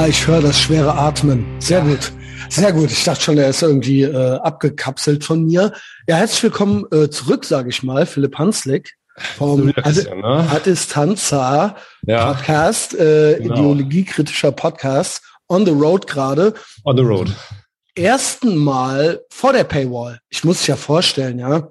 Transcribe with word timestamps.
Ah, 0.00 0.08
ich 0.08 0.26
höre 0.26 0.40
das 0.40 0.58
schwere 0.58 0.94
Atmen. 0.94 1.44
Sehr 1.60 1.82
gut. 1.82 2.10
Sehr 2.48 2.72
gut. 2.72 2.90
Ich 2.90 3.04
dachte 3.04 3.20
schon, 3.20 3.36
er 3.36 3.50
ist 3.50 3.60
irgendwie 3.60 4.00
äh, 4.00 4.38
abgekapselt 4.38 5.24
von 5.24 5.44
mir. 5.44 5.74
Ja, 6.08 6.16
herzlich 6.16 6.42
willkommen 6.44 6.86
äh, 6.90 7.10
zurück, 7.10 7.44
sage 7.44 7.68
ich 7.68 7.82
mal, 7.82 8.06
Philipp 8.06 8.38
Hanslick 8.38 8.94
vom 9.36 9.70
Ad 9.76 10.02
ne? 10.02 10.48
Adistanza 10.50 11.76
ja. 12.06 12.32
Podcast, 12.32 12.94
äh, 12.94 13.40
genau. 13.40 13.56
ideologiekritischer 13.56 14.52
Podcast, 14.52 15.22
on 15.48 15.66
the 15.66 15.72
road 15.72 16.06
gerade. 16.06 16.54
On 16.84 16.96
the 16.96 17.02
road. 17.02 17.30
Ersten 17.94 18.56
Mal 18.56 19.20
vor 19.28 19.52
der 19.52 19.64
Paywall. 19.64 20.20
Ich 20.30 20.44
muss 20.44 20.60
dich 20.60 20.68
ja 20.68 20.76
vorstellen, 20.76 21.38
ja. 21.40 21.68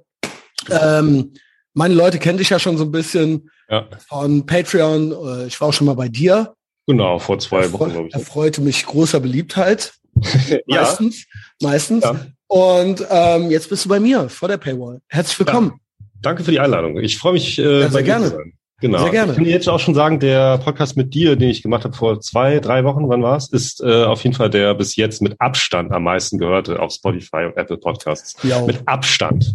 Ähm, 0.70 1.34
meine 1.74 1.96
Leute 1.96 2.20
kennen 2.20 2.38
dich 2.38 2.52
ja 2.52 2.60
schon 2.60 2.78
so 2.78 2.84
ein 2.84 2.92
bisschen 2.92 3.50
ja. 3.70 3.88
von 4.08 4.46
Patreon. 4.46 5.14
Äh, 5.14 5.48
ich 5.48 5.60
war 5.60 5.70
auch 5.70 5.74
schon 5.74 5.88
mal 5.88 5.96
bei 5.96 6.10
dir. 6.10 6.54
Genau, 6.90 7.20
vor 7.20 7.38
zwei 7.38 7.60
Erfre 7.60 7.74
Wochen, 7.74 7.92
glaube 7.92 8.08
ich. 8.08 8.16
Erfreute 8.16 8.62
mich 8.62 8.84
großer 8.84 9.20
Beliebtheit. 9.20 9.94
meistens. 10.66 11.26
ja. 11.62 11.70
Meistens. 11.70 12.04
Ja. 12.04 12.26
Und 12.48 13.06
ähm, 13.12 13.52
jetzt 13.52 13.70
bist 13.70 13.86
du 13.86 13.90
bei 13.90 14.00
mir 14.00 14.28
vor 14.28 14.48
der 14.48 14.58
Paywall. 14.58 15.00
Herzlich 15.08 15.38
willkommen. 15.38 15.74
Ja. 16.00 16.06
Danke 16.24 16.44
für 16.44 16.50
die 16.50 16.60
Einladung. 16.60 16.98
Ich 16.98 17.20
freue 17.20 17.34
mich. 17.34 17.60
Äh, 17.60 17.82
ja, 17.82 17.90
sehr 17.92 18.02
gerne. 18.02 18.44
Genau. 18.82 19.04
Sehr 19.04 19.12
gerne. 19.12 19.34
Ich 19.34 19.36
kann 19.36 19.46
dir 19.46 19.52
jetzt 19.52 19.70
auch 19.70 19.80
schon 19.80 19.94
sagen, 19.94 20.20
der 20.20 20.58
Podcast 20.58 20.98
mit 20.98 21.14
dir, 21.14 21.36
den 21.36 21.50
ich 21.50 21.62
gemacht 21.62 21.84
habe 21.84 21.96
vor 21.96 22.22
zwei, 22.22 22.60
drei 22.60 22.84
Wochen, 22.86 23.08
wann 23.08 23.22
war's, 23.22 23.50
ist 23.52 23.82
äh, 23.82 24.06
auf 24.06 24.24
jeden 24.24 24.36
Fall 24.36 24.50
der 24.50 24.74
bis 24.74 24.96
jetzt 24.96 25.22
mit 25.22 25.40
Abstand 25.40 25.92
am 25.92 26.04
meisten 26.04 26.40
gehörte 26.40 26.80
auf 26.80 26.92
Spotify 26.92 27.46
und 27.46 27.56
Apple 27.56 27.78
Podcasts. 27.78 28.36
Ja. 28.42 28.66
Mit 28.66 28.82
Abstand. 28.88 29.54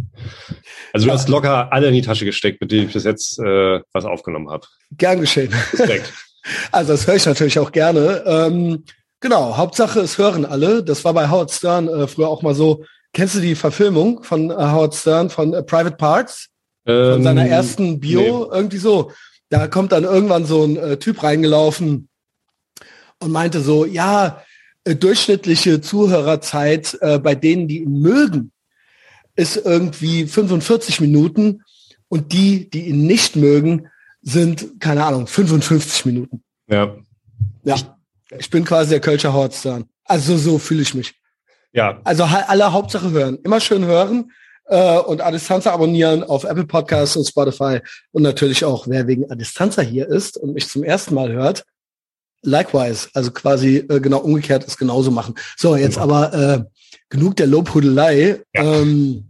Also 0.93 1.07
du 1.07 1.13
hast 1.13 1.29
locker 1.29 1.73
alle 1.73 1.89
in 1.89 1.95
die 1.95 2.03
Tasche 2.03 2.27
gesteckt, 2.27 2.61
mit 2.61 2.71
denen 2.71 2.87
ich 2.87 2.93
bis 2.93 3.03
jetzt 3.03 3.41
äh, 3.41 3.81
was 3.93 4.05
aufgenommen 4.05 4.51
habe. 4.51 4.69
Gern 4.93 5.21
geschehen. 5.21 5.53
Respekt. 5.73 6.13
Also 6.73 6.93
das 6.93 7.07
höre 7.07 7.17
ich 7.17 7.27
natürlich 7.27 7.59
auch 7.59 7.73
gerne. 7.73 8.23
Ähm, 8.27 8.85
genau, 9.21 9.57
Hauptsache 9.57 10.01
es 10.01 10.19
hören 10.19 10.45
alle. 10.45 10.83
Das 10.83 11.05
war 11.05 11.15
bei 11.15 11.29
Howard 11.29 11.51
Stern 11.51 11.89
äh, 11.89 12.07
früher 12.07 12.29
auch 12.29 12.43
mal 12.43 12.55
so. 12.55 12.85
Kennst 13.13 13.37
du 13.37 13.41
die 13.41 13.55
Verfilmung 13.55 14.23
von 14.23 14.51
äh, 14.51 14.55
Howard 14.55 14.95
Stern 14.95 15.31
von 15.31 15.55
äh, 15.55 15.63
Private 15.63 15.97
Parts? 15.97 16.49
Ähm, 16.87 17.15
von 17.15 17.23
seiner 17.23 17.47
ersten 17.47 18.01
Bio, 18.01 18.21
nee. 18.21 18.57
irgendwie 18.57 18.79
so. 18.79 19.13
Da 19.49 19.69
kommt 19.69 19.93
dann 19.93 20.05
irgendwann 20.05 20.45
so 20.45 20.65
ein 20.65 20.77
äh, 20.77 20.97
Typ 20.99 21.23
reingelaufen 21.23 22.09
und 23.21 23.31
meinte 23.31 23.61
so, 23.61 23.85
ja, 23.85 24.43
äh, 24.85 24.95
durchschnittliche 24.95 25.81
Zuhörerzeit 25.81 26.99
äh, 27.01 27.19
bei 27.19 27.35
denen, 27.35 27.69
die 27.69 27.83
ihn 27.83 28.01
mögen, 28.01 28.53
ist 29.37 29.57
irgendwie 29.57 30.27
45 30.27 31.01
Minuten 31.01 31.63
und 32.09 32.33
die, 32.33 32.69
die 32.69 32.89
ihn 32.89 33.07
nicht 33.07 33.37
mögen, 33.37 33.89
sind, 34.25 34.81
keine 34.81 35.05
Ahnung, 35.05 35.27
55 35.27 36.07
Minuten. 36.07 36.43
Ja. 36.67 36.97
Ja. 37.63 37.77
Ich 38.39 38.51
bin 38.51 38.65
quasi 38.65 38.91
der 38.91 39.01
Kölscher 39.01 39.33
Hordstern. 39.33 39.85
Also 40.05 40.37
so 40.37 40.59
fühle 40.59 40.83
ich 40.83 40.95
mich. 40.95 41.15
Ja. 41.73 42.01
Also 42.05 42.25
alle 42.25 42.73
Hauptsache 42.73 43.11
hören. 43.11 43.39
Immer 43.45 43.61
schön 43.61 43.85
hören 43.85 44.33
äh, 44.67 44.99
und 44.99 45.21
Adistanza 45.21 45.73
abonnieren 45.73 46.25
auf 46.25 46.45
Apple 46.45 46.65
Podcasts 46.65 47.17
und 47.17 47.27
Spotify. 47.27 47.81
Und 48.13 48.23
natürlich 48.23 48.65
auch, 48.65 48.89
wer 48.89 49.07
wegen 49.07 49.31
Adistanza 49.31 49.83
hier 49.83 50.09
ist 50.09 50.37
und 50.37 50.55
mich 50.55 50.69
zum 50.69 50.85
ersten 50.85 51.15
Mal 51.15 51.33
hört, 51.33 51.65
likewise. 52.43 53.09
Also 53.13 53.31
quasi 53.31 53.79
äh, 53.89 54.01
genau 54.01 54.19
umgekehrt 54.19 54.65
ist 54.65 54.79
genauso 54.79 55.11
machen. 55.11 55.35
So, 55.57 55.77
jetzt 55.77 55.95
genau. 56.01 56.15
aber 56.15 56.35
äh, 56.35 56.65
genug 57.11 57.37
der 57.37 57.47
Lobhudelei. 57.47 58.41
Ja. 58.55 58.63
Ähm, 58.63 59.29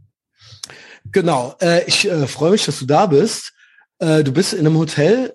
genau. 1.10 1.56
Äh, 1.60 1.84
ich 1.86 2.08
äh, 2.08 2.26
freue 2.26 2.52
mich, 2.52 2.64
dass 2.64 2.78
du 2.78 2.86
da 2.86 3.06
bist. 3.06 3.53
Äh, 3.98 4.24
du 4.24 4.32
bist 4.32 4.52
in 4.52 4.66
einem 4.66 4.78
Hotel. 4.78 5.34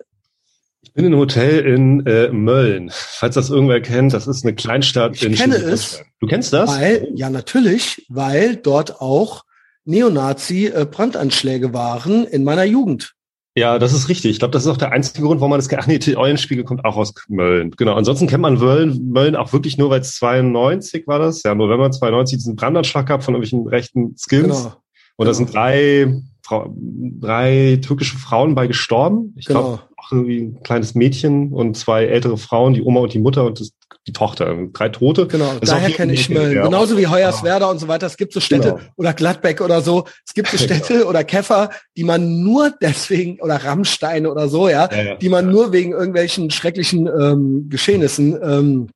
Ich 0.81 0.93
bin 0.93 1.05
in 1.05 1.13
einem 1.13 1.21
Hotel 1.21 1.65
in 1.65 2.05
äh, 2.05 2.29
Mölln. 2.29 2.89
Falls 2.91 3.35
das 3.35 3.49
irgendwer 3.49 3.81
kennt, 3.81 4.13
das 4.13 4.27
ist 4.27 4.43
eine 4.43 4.55
Kleinstadt 4.55 5.15
ich 5.15 5.23
in 5.23 5.33
kenne 5.33 5.55
es. 5.55 6.01
Du 6.19 6.27
kennst 6.27 6.53
das? 6.53 6.69
Weil, 6.69 7.09
ja, 7.15 7.29
natürlich, 7.29 8.05
weil 8.09 8.55
dort 8.55 9.01
auch 9.01 9.43
Neonazi-Brandanschläge 9.85 11.67
äh, 11.67 11.73
waren 11.73 12.25
in 12.25 12.43
meiner 12.43 12.63
Jugend. 12.63 13.15
Ja, 13.55 13.79
das 13.79 13.93
ist 13.93 14.07
richtig. 14.07 14.31
Ich 14.31 14.39
glaube, 14.39 14.51
das 14.51 14.63
ist 14.63 14.71
auch 14.71 14.77
der 14.77 14.91
einzige 14.91 15.25
Grund, 15.25 15.41
warum 15.41 15.49
man 15.49 15.59
das 15.59 15.69
Ach 15.73 15.87
nee, 15.87 15.99
Eulenspiegel 16.15 16.63
kommt 16.63 16.85
auch 16.85 16.95
aus 16.95 17.13
Mölln. 17.27 17.71
Genau. 17.71 17.95
Ansonsten 17.95 18.27
kennt 18.27 18.41
man 18.41 18.57
Mölln, 18.57 19.09
Mölln 19.09 19.35
auch 19.35 19.51
wirklich 19.51 19.77
nur, 19.77 19.89
weil 19.89 20.01
es 20.01 20.15
92 20.15 21.07
war 21.07 21.19
das. 21.19 21.43
Ja, 21.43 21.55
November 21.55 21.91
92 21.91 22.37
diesen 22.37 22.55
Brandanschlag 22.55 23.07
gab 23.07 23.23
von 23.23 23.33
irgendwelchen 23.33 23.67
rechten 23.67 24.15
Skills. 24.17 24.63
Genau. 24.63 24.75
Und 25.17 25.25
da 25.25 25.33
sind 25.33 25.53
drei 25.53 26.21
Frau, 26.41 26.73
drei 26.75 27.79
türkische 27.81 28.17
Frauen 28.17 28.55
bei 28.55 28.67
gestorben. 28.67 29.33
Ich 29.37 29.45
genau. 29.45 29.61
glaube, 29.61 29.83
auch 29.97 30.11
irgendwie 30.11 30.41
ein 30.41 30.63
kleines 30.63 30.95
Mädchen 30.95 31.51
und 31.51 31.77
zwei 31.77 32.05
ältere 32.05 32.37
Frauen, 32.37 32.73
die 32.73 32.81
Oma 32.81 33.01
und 33.01 33.13
die 33.13 33.19
Mutter 33.19 33.45
und 33.45 33.59
das, 33.59 33.71
die 34.07 34.13
Tochter. 34.13 34.55
Drei 34.73 34.89
Tote. 34.89 35.27
Genau, 35.27 35.53
das 35.59 35.69
daher 35.69 35.91
kenne 35.91 36.13
ich 36.13 36.29
Mölln. 36.29 36.55
Ja. 36.55 36.63
Genauso 36.63 36.97
wie 36.97 37.07
Hoyerswerda 37.07 37.65
ja. 37.65 37.71
und 37.71 37.79
so 37.79 37.87
weiter. 37.87 38.07
Es 38.07 38.17
gibt 38.17 38.33
so 38.33 38.39
Städte 38.39 38.69
genau. 38.69 38.79
oder 38.95 39.13
Gladbeck 39.13 39.61
oder 39.61 39.81
so. 39.81 40.05
Es 40.25 40.33
gibt 40.33 40.47
so 40.47 40.57
Städte 40.63 40.93
genau. 40.99 41.09
oder 41.09 41.23
Käfer, 41.23 41.69
die 41.95 42.03
man 42.03 42.41
nur 42.41 42.73
deswegen, 42.81 43.39
oder 43.41 43.63
Rammstein 43.63 44.25
oder 44.25 44.47
so, 44.47 44.69
ja, 44.69 44.89
ja 44.91 45.15
die 45.15 45.29
man 45.29 45.51
nur 45.51 45.71
wegen 45.71 45.91
irgendwelchen 45.91 46.49
schrecklichen 46.51 47.07
ähm, 47.07 47.69
Geschehnissen 47.69 48.37
ähm, 48.41 48.89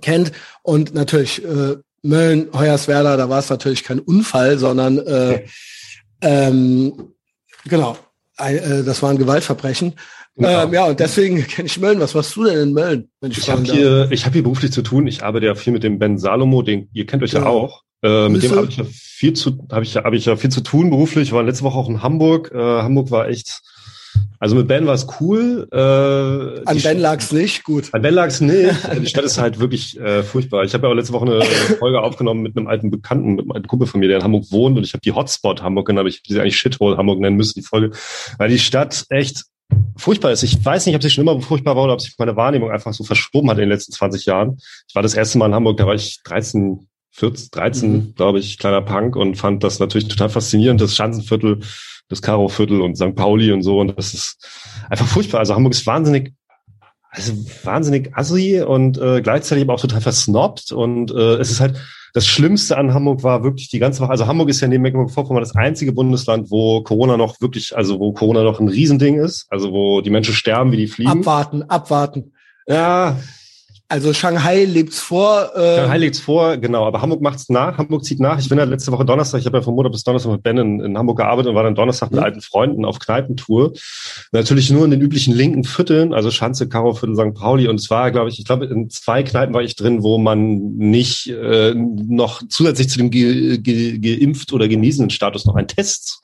kennt. 0.00 0.32
Und 0.62 0.94
natürlich, 0.94 1.44
äh, 1.44 1.76
Mölln, 2.02 2.48
Hoyerswerda, 2.52 3.16
da 3.16 3.28
war 3.28 3.40
es 3.40 3.50
natürlich 3.50 3.84
kein 3.84 3.98
Unfall, 3.98 4.58
sondern 4.58 4.98
äh, 4.98 5.44
ähm, 6.22 7.14
genau, 7.64 7.96
äh, 8.38 8.82
das 8.84 9.02
waren 9.02 9.18
Gewaltverbrechen. 9.18 9.94
Genau. 10.36 10.62
Ähm, 10.62 10.72
ja, 10.72 10.86
und 10.86 11.00
deswegen 11.00 11.42
kenne 11.48 11.66
ich 11.66 11.78
Mölln. 11.78 12.00
Was 12.00 12.14
machst 12.14 12.36
du 12.36 12.44
denn 12.44 12.58
in 12.58 12.72
Mölln? 12.72 13.10
Ich 13.22 13.38
ich 13.38 13.50
habe 13.50 13.62
hier, 13.62 14.08
ich 14.10 14.24
habe 14.24 14.34
hier 14.34 14.42
beruflich 14.44 14.72
zu 14.72 14.82
tun. 14.82 15.06
Ich 15.06 15.22
arbeite 15.22 15.46
ja 15.46 15.54
viel 15.54 15.72
mit 15.72 15.82
dem 15.82 15.98
Ben 15.98 16.18
Salomo, 16.18 16.62
den 16.62 16.88
ihr 16.92 17.06
kennt 17.06 17.22
euch 17.22 17.32
ja, 17.32 17.40
ja 17.40 17.46
auch. 17.46 17.82
Äh, 18.02 18.28
mit 18.28 18.44
dem 18.44 18.54
habe 18.54 18.68
ich 18.68 18.76
ja 18.76 18.84
viel 18.88 19.32
zu, 19.32 19.66
habe 19.72 19.84
ich, 19.84 19.96
hab 19.96 20.12
ich 20.12 20.24
ja 20.26 20.36
viel 20.36 20.50
zu 20.50 20.60
tun 20.60 20.90
beruflich. 20.90 21.28
Ich 21.28 21.32
war 21.32 21.42
letzte 21.42 21.64
Woche 21.64 21.76
auch 21.76 21.88
in 21.88 22.02
Hamburg. 22.02 22.52
Äh, 22.54 22.58
Hamburg 22.58 23.10
war 23.10 23.28
echt 23.28 23.62
also 24.38 24.54
mit 24.54 24.68
Ben 24.68 24.86
war 24.86 24.94
es 24.94 25.06
cool. 25.20 25.68
Äh, 25.72 25.76
an 25.76 26.82
Ben 26.82 26.98
lag's 26.98 27.32
nicht, 27.32 27.64
gut. 27.64 27.88
An 27.92 28.02
Ben 28.02 28.14
lag's 28.14 28.40
nicht. 28.40 28.70
die 29.00 29.06
Stadt 29.06 29.24
ist 29.24 29.38
halt 29.38 29.58
wirklich 29.58 29.98
äh, 29.98 30.22
furchtbar. 30.22 30.64
Ich 30.64 30.74
habe 30.74 30.86
ja 30.86 30.92
auch 30.92 30.96
letzte 30.96 31.12
Woche 31.12 31.26
eine 31.26 31.44
Folge 31.78 32.00
aufgenommen 32.00 32.42
mit 32.42 32.56
einem 32.56 32.68
alten 32.68 32.90
Bekannten, 32.90 33.32
mit 33.32 33.40
einem 33.40 33.52
alten 33.52 33.66
Kumpel 33.66 33.88
von 33.88 34.00
mir, 34.00 34.08
der 34.08 34.18
in 34.18 34.24
Hamburg 34.24 34.50
wohnt 34.50 34.76
und 34.76 34.84
ich 34.84 34.92
habe 34.92 35.02
die 35.02 35.12
Hotspot 35.12 35.62
Hamburg 35.62 35.86
genannt, 35.86 36.00
aber 36.00 36.08
ich 36.08 36.18
hätte 36.18 36.32
sie 36.32 36.40
eigentlich 36.40 36.56
Shithole 36.56 36.96
Hamburg 36.96 37.20
nennen 37.20 37.36
müssen, 37.36 37.58
die 37.58 37.66
Folge, 37.66 37.90
weil 38.38 38.48
die 38.48 38.58
Stadt 38.58 39.04
echt 39.08 39.44
furchtbar 39.96 40.32
ist. 40.32 40.42
Ich 40.42 40.64
weiß 40.64 40.86
nicht, 40.86 40.94
ob 40.94 41.02
sie 41.02 41.10
schon 41.10 41.26
immer 41.26 41.40
furchtbar 41.40 41.76
war 41.76 41.84
oder 41.84 41.94
ob 41.94 42.00
sich 42.00 42.14
meine 42.18 42.36
Wahrnehmung 42.36 42.70
einfach 42.70 42.92
so 42.92 43.04
verschoben 43.04 43.50
hat 43.50 43.58
in 43.58 43.62
den 43.62 43.70
letzten 43.70 43.92
20 43.92 44.26
Jahren. 44.26 44.58
Ich 44.88 44.94
war 44.94 45.02
das 45.02 45.14
erste 45.14 45.38
Mal 45.38 45.46
in 45.46 45.54
Hamburg, 45.54 45.76
da 45.76 45.86
war 45.86 45.94
ich 45.94 46.22
13, 46.22 46.88
14, 47.10 47.48
13, 47.50 47.92
mhm. 47.92 48.14
glaube 48.14 48.38
ich, 48.38 48.58
kleiner 48.58 48.82
Punk 48.82 49.16
und 49.16 49.36
fand 49.36 49.64
das 49.64 49.80
natürlich 49.80 50.08
total 50.08 50.28
faszinierend, 50.28 50.80
das 50.80 50.94
Schanzenviertel 50.94 51.60
das 52.08 52.22
Karo-Viertel 52.22 52.80
und 52.80 52.96
St. 52.96 53.14
Pauli 53.14 53.52
und 53.52 53.62
so. 53.62 53.78
Und 53.80 53.96
das 53.96 54.14
ist 54.14 54.48
einfach 54.88 55.06
furchtbar. 55.06 55.40
Also 55.40 55.54
Hamburg 55.54 55.72
ist 55.72 55.86
wahnsinnig, 55.86 56.32
also 57.10 57.32
wahnsinnig 57.64 58.16
assi 58.16 58.60
und 58.60 58.98
äh, 58.98 59.20
gleichzeitig 59.20 59.64
aber 59.64 59.74
auch 59.74 59.80
total 59.80 60.00
versnobbt. 60.00 60.72
Und 60.72 61.10
äh, 61.10 61.36
es 61.36 61.50
ist 61.50 61.60
halt, 61.60 61.76
das 62.14 62.26
Schlimmste 62.26 62.76
an 62.76 62.94
Hamburg 62.94 63.22
war 63.22 63.44
wirklich 63.44 63.68
die 63.68 63.78
ganze 63.78 64.00
Woche. 64.00 64.10
Also 64.10 64.26
Hamburg 64.26 64.48
ist 64.48 64.60
ja 64.60 64.68
neben 64.68 64.82
Mecklenburg-Vorpommern 64.82 65.42
das 65.42 65.54
einzige 65.54 65.92
Bundesland, 65.92 66.50
wo 66.50 66.82
Corona 66.82 67.16
noch 67.16 67.40
wirklich, 67.40 67.76
also 67.76 68.00
wo 68.00 68.12
Corona 68.12 68.42
noch 68.42 68.60
ein 68.60 68.68
Riesending 68.68 69.18
ist. 69.18 69.46
Also 69.50 69.72
wo 69.72 70.00
die 70.00 70.10
Menschen 70.10 70.34
sterben, 70.34 70.72
wie 70.72 70.78
die 70.78 70.88
fliegen. 70.88 71.10
Abwarten, 71.10 71.62
abwarten. 71.64 72.32
Ja, 72.66 73.18
also 73.90 74.12
Shanghai 74.12 74.64
lebt's 74.64 75.00
vor. 75.00 75.50
Äh 75.56 75.76
Shanghai 75.76 75.96
lebt's 75.96 76.20
vor, 76.20 76.58
genau. 76.58 76.84
Aber 76.84 77.00
Hamburg 77.00 77.22
macht's 77.22 77.48
nach. 77.48 77.78
Hamburg 77.78 78.04
zieht 78.04 78.20
nach. 78.20 78.38
Ich 78.38 78.50
bin 78.50 78.58
ja 78.58 78.64
letzte 78.64 78.92
Woche 78.92 79.06
Donnerstag, 79.06 79.40
ich 79.40 79.46
habe 79.46 79.56
ja 79.56 79.62
von 79.62 79.74
Montag 79.74 79.92
bis 79.92 80.04
Donnerstag 80.04 80.30
mit 80.32 80.42
Ben 80.42 80.58
in, 80.58 80.80
in 80.80 80.98
Hamburg 80.98 81.16
gearbeitet 81.16 81.48
und 81.48 81.54
war 81.56 81.62
dann 81.62 81.74
Donnerstag 81.74 82.10
mit 82.10 82.20
mhm. 82.20 82.24
alten 82.24 82.40
Freunden 82.42 82.84
auf 82.84 82.98
Kneipentour. 82.98 83.72
Natürlich 84.30 84.70
nur 84.70 84.84
in 84.84 84.90
den 84.90 85.00
üblichen 85.00 85.34
linken 85.34 85.64
Vierteln, 85.64 86.12
also 86.12 86.30
Schanze, 86.30 86.68
Karo, 86.68 86.92
Viertel, 86.92 87.16
St. 87.16 87.34
Pauli. 87.34 87.66
Und 87.66 87.76
es 87.76 87.88
war, 87.88 88.10
glaube 88.10 88.28
ich, 88.28 88.38
ich 88.38 88.44
glaube, 88.44 88.66
in 88.66 88.90
zwei 88.90 89.22
Kneipen 89.22 89.54
war 89.54 89.62
ich 89.62 89.74
drin, 89.74 90.02
wo 90.02 90.18
man 90.18 90.76
nicht 90.76 91.28
äh, 91.28 91.72
noch 91.74 92.42
zusätzlich 92.46 92.90
zu 92.90 92.98
dem 92.98 93.10
ge, 93.10 93.56
ge, 93.56 93.98
geimpft 93.98 94.52
oder 94.52 94.68
genesenen 94.68 95.08
Status 95.08 95.46
noch 95.46 95.56
einen 95.56 95.68
Test 95.68 96.20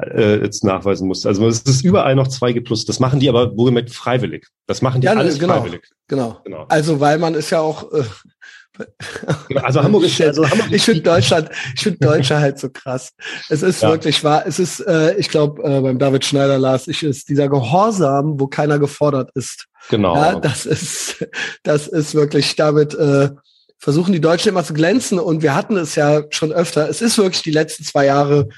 äh, 0.00 0.40
jetzt 0.40 0.64
nachweisen 0.64 1.08
musste. 1.08 1.28
Also 1.28 1.46
es 1.46 1.60
ist 1.60 1.84
überall 1.84 2.14
noch 2.14 2.28
2G 2.28 2.64
plus. 2.64 2.86
Das 2.86 3.00
machen 3.00 3.20
die 3.20 3.28
aber 3.28 3.54
wohlgemerkt 3.54 3.90
freiwillig. 3.90 4.46
Das 4.66 4.80
machen 4.80 5.02
die 5.02 5.08
ja, 5.08 5.12
alles 5.12 5.38
genau. 5.38 5.60
freiwillig. 5.60 5.82
Genau. 6.12 6.38
genau. 6.44 6.66
Also 6.68 7.00
weil 7.00 7.18
man 7.18 7.32
ist 7.32 7.48
ja 7.48 7.60
auch. 7.60 7.90
Äh, 7.90 8.04
also 9.62 9.82
Hamburg 9.82 10.04
ist 10.04 10.20
also 10.20 10.48
Hamburg 10.48 10.70
ich 10.70 10.82
finde 10.82 11.00
Deutschland, 11.00 11.48
ich 11.74 11.82
finde 11.82 12.00
Deutsche 12.00 12.38
halt 12.38 12.58
so 12.58 12.68
krass. 12.68 13.14
Es 13.48 13.62
ist 13.62 13.80
ja. 13.80 13.88
wirklich 13.88 14.22
wahr. 14.22 14.44
Es 14.46 14.58
ist, 14.58 14.80
äh, 14.80 15.16
ich 15.16 15.30
glaube, 15.30 15.62
äh, 15.62 15.80
beim 15.80 15.98
David 15.98 16.26
Schneider 16.26 16.58
las 16.58 16.86
ich 16.86 17.02
ist 17.02 17.30
dieser 17.30 17.48
Gehorsam, 17.48 18.38
wo 18.38 18.46
keiner 18.46 18.78
gefordert 18.78 19.30
ist. 19.34 19.68
Genau. 19.88 20.14
Ja, 20.14 20.38
das 20.38 20.66
ist, 20.66 21.26
das 21.62 21.88
ist 21.88 22.14
wirklich 22.14 22.56
damit. 22.56 22.92
Äh, 22.92 23.30
versuchen 23.78 24.12
die 24.12 24.20
Deutschen 24.20 24.50
immer 24.50 24.64
zu 24.64 24.74
glänzen 24.74 25.18
und 25.18 25.42
wir 25.42 25.54
hatten 25.54 25.78
es 25.78 25.94
ja 25.94 26.24
schon 26.28 26.52
öfter. 26.52 26.90
Es 26.90 27.00
ist 27.00 27.16
wirklich 27.16 27.42
die 27.42 27.50
letzten 27.50 27.84
zwei 27.84 28.04
Jahre 28.04 28.50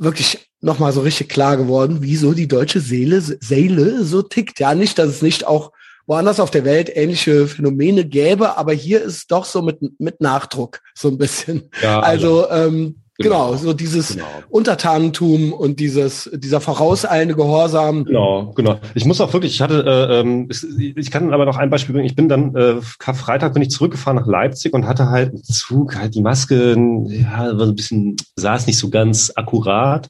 wirklich 0.00 0.50
nochmal 0.60 0.92
so 0.92 1.00
richtig 1.00 1.28
klar 1.28 1.56
geworden, 1.56 1.98
wieso 2.00 2.32
die 2.32 2.48
deutsche 2.48 2.80
Seele, 2.80 3.20
Seele 3.20 4.04
so 4.04 4.22
tickt. 4.22 4.58
Ja, 4.58 4.74
nicht, 4.74 4.98
dass 4.98 5.08
es 5.08 5.22
nicht 5.22 5.46
auch 5.46 5.70
woanders 6.06 6.40
auf 6.40 6.50
der 6.50 6.64
Welt 6.64 6.90
ähnliche 6.94 7.46
Phänomene 7.46 8.04
gäbe, 8.04 8.56
aber 8.56 8.72
hier 8.72 9.02
ist 9.02 9.30
doch 9.30 9.44
so 9.44 9.62
mit, 9.62 9.78
mit 9.98 10.20
Nachdruck 10.20 10.80
so 10.94 11.08
ein 11.08 11.18
bisschen. 11.18 11.70
Ja, 11.82 12.00
also, 12.00 12.48
ähm, 12.50 12.96
Genau, 13.18 13.46
genau, 13.46 13.56
so 13.56 13.72
dieses 13.72 14.12
genau. 14.12 14.26
Untertanentum 14.50 15.54
und 15.54 15.80
dieses, 15.80 16.30
dieser 16.34 16.60
vorauseilende 16.60 17.34
Gehorsam. 17.34 18.04
Genau, 18.04 18.52
genau. 18.54 18.78
Ich 18.94 19.06
muss 19.06 19.22
auch 19.22 19.32
wirklich, 19.32 19.54
ich 19.54 19.62
hatte, 19.62 19.84
äh, 19.86 20.20
ähm, 20.20 20.50
ich 20.50 21.10
kann 21.10 21.32
aber 21.32 21.46
noch 21.46 21.56
ein 21.56 21.70
Beispiel 21.70 21.94
bringen. 21.94 22.06
Ich 22.06 22.14
bin 22.14 22.28
dann, 22.28 22.54
äh, 22.54 22.74
Karfreitag 22.98 23.54
bin 23.54 23.62
ich 23.62 23.70
zurückgefahren 23.70 24.18
nach 24.18 24.26
Leipzig 24.26 24.74
und 24.74 24.86
hatte 24.86 25.08
halt 25.08 25.32
im 25.32 25.42
Zug 25.42 25.96
halt 25.96 26.14
die 26.14 26.20
Maske, 26.20 26.76
ja, 27.08 27.56
war 27.56 27.58
so 27.58 27.72
ein 27.72 27.74
bisschen, 27.74 28.16
saß 28.36 28.66
nicht 28.66 28.78
so 28.78 28.90
ganz 28.90 29.32
akkurat. 29.34 30.08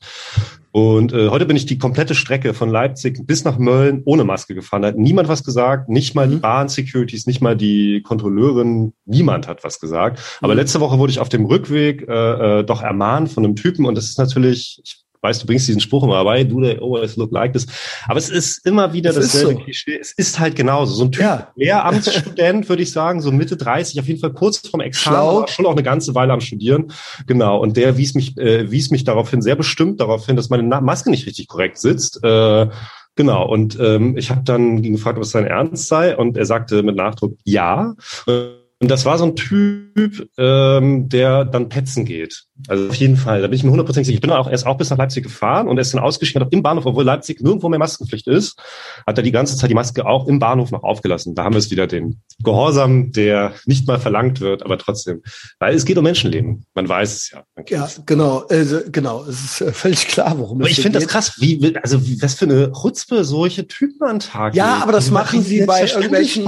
Und 0.76 1.14
äh, 1.14 1.30
heute 1.30 1.46
bin 1.46 1.56
ich 1.56 1.64
die 1.64 1.78
komplette 1.78 2.14
Strecke 2.14 2.52
von 2.52 2.68
Leipzig 2.68 3.26
bis 3.26 3.44
nach 3.44 3.56
Mölln 3.56 4.02
ohne 4.04 4.24
Maske 4.24 4.54
gefahren. 4.54 4.82
Da 4.82 4.88
hat 4.88 4.98
niemand 4.98 5.26
was 5.26 5.42
gesagt, 5.42 5.88
nicht 5.88 6.14
mal 6.14 6.28
die 6.28 6.34
mhm. 6.34 6.42
Bahn-Securities, 6.42 7.26
nicht 7.26 7.40
mal 7.40 7.56
die 7.56 8.02
Kontrolleurin, 8.02 8.92
niemand 9.06 9.48
hat 9.48 9.64
was 9.64 9.80
gesagt. 9.80 10.20
Aber 10.42 10.52
mhm. 10.52 10.58
letzte 10.58 10.80
Woche 10.80 10.98
wurde 10.98 11.12
ich 11.12 11.18
auf 11.18 11.30
dem 11.30 11.46
Rückweg 11.46 12.06
äh, 12.06 12.58
äh, 12.58 12.62
doch 12.62 12.82
ermahnt 12.82 13.30
von 13.30 13.42
einem 13.42 13.56
Typen 13.56 13.86
und 13.86 13.94
das 13.94 14.04
ist 14.04 14.18
natürlich, 14.18 14.82
ich 14.84 15.05
weißt, 15.26 15.42
du 15.42 15.46
bringst 15.46 15.68
diesen 15.68 15.80
Spruch 15.80 16.04
immer 16.04 16.14
dabei, 16.14 16.44
do 16.44 16.60
they 16.60 16.78
always 16.78 17.16
look 17.16 17.32
like 17.32 17.52
this. 17.52 17.66
Aber 18.06 18.18
es 18.18 18.30
ist 18.30 18.64
immer 18.66 18.92
wieder 18.92 19.12
das 19.12 19.32
dasselbe 19.32 19.54
so. 19.54 19.58
Klischee. 19.60 19.98
Es 20.00 20.12
ist 20.12 20.38
halt 20.38 20.56
genauso. 20.56 20.94
So 20.94 21.04
ein 21.04 21.12
Typ, 21.12 21.22
ja. 21.22 21.48
Lehramtsstudent, 21.56 22.68
würde 22.68 22.82
ich 22.82 22.92
sagen, 22.92 23.20
so 23.20 23.32
Mitte 23.32 23.56
30, 23.56 24.00
auf 24.00 24.06
jeden 24.06 24.20
Fall 24.20 24.32
kurz 24.32 24.58
vorm 24.58 24.80
Examen, 24.80 25.46
schon 25.48 25.66
auch 25.66 25.72
eine 25.72 25.82
ganze 25.82 26.14
Weile 26.14 26.32
am 26.32 26.40
Studieren. 26.40 26.92
Genau. 27.26 27.58
Und 27.60 27.76
der 27.76 27.96
wies 27.96 28.14
mich, 28.14 28.36
äh, 28.38 28.70
wies 28.70 28.90
mich 28.90 29.04
daraufhin 29.04 29.42
sehr 29.42 29.56
bestimmt 29.56 30.00
darauf 30.00 30.26
hin, 30.26 30.36
dass 30.36 30.50
meine 30.50 30.62
Maske 30.62 31.10
nicht 31.10 31.26
richtig 31.26 31.48
korrekt 31.48 31.78
sitzt. 31.78 32.22
Äh, 32.22 32.68
Genau, 33.18 33.48
und 33.48 33.78
ähm, 33.80 34.18
ich 34.18 34.28
habe 34.28 34.42
dann 34.44 34.84
ihn 34.84 34.92
gefragt, 34.92 35.16
ob 35.16 35.24
es 35.24 35.30
sein 35.30 35.46
Ernst 35.46 35.88
sei, 35.88 36.14
und 36.14 36.36
er 36.36 36.44
sagte 36.44 36.82
mit 36.82 36.96
Nachdruck 36.96 37.38
ja. 37.44 37.94
Und 38.26 38.65
das 38.80 39.06
war 39.06 39.16
so 39.16 39.24
ein 39.24 39.36
Typ, 39.36 40.28
ähm, 40.36 41.08
der 41.08 41.46
dann 41.46 41.70
petzen 41.70 42.04
geht. 42.04 42.44
Also 42.68 42.88
auf 42.88 42.94
jeden 42.96 43.16
Fall, 43.16 43.40
da 43.40 43.48
bin 43.48 43.56
ich 43.56 43.64
mir 43.64 43.70
hundertprozentig 43.70 44.06
sicher. 44.06 44.16
Ich 44.16 44.20
bin 44.20 44.30
auch 44.30 44.50
erst 44.50 44.66
auch 44.66 44.76
bis 44.76 44.90
nach 44.90 44.98
Leipzig 44.98 45.22
gefahren 45.22 45.66
und 45.66 45.78
er 45.78 45.82
ist 45.82 45.94
dann 45.94 46.02
ausgestiegen, 46.02 46.44
hat 46.44 46.52
im 46.52 46.62
Bahnhof, 46.62 46.84
obwohl 46.84 47.04
Leipzig 47.04 47.40
nirgendwo 47.40 47.70
mehr 47.70 47.78
Maskenpflicht 47.78 48.26
ist, 48.26 48.58
hat 49.06 49.16
er 49.18 49.22
die 49.22 49.32
ganze 49.32 49.56
Zeit 49.56 49.70
die 49.70 49.74
Maske 49.74 50.04
auch 50.04 50.26
im 50.26 50.38
Bahnhof 50.38 50.70
noch 50.72 50.82
aufgelassen. 50.82 51.34
Da 51.34 51.44
haben 51.44 51.54
wir 51.54 51.58
es 51.58 51.70
wieder 51.70 51.86
den 51.86 52.20
Gehorsam, 52.42 53.12
der 53.12 53.54
nicht 53.64 53.86
mal 53.86 53.98
verlangt 53.98 54.40
wird, 54.40 54.62
aber 54.62 54.76
trotzdem. 54.76 55.22
Weil 55.58 55.74
es 55.74 55.86
geht 55.86 55.96
um 55.96 56.04
Menschenleben. 56.04 56.66
Man 56.74 56.86
weiß 56.86 57.14
es 57.14 57.30
ja. 57.30 57.44
Ja, 57.68 57.88
genau, 58.04 58.44
also, 58.48 58.80
genau. 58.92 59.24
Es 59.24 59.42
ist 59.44 59.60
äh, 59.62 59.72
völlig 59.72 60.06
klar, 60.08 60.38
worum 60.38 60.60
aber 60.60 60.68
es 60.68 60.76
geht. 60.76 60.84
Aber 60.84 60.88
ich 60.88 60.94
finde 60.94 60.98
das 60.98 61.08
krass, 61.08 61.40
wie, 61.40 61.74
also 61.82 62.00
was 62.20 62.34
für 62.34 62.44
eine 62.44 62.72
Chutzpe 62.72 63.24
solche 63.24 63.66
Typen 63.66 64.06
an 64.06 64.20
Tag 64.20 64.54
Ja, 64.54 64.82
aber 64.82 64.92
das 64.92 65.10
machen 65.10 65.42
sie 65.42 65.64
bei 65.64 65.86
irgendwelchen 65.86 66.44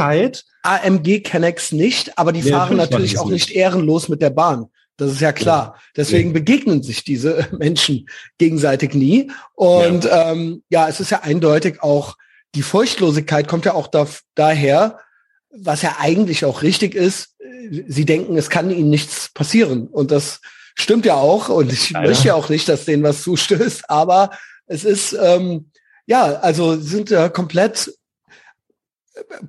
AMG-Kennex 0.63 1.73
nicht, 1.73 2.19
aber 2.19 2.33
die 2.33 2.41
ja, 2.41 2.59
fahren 2.59 2.77
natürlich 2.77 3.19
auch 3.19 3.31
nicht 3.31 3.51
ehrenlos 3.51 4.09
mit 4.09 4.23
der 4.23 4.31
Bahn. 4.31 4.67
Das 4.99 5.13
ist 5.13 5.21
ja 5.21 5.33
klar. 5.33 5.81
Deswegen 5.97 6.33
begegnen 6.33 6.83
sich 6.83 7.05
diese 7.05 7.49
Menschen 7.57 8.09
gegenseitig 8.37 8.95
nie. 8.95 9.31
Und 9.55 10.05
ja. 10.05 10.33
Ähm, 10.33 10.63
ja, 10.69 10.89
es 10.89 11.01
ist 11.01 11.11
ja 11.11 11.21
eindeutig 11.21 11.83
auch, 11.83 12.17
die 12.55 12.63
Furchtlosigkeit 12.63 13.47
kommt 13.47 13.65
ja 13.65 13.75
auch 13.75 13.87
da, 13.87 14.07
daher, 14.35 14.99
was 15.51 15.83
ja 15.83 15.97
eigentlich 16.01 16.45
auch 16.45 16.63
richtig 16.63 16.95
ist. 16.95 17.37
Sie 17.87 18.05
denken, 18.05 18.37
es 18.37 18.51
kann 18.51 18.71
ihnen 18.71 18.91
nichts 18.91 19.31
passieren. 19.33 19.87
Und 19.87 20.11
das 20.11 20.41
stimmt 20.75 21.07
ja 21.07 21.15
auch. 21.15 21.49
Und 21.49 21.73
ich 21.73 21.91
ja, 21.91 22.01
möchte 22.01 22.29
ja 22.29 22.35
auch 22.35 22.49
nicht, 22.49 22.69
dass 22.69 22.85
denen 22.85 23.05
was 23.05 23.23
zustößt. 23.23 23.89
Aber 23.89 24.31
es 24.67 24.85
ist, 24.85 25.17
ähm, 25.21 25.71
ja, 26.07 26.25
also 26.41 26.77
sind 26.77 27.11
ja 27.11 27.29
komplett, 27.29 27.93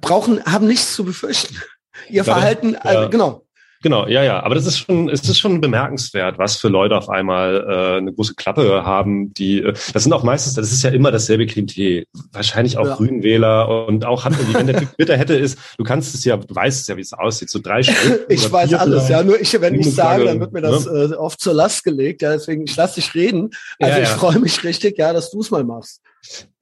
brauchen, 0.01 0.44
haben 0.45 0.68
nichts 0.68 0.95
zu 0.95 1.04
befürchten. 1.04 1.56
Ihr 2.10 2.24
Verhalten, 2.24 2.77
ja. 2.83 3.06
äh, 3.06 3.10
genau. 3.10 3.45
Genau, 3.81 4.07
ja, 4.07 4.24
ja. 4.24 4.44
Aber 4.44 4.56
das 4.56 4.66
ist 4.66 4.77
schon, 4.77 5.07
es 5.10 5.21
ist 5.21 5.39
schon 5.39 5.62
bemerkenswert, 5.62 6.38
was 6.38 6.57
für 6.57 6.68
Leute 6.68 6.98
auf 6.98 7.10
einmal 7.10 7.66
äh, 7.66 7.98
eine 7.98 8.13
große 8.13 8.36
Klappe 8.36 8.83
haben. 8.83 9.33
Die, 9.33 9.62
äh, 9.62 9.74
das 9.94 10.04
sind 10.04 10.12
auch 10.12 10.24
meistens, 10.24 10.56
das 10.56 10.74
ist 10.74 10.83
ja 10.83 10.89
immer 10.89 11.12
dasselbe 11.12 11.45
Klientel. 11.45 12.04
Wahrscheinlich 12.33 12.77
auch 12.77 12.88
ja. 12.88 12.95
Grünwähler 12.95 13.88
und 13.88 14.04
auch 14.04 14.25
hat, 14.25 14.33
wenn 14.54 14.68
der 14.68 14.80
Typ 14.80 14.95
Twitter 14.95 15.16
hätte, 15.16 15.36
ist, 15.36 15.57
du 15.77 15.86
kannst 15.86 16.13
es 16.13 16.25
ja, 16.25 16.36
du 16.36 16.54
weißt 16.54 16.81
es 16.81 16.88
ja, 16.88 16.98
wie 16.98 17.01
es 17.01 17.13
aussieht. 17.13 17.50
So 17.50 17.60
drei 17.60 17.81
Stunden. 17.83 18.19
ich 18.27 18.51
weiß 18.51 18.74
alles, 18.74 19.07
ja. 19.07 19.24
Nur 19.24 19.39
ich, 19.39 19.60
wenn 19.62 19.75
ich 19.75 19.94
sage, 19.94 20.25
dann 20.25 20.42
wird 20.42 20.51
mir 20.51 20.62
das 20.62 20.86
ne? 20.86 21.12
äh, 21.13 21.16
oft 21.16 21.39
zur 21.39 21.54
Last 21.54 21.86
gelegt. 21.86 22.21
Ja, 22.21 22.33
deswegen 22.33 22.66
ich 22.66 22.75
lass 22.75 22.95
dich 22.95 23.16
reden. 23.16 23.51
Also 23.80 23.98
ja, 23.98 24.04
ich 24.04 24.10
ja. 24.10 24.16
freue 24.16 24.39
mich 24.39 24.62
richtig, 24.66 24.98
ja, 24.98 25.13
dass 25.13 25.31
du 25.31 25.39
es 25.39 25.51
mal 25.51 25.63
machst. 25.63 26.01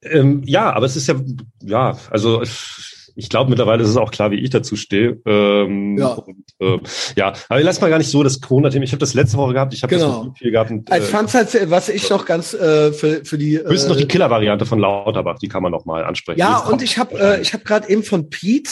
Ähm, 0.02 0.42
ja, 0.44 0.72
aber 0.72 0.86
es 0.86 0.94
ist 0.94 1.08
ja, 1.08 1.16
ja, 1.64 1.98
also 2.10 2.42
ich 3.18 3.28
glaube 3.28 3.50
mittlerweile 3.50 3.82
ist 3.82 3.88
es 3.88 3.96
auch 3.96 4.12
klar, 4.12 4.30
wie 4.30 4.36
ich 4.36 4.50
dazu 4.50 4.76
stehe. 4.76 5.20
Ähm, 5.26 5.98
ja. 5.98 6.06
Und, 6.06 6.44
äh, 6.60 6.78
ja, 7.16 7.32
aber 7.48 7.60
lass 7.62 7.80
mal 7.80 7.90
gar 7.90 7.98
nicht 7.98 8.10
so 8.10 8.22
das 8.22 8.40
Corona-Thema. 8.40 8.84
Ich 8.84 8.92
habe 8.92 9.00
das 9.00 9.12
letzte 9.12 9.36
Woche 9.38 9.54
gehabt. 9.54 9.74
Ich 9.74 9.82
habe 9.82 9.92
genau. 9.92 10.26
das 10.26 10.38
viel 10.38 10.52
gehabt. 10.52 10.70
Und, 10.70 10.88
äh, 10.88 10.98
ich 10.98 11.04
fand's 11.04 11.34
halt, 11.34 11.68
was 11.68 11.88
ich 11.88 12.08
noch 12.10 12.24
ganz 12.24 12.54
äh, 12.54 12.92
für, 12.92 13.24
für 13.24 13.36
die 13.36 13.58
höchstens 13.58 13.84
äh, 13.84 13.88
noch 13.88 13.96
die 13.96 14.06
Killer-Variante 14.06 14.66
von 14.66 14.78
Lauterbach. 14.78 15.40
Die 15.40 15.48
kann 15.48 15.64
man 15.64 15.72
noch 15.72 15.84
mal 15.84 16.04
ansprechen. 16.04 16.38
Ja, 16.38 16.58
und 16.58 16.80
ich 16.80 16.96
habe 16.96 17.18
äh, 17.18 17.40
ich 17.40 17.52
habe 17.52 17.64
gerade 17.64 17.88
eben 17.88 18.04
von 18.04 18.30
Pete 18.30 18.70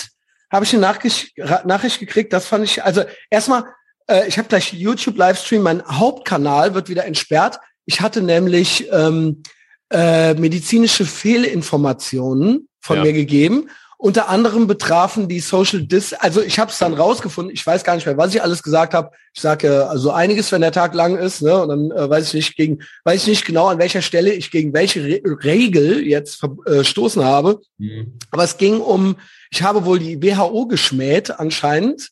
habe 0.49 0.65
ich 0.65 0.73
eine 0.73 0.83
Nachricht, 0.83 1.33
Nachricht 1.65 1.99
gekriegt. 1.99 2.33
Das 2.33 2.47
fand 2.47 2.65
ich 2.65 2.85
also 2.85 3.03
erstmal. 3.31 3.65
Äh, 4.07 4.29
ich 4.29 4.39
habe 4.39 4.47
gleich 4.47 4.73
YouTube 4.73 5.17
Livestream. 5.17 5.63
Mein 5.63 5.83
Hauptkanal 5.85 6.73
wird 6.73 6.89
wieder 6.89 7.05
entsperrt. 7.05 7.59
Ich 7.85 8.01
hatte 8.01 8.23
nämlich 8.23 8.87
ähm, 8.93 9.43
äh, 9.91 10.35
medizinische 10.35 11.05
Fehlinformationen 11.05 12.69
von 12.81 12.99
ja. 12.99 13.03
mir 13.03 13.13
gegeben 13.13 13.69
unter 13.99 14.29
anderem 14.29 14.67
betrafen 14.67 15.29
die 15.29 15.41
Social 15.41 15.83
Dis, 15.83 16.13
also 16.13 16.43
ich 16.43 16.59
habe 16.59 16.71
es 16.71 16.79
dann 16.79 16.93
rausgefunden, 16.93 17.55
ich 17.55 17.67
weiß 17.67 17.83
gar 17.83 17.95
nicht 17.95 18.07
mehr, 18.07 18.19
was 18.19 18.35
ich 18.35 18.43
alles 18.43 18.63
gesagt 18.63 18.93
habe. 18.93 19.11
Ich 19.35 19.41
sage 19.41 19.69
äh, 19.69 19.71
also 19.71 20.11
einiges, 20.11 20.53
wenn 20.53 20.61
der 20.61 20.73
Tag 20.73 20.95
lang 20.95 21.17
ist, 21.17 21.41
ne? 21.43 21.63
Und 21.63 21.69
dann 21.69 21.91
äh, 21.91 22.11
weiß 22.11 22.29
ich 22.29 22.35
nicht 22.35 22.57
gegen, 22.57 22.81
weiß 23.05 23.23
ich 23.23 23.29
nicht 23.29 23.47
genau, 23.47 23.69
an 23.69 23.79
welcher 23.79 24.03
Stelle 24.03 24.33
ich 24.33 24.51
gegen 24.51 24.75
welche 24.75 25.03
Re 25.03 25.21
Regel 25.45 26.07
jetzt 26.07 26.37
verstoßen 26.67 27.23
äh, 27.23 27.25
habe. 27.25 27.61
Mhm. 27.79 28.13
Aber 28.31 28.45
es 28.45 28.59
ging 28.59 28.81
um, 28.81 29.17
ich 29.51 29.63
habe 29.63 29.85
wohl 29.87 29.99
die 29.99 30.23
WHO 30.23 30.67
geschmäht 30.67 31.31
anscheinend 31.31 32.11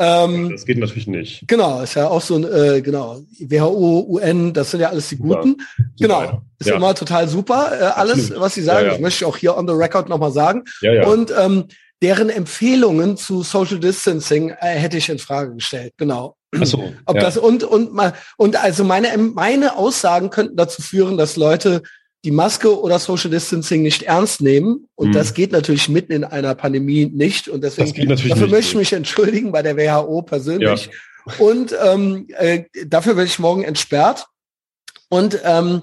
ähm, 0.00 0.50
das 0.50 0.64
geht 0.64 0.78
natürlich 0.78 1.06
nicht. 1.06 1.46
Genau, 1.46 1.82
ist 1.82 1.94
ja 1.94 2.08
auch 2.08 2.22
so 2.22 2.36
ein, 2.36 2.44
äh, 2.44 2.80
genau, 2.80 3.20
WHO, 3.38 4.06
UN, 4.08 4.54
das 4.54 4.70
sind 4.70 4.80
ja 4.80 4.88
alles 4.88 5.10
die 5.10 5.18
Guten. 5.18 5.56
Super. 5.76 5.90
Genau, 5.98 6.42
ist 6.58 6.68
ja. 6.68 6.76
immer 6.76 6.94
total 6.94 7.28
super, 7.28 7.70
äh, 7.78 7.84
alles, 7.84 8.18
Absolut. 8.18 8.40
was 8.40 8.54
sie 8.54 8.62
sagen. 8.62 8.78
Ja, 8.78 8.84
ja. 8.86 8.90
Das 8.92 9.00
möchte 9.00 9.24
ich 9.24 9.28
auch 9.28 9.36
hier 9.36 9.56
on 9.56 9.68
the 9.68 9.74
record 9.74 10.08
nochmal 10.08 10.32
sagen. 10.32 10.64
Ja, 10.80 10.94
ja. 10.94 11.06
Und 11.06 11.32
ähm, 11.38 11.66
deren 12.02 12.30
Empfehlungen 12.30 13.18
zu 13.18 13.42
Social 13.42 13.78
Distancing 13.78 14.50
äh, 14.50 14.68
hätte 14.68 14.96
ich 14.96 15.10
in 15.10 15.18
Frage 15.18 15.54
gestellt, 15.54 15.92
genau. 15.98 16.36
Ach 16.58 16.66
so, 16.66 16.92
Ob 17.04 17.20
das 17.20 17.36
und 17.36 17.62
und 17.62 17.92
mal 17.92 18.14
und 18.36 18.56
also 18.60 18.82
meine 18.82 19.16
meine 19.18 19.76
Aussagen 19.76 20.30
könnten 20.30 20.56
dazu 20.56 20.82
führen, 20.82 21.16
dass 21.16 21.36
Leute 21.36 21.82
die 22.24 22.30
Maske 22.30 22.78
oder 22.80 22.98
Social 22.98 23.30
Distancing 23.30 23.82
nicht 23.82 24.02
ernst 24.02 24.40
nehmen. 24.40 24.88
Und 24.94 25.08
mhm. 25.08 25.12
das 25.12 25.34
geht 25.34 25.52
natürlich 25.52 25.88
mitten 25.88 26.12
in 26.12 26.24
einer 26.24 26.54
Pandemie 26.54 27.06
nicht. 27.06 27.48
Und 27.48 27.64
deswegen 27.64 28.08
dafür 28.08 28.48
möchte 28.48 28.70
ich 28.70 28.74
mich 28.74 28.92
entschuldigen 28.92 29.52
bei 29.52 29.62
der 29.62 29.76
WHO 29.76 30.22
persönlich. 30.22 30.86
Ja. 30.86 31.34
Und 31.38 31.74
ähm, 31.82 32.26
äh, 32.36 32.64
dafür 32.86 33.16
werde 33.16 33.28
ich 33.28 33.38
morgen 33.38 33.62
entsperrt. 33.62 34.26
Und 35.08 35.40
ähm, 35.44 35.82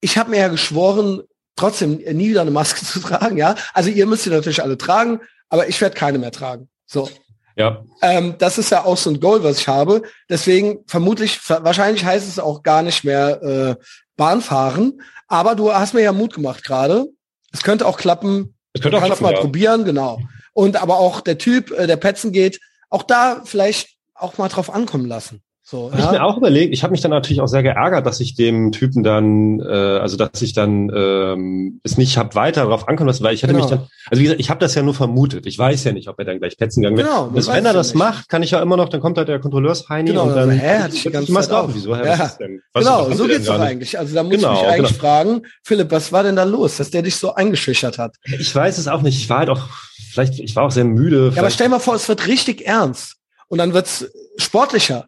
ich 0.00 0.18
habe 0.18 0.30
mir 0.30 0.40
ja 0.40 0.48
geschworen, 0.48 1.22
trotzdem 1.56 1.96
nie 1.96 2.30
wieder 2.30 2.42
eine 2.42 2.50
Maske 2.50 2.84
zu 2.84 3.00
tragen. 3.00 3.36
Ja, 3.36 3.54
also 3.72 3.90
ihr 3.90 4.06
müsst 4.06 4.24
sie 4.24 4.30
natürlich 4.30 4.62
alle 4.62 4.78
tragen, 4.78 5.20
aber 5.48 5.68
ich 5.68 5.80
werde 5.80 5.96
keine 5.96 6.18
mehr 6.18 6.32
tragen. 6.32 6.68
So. 6.86 7.08
Ja. 7.56 7.84
Ähm, 8.00 8.36
das 8.38 8.56
ist 8.56 8.70
ja 8.70 8.84
auch 8.84 8.96
so 8.96 9.10
ein 9.10 9.20
Goal, 9.20 9.44
was 9.44 9.58
ich 9.58 9.68
habe. 9.68 10.02
Deswegen 10.28 10.84
vermutlich, 10.86 11.38
wahrscheinlich 11.48 12.04
heißt 12.04 12.26
es 12.26 12.38
auch 12.38 12.62
gar 12.62 12.82
nicht 12.82 13.04
mehr 13.04 13.42
äh, 13.42 13.84
Bahn 14.16 14.40
fahren. 14.40 15.02
Aber 15.32 15.54
du 15.54 15.72
hast 15.72 15.94
mir 15.94 16.02
ja 16.02 16.12
Mut 16.12 16.34
gemacht 16.34 16.62
gerade. 16.62 17.06
Es 17.52 17.62
könnte 17.62 17.86
auch 17.86 17.96
klappen. 17.96 18.54
Es 18.74 18.82
könnte 18.82 18.98
auch 18.98 19.04
klappen, 19.06 19.22
mal 19.22 19.32
ja. 19.32 19.40
probieren, 19.40 19.86
genau. 19.86 20.20
Und 20.52 20.76
aber 20.76 20.98
auch 20.98 21.22
der 21.22 21.38
Typ, 21.38 21.70
äh, 21.70 21.86
der 21.86 21.96
Petzen 21.96 22.32
geht, 22.32 22.60
auch 22.90 23.02
da 23.02 23.40
vielleicht 23.46 23.96
auch 24.14 24.36
mal 24.36 24.48
drauf 24.48 24.68
ankommen 24.68 25.06
lassen. 25.06 25.42
So, 25.72 25.90
habe 25.90 26.02
ja? 26.02 26.04
ich 26.04 26.12
mir 26.12 26.22
auch 26.22 26.36
überlegt. 26.36 26.74
Ich 26.74 26.82
habe 26.82 26.90
mich 26.90 27.00
dann 27.00 27.12
natürlich 27.12 27.40
auch 27.40 27.46
sehr 27.46 27.62
geärgert, 27.62 28.04
dass 28.04 28.20
ich 28.20 28.34
dem 28.34 28.72
Typen 28.72 29.02
dann, 29.02 29.58
äh, 29.58 29.72
also 29.72 30.18
dass 30.18 30.42
ich 30.42 30.52
dann 30.52 30.92
ähm, 30.94 31.80
es 31.82 31.96
nicht 31.96 32.18
hab 32.18 32.34
weiter 32.34 32.64
darauf 32.64 32.88
ankommen 32.88 33.06
lassen, 33.06 33.24
weil 33.24 33.32
ich 33.32 33.42
hatte 33.42 33.54
genau. 33.54 33.64
mich 33.64 33.70
dann, 33.70 33.88
also 34.10 34.20
wie 34.20 34.24
gesagt, 34.24 34.38
ich 34.38 34.50
habe 34.50 34.60
das 34.60 34.74
ja 34.74 34.82
nur 34.82 34.92
vermutet. 34.92 35.46
Ich 35.46 35.58
weiß 35.58 35.84
ja 35.84 35.92
nicht, 35.92 36.08
ob 36.08 36.18
er 36.18 36.26
dann 36.26 36.40
gleich 36.40 36.58
petzen 36.58 36.82
gegangen 36.82 36.98
wird. 36.98 37.08
Genau, 37.08 37.30
das, 37.34 37.48
wenn 37.48 37.64
er 37.64 37.72
das 37.72 37.94
nicht. 37.94 37.94
macht, 37.94 38.28
kann 38.28 38.42
ich 38.42 38.50
ja 38.50 38.60
immer 38.60 38.76
noch, 38.76 38.90
dann 38.90 39.00
kommt 39.00 39.16
halt 39.16 39.28
der 39.28 39.38
Kontrolleursheini 39.38 40.10
genau, 40.10 40.24
und 40.24 40.36
dann 40.36 40.50
also, 40.50 40.60
hä, 40.60 40.78
hat 40.78 40.92
sich 40.92 41.04
die 41.04 41.10
ganze 41.10 41.32
Zeit 41.32 41.50
auf. 41.50 41.70
Wieso, 41.72 41.96
hä, 41.96 42.04
ja. 42.04 42.18
was 42.18 42.32
ist 42.32 42.36
denn? 42.36 42.60
Was 42.74 42.84
genau, 42.84 43.10
so 43.10 43.26
geht's 43.26 43.46
doch 43.46 43.58
eigentlich. 43.58 43.98
Also 43.98 44.14
da 44.14 44.22
muss 44.24 44.32
genau, 44.32 44.52
ich 44.52 44.60
mich 44.60 44.68
eigentlich 44.68 44.88
genau. 44.88 45.00
fragen, 45.00 45.42
Philipp, 45.64 45.90
was 45.90 46.12
war 46.12 46.22
denn 46.22 46.36
da 46.36 46.44
los, 46.44 46.76
dass 46.76 46.90
der 46.90 47.00
dich 47.00 47.16
so 47.16 47.34
eingeschüchtert 47.34 47.96
hat? 47.96 48.16
Ich 48.24 48.54
weiß 48.54 48.76
es 48.76 48.88
auch 48.88 49.00
nicht. 49.00 49.16
Ich 49.16 49.30
war 49.30 49.38
halt 49.38 49.48
auch, 49.48 49.70
vielleicht, 50.10 50.38
ich 50.38 50.54
war 50.54 50.64
auch 50.64 50.70
sehr 50.70 50.84
müde. 50.84 51.32
Ja, 51.34 51.40
aber 51.40 51.50
stell 51.50 51.70
mal 51.70 51.78
vor, 51.78 51.94
es 51.94 52.10
wird 52.10 52.26
richtig 52.26 52.66
ernst 52.66 53.16
und 53.48 53.56
dann 53.56 53.72
wird's 53.72 54.04
sportlicher. 54.36 55.06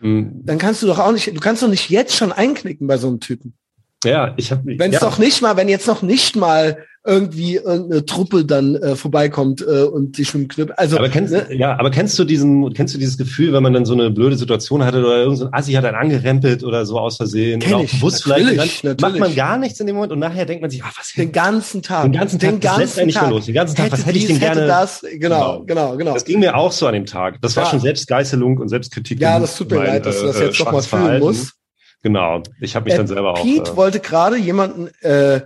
Mhm. 0.00 0.42
Dann 0.44 0.58
kannst 0.58 0.82
du 0.82 0.86
doch 0.86 0.98
auch 0.98 1.12
nicht, 1.12 1.26
du 1.26 1.40
kannst 1.40 1.62
doch 1.62 1.68
nicht 1.68 1.90
jetzt 1.90 2.16
schon 2.16 2.32
einknicken 2.32 2.86
bei 2.86 2.96
so 2.96 3.08
einem 3.08 3.20
Typen. 3.20 3.54
Ja, 4.04 4.34
ich 4.36 4.52
habe. 4.52 4.78
Wenn 4.78 4.92
es 4.92 5.00
ja. 5.00 5.08
doch 5.08 5.18
nicht 5.18 5.42
mal, 5.42 5.56
wenn 5.56 5.68
jetzt 5.68 5.86
noch 5.86 6.02
nicht 6.02 6.36
mal 6.36 6.84
irgendwie 7.08 7.56
irgendeine 7.56 8.04
Truppe 8.04 8.44
dann 8.44 8.76
äh, 8.76 8.94
vorbeikommt 8.94 9.62
äh, 9.62 9.82
und 9.84 10.16
sich 10.16 10.30
dem 10.30 10.46
Knüppel. 10.46 10.74
Also, 10.76 10.98
aber 10.98 11.08
kennst, 11.08 11.32
ne? 11.32 11.46
ja, 11.50 11.78
aber 11.78 11.90
kennst 11.90 12.18
du 12.18 12.24
diesen, 12.24 12.72
kennst 12.74 12.94
du 12.94 12.98
dieses 12.98 13.16
Gefühl, 13.16 13.52
wenn 13.54 13.62
man 13.62 13.72
dann 13.72 13.86
so 13.86 13.94
eine 13.94 14.10
blöde 14.10 14.36
Situation 14.36 14.84
hatte 14.84 14.98
oder 14.98 15.16
irgendein 15.16 15.36
so 15.36 15.48
Assi 15.52 15.72
hat 15.72 15.86
einen 15.86 15.96
angerempelt 15.96 16.62
oder 16.62 16.84
so 16.84 16.98
aus 16.98 17.16
Versehen 17.16 17.60
Kenn 17.60 17.74
oder 17.74 17.84
ich, 17.84 17.92
bewusst 17.92 18.26
natürlich, 18.26 18.50
vielleicht, 18.50 18.84
dann 18.84 18.90
natürlich. 18.92 19.20
macht 19.20 19.28
man 19.30 19.34
gar 19.36 19.56
nichts 19.58 19.80
in 19.80 19.86
dem 19.86 19.96
Moment 19.96 20.12
und 20.12 20.18
nachher 20.18 20.44
denkt 20.44 20.60
man 20.60 20.70
sich, 20.70 20.84
ah, 20.84 20.90
was 20.96 21.12
den 21.16 21.32
ganzen 21.32 21.82
Tag. 21.82 22.02
den 22.04 22.12
ganzen 22.12 22.38
Tag, 22.38 22.50
den 22.50 22.60
das 22.60 22.76
lässt 22.78 22.98
einen 22.98 23.06
nicht 23.06 23.20
mehr 23.20 23.30
los. 23.30 23.46
Den 23.46 23.54
ganzen 23.54 23.76
Tag, 23.76 23.90
was 23.90 24.04
hätte 24.04 24.18
ich 24.18 24.26
denn 24.26 24.34
dies, 24.36 24.40
gerne- 24.40 24.60
Hätte 24.60 24.66
das, 24.68 25.04
genau, 25.18 25.64
genau, 25.64 25.96
genau. 25.96 26.12
Das 26.14 26.24
ging 26.26 26.40
mir 26.40 26.54
auch 26.56 26.72
so 26.72 26.86
an 26.86 26.92
dem 26.94 27.06
Tag. 27.06 27.40
Das 27.40 27.56
war 27.56 27.64
Ja. 27.64 27.70
schon 27.70 27.80
Selbstgeißelung 27.80 28.58
und 28.58 28.68
Selbstkritik. 28.68 29.18
Ja, 29.20 29.38
das 29.40 29.56
tut 29.56 29.70
mir 29.70 29.78
mein, 29.78 29.86
leid, 29.86 30.06
dass 30.06 30.20
du 30.20 30.26
das 30.26 30.36
äh, 30.40 30.44
jetzt 30.44 30.58
noch 30.60 30.66
mal 30.72 30.82
schwaches 30.82 30.86
fühlen 30.86 31.20
musst. 31.20 31.54
Genau. 32.02 32.42
Ich 32.60 32.76
habe 32.76 32.84
mich 32.84 32.94
Äh, 32.94 32.98
dann 32.98 33.06
selber 33.06 33.32
auch. 33.32 33.42
Pete 33.42 33.72
äh, 33.72 33.76
wollte 33.76 34.00
gerade 34.00 34.36
jemanden 34.36 34.88
äh, 35.00 35.40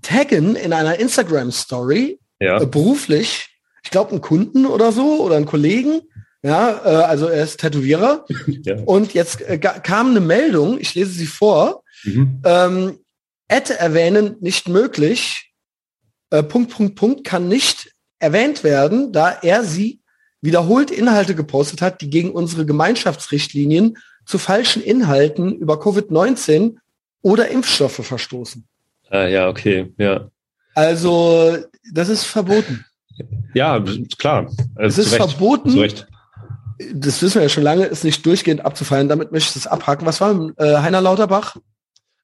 taggen 0.00 0.56
in 0.56 0.72
einer 0.72 0.98
Instagram-Story, 0.98 2.18
ja. 2.40 2.60
äh, 2.60 2.66
beruflich, 2.66 3.48
ich 3.84 3.90
glaube 3.90 4.12
einen 4.12 4.20
Kunden 4.20 4.66
oder 4.66 4.92
so 4.92 5.22
oder 5.22 5.36
einen 5.36 5.46
Kollegen. 5.46 6.00
Ja, 6.42 6.80
äh, 6.84 7.04
also 7.04 7.26
er 7.26 7.44
ist 7.44 7.60
Tätowierer. 7.60 8.24
ja. 8.46 8.76
Und 8.84 9.14
jetzt 9.14 9.42
äh, 9.42 9.58
kam 9.58 10.10
eine 10.10 10.20
Meldung, 10.20 10.78
ich 10.80 10.94
lese 10.94 11.12
sie 11.12 11.26
vor, 11.26 11.82
Mhm. 12.04 12.40
ähm, 12.44 12.98
Ad 13.48 13.72
erwähnen 13.72 14.36
nicht 14.40 14.68
möglich, 14.68 15.52
äh, 16.30 16.42
Punkt, 16.42 16.72
Punkt, 16.72 16.96
Punkt, 16.96 17.24
kann 17.24 17.48
nicht 17.48 17.92
erwähnt 18.18 18.64
werden, 18.64 19.12
da 19.12 19.30
er 19.30 19.62
sie 19.62 20.00
wiederholt 20.40 20.90
Inhalte 20.90 21.34
gepostet 21.34 21.82
hat, 21.82 22.00
die 22.00 22.08
gegen 22.08 22.30
unsere 22.30 22.64
Gemeinschaftsrichtlinien 22.64 23.98
zu 24.24 24.38
falschen 24.38 24.82
Inhalten 24.82 25.54
über 25.54 25.74
Covid-19 25.74 26.76
oder 27.20 27.48
Impfstoffe 27.48 28.04
verstoßen. 28.04 28.66
Ah, 29.12 29.26
ja, 29.26 29.48
okay. 29.48 29.92
Ja. 29.98 30.28
Also, 30.74 31.56
das 31.92 32.08
ist 32.08 32.24
verboten. 32.24 32.84
Ja, 33.54 33.82
klar. 34.18 34.46
Es 34.76 34.98
Also, 34.98 35.02
ist 35.02 35.10
zu 35.10 35.16
Recht. 35.16 35.30
verboten, 35.30 35.70
das 36.94 37.20
wissen 37.22 37.34
wir 37.36 37.42
ja 37.42 37.48
schon 37.50 37.62
lange, 37.62 37.84
ist 37.84 38.04
nicht 38.04 38.24
durchgehend 38.24 38.64
abzufallen. 38.64 39.08
Damit 39.08 39.30
möchte 39.30 39.48
ich 39.48 39.54
das 39.62 39.66
abhaken. 39.70 40.06
Was 40.06 40.20
war 40.22 40.32
mit, 40.32 40.58
äh, 40.58 40.78
Heiner 40.78 41.00
Lauterbach? 41.02 41.56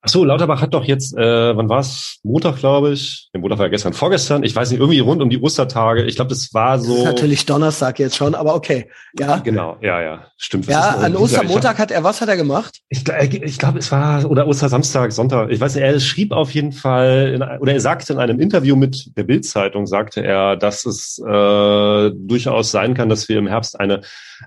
Ach 0.00 0.08
so, 0.10 0.24
Lauterbach 0.24 0.62
hat 0.62 0.74
doch 0.74 0.84
jetzt, 0.84 1.16
äh, 1.16 1.56
wann 1.56 1.68
war's? 1.68 2.20
Montag, 2.22 2.58
glaube 2.58 2.92
ich. 2.92 3.28
Der 3.34 3.40
Montag 3.40 3.58
war 3.58 3.66
ja 3.66 3.70
gestern, 3.70 3.94
vorgestern. 3.94 4.44
Ich 4.44 4.54
weiß 4.54 4.70
nicht, 4.70 4.78
irgendwie 4.78 5.00
rund 5.00 5.20
um 5.20 5.28
die 5.28 5.40
Ostertage. 5.40 6.04
Ich 6.04 6.14
glaube, 6.14 6.28
das 6.28 6.54
war 6.54 6.76
Das 6.76 6.86
so. 6.86 6.98
ist 6.98 7.04
natürlich 7.04 7.46
Donnerstag 7.46 7.98
jetzt 7.98 8.14
schon, 8.16 8.36
aber 8.36 8.54
okay. 8.54 8.88
Ja, 9.18 9.38
Genau, 9.38 9.76
ja, 9.82 10.00
ja, 10.00 10.26
stimmt. 10.36 10.66
Ja 10.68 10.92
denn 10.94 11.04
an 11.06 11.16
Ostermontag 11.16 11.78
hat 11.78 11.90
er, 11.90 12.04
was 12.04 12.20
hat 12.20 12.28
er 12.28 12.36
gemacht? 12.36 12.78
Ich, 12.90 13.00
gl- 13.00 13.42
ich 13.42 13.58
glaube, 13.58 13.80
es 13.80 13.90
war 13.90 14.24
oder 14.30 14.46
Ostersamstag, 14.46 15.10
Sonntag. 15.10 15.50
Ich 15.50 15.60
weiß, 15.60 15.74
nicht, 15.74 15.82
er 15.82 15.98
schrieb 15.98 16.30
auf 16.30 16.52
jeden 16.54 16.70
Fall 16.70 17.32
in, 17.34 17.42
oder 17.60 17.72
er 17.72 17.80
sagte 17.80 18.12
in 18.12 18.20
einem 18.20 18.38
Interview 18.38 18.76
mit 18.76 19.16
der 19.16 19.24
Bild-Zeitung, 19.24 19.86
sagte 19.88 20.22
er, 20.24 20.56
dass 20.56 20.86
es 20.86 21.18
äh, 21.18 22.10
durchaus 22.14 22.70
sein 22.70 22.94
kann, 22.94 23.08
dass 23.08 23.28
wir 23.28 23.36
im 23.38 23.48
Herbst 23.48 23.80
eine 23.80 24.02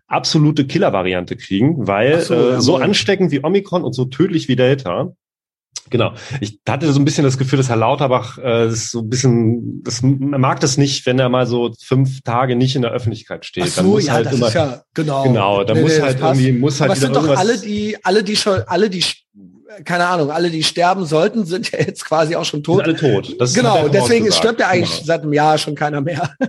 absolute 0.07 0.65
Killer-Variante 0.65 1.35
kriegen, 1.35 1.87
weil 1.87 2.19
Ach 2.19 2.21
so, 2.21 2.33
äh, 2.51 2.61
so 2.61 2.77
ansteckend 2.77 3.31
wie 3.31 3.43
Omikron 3.43 3.83
und 3.83 3.91
so 3.93 4.05
tödlich 4.05 4.47
wie 4.47 4.55
Delta. 4.55 5.09
Genau. 5.89 6.13
Ich 6.39 6.59
hatte 6.67 6.91
so 6.93 6.99
ein 6.99 7.05
bisschen 7.05 7.25
das 7.25 7.37
Gefühl, 7.37 7.57
dass 7.57 7.67
Herr 7.67 7.75
Lauterbach 7.75 8.37
äh, 8.37 8.69
so 8.71 8.99
ein 8.99 9.09
bisschen, 9.09 9.83
das 9.83 10.01
er 10.01 10.09
mag 10.39 10.61
das 10.61 10.77
nicht, 10.77 11.05
wenn 11.05 11.19
er 11.19 11.27
mal 11.27 11.45
so 11.47 11.73
fünf 11.83 12.21
Tage 12.21 12.55
nicht 12.55 12.75
in 12.77 12.81
der 12.81 12.91
Öffentlichkeit 12.91 13.45
steht. 13.45 13.65
Ach 13.67 13.75
Dann 13.75 13.85
so, 13.85 13.91
muss 13.91 14.05
ja, 14.05 14.13
halt 14.13 14.27
das 14.27 14.33
immer, 14.33 14.47
ist 14.47 14.53
ja, 14.53 14.81
genau. 14.93 15.23
genau, 15.23 15.63
da 15.65 15.73
Nee, 15.73 15.81
muss 15.81 15.95
nee, 15.97 16.01
halt 16.01 16.19
irgendwie, 16.21 16.51
muss 16.53 16.79
halt 16.79 16.91
Aber 16.91 16.97
wieder 16.99 17.13
sind 17.13 17.15
doch 17.15 17.37
alle, 17.37 17.57
die, 17.57 17.97
alle, 18.03 18.23
die 18.23 18.37
schon, 18.37 18.61
alle, 18.67 18.89
die, 18.89 19.03
keine 19.83 20.07
Ahnung, 20.07 20.31
alle, 20.31 20.49
die 20.49 20.63
sterben 20.63 21.05
sollten, 21.05 21.45
sind 21.45 21.71
ja 21.73 21.79
jetzt 21.79 22.05
quasi 22.05 22.35
auch 22.35 22.45
schon 22.45 22.59
sind 22.59 22.63
tot. 22.63 22.83
alle 22.83 22.95
tot. 22.95 23.35
Das 23.39 23.53
Genau, 23.53 23.89
deswegen 23.89 24.27
vorausgesagt. 24.27 24.35
stirbt 24.37 24.59
ja 24.61 24.67
eigentlich 24.69 24.91
Genau. 24.91 25.05
seit 25.07 25.23
einem 25.23 25.33
Jahr 25.33 25.57
schon 25.57 25.75
keiner 25.75 25.99
mehr. 25.99 26.33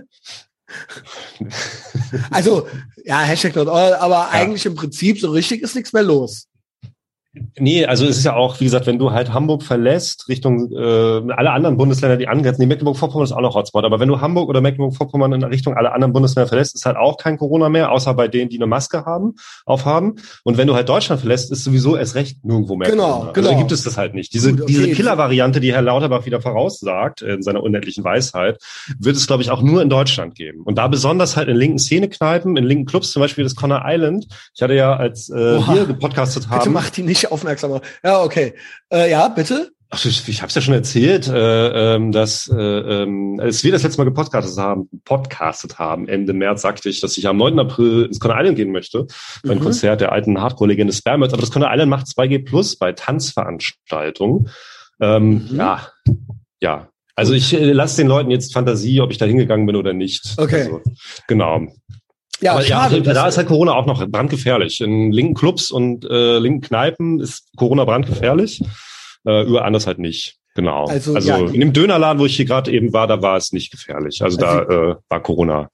also, 2.31 2.67
ja, 3.03 3.19
Hashtag 3.19 3.55
not 3.55 3.67
all, 3.67 3.93
aber 3.95 4.29
eigentlich 4.29 4.65
im 4.65 4.75
Prinzip 4.75 5.19
so 5.19 5.31
richtig 5.31 5.61
ist 5.61 5.75
nichts 5.75 5.91
mehr 5.91 6.03
los. 6.03 6.47
Nee, 7.57 7.85
also 7.85 8.05
es 8.05 8.17
ist 8.17 8.25
ja 8.25 8.35
auch, 8.35 8.59
wie 8.59 8.65
gesagt, 8.65 8.85
wenn 8.85 8.99
du 8.99 9.11
halt 9.11 9.33
Hamburg 9.33 9.63
verlässt, 9.63 10.29
Richtung 10.29 10.71
äh, 10.71 11.33
alle 11.33 11.51
anderen 11.51 11.77
Bundesländer, 11.77 12.15
die 12.15 12.27
angrenzen, 12.27 12.61
die 12.61 12.67
Mecklenburg-Vorpommern 12.67 13.23
ist 13.23 13.31
auch 13.31 13.41
noch 13.41 13.55
Hotspot, 13.55 13.85
aber 13.85 13.99
wenn 13.99 14.07
du 14.07 14.21
Hamburg 14.21 14.49
oder 14.49 14.61
Mecklenburg-Vorpommern 14.61 15.33
in 15.33 15.43
Richtung 15.43 15.73
alle 15.73 15.93
anderen 15.93 16.13
Bundesländer 16.13 16.47
verlässt, 16.47 16.75
ist 16.75 16.85
halt 16.85 16.95
auch 16.95 17.17
kein 17.17 17.39
Corona 17.39 17.69
mehr, 17.69 17.91
außer 17.91 18.13
bei 18.13 18.27
denen, 18.27 18.49
die 18.49 18.57
eine 18.57 18.67
Maske 18.67 19.05
haben, 19.05 19.33
aufhaben. 19.65 20.17
Und 20.43 20.57
wenn 20.57 20.67
du 20.67 20.75
halt 20.75 20.87
Deutschland 20.89 21.21
verlässt, 21.21 21.51
ist 21.51 21.63
sowieso 21.63 21.95
erst 21.97 22.13
recht 22.13 22.45
nirgendwo 22.45 22.75
mehr 22.75 22.91
Genau, 22.91 23.11
Corona. 23.11 23.31
genau. 23.31 23.47
Also 23.47 23.59
gibt 23.59 23.71
es 23.71 23.83
das 23.83 23.97
halt 23.97 24.13
nicht. 24.13 24.31
Diese, 24.33 24.51
Gut, 24.51 24.61
okay. 24.61 24.71
diese 24.71 24.91
Killer-Variante, 24.91 25.59
die 25.59 25.73
Herr 25.73 25.81
Lauterbach 25.81 26.27
wieder 26.27 26.39
voraussagt, 26.39 27.23
in 27.23 27.41
seiner 27.41 27.63
unendlichen 27.63 28.03
Weisheit, 28.03 28.61
wird 28.99 29.15
es, 29.15 29.25
glaube 29.25 29.41
ich, 29.41 29.49
auch 29.49 29.63
nur 29.63 29.81
in 29.81 29.89
Deutschland 29.89 30.35
geben. 30.35 30.61
Und 30.65 30.77
da 30.77 30.87
besonders 30.87 31.35
halt 31.35 31.47
in 31.49 31.57
linken 31.57 31.79
Szenekneipen, 31.79 32.57
in 32.57 32.63
linken 32.63 32.85
Clubs, 32.85 33.11
zum 33.11 33.21
Beispiel 33.21 33.43
das 33.43 33.55
Conner 33.55 33.81
Island. 33.85 34.27
Ich 34.55 34.61
hatte 34.61 34.75
ja, 34.75 34.95
als 34.95 35.29
äh, 35.29 35.57
Oha. 35.57 35.73
wir 35.73 35.85
gepodcastet 35.85 36.43
Bitte 36.43 36.55
haben, 36.55 36.73
mach 36.73 36.91
die 36.91 37.01
nicht 37.01 37.22
aufmerksamer. 37.31 37.81
Ja, 38.03 38.21
okay. 38.23 38.53
Äh, 38.91 39.09
ja, 39.11 39.27
bitte? 39.29 39.71
Ach, 39.95 40.03
ich, 40.05 40.27
ich 40.27 40.41
habe 40.41 40.49
es 40.49 40.55
ja 40.55 40.61
schon 40.61 40.73
erzählt, 40.73 41.27
äh, 41.27 41.95
ähm, 41.95 42.11
dass 42.11 42.47
äh, 42.51 42.55
ähm, 42.59 43.39
als 43.39 43.63
wir 43.63 43.71
das 43.71 43.83
letzte 43.83 43.99
Mal 43.99 44.05
gepodcastet 44.05 44.57
haben, 44.57 44.89
podcastet 45.05 45.77
haben, 45.77 46.07
Ende 46.07 46.33
März 46.33 46.63
sagte 46.63 46.89
ich, 46.89 46.99
dass 46.99 47.15
ich 47.15 47.27
am 47.27 47.37
9. 47.37 47.59
April 47.59 48.05
ins 48.05 48.19
Conner 48.19 48.39
Island 48.39 48.55
gehen 48.57 48.71
möchte, 48.71 49.05
bei 49.43 49.51
einem 49.51 49.59
Mhm. 49.59 49.65
Konzert 49.65 50.01
der 50.01 50.11
alten 50.11 50.41
Hardcore-Legende 50.41 50.93
Spermers. 50.93 51.31
Aber 51.31 51.41
das 51.41 51.51
Conner 51.51 51.69
Island 51.71 51.91
macht 51.91 52.07
2G 52.07 52.43
Plus 52.43 52.75
bei 52.75 52.91
Tanzveranstaltungen. 52.93 54.49
Ähm, 54.99 55.47
Mhm. 55.51 55.57
Ja, 55.57 55.87
ja. 56.59 56.89
Also 57.15 57.33
ich 57.33 57.53
äh, 57.53 57.71
lasse 57.71 57.97
den 57.97 58.07
Leuten 58.07 58.31
jetzt 58.31 58.51
Fantasie, 58.53 58.99
ob 58.99 59.11
ich 59.11 59.19
da 59.19 59.25
hingegangen 59.25 59.67
bin 59.67 59.75
oder 59.75 59.93
nicht. 59.93 60.33
Okay. 60.37 60.63
Also, 60.63 60.81
genau. 61.27 61.67
Ja, 62.43 62.53
Aber 62.53 62.61
schade. 62.61 62.97
ja, 62.97 63.13
da 63.13 63.27
ist 63.27 63.37
halt 63.37 63.47
Corona 63.47 63.73
auch 63.73 63.85
noch 63.85 64.05
brandgefährlich. 64.07 64.81
In 64.81 65.11
linken 65.11 65.33
Clubs 65.33 65.71
und 65.71 66.03
äh, 66.05 66.39
linken 66.39 66.61
Kneipen 66.61 67.19
ist 67.21 67.49
Corona 67.55 67.85
brandgefährlich. 67.85 68.61
Äh, 69.25 69.43
überall 69.43 69.65
anders 69.65 69.87
halt 69.87 69.99
nicht. 69.99 70.35
Genau. 70.55 70.85
Also, 70.87 71.15
Also, 71.15 71.29
ja, 71.29 71.37
in 71.37 71.61
dem 71.61 71.73
Dönerladen, 71.73 72.19
wo 72.19 72.25
ich 72.25 72.35
hier 72.35 72.45
gerade 72.45 72.69
eben 72.71 72.91
war, 72.93 73.07
da 73.07 73.21
war 73.21 73.37
es 73.37 73.53
nicht 73.53 73.71
gefährlich. 73.71 74.21
Also, 74.21 74.37
da 74.37 74.61
äh, 74.61 74.95
war 75.09 75.23
Corona, 75.23 75.69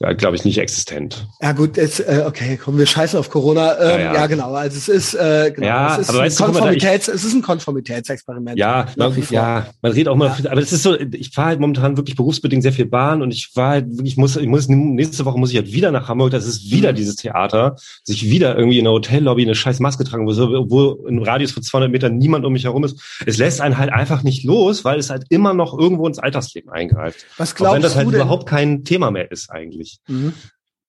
äh, 0.00 0.14
glaube 0.14 0.36
ich, 0.36 0.44
nicht 0.44 0.58
existent. 0.58 1.26
Ja 1.42 1.52
gut, 1.52 1.76
jetzt, 1.76 2.00
äh, 2.00 2.24
okay, 2.26 2.58
komm, 2.62 2.78
wir 2.78 2.86
scheißen 2.86 3.18
auf 3.18 3.28
Corona. 3.30 3.78
Ähm, 3.78 3.88
Ja, 3.90 3.98
ja, 3.98 4.14
ja. 4.14 4.26
genau. 4.26 4.52
Also 4.54 4.76
es 4.76 4.88
ist, 4.88 5.14
äh, 5.14 5.52
genau, 5.54 5.66
Ja, 5.66 5.94
es 5.94 6.00
ist 6.02 6.08
aber 6.10 6.18
ein 6.20 6.24
weißt 6.26 6.40
mal, 6.40 6.46
da 6.46 6.52
ich- 6.52 6.58
Konformitäts, 6.60 7.08
es 7.08 7.24
ist 7.24 7.34
ein 7.34 7.42
Konformitätsexperiment. 7.42 8.58
Ja, 8.58 8.86
man, 8.96 9.14
ja, 9.30 9.66
man 9.82 9.92
redet 9.92 10.08
auch 10.08 10.16
mal, 10.16 10.34
aber 10.50 10.60
es 10.60 10.72
ist 10.72 10.82
so, 10.82 10.98
ich 10.98 11.30
fahre 11.30 11.48
halt 11.48 11.60
momentan 11.60 11.96
wirklich 11.96 12.16
berufsbedingt 12.16 12.62
sehr 12.62 12.72
viel 12.72 12.86
Bahn 12.86 13.22
und 13.22 13.32
ich 13.32 13.50
war 13.54 13.70
halt 13.70 13.86
wirklich, 13.96 14.16
muss, 14.16 14.36
ich 14.36 14.46
muss, 14.46 14.68
nächste 14.68 15.24
Woche 15.24 15.38
muss 15.38 15.50
ich 15.50 15.56
halt 15.56 15.72
wieder 15.72 15.90
nach 15.90 16.08
Hamburg, 16.08 16.30
das 16.30 16.46
ist 16.46 16.70
wieder 16.70 16.92
Mhm. 16.92 16.96
dieses 16.96 17.16
Theater, 17.16 17.76
sich 18.04 18.28
wieder 18.30 18.56
irgendwie 18.56 18.78
in 18.78 18.84
der 18.84 18.92
Hotellobby 18.92 19.42
eine 19.42 19.54
scheiß 19.54 19.80
Maske 19.80 20.04
tragen, 20.04 20.26
wo, 20.26 20.32
so- 20.32 20.66
wo 20.70 21.06
im 21.06 21.22
Radius 21.22 21.52
von 21.52 21.62
200 21.62 21.90
Metern 21.90 22.16
niemand 22.18 22.44
um 22.44 22.52
mich 22.52 22.64
herum 22.64 22.84
ist. 22.84 22.98
Es 23.26 23.36
lässt 23.38 23.60
einen 23.60 23.76
halt 23.78 23.92
einfach 23.92 24.22
nicht 24.22 24.44
los, 24.44 24.84
weil 24.84 24.98
es 24.98 25.10
halt 25.10 25.24
immer 25.28 25.52
noch 25.54 25.78
irgendwo 25.78 26.06
ins 26.06 26.18
Alltagsleben 26.18 26.70
eingreift. 26.72 27.24
Was 27.36 27.52
Auch 27.52 27.56
glaubst 27.56 27.74
wenn 27.76 27.82
das 27.82 27.96
halt 27.96 28.06
denn? 28.08 28.14
überhaupt 28.14 28.46
kein 28.48 28.84
Thema 28.84 29.10
mehr 29.10 29.30
ist 29.30 29.50
eigentlich. 29.50 29.89
Mhm. 30.06 30.34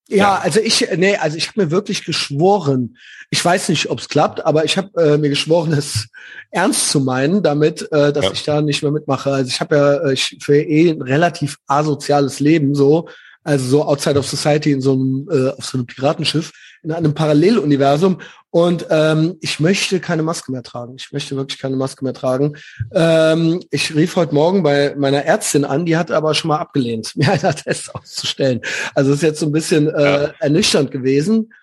Ja, 0.09 0.17
Ja. 0.17 0.35
also 0.39 0.59
ich, 0.59 0.87
nee, 0.97 1.15
also 1.15 1.37
ich 1.37 1.47
habe 1.49 1.63
mir 1.63 1.71
wirklich 1.71 2.03
geschworen. 2.05 2.97
Ich 3.29 3.43
weiß 3.43 3.69
nicht, 3.69 3.89
ob 3.89 3.99
es 3.99 4.09
klappt, 4.09 4.45
aber 4.45 4.65
ich 4.65 4.77
habe 4.77 4.89
äh, 5.01 5.17
mir 5.17 5.29
geschworen, 5.29 5.71
es 5.71 6.07
ernst 6.49 6.89
zu 6.89 6.99
meinen, 6.99 7.43
damit, 7.43 7.89
äh, 7.93 8.11
dass 8.11 8.25
Ja. 8.25 8.31
ich 8.33 8.43
da 8.43 8.61
nicht 8.61 8.81
mehr 8.83 8.91
mitmache. 8.91 9.31
Also 9.31 9.47
ich 9.49 9.61
habe 9.61 9.75
ja, 9.75 9.93
äh, 10.09 10.13
ich 10.13 10.37
für 10.41 10.57
eh 10.61 10.89
ein 10.89 11.01
relativ 11.01 11.57
asoziales 11.67 12.39
Leben 12.41 12.75
so, 12.75 13.07
also 13.43 13.65
so 13.65 13.85
outside 13.85 14.19
of 14.19 14.27
society 14.27 14.71
in 14.71 14.81
so 14.81 14.93
einem 14.93 15.27
äh, 15.31 15.49
auf 15.51 15.65
so 15.65 15.77
einem 15.77 15.87
Piratenschiff 15.87 16.51
in 16.83 16.91
einem 16.91 17.13
Paralleluniversum 17.13 18.19
und 18.49 18.87
ähm, 18.89 19.37
ich 19.41 19.59
möchte 19.59 19.99
keine 19.99 20.23
Maske 20.23 20.51
mehr 20.51 20.63
tragen. 20.63 20.95
Ich 20.97 21.11
möchte 21.13 21.35
wirklich 21.35 21.59
keine 21.59 21.75
Maske 21.77 22.03
mehr 22.03 22.13
tragen. 22.13 22.57
Ähm, 22.93 23.61
ich 23.71 23.95
rief 23.95 24.15
heute 24.15 24.33
Morgen 24.33 24.61
bei 24.63 24.93
meiner 24.97 25.23
Ärztin 25.23 25.63
an, 25.63 25.85
die 25.85 25.95
hat 25.95 26.11
aber 26.11 26.33
schon 26.33 26.49
mal 26.49 26.57
abgelehnt, 26.57 27.15
mir 27.15 27.31
einen 27.31 27.55
Test 27.55 27.93
auszustellen. 27.95 28.61
Also 28.93 29.11
es 29.11 29.17
ist 29.17 29.23
jetzt 29.23 29.39
so 29.39 29.45
ein 29.45 29.51
bisschen 29.51 29.87
äh, 29.89 30.03
Ja. 30.23 30.33
ernüchternd 30.39 30.91
gewesen. 30.91 31.53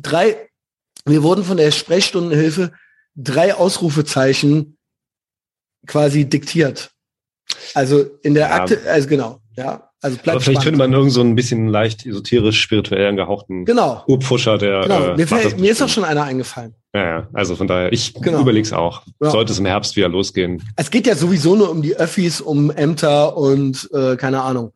Drei, 0.00 0.50
wir 1.06 1.22
wurden 1.22 1.44
von 1.44 1.56
der 1.56 1.70
Sprechstundenhilfe 1.70 2.72
drei 3.14 3.54
Ausrufezeichen 3.54 4.76
quasi 5.86 6.26
diktiert. 6.26 6.90
Also 7.74 8.02
in 8.22 8.34
der 8.34 8.48
Ja. 8.48 8.54
Akte, 8.56 8.80
also 8.90 9.08
genau, 9.08 9.40
ja. 9.56 9.85
Also 10.06 10.16
Aber 10.18 10.22
bleibt 10.22 10.42
vielleicht 10.42 10.62
spannend. 10.62 10.64
findet 10.64 10.78
man 10.78 10.92
irgend 10.92 11.12
so 11.12 11.20
ein 11.20 11.34
bisschen 11.34 11.68
leicht 11.68 12.06
esoterisch, 12.06 12.60
spirituell 12.60 13.06
angehauchten 13.08 13.64
Genau, 13.64 14.02
Urpfuscher, 14.06 14.56
der 14.58 14.80
genau. 14.82 15.04
äh, 15.08 15.16
mir, 15.16 15.26
fällt, 15.26 15.58
mir 15.58 15.70
ist 15.72 15.82
auch 15.82 15.88
schon 15.88 16.04
einer 16.04 16.22
eingefallen. 16.24 16.74
Ja, 16.94 17.04
ja, 17.04 17.28
also 17.32 17.56
von 17.56 17.66
daher, 17.66 17.92
ich 17.92 18.14
Genau. 18.14 18.40
überleg's 18.40 18.72
auch. 18.72 19.02
Ja. 19.20 19.30
Sollte 19.30 19.52
es 19.52 19.58
im 19.58 19.66
Herbst 19.66 19.96
wieder 19.96 20.08
losgehen. 20.08 20.62
Es 20.76 20.90
geht 20.90 21.06
ja 21.06 21.14
sowieso 21.16 21.56
nur 21.56 21.70
um 21.70 21.82
die 21.82 21.96
Öffis, 21.96 22.40
um 22.40 22.70
Ämter 22.70 23.36
und 23.36 23.88
äh, 23.92 24.16
keine 24.16 24.42
Ahnung. 24.42 24.72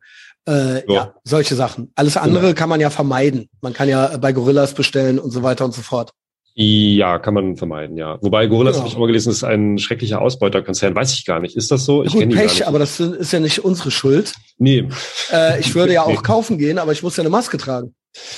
Äh, 0.47 0.85
Ja. 0.87 0.93
ja, 0.93 1.13
solche 1.23 1.55
Sachen. 1.55 1.91
Alles 1.95 2.17
andere 2.17 2.53
kann 2.53 2.67
man 2.69 2.79
ja 2.81 2.89
vermeiden. 2.89 3.47
Man 3.61 3.73
kann 3.73 3.87
ja 3.89 4.17
bei 4.17 4.33
Gorillas 4.33 4.73
bestellen 4.73 5.17
und 5.19 5.31
so 5.31 5.43
weiter 5.43 5.65
und 5.65 5.73
so 5.73 5.81
fort. 5.81 6.11
Ja, 6.53 7.17
kann 7.19 7.33
man 7.33 7.55
vermeiden, 7.55 7.97
ja. 7.97 8.17
Wobei 8.21 8.47
Gorillas 8.47 8.75
genau. 8.75 8.83
habe 8.83 8.93
ich 8.93 8.99
mal 8.99 9.07
gelesen, 9.07 9.31
ist 9.31 9.43
ein 9.43 9.77
schrecklicher 9.77 10.21
Ausbeuterkonzern. 10.21 10.93
Weiß 10.95 11.13
ich 11.13 11.25
gar 11.25 11.39
nicht. 11.39 11.55
Ist 11.55 11.71
das 11.71 11.85
so? 11.85 12.03
Ich 12.03 12.11
Gut, 12.11 12.29
Pech, 12.29 12.67
aber 12.67 12.77
das 12.79 12.99
ist 12.99 13.31
ja 13.31 13.39
nicht 13.39 13.59
unsere 13.63 13.89
Schuld. 13.89 14.33
Nee. 14.57 14.89
Äh, 15.31 15.59
ich 15.59 15.73
würde 15.75 15.93
ja 15.93 16.03
auch 16.05 16.23
kaufen 16.23 16.57
gehen, 16.57 16.77
aber 16.77 16.91
ich 16.91 17.03
muss 17.03 17.15
ja 17.15 17.21
eine 17.21 17.29
Maske 17.29 17.57
tragen. 17.57 17.95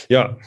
Ja. 0.09 0.37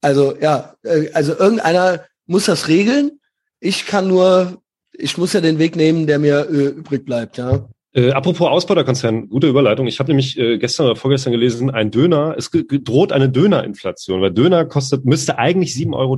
Also 0.00 0.36
ja, 0.40 0.74
äh, 0.84 1.10
also 1.12 1.36
irgendeiner 1.36 2.04
muss 2.26 2.46
das 2.46 2.68
regeln. 2.68 3.18
Ich 3.58 3.86
kann 3.86 4.06
nur, 4.06 4.62
ich 4.92 5.18
muss 5.18 5.32
ja 5.32 5.40
den 5.40 5.58
Weg 5.58 5.74
nehmen, 5.74 6.06
der 6.06 6.18
mir 6.18 6.48
äh, 6.48 6.68
übrig 6.68 7.04
bleibt, 7.04 7.38
ja. 7.38 7.68
Äh, 7.92 8.12
apropos 8.12 8.48
Ausbeuterkonzern, 8.48 9.28
gute 9.28 9.48
Überleitung. 9.48 9.88
Ich 9.88 9.98
habe 9.98 10.10
nämlich 10.10 10.38
äh, 10.38 10.58
gestern 10.58 10.86
oder 10.86 10.96
vorgestern 10.96 11.32
gelesen, 11.32 11.70
ein 11.70 11.90
Döner, 11.90 12.36
es 12.38 12.50
droht 12.50 13.10
eine 13.10 13.28
Dönerinflation, 13.28 14.20
weil 14.20 14.30
Döner 14.30 14.64
kostet, 14.64 15.04
müsste 15.04 15.38
eigentlich 15.38 15.72
7,30 15.72 15.94
Euro 15.94 16.16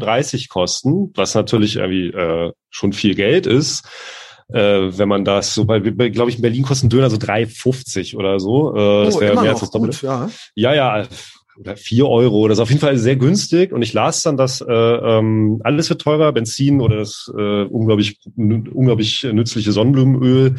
kosten, 0.49 1.13
was 1.15 1.35
natürlich 1.35 1.77
irgendwie 1.77 2.09
äh, 2.09 2.53
schon 2.69 2.93
viel 2.93 3.15
Geld 3.15 3.47
ist. 3.47 3.87
Äh, 4.53 4.99
wenn 4.99 5.09
man 5.09 5.25
das 5.25 5.55
so, 5.55 5.67
weil, 5.67 5.81
glaube 5.81 6.29
ich, 6.29 6.37
in 6.37 6.43
Berlin 6.43 6.63
kosten 6.63 6.91
Döner 6.91 7.09
so 7.09 7.17
3,50 7.17 8.17
oder 8.17 8.39
so. 8.39 8.77
Äh, 8.77 9.05
das 9.07 9.17
oh, 9.17 9.21
wäre 9.21 9.41
mehr 9.41 9.53
als 9.53 9.61
das 9.61 9.71
Doppelte. 9.71 10.05
Ja. 10.05 10.31
ja, 10.55 10.75
ja, 10.75 11.07
oder 11.59 11.77
vier 11.77 12.09
Euro 12.09 12.39
oder 12.39 12.55
so. 12.55 12.63
Auf 12.63 12.71
jeden 12.71 12.81
Fall 12.81 12.97
sehr 12.97 13.17
günstig. 13.17 13.73
Und 13.73 13.83
ich 13.83 13.93
las 13.93 14.23
dann, 14.23 14.37
dass 14.37 14.61
äh, 14.61 14.73
ähm, 14.73 15.61
alles 15.65 15.89
wird 15.89 16.01
teurer, 16.01 16.33
Benzin 16.33 16.81
oder 16.81 16.97
das 16.97 17.31
äh, 17.37 17.63
unglaublich 17.65 18.19
unglaublich 18.37 19.23
nützliche 19.25 19.73
Sonnenblumenöl. 19.73 20.57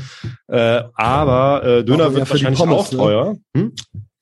Äh, 0.48 0.84
aber 0.94 1.64
äh, 1.64 1.84
Döner 1.84 2.14
wird 2.14 2.26
ja 2.26 2.30
wahrscheinlich 2.30 2.60
Pommes, 2.60 2.78
auch 2.78 2.92
ne? 2.92 2.98
teuer. 2.98 3.36
Hm? 3.56 3.74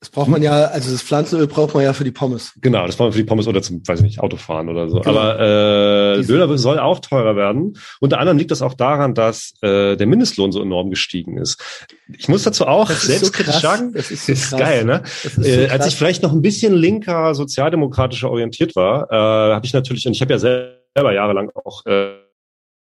Das 0.02 0.10
braucht 0.10 0.26
man 0.26 0.42
ja, 0.42 0.64
also 0.64 0.90
das 0.90 1.00
Pflanzenöl 1.00 1.46
braucht 1.46 1.74
man 1.74 1.84
ja 1.84 1.92
für 1.92 2.02
die 2.02 2.10
Pommes. 2.10 2.54
Genau, 2.60 2.84
das 2.84 2.96
braucht 2.96 3.06
man 3.06 3.12
für 3.12 3.20
die 3.20 3.24
Pommes 3.24 3.46
oder 3.46 3.62
zum, 3.62 3.86
weiß 3.86 4.00
ich 4.00 4.04
nicht, 4.04 4.18
Autofahren 4.18 4.68
oder 4.68 4.88
so. 4.88 4.98
Genau. 4.98 5.16
Aber 5.16 6.18
äh, 6.18 6.24
Döner 6.24 6.58
soll 6.58 6.80
auch 6.80 6.98
teurer 6.98 7.36
werden. 7.36 7.78
Unter 8.00 8.18
anderem 8.18 8.36
liegt 8.36 8.50
das 8.50 8.62
auch 8.62 8.74
daran, 8.74 9.14
dass 9.14 9.54
äh, 9.62 9.94
der 9.94 10.08
Mindestlohn 10.08 10.50
so 10.50 10.60
enorm 10.60 10.90
gestiegen 10.90 11.38
ist. 11.38 11.62
Ich 12.18 12.28
muss 12.28 12.42
dazu 12.42 12.66
auch 12.66 12.90
selbstkritisch 12.90 13.54
so 13.54 13.60
sagen, 13.60 13.92
das 13.92 14.10
ist, 14.10 14.26
so 14.26 14.32
ist 14.32 14.50
geil, 14.50 14.84
ne? 14.84 15.04
Ist 15.22 15.36
so 15.36 15.42
äh, 15.42 15.68
als 15.68 15.86
ich 15.86 15.94
vielleicht 15.94 16.24
noch 16.24 16.32
ein 16.32 16.42
bisschen 16.42 16.74
linker, 16.74 17.36
sozialdemokratischer 17.36 18.28
orientiert 18.28 18.74
war, 18.74 19.08
äh, 19.08 19.54
habe 19.54 19.66
ich 19.66 19.72
natürlich, 19.72 20.04
und 20.08 20.14
ich 20.14 20.20
habe 20.20 20.32
ja 20.32 20.40
selber 20.40 21.12
jahrelang 21.12 21.48
auch 21.54 21.86
äh, 21.86 22.21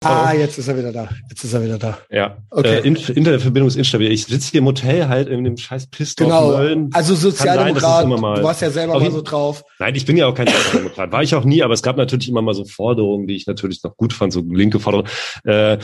Ah, 0.03 0.33
jetzt 0.33 0.57
ist 0.57 0.67
er 0.67 0.77
wieder 0.77 0.91
da. 0.91 1.10
Jetzt 1.29 1.43
ist 1.43 1.53
er 1.53 1.63
wieder 1.63 1.77
da. 1.77 1.98
Ja. 2.10 2.38
Okay. 2.50 2.79
Äh, 2.79 2.88
Internetverbindung 2.88 3.67
ist 3.67 3.75
instabil. 3.75 4.12
Ich 4.12 4.25
sitze 4.25 4.51
hier 4.51 4.60
im 4.60 4.65
Hotel 4.67 5.07
halt 5.07 5.27
in 5.27 5.43
dem 5.43 5.57
scheiß 5.57 5.88
Pissdorf 5.88 6.29
genau. 6.29 6.88
Also 6.93 7.15
Sozialdemokrat, 7.15 8.05
du 8.05 8.43
warst 8.43 8.62
ja 8.62 8.69
selber 8.69 9.00
mal 9.00 9.12
so 9.12 9.22
drauf. 9.22 9.63
Nein, 9.79 9.95
ich 9.95 10.05
bin 10.05 10.17
ja 10.17 10.27
auch 10.27 10.36
kein 10.36 10.48
Sozialdemokrat. 10.48 11.12
War 11.12 11.24
ich 11.24 11.36
auch 11.36 11.45
nie, 11.45 11.63
aber 11.63 11.74
es 11.74 11.81
gab 11.81 11.98
natürlich 11.98 12.29
immer 12.29 12.41
mal 12.41 12.53
so 12.53 12.65
Forderungen, 12.65 13.27
die 13.27 13.36
ich 13.36 13.48
natürlich 13.48 13.83
noch 13.83 13.95
gut 13.98 14.13
fand, 14.13 14.33
so 14.33 14.41
linke 14.41 14.79
Forderungen. 14.79 15.10
Äh, 15.43 15.77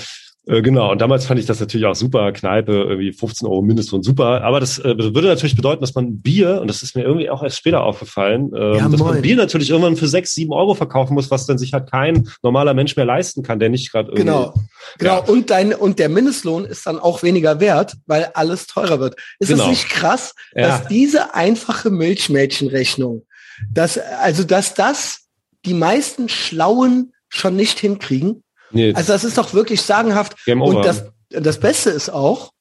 äh, 0.50 0.63
genau, 0.63 0.91
und 0.91 1.00
damals 1.00 1.27
fand 1.27 1.39
ich 1.39 1.46
das 1.46 1.60
natürlich 1.60 1.86
auch 1.86 1.96
super, 1.96 2.32
Kneipe, 2.32 2.72
irgendwie 2.72 3.13
15 3.13 3.48
Euro 3.48 3.62
Mindestlohn, 3.62 4.01
super. 4.01 4.41
Aber 4.44 4.60
das 4.60 4.79
äh, 4.79 4.96
würde 4.98 5.27
natürlich 5.27 5.56
bedeuten, 5.56 5.82
dass 5.82 5.94
man 5.94 6.22
Bier, 6.22 6.60
und 6.60 6.68
das 6.68 6.82
ist 6.82 6.96
mir 6.96 7.03
irgendwie 7.03 7.29
auch 7.29 7.44
erst 7.44 7.58
später 7.58 7.84
aufgefallen, 7.84 8.51
äh, 8.53 8.77
ja, 8.77 8.89
dass 8.89 9.00
man 9.00 9.22
Bier 9.22 9.36
natürlich 9.36 9.70
irgendwann 9.70 9.96
für 9.96 10.08
6, 10.08 10.34
7 10.34 10.51
Euro 10.51 10.74
verkaufen 10.74 11.13
muss, 11.13 11.29
was 11.29 11.46
dann 11.46 11.60
sich 11.60 11.74
halt 11.74 11.91
kein 11.91 12.27
normaler 12.41 12.74
Mensch 12.74 12.96
mehr 12.96 13.06
leisten 13.06 13.44
kann, 13.44 13.60
der 13.60 13.70
nicht 13.70 13.91
gerade 13.91 14.10
irgendwie... 14.10 14.25
Genau, 14.25 14.53
genau. 14.98 15.13
Ja. 15.13 15.20
Und, 15.20 15.51
dein, 15.51 15.74
und 15.74 16.00
der 16.00 16.10
Mindestlohn 16.10 16.65
ist 16.65 16.88
dann 16.88 16.98
auch 16.98 17.22
weniger 17.22 17.60
wert, 17.60 17.98
weil 18.08 18.32
alles 18.34 18.65
teurer 18.65 19.00
wird. 19.00 19.15
Ist 19.38 19.50
genau. 19.50 19.65
es 19.65 19.70
nicht 19.70 19.89
krass, 19.89 20.34
ja. 20.56 20.68
dass 20.68 20.88
diese 20.88 21.36
einfache 21.36 21.91
Milchmädchenrechnung, 21.91 23.24
dass, 23.72 24.00
also 24.00 24.44
dass 24.44 24.74
das 24.74 25.27
die 25.65 25.75
meisten 25.75 26.27
Schlauen 26.27 27.13
schon 27.27 27.56
nicht 27.56 27.77
hinkriegen, 27.77 28.44
Nee. 28.71 28.93
Also 28.93 29.13
das 29.13 29.23
ist 29.23 29.38
doch 29.38 29.53
wirklich 29.53 29.81
sagenhaft. 29.81 30.35
Und 30.47 30.85
das, 30.85 31.05
das 31.29 31.59
Beste 31.59 31.89
ist 31.89 32.09
auch, 32.09 32.51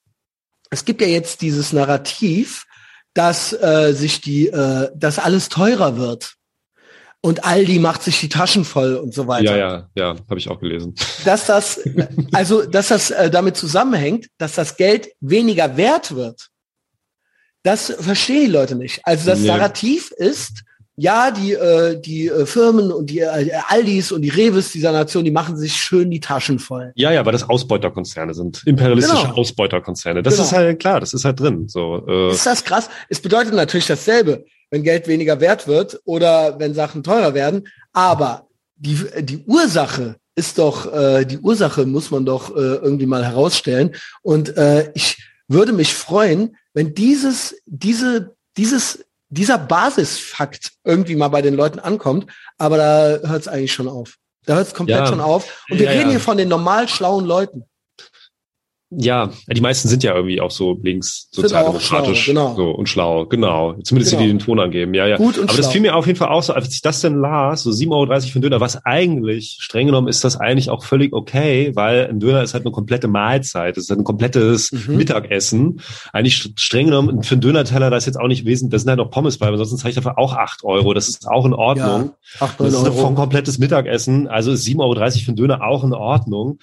es 0.69 0.85
gibt 0.85 1.01
ja 1.01 1.07
jetzt 1.07 1.41
dieses 1.41 1.73
Narrativ, 1.73 2.65
dass 3.13 3.53
äh, 3.53 3.93
sich 3.93 4.21
die, 4.21 4.47
äh, 4.47 4.89
dass 4.95 5.19
alles 5.19 5.49
teurer 5.49 5.97
wird. 5.97 6.35
Und 7.21 7.43
Aldi 7.43 7.79
macht 7.79 8.03
sich 8.03 8.19
die 8.21 8.29
Taschen 8.29 8.63
voll 8.63 8.95
und 8.95 9.13
so 9.13 9.27
weiter. 9.27 9.57
Ja, 9.57 9.57
ja, 9.57 9.89
ja, 9.95 10.15
habe 10.29 10.37
ich 10.37 10.49
auch 10.49 10.59
gelesen. 10.59 10.95
Dass 11.25 11.47
das, 11.47 11.81
also, 12.31 12.65
dass 12.65 12.89
das 12.89 13.11
äh, 13.11 13.29
damit 13.29 13.57
zusammenhängt, 13.57 14.27
dass 14.37 14.55
das 14.55 14.77
Geld 14.77 15.09
weniger 15.19 15.75
wert 15.75 16.15
wird. 16.15 16.47
Das 17.63 17.93
verstehen 17.99 18.45
die 18.45 18.51
Leute 18.51 18.75
nicht. 18.75 19.01
Also 19.03 19.25
das 19.31 19.39
nee. 19.39 19.47
Narrativ 19.47 20.11
ist, 20.11 20.63
ja, 20.99 21.31
die, 21.31 21.53
äh, 21.53 21.99
die 21.99 22.27
äh, 22.27 22.45
Firmen 22.45 22.91
und 22.91 23.09
die 23.09 23.19
äh, 23.19 23.51
Aldis 23.67 24.11
und 24.11 24.21
die 24.21 24.29
Reves 24.29 24.73
dieser 24.73 24.91
Nation, 24.91 25.23
die 25.23 25.31
machen 25.31 25.55
sich 25.55 25.73
schön 25.73 26.11
die 26.11 26.19
Taschen 26.19 26.59
voll. 26.59 26.91
Ja, 26.95 27.11
ja, 27.11 27.25
weil 27.25 27.31
das 27.31 27.47
Ausbeuterkonzerne 27.47 28.33
sind. 28.33 28.63
Imperialistische 28.65 29.27
genau. 29.27 29.35
Ausbeuterkonzerne. 29.35 30.21
Das 30.21 30.35
genau. 30.35 30.45
ist 30.45 30.51
halt 30.51 30.79
klar, 30.79 30.99
das 30.99 31.13
ist 31.13 31.23
halt 31.23 31.39
drin. 31.39 31.69
So, 31.69 32.05
äh. 32.05 32.31
Ist 32.31 32.45
das 32.45 32.65
krass? 32.65 32.89
Es 33.07 33.21
bedeutet 33.21 33.53
natürlich 33.53 33.87
dasselbe, 33.87 34.43
wenn 34.71 34.83
Geld 34.83 35.07
weniger 35.07 35.39
wert 35.39 35.67
wird 35.67 36.01
oder 36.03 36.59
wenn 36.59 36.73
Sachen 36.73 37.01
teurer 37.01 37.33
werden. 37.33 37.67
Aber 37.93 38.47
die, 38.75 38.99
die 39.21 39.43
Ursache 39.45 40.17
ist 40.35 40.59
doch, 40.59 40.93
äh, 40.93 41.23
die 41.23 41.37
Ursache 41.37 41.85
muss 41.85 42.11
man 42.11 42.25
doch 42.25 42.53
äh, 42.55 42.59
irgendwie 42.59 43.05
mal 43.05 43.25
herausstellen. 43.25 43.95
Und 44.21 44.57
äh, 44.57 44.91
ich 44.95 45.23
würde 45.47 45.71
mich 45.71 45.93
freuen, 45.93 46.57
wenn 46.73 46.93
dieses, 46.93 47.55
diese, 47.65 48.35
dieses 48.57 49.05
dieser 49.29 49.57
Basisfakt 49.57 50.71
irgendwie 50.83 51.15
mal 51.15 51.27
bei 51.27 51.41
den 51.41 51.53
Leuten 51.53 51.79
ankommt, 51.79 52.25
aber 52.57 52.77
da 52.77 53.19
hört 53.27 53.41
es 53.41 53.47
eigentlich 53.47 53.73
schon 53.73 53.87
auf. 53.87 54.15
Da 54.45 54.55
hört 54.55 54.67
es 54.67 54.73
komplett 54.73 54.99
ja. 54.99 55.07
schon 55.07 55.21
auf. 55.21 55.65
Und 55.69 55.79
wir 55.79 55.85
ja, 55.85 55.91
reden 55.91 56.05
ja. 56.05 56.11
hier 56.11 56.19
von 56.19 56.37
den 56.37 56.49
normal 56.49 56.87
schlauen 56.87 57.25
Leuten. 57.25 57.68
Ja, 58.91 59.29
die 59.47 59.61
meisten 59.61 59.87
sind 59.87 60.03
ja 60.03 60.15
irgendwie 60.15 60.41
auch 60.41 60.49
so 60.49 60.79
links 60.81 61.27
sozialdemokratisch 61.29 62.25
genau. 62.25 62.55
so, 62.55 62.71
und 62.71 62.89
schlau, 62.89 63.27
genau. 63.27 63.75
Zumindest 63.83 64.13
genau. 64.13 64.23
die, 64.23 64.27
die 64.27 64.33
den 64.33 64.39
Ton 64.39 64.59
angeben. 64.59 64.95
Ja, 64.95 65.05
ja. 65.05 65.17
Gut 65.17 65.37
und 65.37 65.43
Aber 65.43 65.53
schlau. 65.53 65.61
das 65.61 65.71
fiel 65.71 65.81
mir 65.81 65.95
auf 65.95 66.07
jeden 66.07 66.17
Fall 66.17 66.29
auch 66.29 66.41
so, 66.41 66.53
als 66.53 66.73
ich 66.73 66.81
das 66.81 67.01
denn 67.01 67.19
las, 67.19 67.61
so 67.61 67.69
7,30 67.69 67.91
Euro 67.91 68.21
für 68.21 68.35
einen 68.35 68.41
Döner, 68.41 68.61
was 68.61 68.83
eigentlich, 68.85 69.57
streng 69.59 69.85
genommen 69.85 70.07
ist 70.07 70.23
das 70.23 70.37
eigentlich 70.37 70.71
auch 70.71 70.83
völlig 70.83 71.13
okay, 71.13 71.71
weil 71.75 72.07
ein 72.07 72.19
Döner 72.19 72.41
ist 72.41 72.55
halt 72.55 72.65
eine 72.65 72.71
komplette 72.71 73.07
Mahlzeit, 73.07 73.77
das 73.77 73.83
ist 73.83 73.89
halt 73.91 73.99
ein 73.99 74.05
komplettes 74.05 74.71
mhm. 74.71 74.97
Mittagessen. 74.97 75.81
Eigentlich 76.11 76.51
streng 76.55 76.87
genommen 76.87 77.21
für 77.21 77.35
einen 77.35 77.41
Döner-Teller, 77.41 77.91
da 77.91 77.97
ist 77.97 78.07
jetzt 78.07 78.19
auch 78.19 78.27
nicht 78.27 78.45
wesentlich, 78.45 78.71
da 78.71 78.79
sind 78.79 78.89
halt 78.89 78.97
noch 78.97 79.11
Pommes 79.11 79.37
bei, 79.37 79.55
sonst 79.55 79.77
zahle 79.77 79.89
ich 79.89 79.95
dafür 79.95 80.17
auch 80.17 80.33
8 80.33 80.63
Euro. 80.63 80.95
Das 80.95 81.07
ist 81.07 81.27
auch 81.27 81.45
in 81.45 81.53
Ordnung. 81.53 82.13
Ja, 82.39 82.47
8, 82.47 82.59
das 82.59 82.73
ist 82.73 82.87
doch 82.87 83.07
ein 83.07 83.15
komplettes 83.15 83.59
Mittagessen, 83.59 84.27
also 84.27 84.51
ist 84.51 84.65
7,30 84.65 84.79
Euro 84.79 84.95
für 84.95 85.27
einen 85.27 85.35
Döner 85.35 85.61
auch 85.63 85.83
in 85.83 85.93
Ordnung. 85.93 86.57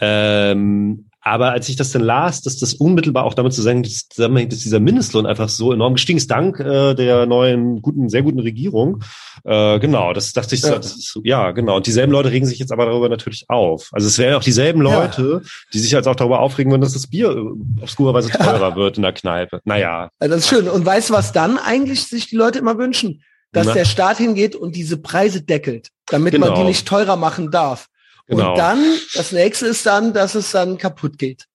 Ähm, 0.00 1.09
aber 1.22 1.52
als 1.52 1.68
ich 1.68 1.76
das 1.76 1.92
dann 1.92 2.02
las, 2.02 2.40
dass 2.40 2.58
das 2.58 2.74
unmittelbar 2.74 3.24
auch 3.24 3.34
damit 3.34 3.52
zusammenhängt, 3.52 4.52
dass 4.52 4.58
dieser 4.60 4.80
Mindestlohn 4.80 5.26
einfach 5.26 5.50
so 5.50 5.72
enorm 5.72 5.94
gestiegen 5.94 6.16
ist, 6.16 6.30
dank 6.30 6.58
äh, 6.60 6.94
der 6.94 7.26
neuen, 7.26 7.82
guten, 7.82 8.08
sehr 8.08 8.22
guten 8.22 8.40
Regierung. 8.40 9.02
Äh, 9.44 9.78
genau, 9.80 10.14
das 10.14 10.32
dachte 10.32 10.54
ich, 10.54 10.62
ja. 10.62 10.76
Das 10.76 10.96
ist, 10.96 11.18
ja, 11.24 11.50
genau. 11.50 11.76
Und 11.76 11.86
dieselben 11.86 12.12
Leute 12.12 12.30
regen 12.30 12.46
sich 12.46 12.58
jetzt 12.58 12.72
aber 12.72 12.86
darüber 12.86 13.08
natürlich 13.10 13.44
auf. 13.48 13.90
Also 13.92 14.06
es 14.06 14.18
wären 14.18 14.34
auch 14.34 14.42
dieselben 14.42 14.80
Leute, 14.80 15.42
ja. 15.42 15.50
die 15.74 15.78
sich 15.78 15.90
jetzt 15.90 16.08
auch 16.08 16.16
darüber 16.16 16.40
aufregen 16.40 16.72
würden, 16.72 16.82
dass 16.82 16.94
das 16.94 17.06
Bier 17.06 17.30
äh, 17.30 17.82
obskurerweise 17.82 18.30
teurer 18.30 18.70
ja. 18.70 18.76
wird 18.76 18.96
in 18.96 19.02
der 19.02 19.12
Kneipe. 19.12 19.60
Naja. 19.64 20.10
Das 20.18 20.30
ist 20.30 20.48
schön. 20.48 20.68
Und 20.68 20.86
weißt 20.86 21.10
du, 21.10 21.14
was 21.14 21.32
dann 21.32 21.58
eigentlich 21.58 22.04
sich 22.06 22.28
die 22.28 22.36
Leute 22.36 22.58
immer 22.58 22.78
wünschen? 22.78 23.22
Dass 23.52 23.66
Na? 23.66 23.74
der 23.74 23.84
Staat 23.84 24.18
hingeht 24.18 24.54
und 24.54 24.76
diese 24.76 24.96
Preise 24.96 25.42
deckelt, 25.42 25.88
damit 26.06 26.32
genau. 26.32 26.46
man 26.46 26.54
die 26.54 26.64
nicht 26.64 26.86
teurer 26.86 27.16
machen 27.16 27.50
darf. 27.50 27.88
Genau. 28.30 28.52
Und 28.52 28.58
dann, 28.58 28.78
das 29.14 29.32
nächste 29.32 29.66
ist 29.66 29.84
dann, 29.84 30.12
dass 30.12 30.36
es 30.36 30.52
dann 30.52 30.78
kaputt 30.78 31.18
geht. 31.18 31.46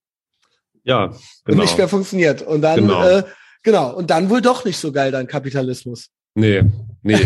Ja, 0.83 1.07
genau. 1.07 1.17
Und 1.47 1.57
nicht 1.57 1.77
mehr 1.77 1.87
funktioniert. 1.87 2.41
Und 2.41 2.61
dann, 2.61 2.81
genau. 2.81 3.07
Äh, 3.07 3.23
genau. 3.63 3.93
Und 3.93 4.09
dann 4.09 4.29
wohl 4.29 4.41
doch 4.41 4.65
nicht 4.65 4.77
so 4.77 4.91
geil 4.91 5.11
dein 5.11 5.25
Kapitalismus. 5.25 6.09
Nee, 6.37 6.63
nee. 7.01 7.17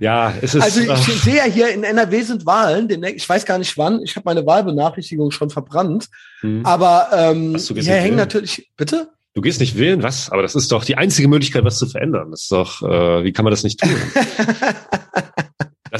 ja, 0.00 0.34
es 0.42 0.54
ist. 0.54 0.62
Also 0.62 0.80
ich 0.82 0.90
ach. 0.90 1.08
sehe 1.08 1.36
ja 1.36 1.44
hier 1.44 1.70
in 1.70 1.82
NRW 1.82 2.20
sind 2.20 2.44
Wahlen. 2.44 2.90
Ich 3.04 3.26
weiß 3.26 3.46
gar 3.46 3.56
nicht 3.56 3.78
wann. 3.78 4.02
Ich 4.02 4.16
habe 4.16 4.24
meine 4.26 4.44
Wahlbenachrichtigung 4.44 5.30
schon 5.30 5.48
verbrannt. 5.48 6.08
Hm. 6.40 6.66
Aber 6.66 7.08
ähm, 7.14 7.56
hier 7.56 7.94
hängen 7.94 8.16
natürlich. 8.16 8.70
Bitte? 8.76 9.08
Du 9.32 9.40
gehst 9.40 9.60
nicht 9.60 9.78
wählen, 9.78 10.02
was? 10.02 10.28
Aber 10.28 10.42
das 10.42 10.54
ist 10.54 10.70
doch 10.72 10.84
die 10.84 10.98
einzige 10.98 11.26
Möglichkeit, 11.26 11.64
was 11.64 11.78
zu 11.78 11.86
verändern. 11.86 12.30
Das 12.32 12.42
ist 12.42 12.52
doch, 12.52 12.82
äh, 12.82 13.24
wie 13.24 13.32
kann 13.32 13.46
man 13.46 13.50
das 13.50 13.64
nicht 13.64 13.80
tun? 13.80 13.90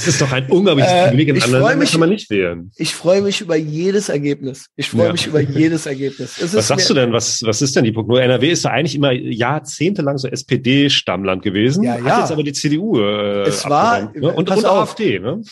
Das 0.05 0.15
ist 0.15 0.21
doch 0.21 0.33
ein 0.33 0.47
unglaubliches 0.51 0.91
äh, 0.91 1.09
Privileg. 1.09 1.29
In 1.29 1.43
anderen 1.43 1.65
Ländern 1.69 1.89
kann 1.89 2.01
man 2.01 2.09
nicht 2.09 2.29
wählen. 2.29 2.73
Ich 2.77 2.95
freue 2.95 3.23
mich 3.23 3.41
über 3.41 3.57
jedes 3.57 4.09
Ergebnis. 4.09 4.67
Ich 4.77 4.91
freue 4.91 5.07
ja. 5.07 5.13
mich 5.13 5.27
über 5.27 5.41
jedes 5.41 5.87
Ergebnis. 5.87 6.37
was 6.41 6.67
sagst 6.67 6.91
du 6.91 6.95
denn? 6.95 7.13
Was, 7.13 7.43
was 7.45 7.63
ist 7.63 7.77
denn 7.77 7.85
die 7.85 7.93
Prognose? 7.93 8.23
NRW 8.23 8.51
ist 8.51 8.65
da 8.65 8.71
eigentlich 8.71 8.97
immer 8.97 9.13
jahrzehntelang 9.13 10.19
so 10.19 10.27
SPD-Stammland 10.27 11.43
gewesen. 11.43 11.85
Ja, 11.85 11.97
ja. 11.99 12.05
Hat 12.05 12.21
jetzt 12.21 12.33
aber 12.33 12.43
die 12.43 12.53
CDU 12.53 12.99
äh, 12.99 13.43
es 13.43 13.69
war, 13.69 14.13
ne? 14.13 14.33
und, 14.33 14.51
und 14.51 14.65
AfD. 14.65 15.19
Ne? 15.21 15.43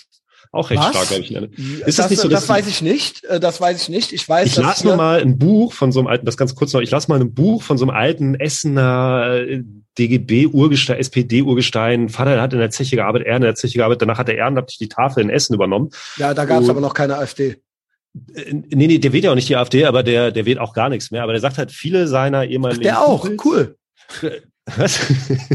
Auch 0.53 0.71
recht 0.71 0.83
Was? 0.83 0.91
stark, 0.91 1.07
glaube 1.09 1.25
ich. 1.25 1.31
Ist 1.31 1.59
Ist 1.59 1.87
das, 1.87 1.97
das 1.97 2.11
nicht 2.11 2.21
so, 2.23 2.29
das 2.29 2.49
weiß 2.49 2.67
ich 2.67 2.83
nicht. 2.83 3.23
Äh, 3.25 3.39
Das 3.39 3.61
weiß 3.61 3.83
ich 3.83 3.89
nicht. 3.89 4.13
Ich 4.13 4.29
weiß, 4.29 4.47
Ich 4.49 4.57
las 4.57 4.83
nur 4.83 4.97
mal 4.97 5.21
ein 5.21 5.39
Buch 5.39 5.73
von 5.73 5.93
so 5.93 6.01
einem 6.01 6.09
alten, 6.09 6.27
das 6.27 6.37
ganz 6.37 6.57
kurz 6.57 6.73
noch, 6.73 6.81
ich 6.81 6.91
las 6.91 7.07
mal 7.07 7.21
ein 7.21 7.33
Buch 7.35 7.63
von 7.63 7.79
so 7.79 7.85
einem 7.85 7.95
alten 7.95 8.35
Essener 8.35 9.37
äh, 9.47 9.63
DGB-Urgestein, 9.99 10.99
SPD-Urgestein. 10.99 12.09
Vater 12.09 12.41
hat 12.41 12.53
in 12.53 12.59
der 12.59 12.71
Zeche 12.71 12.97
gearbeitet, 12.97 13.29
er 13.29 13.37
in 13.37 13.43
der 13.43 13.55
Zeche 13.55 13.79
gearbeitet, 13.79 14.03
danach 14.03 14.19
hat 14.19 14.29
er 14.29 14.37
ehrenamtlich 14.37 14.79
die 14.79 14.89
Tafel 14.89 15.23
in 15.23 15.31
Essen 15.31 15.55
übernommen. 15.55 15.91
Ja, 16.17 16.35
da 16.35 16.45
gab 16.45 16.63
es 16.63 16.69
aber 16.69 16.81
noch 16.81 16.95
keine 16.95 17.17
AfD. 17.17 17.57
Äh, 18.35 18.53
Nee, 18.53 18.89
nee, 18.89 18.99
der 18.99 19.13
wählt 19.13 19.23
ja 19.23 19.31
auch 19.31 19.37
nicht 19.37 19.49
die 19.49 19.55
AfD, 19.57 19.85
aber 19.85 20.03
der, 20.03 20.33
der 20.33 20.47
wählt 20.47 20.59
auch 20.59 20.73
gar 20.75 20.89
nichts 20.89 21.13
mehr. 21.13 21.23
Aber 21.23 21.33
der 21.33 21.41
sagt 21.41 21.59
halt, 21.59 21.71
viele 21.71 22.09
seiner 22.09 22.45
ehemaligen... 22.45 22.83
Der 22.83 23.01
auch, 23.03 23.25
Kumpels- 23.25 23.45
cool. 23.45 23.77
Was? 24.77 25.01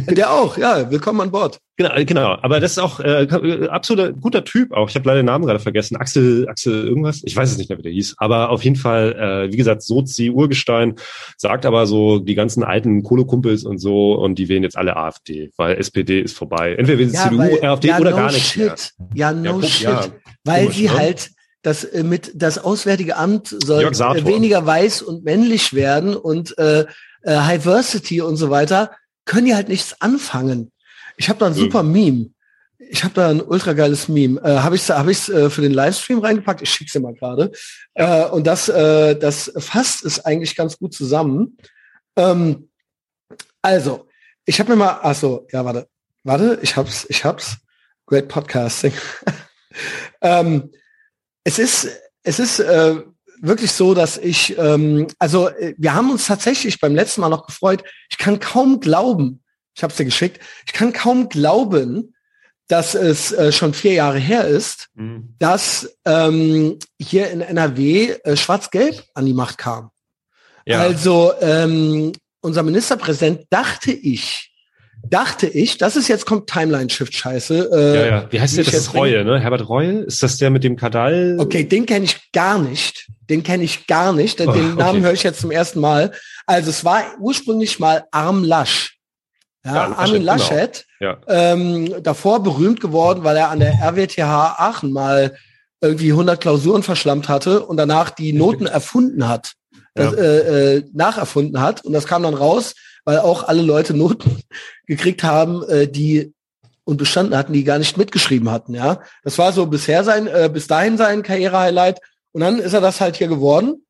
Der 0.10 0.32
auch, 0.32 0.58
ja, 0.58 0.90
willkommen 0.92 1.22
an 1.22 1.32
Bord. 1.32 1.60
genau, 1.78 1.92
genau. 2.06 2.38
Aber 2.42 2.60
das 2.60 2.72
ist 2.74 2.80
auch 2.80 3.00
äh, 3.00 3.68
absoluter 3.70 4.14
guter 4.14 4.44
Typ 4.44 4.72
auch. 4.72 4.90
Ich 4.90 4.96
habe 4.96 5.08
leider 5.08 5.22
den 5.22 5.28
Namen 5.28 5.46
gerade 5.46 5.60
vergessen. 5.60 5.96
Axel, 5.98 6.48
Axel 6.50 6.88
irgendwas? 6.88 7.22
Ich 7.24 7.36
weiß 7.36 7.52
es 7.52 7.58
nicht 7.58 7.70
mehr, 7.70 7.78
wie 7.78 7.84
der 7.84 7.92
hieß. 7.92 8.16
Aber 8.18 8.50
auf 8.50 8.64
jeden 8.64 8.76
Fall, 8.76 9.14
äh, 9.48 9.52
wie 9.52 9.58
gesagt, 9.58 9.82
Sozi, 9.84 10.30
Urgestein, 10.30 10.96
sagt 11.38 11.66
aber 11.66 11.86
so 11.88 12.20
die 12.20 12.36
ganzen 12.36 12.64
alten 12.64 13.04
Kohlekumpels 13.04 13.64
und 13.64 13.78
so 13.80 14.14
und 14.14 14.36
die 14.40 14.50
wählen 14.50 14.64
jetzt 14.64 14.78
alle 14.78 14.96
AfD, 14.98 15.52
weil 15.58 15.78
SPD 15.78 16.22
ist 16.22 16.38
vorbei. 16.38 16.76
Entweder 16.76 17.00
wählen 17.00 17.10
sie 17.12 17.18
CDU, 17.18 17.38
weil- 17.38 17.64
AfD 17.66 17.88
ja, 17.90 18.00
oder 18.00 18.12
no 18.12 18.18
gar 18.18 18.32
nichts 18.32 18.56
mehr. 18.58 18.76
Ja, 19.14 19.34
no 19.34 19.44
Ja, 19.46 19.52
guck, 19.54 19.66
shit. 19.66 19.84
ja. 19.84 20.06
Weil 20.44 20.62
Komisch, 20.64 20.78
sie 20.78 20.86
ne? 20.86 20.94
halt 20.94 21.30
das 21.62 21.84
äh, 21.84 22.04
mit 22.04 22.32
das 22.36 22.58
Auswärtige 22.64 23.16
Amt 23.18 23.48
soll 23.64 23.84
äh, 23.84 24.26
weniger 24.26 24.66
weiß 24.66 25.02
und 25.02 25.24
männlich 25.24 25.74
werden 25.74 26.16
und 26.16 26.58
äh, 26.60 26.86
äh, 27.24 27.58
Diversity 27.58 28.22
und 28.22 28.36
so 28.36 28.52
weiter, 28.52 28.92
können 29.26 29.46
die 29.46 29.56
halt 29.56 29.70
nichts 29.70 30.00
anfangen. 30.02 30.72
Ich 31.18 31.30
habe 31.30 31.40
da 31.40 31.48
ein 31.48 31.54
Mhm. 31.54 31.58
super 31.58 31.84
Meme. 31.84 32.30
Ich 32.78 33.04
habe 33.04 33.14
da 33.14 33.30
ein 33.30 33.42
ultra 33.42 33.74
geiles 33.74 34.08
Meme. 34.08 34.40
Äh, 34.42 34.60
habe 34.60 34.76
ich 34.76 34.90
hab 34.90 35.08
ich's, 35.08 35.30
äh, 35.30 35.50
für 35.50 35.62
den 35.62 35.74
Livestream 35.74 36.20
reingepackt? 36.20 36.62
Ich 36.62 36.70
schick's 36.70 36.94
dir 36.94 37.00
mal 37.00 37.14
gerade. 37.14 37.52
Äh, 37.94 38.26
und 38.26 38.46
das 38.46 38.70
äh, 38.70 39.16
das 39.16 39.52
fasst 39.58 40.06
es 40.06 40.24
eigentlich 40.24 40.56
ganz 40.56 40.78
gut 40.78 40.94
zusammen. 40.94 41.58
Ähm, 42.16 42.70
also, 43.62 44.08
ich 44.46 44.60
habe 44.60 44.72
mir 44.72 44.76
mal, 44.78 45.00
ach 45.02 45.16
so, 45.16 45.48
ja, 45.52 45.66
warte, 45.66 45.88
warte, 46.24 46.60
ich 46.62 46.76
hab's, 46.76 47.06
ich 47.10 47.26
hab's. 47.26 47.58
Great 48.08 48.28
Podcasting. 48.28 48.94
ähm, 50.22 50.72
es 51.44 51.58
ist, 51.58 51.90
es 52.22 52.40
ist 52.40 52.60
äh, 52.60 53.02
wirklich 53.42 53.72
so, 53.72 53.94
dass 53.94 54.18
ich, 54.18 54.58
ähm, 54.58 55.08
also 55.20 55.50
äh, 55.50 55.76
wir 55.78 55.94
haben 55.94 56.12
uns 56.12 56.26
tatsächlich 56.28 56.80
beim 56.80 56.96
letzten 56.96 57.22
Mal 57.22 57.30
noch 57.30 57.46
gefreut. 57.46 57.84
Ich 58.10 58.18
kann 58.18 58.40
kaum 58.40 58.80
glauben, 58.80 59.44
ich 59.76 59.84
habe 59.84 59.92
es 59.92 59.98
dir 59.98 60.06
geschickt, 60.06 60.40
ich 60.66 60.74
kann 60.74 60.94
kaum 60.94 61.30
glauben, 61.30 62.14
dass 62.68 62.96
es 62.96 63.32
äh, 63.32 63.52
schon 63.52 63.74
vier 63.74 63.94
Jahre 63.94 64.18
her 64.18 64.48
ist, 64.48 64.88
Mhm. 64.96 65.36
dass 65.38 65.98
ähm, 66.06 66.80
hier 67.00 67.30
in 67.30 67.42
NRW 67.42 68.16
äh, 68.24 68.36
Schwarz-Gelb 68.36 69.04
an 69.14 69.26
die 69.26 69.34
Macht 69.34 69.58
kam. 69.58 69.92
Ja. 70.66 70.80
Also 70.80 71.34
ähm, 71.42 72.14
unser 72.42 72.64
Ministerpräsident 72.64 73.46
dachte 73.50 73.92
ich, 73.92 74.55
dachte 75.10 75.48
ich, 75.48 75.78
das 75.78 75.96
ist 75.96 76.08
jetzt 76.08 76.26
kommt 76.26 76.48
Timeline-Shift-Scheiße. 76.48 77.70
Äh, 77.74 77.96
ja, 77.96 78.06
ja. 78.06 78.28
Wie 78.32 78.40
heißt 78.40 78.58
der? 78.58 78.64
Das 78.64 78.74
jetzt 78.74 78.82
ist 78.88 78.94
Reue, 78.94 79.24
ne? 79.24 79.40
Herbert 79.40 79.68
Reue? 79.68 80.00
Ist 80.04 80.22
das 80.24 80.38
der 80.38 80.50
mit 80.50 80.64
dem 80.64 80.76
Kadal? 80.76 81.38
Okay, 81.40 81.64
den 81.64 81.86
kenne 81.86 82.06
ich 82.06 82.32
gar 82.32 82.60
nicht. 82.60 83.08
Den 83.30 83.44
kenne 83.44 83.64
ich 83.64 83.88
gar 83.88 84.14
nicht. 84.14 84.40
Den 84.40 84.50
Oh, 84.50 84.54
Namen 84.54 84.80
okay. 84.80 85.02
höre 85.02 85.14
ich 85.14 85.24
jetzt 85.24 85.42
zum 85.42 85.52
ersten 85.52 85.80
Mal. 85.80 86.12
Also 86.46 86.70
es 86.70 86.86
war 86.86 87.04
ursprünglich 87.20 87.80
mal 87.80 88.06
Arm 88.12 88.44
Lasch. 88.44 88.98
Ja, 89.66 89.74
Ja, 89.74 89.82
Laschet, 89.88 89.98
Armin 90.00 90.14
genau. 90.22 90.26
Laschet, 90.34 90.86
Ja. 91.00 91.18
ähm, 91.28 92.04
davor 92.04 92.44
berühmt 92.44 92.80
geworden, 92.82 93.24
weil 93.24 93.36
er 93.38 93.50
an 93.50 93.60
der 93.60 93.74
RWTH 93.82 94.56
Aachen 94.60 94.92
mal 94.92 95.36
irgendwie 95.82 96.12
100 96.12 96.40
Klausuren 96.40 96.84
verschlammt 96.84 97.30
hatte 97.30 97.66
und 97.66 97.78
danach 97.78 98.12
die 98.12 98.32
Noten 98.34 98.68
erfunden 98.68 99.28
hat, 99.28 99.54
das, 99.96 100.14
Ja. 100.14 100.20
äh, 100.22 100.76
äh, 100.78 100.84
nacherfunden 100.94 101.60
hat. 101.62 101.84
Und 101.84 101.94
das 101.94 102.06
kam 102.06 102.22
dann 102.24 102.34
raus, 102.36 102.76
weil 103.06 103.20
auch 103.20 103.44
alle 103.48 103.62
Leute 103.64 103.94
Noten 103.96 104.40
gekriegt 104.86 105.24
haben, 105.24 105.64
äh, 105.70 105.88
die 105.88 106.34
und 106.86 106.98
bestanden 106.98 107.38
hatten, 107.38 107.54
die 107.54 107.64
gar 107.64 107.80
nicht 107.80 107.98
mitgeschrieben 107.98 108.50
hatten. 108.52 108.76
Ja, 108.76 109.02
das 109.24 109.38
war 109.38 109.52
so 109.52 109.66
bisher 109.66 110.04
sein, 110.04 110.28
äh, 110.28 110.50
bis 110.52 110.68
dahin 110.68 110.98
sein 110.98 111.24
Karrierehighlight. 111.24 112.00
Und 112.32 112.42
dann 112.42 112.60
ist 112.60 112.74
er 112.74 112.82
das 112.82 113.02
halt 113.02 113.16
hier 113.16 113.28
geworden. 113.28 113.86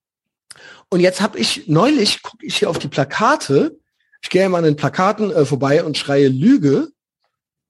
Und 0.90 1.02
jetzt 1.02 1.22
habe 1.22 1.38
ich 1.38 1.68
neulich 1.68 2.22
gucke 2.22 2.46
ich 2.46 2.58
hier 2.58 2.70
auf 2.70 2.80
die 2.80 2.88
Plakate. 2.88 3.78
Ich 4.22 4.30
gehe 4.30 4.46
immer 4.46 4.60
an 4.60 4.64
den 4.64 4.78
Plakaten 4.78 5.32
äh, 5.32 5.46
vorbei 5.46 5.84
und 5.84 5.98
schreie 5.98 6.30
Lüge. 6.30 6.90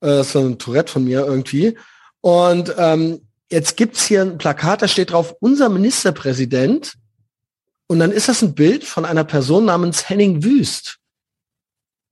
Äh, 0.01 0.07
das 0.07 0.27
ist 0.27 0.33
so 0.33 0.39
ein 0.39 0.59
Tourette 0.59 0.91
von 0.91 1.03
mir 1.03 1.25
irgendwie. 1.25 1.77
Und 2.21 2.73
ähm, 2.77 3.21
jetzt 3.49 3.77
gibt's 3.77 4.05
hier 4.05 4.21
ein 4.21 4.38
Plakat, 4.38 4.81
da 4.81 4.88
steht 4.88 5.11
drauf, 5.11 5.35
unser 5.39 5.69
Ministerpräsident. 5.69 6.93
Und 7.88 7.99
dann 7.99 8.11
ist 8.11 8.29
das 8.29 8.41
ein 8.41 8.55
Bild 8.55 8.83
von 8.83 9.05
einer 9.05 9.23
Person 9.23 9.65
namens 9.65 10.09
Henning 10.09 10.43
Wüst. 10.43 10.99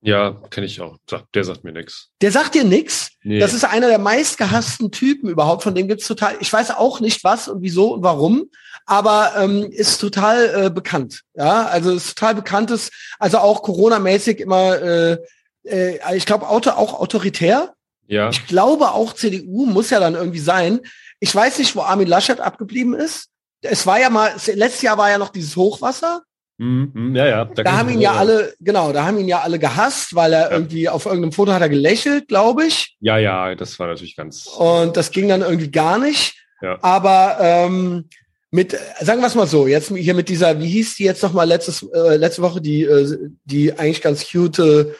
Ja, 0.04 0.32
kenne 0.50 0.66
ich 0.66 0.82
auch. 0.82 0.98
Der 1.34 1.44
sagt 1.44 1.64
mir 1.64 1.72
nix. 1.72 2.10
Der 2.20 2.30
sagt 2.30 2.54
dir 2.54 2.64
nix. 2.64 3.12
Nee. 3.22 3.38
Das 3.38 3.54
ist 3.54 3.64
einer 3.64 3.88
der 3.88 3.98
meistgehassten 3.98 4.90
Typen 4.90 5.30
überhaupt. 5.30 5.62
Von 5.62 5.74
dem 5.74 5.88
gibt's 5.88 6.06
total. 6.06 6.36
Ich 6.40 6.52
weiß 6.52 6.72
auch 6.72 7.00
nicht 7.00 7.24
was 7.24 7.48
und 7.48 7.62
wieso 7.62 7.94
und 7.94 8.02
warum, 8.02 8.50
aber 8.84 9.32
ähm, 9.38 9.70
ist 9.70 9.98
total 10.02 10.66
äh, 10.66 10.70
bekannt. 10.70 11.22
Ja, 11.34 11.64
also 11.66 11.90
ist 11.90 12.18
total 12.18 12.34
bekanntes. 12.34 12.90
Also 13.18 13.38
auch 13.38 13.62
Corona-mäßig 13.62 14.40
immer. 14.40 14.76
Äh, 14.82 15.18
äh, 15.64 16.16
ich 16.16 16.26
glaube 16.26 16.50
Auto 16.50 16.70
auch 16.70 17.00
autoritär. 17.00 17.72
ja. 18.06 18.28
Ich 18.28 18.46
glaube 18.46 18.92
auch 18.92 19.14
CDU 19.14 19.64
muss 19.64 19.88
ja 19.88 20.00
dann 20.00 20.14
irgendwie 20.14 20.38
sein. 20.38 20.80
Ich 21.18 21.34
weiß 21.34 21.58
nicht, 21.58 21.74
wo 21.76 21.80
Armin 21.80 22.08
Laschet 22.08 22.40
abgeblieben 22.40 22.92
ist. 22.92 23.30
Es 23.62 23.86
war 23.86 23.98
ja 23.98 24.10
mal, 24.10 24.32
letztes 24.52 24.82
Jahr 24.82 24.98
war 24.98 25.08
ja 25.08 25.16
noch 25.16 25.30
dieses 25.30 25.56
Hochwasser. 25.56 26.24
Mhm, 26.58 26.90
mhm, 26.94 27.16
ja, 27.16 27.26
ja. 27.26 27.44
Da 27.46 27.62
kann 27.64 27.76
haben 27.78 27.88
ihn 27.90 28.00
ja 28.00 28.12
alle, 28.12 28.54
genau, 28.60 28.92
da 28.92 29.04
haben 29.04 29.18
ihn 29.18 29.26
ja 29.28 29.40
alle 29.40 29.58
gehasst, 29.58 30.14
weil 30.14 30.32
er 30.32 30.50
Ja. 30.50 30.50
irgendwie 30.52 30.88
auf 30.88 31.06
irgendeinem 31.06 31.32
Foto 31.32 31.52
hat 31.52 31.62
er 31.62 31.68
gelächelt, 31.68 32.28
glaube 32.28 32.66
ich. 32.66 32.96
Ja, 33.00 33.18
ja, 33.18 33.54
das 33.54 33.78
war 33.78 33.88
natürlich 33.88 34.14
ganz. 34.16 34.46
Und 34.46 34.96
das 34.96 35.10
ging 35.10 35.28
dann 35.28 35.42
irgendwie 35.42 35.70
gar 35.70 35.98
nicht. 35.98 36.36
Ja. 36.62 36.78
Aber 36.80 37.38
ähm, 37.40 38.08
mit, 38.50 38.76
sagen 39.00 39.20
wir 39.20 39.26
es 39.26 39.34
mal 39.34 39.48
so, 39.48 39.66
jetzt 39.66 39.88
hier 39.88 40.14
mit 40.14 40.28
dieser, 40.28 40.60
wie 40.60 40.68
hieß 40.68 40.94
die 40.96 41.04
jetzt 41.04 41.22
noch 41.24 41.32
mal 41.32 41.42
letztes, 41.42 41.82
äh, 41.92 42.16
letzte 42.16 42.42
Woche, 42.42 42.60
die, 42.60 42.82
äh, 42.84 43.18
die 43.44 43.76
eigentlich 43.76 44.00
ganz 44.00 44.30
cute 44.30 44.94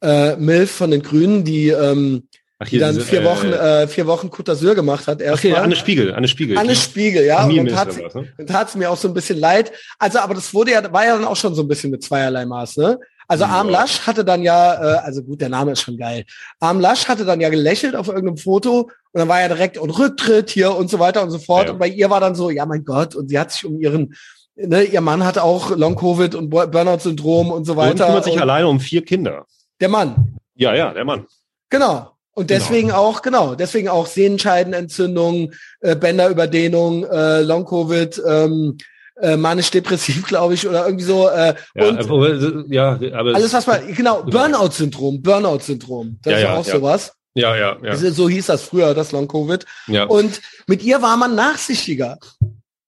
äh, 0.00 0.36
Milf 0.36 0.70
von 0.70 0.90
den 0.90 1.02
Grünen, 1.02 1.44
die, 1.44 1.68
ähm, 1.68 2.26
Ach, 2.58 2.66
die 2.68 2.78
dann 2.78 2.94
diese, 2.94 3.04
vier 3.06 3.20
äh, 3.20 3.24
Wochen, 3.24 3.52
äh, 3.52 3.86
vier 3.86 4.06
Wochen 4.06 4.28
Côte 4.28 4.52
d'Azur 4.52 4.74
gemacht 4.74 5.06
hat. 5.06 5.20
Ach, 5.20 5.26
Erst 5.26 5.42
hier, 5.42 5.52
mal. 5.52 5.62
Anne 5.62 5.76
Spiegel, 5.76 6.14
Anne 6.14 6.26
Spiegel. 6.26 6.56
Anne 6.56 6.74
Spiegel, 6.74 7.24
ja. 7.24 7.44
Und 7.44 7.56
dann 7.56 7.66
tat 7.66 7.88
was, 8.02 8.14
ne? 8.14 8.28
dann 8.38 8.46
tat 8.46 8.68
es 8.68 8.74
mir 8.76 8.90
auch 8.90 8.96
so 8.96 9.08
ein 9.08 9.14
bisschen 9.14 9.38
leid. 9.38 9.72
Also, 9.98 10.20
aber 10.20 10.34
das 10.34 10.54
wurde 10.54 10.72
ja, 10.72 10.92
war 10.92 11.04
ja 11.04 11.16
dann 11.16 11.26
auch 11.26 11.36
schon 11.36 11.54
so 11.54 11.62
ein 11.62 11.68
bisschen 11.68 11.90
mit 11.90 12.02
zweierlei 12.02 12.46
Maß, 12.46 12.78
ne? 12.78 12.98
Also 13.28 13.44
Ja. 13.44 13.50
Arm 13.50 13.68
Lasch 13.68 14.06
hatte 14.06 14.24
dann 14.24 14.42
ja, 14.42 14.74
äh, 14.74 14.98
also 15.00 15.22
gut, 15.22 15.40
der 15.40 15.48
Name 15.48 15.72
ist 15.72 15.82
schon 15.82 15.98
geil. 15.98 16.24
Arm 16.60 16.80
Lasch 16.80 17.08
hatte 17.08 17.24
dann 17.24 17.40
ja 17.40 17.48
gelächelt 17.48 17.94
auf 17.96 18.06
irgendeinem 18.08 18.36
Foto 18.38 18.82
und 18.82 18.90
dann 19.18 19.28
war 19.28 19.40
ja 19.40 19.48
direkt 19.48 19.76
und 19.78 19.90
Rücktritt 19.90 20.48
hier 20.50 20.74
und 20.76 20.88
so 20.88 20.98
weiter 21.00 21.22
und 21.24 21.30
so 21.32 21.38
fort. 21.38 21.66
Ja. 21.66 21.72
Und 21.72 21.78
bei 21.78 21.88
ihr 21.88 22.08
war 22.08 22.20
dann 22.20 22.34
so, 22.36 22.50
ja 22.50 22.64
mein 22.64 22.84
Gott, 22.84 23.14
und 23.16 23.28
sie 23.28 23.38
hat 23.38 23.50
sich 23.52 23.64
um 23.66 23.80
ihren, 23.80 24.14
ne, 24.54 24.84
ihr 24.84 25.00
Mann 25.00 25.24
hatte 25.24 25.42
auch 25.42 25.76
Long-Covid 25.76 26.36
und 26.36 26.48
Burnout-Syndrom 26.50 27.50
und 27.50 27.64
so 27.64 27.72
Und 27.72 27.78
weiter. 27.78 28.06
kümmert 28.06 28.24
sich 28.24 28.34
und 28.34 28.40
alleine 28.40 28.68
um 28.68 28.78
vier 28.80 29.04
Kinder. 29.04 29.44
der 29.80 29.88
Mann. 29.88 30.38
Ja, 30.54 30.74
ja, 30.74 30.94
der 30.94 31.04
Mann. 31.04 31.26
Genau. 31.68 32.12
Und 32.38 32.48
Genau. 32.48 32.58
deswegen 32.60 32.92
auch, 32.92 33.22
genau, 33.22 33.54
deswegen 33.54 33.88
auch 33.88 34.06
Sehenscheidenentzündung, 34.06 35.52
äh, 35.80 35.96
Bänderüberdehnung, 35.96 37.04
äh, 37.04 37.40
Long-Covid, 37.40 38.22
ähm, 38.28 38.76
äh, 39.22 39.36
manisch-depressiv, 39.38 40.26
glaube 40.28 40.52
ich, 40.54 40.68
oder 40.68 40.84
irgendwie 40.84 41.04
so. 41.04 41.28
Äh, 41.30 41.54
Ja, 41.74 41.88
und 41.88 41.98
aber, 41.98 42.64
ja, 42.68 42.98
aber 43.14 43.34
alles, 43.34 43.52
was 43.54 43.66
man, 43.66 43.94
genau, 43.94 44.22
Burnout-Syndrom, 44.22 45.22
Burnout-Syndrom, 45.22 46.18
das 46.22 46.32
Ja, 46.32 46.36
ist 46.38 46.44
ja, 46.44 46.54
auch 46.56 46.66
ja. 46.66 46.72
sowas. 46.76 47.12
ja, 47.34 47.56
ja, 47.56 47.76
ja, 47.82 47.96
so 47.96 48.28
hieß 48.28 48.46
das 48.46 48.62
früher, 48.62 48.92
das 48.92 49.12
Long-Covid. 49.12 49.64
ja. 49.88 50.04
Und 50.04 50.40
mit 50.66 50.82
ihr 50.82 51.00
war 51.00 51.16
man 51.16 51.34
nachsichtiger. 51.34 52.18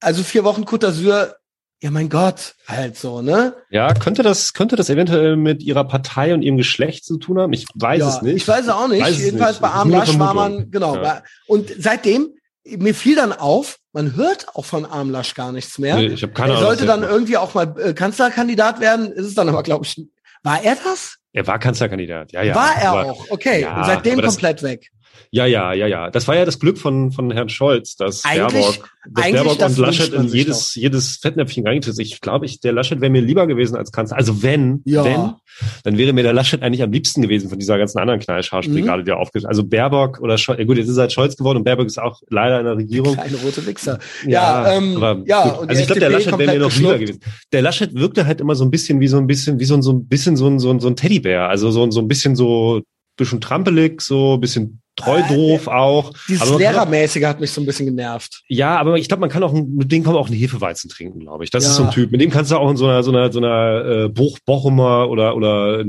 Also 0.01 0.23
vier 0.23 0.45
Wochen 0.45 0.65
Côte 0.65 0.89
d'Azur, 0.89 1.33
ja 1.83 1.91
mein 1.91 2.09
Gott, 2.09 2.55
halt 2.67 2.97
so, 2.97 3.23
ne? 3.23 3.55
Ja, 3.71 3.93
könnte 3.95 4.23
das, 4.23 4.53
könnte 4.53 4.77
das 4.77 4.91
eventuell 4.91 5.37
mit 5.37 5.63
ihrer 5.63 5.85
Partei 5.85 6.35
und 6.35 6.43
ihrem 6.43 6.57
Geschlecht 6.57 7.05
zu 7.05 7.19
tun 7.19 7.39
haben? 7.39 7.53
Ich 7.53 7.67
weiß 7.75 8.01
ja, 8.01 8.09
es 8.09 8.23
nicht. 8.23 8.37
Ich 8.37 8.49
weiß 8.49 8.63
es 8.65 8.69
auch 8.69 8.89
nicht. 8.89 9.03
Weiß 9.03 9.19
Jedenfalls 9.19 9.57
nicht. 9.57 9.63
bei 9.63 9.69
Ist 9.69 9.75
Arm 9.75 9.89
nur 9.89 9.99
Lasch 9.99 10.19
war 10.19 10.35
man, 10.35 10.71
genau. 10.71 10.97
Ja. 10.97 11.23
Und 11.47 11.73
seitdem, 11.79 12.29
mir 12.65 12.95
fiel 12.95 13.17
dann 13.17 13.33
auf, 13.33 13.79
man 13.93 14.17
hört 14.17 14.49
auch 14.55 14.65
von 14.65 14.85
Arm 14.85 15.11
Lasch 15.11 15.35
gar 15.35 15.53
nichts 15.53 15.79
mehr. 15.79 15.97
Nee, 15.97 16.07
ich 16.07 16.23
habe 16.23 16.33
keine 16.33 16.53
er 16.53 16.59
Ahnung. 16.59 16.69
sollte 16.69 16.89
was 16.89 17.01
dann 17.01 17.09
irgendwie 17.09 17.37
auch 17.37 17.55
mal 17.55 17.75
äh, 17.79 17.95
Kanzlerkandidat 17.95 18.81
werden, 18.81 19.11
ist 19.13 19.27
es 19.27 19.35
dann 19.35 19.49
aber, 19.49 19.63
glaube 19.63 19.85
ich, 19.85 20.09
war 20.43 20.63
er 20.63 20.77
das? 20.85 21.17
er 21.33 21.47
war 21.47 21.59
Kanzlerkandidat, 21.59 22.33
ja, 22.33 22.43
ja. 22.43 22.55
war 22.55 22.75
er 22.81 22.91
aber, 22.91 23.13
auch, 23.13 23.31
okay. 23.31 23.63
ja, 23.63 23.77
und 23.77 23.85
seitdem 23.85 24.21
das- 24.21 24.35
komplett 24.35 24.63
weg. 24.63 24.89
Ja, 25.31 25.47
ja, 25.47 25.73
ja, 25.73 25.87
ja. 25.87 26.11
Das 26.11 26.27
war 26.29 26.37
ja 26.37 26.45
das 26.45 26.59
Glück 26.59 26.79
von, 26.79 27.13
von 27.13 27.31
Herrn 27.31 27.49
Scholz, 27.49 27.97
dass 27.97 28.25
eigentlich, 28.25 28.53
Baerbock, 28.65 28.91
dass 29.11 29.25
eigentlich 29.25 29.35
Baerbock 29.43 29.59
das 29.59 29.73
und 29.79 29.85
Laschet 29.85 30.13
in 30.15 30.27
jedes, 30.29 30.75
jedes 30.75 31.17
Fettnäpfchen 31.17 31.67
reingetreten 31.67 32.01
ist. 32.01 32.13
Ich 32.13 32.21
glaube, 32.21 32.47
ich, 32.47 32.61
der 32.61 32.73
Laschet 32.73 33.01
wäre 33.01 33.11
mir 33.11 33.21
lieber 33.23 33.47
gewesen 33.47 33.77
als 33.77 33.93
Kanzler. 33.93 34.17
Also 34.17 34.43
wenn, 34.43 34.83
Ja. 34.85 35.05
wenn, 35.05 35.33
dann 35.85 35.99
wäre 35.99 36.13
mir 36.13 36.23
der 36.23 36.33
Laschet 36.33 36.63
eigentlich 36.63 36.83
am 36.83 36.93
liebsten 36.93 37.21
gewesen 37.23 37.49
von 37.51 37.59
dieser 37.59 37.77
ganzen 37.79 37.99
anderen 37.99 38.21
Knallscharschbrigade, 38.21 39.03
Mhm. 39.03 39.05
die 39.05 39.11
er 39.11 39.19
aufgestellt 39.19 39.49
Also 39.49 39.65
Baerbock 39.65 40.21
oder 40.21 40.39
Scholz, 40.39 40.59
ja 40.59 40.65
gut, 40.65 40.77
jetzt 40.79 40.89
ist 40.89 40.97
er 40.97 41.03
halt 41.03 41.13
Scholz 41.13 41.37
geworden 41.37 41.59
und 41.59 41.65
Baerbock 41.65 41.87
ist 41.87 41.99
auch 41.99 42.21
leider 42.31 42.59
in 42.61 42.65
der 42.67 42.77
Regierung. 42.77 43.15
Kleine 43.15 43.37
rote 43.39 43.67
Wichser. 43.67 43.99
Ja, 44.27 44.73
ähm, 44.73 44.97
aber 44.97 45.23
ja, 45.27 45.43
und 45.55 45.69
also 45.69 45.81
ich 45.81 45.87
glaube, 45.87 46.01
der 46.01 46.11
Laschet 46.11 46.39
wäre 46.39 46.53
mir 46.53 46.59
noch 46.61 46.75
lieber 46.77 46.99
gewesen. 46.99 47.21
Der 47.53 47.63
Laschet 47.63 47.95
wirkte 47.95 48.27
halt 48.27 48.41
immer 48.41 48.55
so 48.55 48.65
ein 48.65 48.71
bisschen 48.71 49.01
wie 49.01 49.09
so 49.09 49.19
ein 49.19 49.27
bisschen, 49.27 49.59
wie 49.59 49.65
so 49.65 49.75
ein, 49.75 49.83
so 49.83 49.93
ein 49.93 50.07
bisschen 50.07 50.37
so 50.37 50.47
ein, 50.49 50.59
so 50.59 50.71
ein, 50.71 50.81
so 50.81 50.89
ein 50.89 50.97
Teddybär. 50.97 51.49
Also 51.49 51.71
so, 51.71 51.83
ein- 51.83 51.91
so 51.93 52.01
ein 52.01 52.09
bisschen 52.09 52.37
so, 52.37 52.83
bisschen 53.17 53.41
trampelig, 53.41 54.01
so 54.01 54.35
ein 54.35 54.41
bisschen 54.41 54.81
treu 54.99 55.19
Äh, 55.21 55.29
doof 55.35 55.67
auch. 55.69 56.13
Dieses 56.29 56.43
auch- 56.51 56.59
Lehrermäßige 56.59 57.25
hat 57.25 57.41
mich 57.41 57.51
so 57.51 57.61
ein 57.61 57.67
bisschen 57.67 57.87
genervt. 57.87 58.43
ja, 58.49 58.77
aber 58.79 58.99
ich 58.99 59.09
glaube, 59.09 59.21
man 59.23 59.31
kann 59.31 59.43
auch, 59.43 59.53
mit 59.53 59.91
dem 59.91 60.05
kann 60.05 60.13
man 60.13 60.23
auch 60.23 60.27
einen 60.29 60.37
Hefeweizen 60.37 60.91
trinken, 60.91 61.21
glaube 61.21 61.45
ich. 61.45 61.51
Das 61.51 61.65
Ja. 61.65 61.71
ist 61.71 61.77
so 61.77 61.85
ein 61.85 61.91
Typ. 61.91 62.11
Mit 62.13 62.21
dem 62.21 62.31
kannst 62.31 62.51
du 62.51 62.57
auch 62.57 62.71
in 62.71 62.77
so 62.77 62.87
einer, 62.87 63.03
so 63.03 63.11
einer, 63.11 63.33
so 63.33 63.39
einer 63.39 63.85
äh, 64.05 64.09
Buch, 64.09 64.39
Bochumer 64.45 65.09
oder, 65.09 65.35
oder 65.37 65.85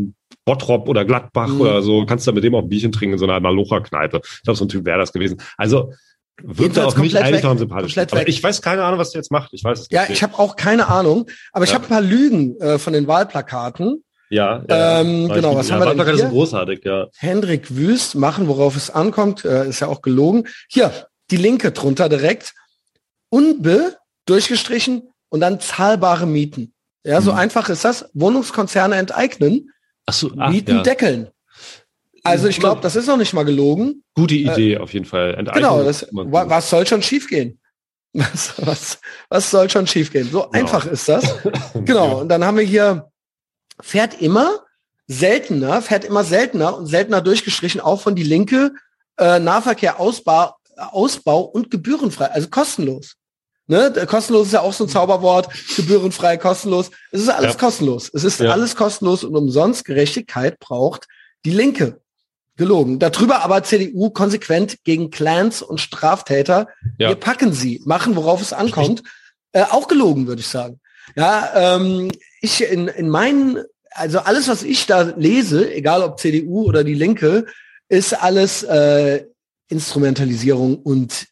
Bottrop 0.46 0.88
oder 0.88 1.06
Gladbach 1.06 1.48
Mhm. 1.50 1.62
oder 1.62 1.82
so, 1.82 2.06
kannst 2.06 2.26
du 2.26 2.32
mit 2.32 2.44
dem 2.44 2.56
auch 2.56 2.64
ein 2.64 2.70
Bierchen 2.70 2.92
trinken 2.92 3.14
in 3.14 3.20
so 3.20 3.26
einer 3.26 3.40
Malocha-Kneipe. 3.40 4.22
Ich 4.24 4.44
glaube, 4.44 4.58
so 4.58 4.66
ein 4.66 4.70
Typ 4.70 4.86
wäre 4.86 4.98
das 5.00 5.12
gewesen. 5.14 5.42
Also, 5.58 5.94
wirkt 6.42 6.78
er 6.78 6.88
auf 6.88 6.96
mich 6.98 7.18
eigentlich 7.20 7.44
noch. 7.44 7.58
Komplett 7.58 8.14
Aber 8.14 8.28
ich 8.28 8.42
weiß 8.42 8.62
keine 8.62 8.84
Ahnung, 8.84 8.98
was 9.00 9.12
der 9.12 9.20
jetzt 9.20 9.32
macht. 9.32 9.50
Ich 9.54 9.64
weiß 9.64 9.82
es 9.82 9.88
Ja, 9.92 10.02
nicht. 10.04 10.12
ich 10.12 10.24
habe 10.24 10.40
auch 10.40 10.56
keine 10.56 10.88
Ahnung, 10.88 11.26
aber 11.52 11.66
ich 11.66 11.72
Ja. 11.72 11.76
habe 11.76 11.86
ein 11.86 11.90
paar 11.90 12.02
Lügen 12.02 12.58
äh, 12.62 12.80
von 12.80 12.94
den 12.94 13.08
Wahlplakaten. 13.08 14.04
Ja, 14.30 14.64
ja, 14.70 15.02
Ähm, 15.02 15.28
genau, 15.30 15.56
was 15.56 15.72
haben 15.72 15.80
wir 15.84 15.96
denn 15.96 16.16
hier? 16.16 16.26
großartig, 16.30 16.84
ja. 16.86 17.08
Hendrik 17.18 17.76
Wüst 17.76 18.16
machen, 18.16 18.48
worauf 18.48 18.76
es 18.76 18.90
ankommt, 18.90 19.44
äh, 19.46 19.68
ist 19.68 19.80
ja 19.80 19.88
auch 19.88 20.02
gelogen. 20.02 20.48
Hier, 20.70 21.08
die 21.32 21.38
Linke 21.38 21.72
drunter 21.72 22.10
direkt. 22.10 22.54
Unbe 23.30 23.98
durchgestrichen 24.26 25.10
und 25.30 25.40
dann 25.42 25.60
zahlbare 25.60 26.26
Mieten. 26.26 26.74
Ja, 27.04 27.22
so 27.22 27.32
Hm. 27.32 27.38
einfach 27.40 27.70
ist 27.70 27.86
das. 27.86 28.10
Wohnungskonzerne 28.14 28.96
enteignen, 28.96 29.72
Ach 30.06 30.14
so, 30.14 30.32
ach, 30.38 30.50
Mieten 30.52 30.78
ja. 30.78 30.84
deckeln. 30.84 31.30
Also 32.24 32.48
ich 32.48 32.60
glaube, 32.60 32.82
das 32.82 32.96
ist 32.96 33.08
noch 33.08 33.18
nicht 33.18 33.34
mal 33.34 33.46
gelogen. 33.46 34.04
Gute 34.14 34.36
Idee 34.36 34.78
auf 34.78 34.94
jeden 34.94 35.06
Fall. 35.06 35.36
Enteignung 35.36 35.54
Genau, 35.80 35.84
das, 35.84 36.08
was 36.12 36.70
soll 36.70 36.86
schon 36.86 37.02
schiefgehen? 37.02 37.60
Was, 38.14 38.56
was, 38.66 39.00
was 39.30 39.52
soll 39.52 39.70
schon 39.70 39.86
schiefgehen? 39.86 40.28
So 40.32 40.50
einfach 40.50 40.88
ist 40.88 41.08
das. 41.08 41.24
Genau, 41.86 42.22
und 42.22 42.30
dann 42.30 42.44
haben 42.44 42.58
wir 42.58 42.64
hier, 42.64 43.09
fährt 43.82 44.22
immer 44.22 44.60
seltener, 45.08 45.82
fährt 45.82 46.06
immer 46.06 46.24
seltener 46.24 46.78
und 46.78 46.86
seltener 46.88 47.22
durchgestrichen, 47.22 47.82
auch 47.82 48.02
von 48.02 48.16
die 48.16 48.24
Linke, 48.24 48.74
äh, 49.18 49.40
Nahverkehr 49.40 50.00
Ausbau, 50.00 50.54
Ausbau 50.78 51.42
und 51.42 51.72
gebührenfrei, 51.72 52.26
also 52.26 52.48
kostenlos. 52.50 53.16
Ne? 53.68 53.92
Kostenlos 54.08 54.48
ist 54.48 54.54
ja 54.54 54.62
auch 54.62 54.74
so 54.74 54.86
ein 54.86 54.90
Zauberwort, 54.90 55.48
gebührenfrei, 55.76 56.38
kostenlos. 56.38 56.90
Es 57.12 57.22
ist 57.22 57.30
alles 57.30 57.54
Ja. 57.54 57.60
kostenlos. 57.60 58.10
Es 58.14 58.24
ist 58.24 58.40
Ja. 58.40 58.52
alles 58.52 58.76
kostenlos 58.76 59.24
und 59.24 59.36
umsonst 59.36 59.86
Gerechtigkeit 59.86 60.60
braucht 60.60 61.08
die 61.46 61.52
Linke. 61.52 62.00
Gelogen. 62.56 63.00
Darüber 63.00 63.42
aber 63.42 63.64
CDU 63.64 64.10
konsequent 64.10 64.84
gegen 64.84 65.12
Clans 65.12 65.62
und 65.62 65.80
Straftäter. 65.80 66.68
Ja. 66.98 67.08
Wir 67.10 67.16
packen 67.16 67.54
sie, 67.54 67.82
machen, 67.86 68.18
worauf 68.18 68.42
es 68.42 68.52
ankommt. 68.52 69.02
Äh, 69.54 69.64
auch 69.64 69.88
gelogen, 69.88 70.28
würde 70.28 70.42
ich 70.42 70.48
sagen. 70.48 70.82
Ja, 71.16 71.50
ähm, 71.56 72.12
ich 72.42 72.64
in, 72.64 72.88
in 72.88 73.10
meinen, 73.10 73.64
also 73.92 74.20
alles, 74.20 74.48
was 74.48 74.64
ich 74.64 74.86
da 74.86 75.02
lese, 75.02 75.74
egal 75.74 76.04
ob 76.04 76.20
CDU 76.20 76.64
oder 76.64 76.84
die 76.84 76.94
Linke, 76.94 77.46
ist 77.88 78.14
alles 78.14 78.64
äh, 78.64 79.26
Instrumentalisierung 79.68 80.78
und 80.78 81.28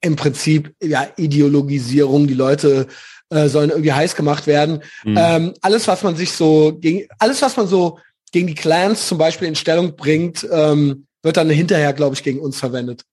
im 0.00 0.16
Prinzip 0.16 0.74
ja 0.82 1.08
Ideologisierung. 1.16 2.26
Die 2.26 2.34
Leute 2.34 2.86
äh, 3.30 3.48
sollen 3.48 3.70
irgendwie 3.70 3.92
heiß 3.92 4.14
gemacht 4.14 4.46
werden. 4.46 4.82
Mhm. 5.04 5.16
Ähm, 5.18 5.54
alles, 5.62 5.88
was 5.88 6.02
man 6.02 6.16
sich 6.16 6.32
so 6.32 6.76
gegen, 6.78 7.06
alles, 7.18 7.40
was 7.40 7.56
man 7.56 7.66
so 7.66 7.98
gegen 8.32 8.46
die 8.46 8.54
Clans 8.54 9.08
zum 9.08 9.18
Beispiel 9.18 9.48
in 9.48 9.54
Stellung 9.54 9.96
bringt, 9.96 10.46
ähm, 10.50 11.06
wird 11.22 11.36
dann 11.36 11.48
hinterher, 11.50 11.92
glaube 11.92 12.14
ich, 12.14 12.22
gegen 12.22 12.40
uns 12.40 12.58
verwendet. 12.58 13.04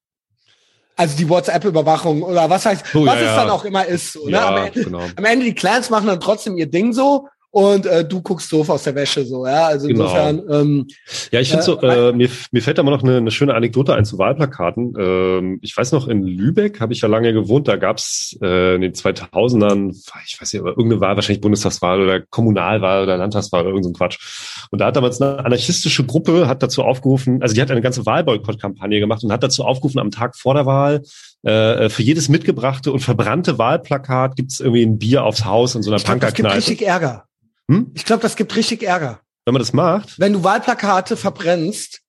Also 0.99 1.15
die 1.15 1.29
WhatsApp-Überwachung 1.29 2.21
oder 2.23 2.49
was 2.49 2.65
heißt, 2.65 2.93
Oh, 2.93 3.05
was 3.05 3.15
ja, 3.15 3.21
es 3.21 3.25
ja. 3.27 3.35
dann 3.37 3.49
auch 3.51 3.63
immer 3.63 3.85
ist. 3.85 4.11
So, 4.11 4.25
ne? 4.25 4.31
ja, 4.31 4.49
am, 4.49 4.57
Ende, 4.65 4.83
genau. 4.83 5.01
am 5.15 5.23
Ende 5.23 5.45
die 5.45 5.55
Clans 5.55 5.89
machen 5.89 6.07
dann 6.07 6.19
trotzdem 6.19 6.57
ihr 6.57 6.69
Ding 6.69 6.91
so 6.91 7.29
und 7.51 7.85
äh, 7.85 8.05
du 8.05 8.21
guckst 8.21 8.51
doof 8.51 8.69
aus 8.69 8.83
der 8.83 8.93
Wäsche 8.95 9.25
so. 9.25 9.45
Ja, 9.45 9.67
also 9.67 9.87
Genau. 9.87 10.03
insofern. 10.03 10.43
Ähm, 10.49 10.87
Ja, 11.31 11.39
ich 11.39 11.49
finde 11.49 11.63
Äh, 11.63 11.65
so, 11.65 11.81
äh, 11.81 12.11
mir, 12.13 12.29
mir 12.51 12.61
fällt 12.61 12.77
da 12.77 12.83
mal 12.83 12.91
noch 12.91 13.03
eine, 13.03 13.17
eine 13.17 13.31
schöne 13.31 13.55
Anekdote 13.55 13.95
ein 13.95 14.05
zu 14.05 14.17
Wahlplakaten. 14.19 14.93
Ähm, 14.99 15.59
ich 15.61 15.75
weiß 15.75 15.91
noch, 15.91 16.07
in 16.07 16.23
Lübeck 16.23 16.79
habe 16.79 16.93
ich 16.93 17.01
ja 17.01 17.07
lange 17.07 17.33
gewohnt, 17.33 17.67
da 17.67 17.75
gab's 17.75 18.37
äh, 18.41 18.75
in 18.75 18.81
den 18.81 18.93
2000ern, 18.93 19.95
ich 20.25 20.39
weiß 20.39 20.53
nicht, 20.53 20.61
aber 20.61 20.71
irgendeine 20.71 21.01
Wahl, 21.01 21.15
wahrscheinlich 21.15 21.41
Bundestagswahl 21.41 22.01
oder 22.01 22.21
Kommunalwahl 22.21 23.03
oder 23.03 23.17
Landtagswahl 23.17 23.61
oder 23.61 23.69
irgend 23.71 23.85
so 23.85 23.93
Quatsch. 23.93 24.67
Und 24.71 24.79
da 24.79 24.87
hat 24.87 24.95
damals 24.95 25.19
eine 25.21 25.39
anarchistische 25.43 26.05
Gruppe, 26.05 26.47
hat 26.47 26.61
dazu 26.61 26.83
aufgerufen, 26.83 27.41
also 27.41 27.55
die 27.55 27.61
hat 27.61 27.71
eine 27.71 27.81
ganze 27.81 28.05
Wahlboykott-Kampagne 28.05 28.99
gemacht 28.99 29.23
und 29.23 29.31
hat 29.31 29.43
dazu 29.43 29.63
aufgerufen, 29.63 29.99
am 29.99 30.11
Tag 30.11 30.35
vor 30.37 30.53
der 30.53 30.65
Wahl 30.65 31.01
äh, 31.43 31.89
für 31.89 32.03
jedes 32.03 32.29
mitgebrachte 32.29 32.91
und 32.91 32.99
verbrannte 32.99 33.57
Wahlplakat 33.57 34.35
gibt's 34.35 34.59
irgendwie 34.59 34.83
ein 34.83 34.99
Bier 34.99 35.23
aufs 35.23 35.45
Haus 35.45 35.75
in 35.75 35.83
so 35.83 35.91
einer 35.91 35.99
glaube, 35.99 36.19
das 36.19 36.33
gibt 36.33 36.53
richtig 36.53 36.81
Ärger. 36.81 37.25
Hm? 37.69 37.91
Ich 37.93 38.05
glaube, 38.05 38.21
das 38.21 38.35
gibt 38.35 38.55
richtig 38.55 38.83
Ärger. 38.83 39.21
Wenn 39.45 39.53
man 39.53 39.61
das 39.61 39.73
macht, 39.73 40.19
Wenn 40.19 40.33
du 40.33 40.43
Wahlplakate 40.43 41.17
verbrennst, 41.17 42.01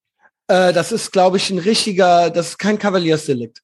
äh, 0.49 0.73
das 0.73 0.93
ist, 0.93 1.13
glaube 1.13 1.37
ich, 1.37 1.51
ein 1.51 1.59
richtiger, 1.59 2.31
das 2.31 2.51
ist 2.51 2.59
kein 2.59 2.79
Kavaliersdelikt. 2.79 3.63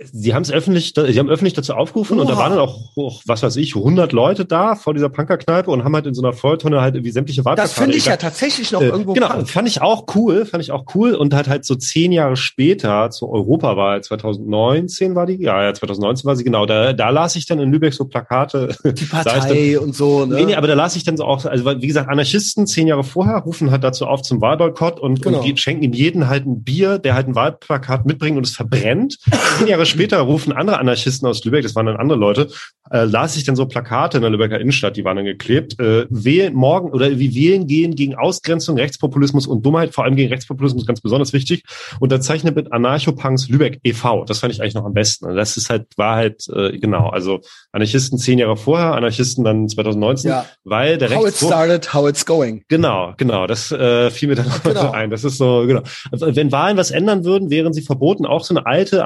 Sie 0.00 0.32
haben 0.32 0.42
es 0.42 0.52
öffentlich, 0.52 0.94
sie 0.96 1.18
haben 1.18 1.28
öffentlich 1.28 1.54
dazu 1.54 1.74
aufgerufen 1.74 2.20
und 2.20 2.28
da 2.30 2.34
Oha. 2.34 2.42
waren 2.42 2.50
dann 2.52 2.60
auch, 2.60 2.96
auch, 2.96 3.20
was 3.26 3.42
weiß 3.42 3.56
ich, 3.56 3.74
100 3.74 4.12
Leute 4.12 4.44
da 4.44 4.76
vor 4.76 4.94
dieser 4.94 5.08
Punkerkneipe 5.08 5.68
und 5.72 5.82
haben 5.82 5.92
halt 5.92 6.06
in 6.06 6.14
so 6.14 6.22
einer 6.22 6.32
Volltonne 6.32 6.80
halt 6.80 6.94
irgendwie 6.94 7.10
sämtliche 7.10 7.44
Wahlplakate. 7.44 7.74
Das 7.74 7.82
finde 7.82 7.96
ich 7.96 8.06
ja 8.06 8.16
tatsächlich 8.16 8.70
noch 8.70 8.80
Äh, 8.80 8.86
irgendwo 8.90 9.14
genau, 9.14 9.28
punk. 9.30 9.50
fand 9.50 9.66
ich 9.66 9.82
auch 9.82 10.04
cool, 10.14 10.46
fand 10.46 10.62
ich 10.62 10.70
auch 10.70 10.84
cool 10.94 11.14
und 11.14 11.34
hat 11.34 11.48
halt 11.48 11.64
so 11.64 11.74
zehn 11.74 12.12
Jahre 12.12 12.36
später 12.36 13.10
zur 13.10 13.28
Europawahl 13.30 14.00
2019 14.00 15.16
war 15.16 15.26
die, 15.26 15.42
ja, 15.42 15.64
ja, 15.64 15.74
2019 15.74 16.26
war 16.26 16.36
sie 16.36 16.44
genau, 16.44 16.64
da, 16.64 16.92
da 16.92 17.10
las 17.10 17.34
ich 17.34 17.46
dann 17.46 17.58
in 17.58 17.72
Lübeck 17.72 17.92
so 17.92 18.04
Plakate. 18.04 18.76
Die 18.84 19.04
Partei 19.04 19.78
und 19.80 19.96
so. 19.96 20.26
Ne? 20.26 20.36
Nee, 20.36 20.44
nee, 20.46 20.54
aber 20.54 20.68
da 20.68 20.74
las 20.74 20.94
ich 20.94 21.02
dann 21.02 21.16
so 21.16 21.24
auch, 21.24 21.44
also 21.44 21.64
wie 21.82 21.86
gesagt, 21.88 22.08
Anarchisten 22.08 22.68
zehn 22.68 22.86
Jahre 22.86 23.02
vorher 23.02 23.38
rufen 23.38 23.72
halt 23.72 23.82
dazu 23.82 24.06
auf 24.06 24.22
zum 24.22 24.40
Wahlboykott 24.40 25.00
und, 25.00 25.22
Genau. 25.22 25.42
und 25.42 25.58
schenken 25.58 25.82
ihm 25.82 25.92
jeden 25.92 26.28
halt 26.28 26.46
ein 26.46 26.62
Bier, 26.62 26.98
der 27.00 27.14
halt 27.14 27.26
ein 27.26 27.34
Wahlplakat 27.34 28.06
mitbringt 28.06 28.36
und 28.36 28.46
es 28.46 28.54
verbrennt. 28.54 29.18
zehn 29.58 29.66
Jahre 29.66 29.87
später 29.88 30.18
rufen 30.20 30.52
andere 30.52 30.78
Anarchisten 30.78 31.26
aus 31.28 31.44
Lübeck, 31.44 31.62
das 31.62 31.74
waren 31.74 31.86
dann 31.86 31.96
andere 31.96 32.18
Leute, 32.18 32.48
äh, 32.90 33.04
las 33.04 33.36
ich 33.36 33.44
dann 33.44 33.56
so 33.56 33.66
Plakate 33.66 34.18
in 34.18 34.22
der 34.22 34.30
Lübecker 34.30 34.60
Innenstadt, 34.60 34.96
die 34.96 35.04
waren 35.04 35.16
dann 35.16 35.24
geklebt, 35.26 35.78
äh, 35.80 36.06
wählen 36.10 36.54
morgen 36.54 36.90
oder 36.90 37.18
wie 37.18 37.34
wählen 37.34 37.66
gehen 37.66 37.94
gegen 37.94 38.14
Ausgrenzung, 38.14 38.76
Rechtspopulismus 38.78 39.46
und 39.46 39.64
Dummheit, 39.64 39.94
vor 39.94 40.04
allem 40.04 40.16
gegen 40.16 40.30
Rechtspopulismus 40.30 40.86
ganz 40.86 41.00
besonders 41.00 41.32
wichtig. 41.32 41.64
Unterzeichnet 42.00 42.54
mit 42.56 42.72
Anarchopunks 42.72 43.48
Lübeck 43.48 43.80
e.V. 43.84 44.24
Das 44.24 44.38
fand 44.38 44.52
ich 44.52 44.60
eigentlich 44.62 44.74
noch 44.74 44.84
am 44.84 44.94
besten. 44.94 45.26
Und 45.26 45.36
das 45.36 45.56
ist 45.56 45.70
halt, 45.70 45.86
war 45.96 46.16
halt, 46.16 46.46
äh, 46.54 46.78
genau, 46.78 47.08
also 47.08 47.40
Anarchisten 47.72 48.18
zehn 48.18 48.38
Jahre 48.38 48.56
vorher, 48.56 48.94
Anarchisten 48.94 49.44
dann 49.44 49.68
2019, 49.68 50.30
Ja. 50.30 50.46
weil 50.64 50.98
der 50.98 51.10
How 51.10 51.20
it 51.20 51.26
Rechtsruck, 51.26 51.50
started, 51.50 51.94
how 51.94 52.08
it's 52.08 52.24
going. 52.24 52.64
Genau, 52.68 53.14
genau. 53.16 53.46
Das 53.46 53.70
äh, 53.72 54.10
fiel 54.10 54.28
mir 54.28 54.34
dann 54.36 54.46
Genau. 54.64 54.80
so 54.80 54.90
ein. 54.92 55.10
Das 55.10 55.24
ist 55.24 55.38
so, 55.38 55.64
genau. 55.66 55.82
Also, 56.10 56.34
Wenn 56.34 56.52
Wahlen 56.52 56.76
was 56.76 56.90
ändern 56.90 57.24
würden, 57.24 57.50
wären 57.50 57.72
sie 57.72 57.82
verboten. 57.82 58.26
Auch 58.26 58.44
so 58.44 58.54
eine 58.54 58.66
alte 58.66 59.04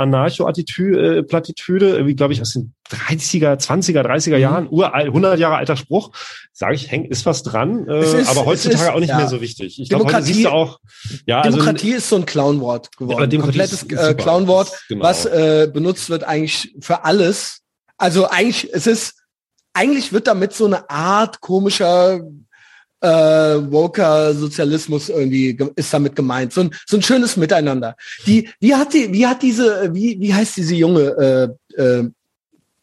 Anarcho-Plattitüde, 0.79 1.19
äh, 1.19 1.23
Plattitüde, 1.23 1.89
irgendwie, 1.91 2.15
glaube 2.15 2.33
ich, 2.33 2.41
aus 2.41 2.53
den 2.53 2.75
30er, 2.91 3.59
20er, 3.59 4.03
30er 4.03 4.37
Mhm. 4.37 4.41
Jahren, 4.43 4.69
uralt, 4.71 5.07
100 5.09 5.39
Jahre 5.39 5.57
alter 5.57 5.77
Spruch. 5.77 6.11
Sage 6.53 6.75
ich, 6.75 6.91
hängt, 6.91 7.11
ist 7.11 7.25
was 7.27 7.43
dran, 7.43 7.87
äh, 7.89 8.01
ist- 8.21 8.29
aber 8.29 8.45
heutzutage 8.47 8.83
ist, 8.83 8.89
auch 8.91 9.01
nicht 9.01 9.09
ja. 9.11 9.17
mehr 9.19 9.29
so 9.29 9.41
wichtig. 9.41 9.81
Ich 9.81 9.89
glaube, 9.89 10.05
heute 10.05 10.13
Demokratie- 10.15 10.33
siehst 10.35 10.47
du 10.47 10.51
auch, 10.51 10.79
ja, 11.27 11.41
also 11.41 11.57
Demokratie 11.59 11.93
ist 11.93 12.09
so 12.09 12.17
ein 12.17 12.27
Clownwort 12.27 12.87
Ja, 12.93 12.99
geworden. 12.99 13.31
Demokratie 13.31 13.59
Komplettes 13.59 14.11
äh. 14.11 14.15
Clownwort, 14.15 14.73
Genau. 14.89 15.05
was 15.05 15.25
äh, 15.27 15.71
benutzt 15.73 16.11
wird 16.11 16.25
eigentlich 16.25 16.75
für 16.81 17.05
alles. 17.05 17.61
Also 17.97 18.29
eigentlich, 18.29 18.69
es 18.73 18.87
ist, 18.87 19.15
eigentlich 19.73 20.13
wird 20.13 20.27
damit 20.27 20.53
so 20.53 20.67
eine 20.67 20.91
Art 20.91 21.41
komischer 21.41 22.21
äh, 23.03 23.09
woker 23.73 24.33
Sozialismus 24.33 25.09
irgendwie 25.09 25.55
ge- 25.55 25.71
ist 25.77 25.93
damit 25.93 26.15
gemeint. 26.17 26.53
So 26.53 26.63
ein, 26.63 26.71
so 26.87 26.97
ein 26.97 27.03
schönes 27.03 27.37
Miteinander. 27.37 27.97
Die, 28.27 28.49
wie 28.61 28.75
hat 28.75 28.95
die, 28.95 29.13
wie 29.13 29.27
hat 29.27 29.43
diese, 29.43 29.93
wie, 29.93 30.19
wie 30.21 30.33
heißt 30.33 30.57
diese 30.57 30.75
junge, 30.75 31.57
äh, 31.77 31.83
äh, 31.83 32.09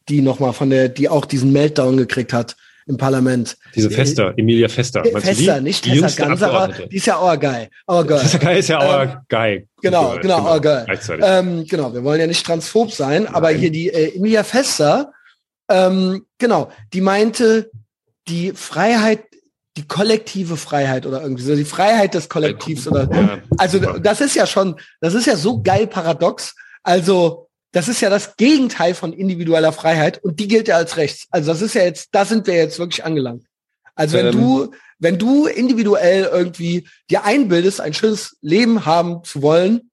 die 0.10 0.21
nochmal 0.21 0.53
von 0.53 0.69
der, 0.69 0.89
die 0.89 1.08
auch 1.08 1.25
diesen 1.25 1.51
Meltdown 1.51 1.95
gekriegt 1.97 2.34
hat 2.34 2.55
im 2.88 2.97
Parlament? 2.97 3.55
diese 3.75 3.89
Fester, 3.91 4.34
Emilia 4.38 4.67
Fester. 4.67 5.03
Meinst 5.10 5.27
Fester, 5.27 5.55
die? 5.58 5.63
nicht 5.63 5.86
die 5.86 5.91
jüngste 5.91 6.21
Ganserer, 6.23 6.51
Abgeordnete. 6.63 6.89
die 6.89 6.97
ist 6.97 7.05
ja 7.05 7.21
our 7.21 7.38
guy. 7.38 7.69
Our 7.88 8.05
girl. 8.05 8.19
Tessa 8.19 8.38
Geil 8.39 8.58
ist 8.58 8.67
ja 8.69 8.82
Ähm, 8.82 9.10
our 9.10 9.23
guy. 9.29 9.67
genau, 9.82 10.12
Gut, 10.13 10.21
genau, 10.21 10.45
our 10.51 10.60
girl. 10.60 10.86
Ähm, 11.21 11.65
genau, 11.65 11.93
wir 11.93 12.03
wollen 12.03 12.19
ja 12.19 12.27
nicht 12.27 12.45
transphob 12.45 12.91
sein, 12.91 13.25
aber 13.27 13.51
Nein. 13.51 13.60
hier 13.62 13.71
die 13.71 13.89
äh, 13.89 14.15
Emilia 14.17 14.43
Fester, 14.43 15.13
ähm, 15.69 16.25
genau, 16.39 16.71
die 16.93 17.01
meinte, 17.01 17.69
die 18.27 18.51
Freiheit, 18.53 19.23
die 19.80 19.88
kollektive 19.88 20.58
Freiheit 20.58 21.06
oder 21.06 21.22
irgendwie 21.22 21.44
so, 21.44 21.56
die 21.56 21.63
Freiheit 21.63 22.13
des 22.13 22.28
Kollektivs 22.28 22.86
oder, 22.86 23.42
also 23.58 23.80
das 23.80 24.20
ist 24.20 24.36
ja 24.36 24.46
schon, 24.46 24.76
das 25.00 25.13
ist 25.13 25.26
ja 25.26 25.38
so 25.38 25.62
geil 25.62 25.88
paradox. 25.88 26.54
Also, 26.84 27.48
das 27.72 27.88
ist 27.88 28.02
ja 28.02 28.10
das 28.10 28.36
Gegenteil 28.36 28.94
von 28.94 29.13
individueller 29.13 29.72
Freiheit 29.72 30.22
und 30.24 30.39
die 30.39 30.50
gilt 30.50 30.68
ja 30.68 30.76
als 30.76 30.98
rechts. 30.98 31.28
Also 31.30 31.52
das 31.52 31.62
ist 31.62 31.76
ja 31.76 31.84
jetzt, 31.84 32.10
da 32.12 32.26
sind 32.26 32.46
wir 32.48 32.56
jetzt 32.56 32.80
wirklich 32.80 33.06
angelangt. 33.06 33.46
Also 33.96 34.18
wenn 34.18 34.28
ähm, 34.28 34.32
du, 34.32 34.72
wenn 34.98 35.18
du 35.18 35.46
individuell 35.46 36.28
irgendwie 36.32 36.88
dir 37.10 37.24
einbildest, 37.24 37.80
ein 37.80 37.94
schönes 37.94 38.38
Leben 38.42 38.86
haben 38.86 39.24
zu 39.24 39.42
wollen, 39.42 39.92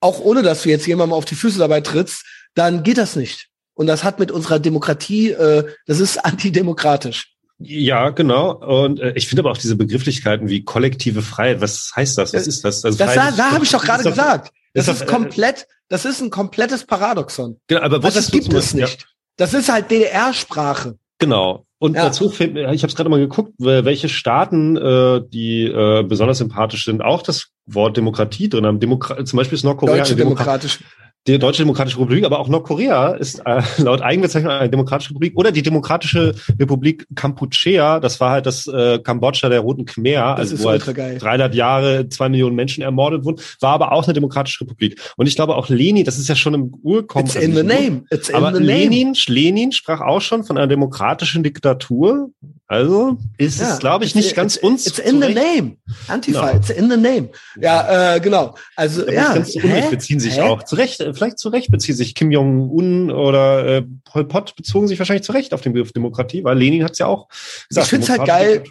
auch 0.00 0.20
ohne 0.20 0.42
dass 0.42 0.62
du 0.62 0.68
jetzt 0.68 0.86
jemandem 0.86 1.14
auf 1.14 1.24
die 1.24 1.36
Füße 1.36 1.58
dabei 1.58 1.80
trittst, 1.80 2.24
dann 2.54 2.82
geht 2.82 2.98
das 2.98 3.16
nicht. 3.16 3.48
Und 3.74 3.86
das 3.86 4.02
hat 4.04 4.18
mit 4.18 4.30
unserer 4.30 4.58
Demokratie, 4.58 5.30
äh, 5.30 5.72
das 5.86 6.00
ist 6.00 6.18
antidemokratisch. 6.24 7.36
Ja, 7.62 8.08
genau. 8.08 8.52
Und 8.54 9.00
äh, 9.00 9.12
ich 9.16 9.28
finde 9.28 9.42
aber 9.42 9.50
auch 9.50 9.58
diese 9.58 9.76
Begrifflichkeiten 9.76 10.48
wie 10.48 10.64
kollektive 10.64 11.20
Freiheit, 11.20 11.60
was 11.60 11.92
heißt 11.94 12.16
das? 12.16 12.32
Was 12.32 12.46
ist 12.46 12.64
das? 12.64 12.84
Also 12.84 12.98
das 12.98 13.14
da, 13.14 13.30
da 13.30 13.50
habe 13.52 13.64
ich 13.64 13.70
doch 13.70 13.84
gerade 13.84 14.02
gesagt. 14.02 14.50
Das 14.72 14.88
ist, 14.88 15.02
ist 15.02 15.06
komplett, 15.06 15.66
das 15.88 16.04
ist 16.04 16.22
ein 16.22 16.30
komplettes 16.30 16.84
Paradoxon. 16.84 17.60
Genau, 17.66 17.82
aber 17.82 18.02
was 18.02 18.16
also 18.16 18.20
das 18.20 18.30
gibt 18.30 18.52
es 18.52 18.72
nicht. 18.72 19.00
Ja. 19.00 19.06
Das 19.36 19.52
ist 19.52 19.70
halt 19.70 19.90
DDR-Sprache. 19.90 20.96
Genau. 21.18 21.66
Und 21.78 21.96
ja. 21.96 22.04
dazu 22.04 22.30
fällt 22.30 22.54
mir, 22.54 22.70
ich 22.72 22.82
habe 22.82 22.90
es 22.90 22.94
gerade 22.94 23.10
mal 23.10 23.18
geguckt, 23.18 23.54
welche 23.58 24.08
Staaten, 24.08 24.76
äh, 24.76 25.22
die 25.26 25.64
äh, 25.64 26.02
besonders 26.02 26.38
sympathisch 26.38 26.84
sind, 26.84 27.02
auch 27.02 27.22
das 27.22 27.48
Wort 27.66 27.96
Demokratie 27.96 28.48
drin 28.48 28.66
haben. 28.66 28.80
Demokra 28.80 29.24
zum 29.24 29.36
Beispiel 29.36 29.56
ist 29.56 29.64
Nordkorea 29.64 29.96
Deutsche 29.96 30.16
Demokratisch 30.16 30.80
die 31.26 31.38
Deutsche 31.38 31.62
Demokratische 31.62 31.98
Republik, 31.98 32.24
aber 32.24 32.38
auch 32.38 32.48
Nordkorea 32.48 33.10
ist 33.10 33.42
äh, 33.44 33.62
laut 33.82 34.00
Eigenbezeichnung 34.00 34.52
eine 34.52 34.70
demokratische 34.70 35.10
Republik 35.10 35.36
oder 35.36 35.52
die 35.52 35.62
Demokratische 35.62 36.34
Republik 36.58 37.06
Kampuchea, 37.14 38.00
das 38.00 38.20
war 38.20 38.30
halt 38.30 38.46
das 38.46 38.66
äh, 38.66 38.98
Kambodscha 38.98 39.48
der 39.50 39.60
Roten 39.60 39.84
Khmer, 39.84 40.36
das 40.36 40.52
also 40.52 40.64
wo 40.64 40.70
halt 40.70 40.86
300 40.86 41.54
Jahre 41.54 42.08
zwei 42.08 42.30
Millionen 42.30 42.56
Menschen 42.56 42.82
ermordet 42.82 43.24
wurden, 43.24 43.40
war 43.60 43.72
aber 43.72 43.92
auch 43.92 44.04
eine 44.04 44.14
demokratische 44.14 44.62
Republik. 44.62 44.98
Und 45.16 45.26
ich 45.26 45.36
glaube 45.36 45.56
auch 45.56 45.68
Lenin, 45.68 46.04
das 46.04 46.18
ist 46.18 46.28
ja 46.28 46.34
schon 46.34 46.54
im 46.54 46.72
Urkommen. 46.82 47.26
It's 47.26 47.36
in 47.36 47.54
the 47.54 47.62
name. 47.62 48.04
It's 48.10 48.30
in 48.30 48.34
aber 48.36 48.54
the 48.54 48.62
Lenin, 48.62 49.12
name. 49.12 49.14
Lenin 49.28 49.72
sprach 49.72 50.00
auch 50.00 50.20
schon 50.22 50.44
von 50.44 50.56
einer 50.56 50.68
demokratischen 50.68 51.42
Diktatur. 51.42 52.30
Also 52.66 53.18
ist 53.36 53.60
ja, 53.60 53.72
es, 53.72 53.78
glaube 53.80 54.04
ich, 54.04 54.14
nicht 54.14 54.36
ganz 54.36 54.56
uns. 54.56 54.86
It's 54.86 55.00
in 55.00 55.20
the 55.20 55.34
name. 55.34 55.76
Antifa, 56.06 56.52
no. 56.52 56.56
it's 56.56 56.70
in 56.70 56.88
the 56.88 56.96
name. 56.96 57.30
Ja, 57.60 58.14
äh, 58.14 58.20
genau. 58.20 58.54
Also 58.76 59.02
aber 59.02 59.12
ja. 59.12 59.34
Ganz 59.34 59.52
so 59.52 59.60
beziehen 59.90 60.20
sich 60.20 60.36
Hä? 60.36 60.42
auch 60.42 60.62
zu 60.62 60.76
Recht 60.76 61.00
vielleicht 61.14 61.38
zu 61.38 61.48
Recht 61.48 61.70
bezieht 61.70 61.96
sich 61.96 62.14
Kim 62.14 62.30
Jong-un 62.30 63.10
oder 63.10 63.66
äh, 63.66 63.82
Pol 64.04 64.26
Pot 64.26 64.54
bezogen 64.56 64.88
sich 64.88 64.98
wahrscheinlich 64.98 65.24
zu 65.24 65.32
Recht 65.32 65.54
auf 65.54 65.60
den 65.60 65.72
Begriff 65.72 65.92
Demokratie, 65.92 66.44
weil 66.44 66.58
Lenin 66.58 66.84
hat 66.84 66.92
es 66.92 66.98
ja 66.98 67.06
auch 67.06 67.28
gesagt. 67.68 67.86
Ich 67.86 67.90
finde 67.90 68.04
es 68.04 68.10
halt 68.10 68.24
geil. 68.26 68.62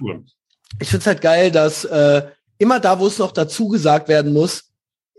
Ich 0.79 0.89
finde 0.89 1.01
es 1.01 1.07
halt 1.07 1.21
geil, 1.21 1.51
dass 1.51 1.85
äh, 1.85 2.23
immer 2.57 2.79
da, 2.79 2.99
wo 2.99 3.07
es 3.07 3.17
noch 3.17 3.31
dazu 3.31 3.67
gesagt 3.67 4.07
werden 4.07 4.33
muss, 4.33 4.65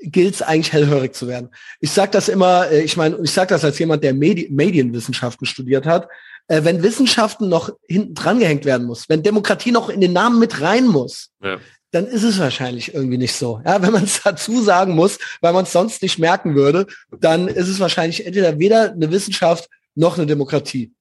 gilt 0.02 0.34
es 0.34 0.42
eigentlich 0.42 0.72
hellhörig 0.72 1.14
zu 1.14 1.28
werden. 1.28 1.50
Ich 1.80 1.90
sage 1.90 2.12
das 2.12 2.28
immer, 2.28 2.70
äh, 2.70 2.82
ich 2.82 2.96
meine, 2.96 3.18
ich 3.22 3.30
sage 3.30 3.48
das 3.48 3.64
als 3.64 3.78
jemand, 3.78 4.04
der 4.04 4.14
Medi 4.14 4.48
Medienwissenschaften 4.50 5.46
studiert 5.46 5.86
hat. 5.86 6.08
Äh, 6.48 6.64
wenn 6.64 6.82
Wissenschaften 6.82 7.48
noch 7.48 7.70
hinten 7.88 8.14
dran 8.14 8.38
gehängt 8.38 8.64
werden 8.64 8.86
muss, 8.86 9.08
wenn 9.08 9.22
Demokratie 9.22 9.72
noch 9.72 9.88
in 9.88 10.00
den 10.00 10.12
Namen 10.12 10.38
mit 10.38 10.60
rein 10.60 10.86
muss, 10.86 11.30
ja 11.42 11.58
dann 11.90 12.06
ist 12.06 12.22
es 12.22 12.38
wahrscheinlich 12.38 12.94
irgendwie 12.94 13.18
nicht 13.18 13.34
so. 13.34 13.60
Ja, 13.64 13.82
wenn 13.82 13.92
man 13.92 14.04
es 14.04 14.20
dazu 14.24 14.62
sagen 14.62 14.94
muss, 14.94 15.18
weil 15.40 15.52
man 15.52 15.64
es 15.64 15.72
sonst 15.72 16.02
nicht 16.02 16.18
merken 16.18 16.54
würde, 16.54 16.86
dann 17.10 17.48
ist 17.48 17.68
es 17.68 17.80
wahrscheinlich 17.80 18.26
entweder 18.26 18.58
weder 18.58 18.92
eine 18.92 19.10
Wissenschaft 19.10 19.68
noch 19.94 20.16
eine 20.16 20.26
Demokratie. 20.26 20.92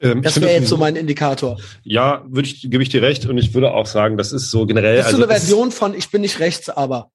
Ähm, 0.00 0.22
das 0.22 0.40
wäre 0.40 0.52
jetzt 0.52 0.68
so 0.68 0.78
mein 0.78 0.96
Indikator. 0.96 1.58
Ja, 1.82 2.24
würde 2.28 2.48
ich, 2.48 2.62
gebe 2.62 2.82
ich 2.82 2.88
dir 2.88 3.02
recht. 3.02 3.26
Und 3.26 3.36
ich 3.36 3.52
würde 3.52 3.72
auch 3.72 3.86
sagen, 3.86 4.16
das 4.16 4.32
ist 4.32 4.50
so 4.50 4.66
generell. 4.66 4.96
Das 4.96 5.06
ist 5.06 5.12
so 5.12 5.16
also 5.16 5.28
eine 5.28 5.38
Version 5.38 5.70
von 5.70 5.94
ich 5.94 6.10
bin 6.10 6.22
nicht 6.22 6.40
rechts, 6.40 6.70
aber. 6.70 7.10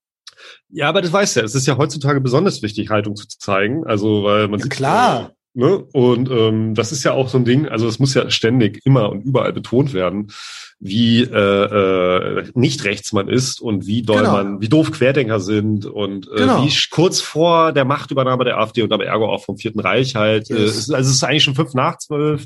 Ja, 0.69 0.89
aber 0.89 1.01
das 1.01 1.11
weißt 1.11 1.35
du 1.35 1.39
ja. 1.39 1.45
Es 1.45 1.55
ist 1.55 1.65
ja 1.65 1.77
heutzutage 1.77 2.21
besonders 2.21 2.61
wichtig, 2.61 2.89
Haltung 2.89 3.15
zu 3.15 3.27
zeigen. 3.27 3.85
Also, 3.85 4.23
weil 4.23 4.47
man 4.47 4.59
ja, 4.59 4.67
klar. 4.67 5.34
Äh, 5.55 5.59
Ne? 5.59 5.85
Und 5.93 6.29
ähm, 6.29 6.75
das 6.75 6.91
ist 6.91 7.05
ja 7.05 7.13
auch 7.13 7.29
so 7.29 7.37
ein 7.37 7.45
Ding, 7.45 7.69
also 7.69 7.87
es 7.87 7.97
muss 7.97 8.13
ja 8.13 8.29
ständig 8.29 8.85
immer 8.85 9.09
und 9.09 9.23
überall 9.23 9.53
betont 9.53 9.93
werden, 9.93 10.33
wie 10.79 11.21
äh, 11.21 11.29
äh, 11.29 12.43
nicht 12.55 12.83
rechts 12.83 13.13
man 13.13 13.29
ist 13.29 13.61
und 13.61 13.87
wie 13.87 14.01
doll 14.01 14.17
genau. 14.17 14.33
man, 14.33 14.61
wie 14.61 14.67
doof 14.67 14.91
Querdenker 14.91 15.39
sind 15.39 15.85
und 15.85 16.27
äh, 16.27 16.39
genau. 16.39 16.65
wie 16.65 16.73
kurz 16.91 17.21
vor 17.21 17.71
der 17.71 17.85
Machtübernahme 17.85 18.43
der 18.43 18.57
AfD 18.57 18.81
und 18.81 18.91
aber 18.91 19.05
ergo 19.05 19.27
auch 19.31 19.45
vom 19.45 19.57
Vierten 19.57 19.79
Reich 19.79 20.15
halt. 20.15 20.49
Yes. 20.49 20.59
Äh, 20.59 20.63
es, 20.63 20.91
also 20.91 21.09
es 21.09 21.15
ist 21.15 21.23
eigentlich 21.23 21.45
schon 21.45 21.55
fünf 21.55 21.73
nach 21.73 21.99
zwölf. 21.99 22.45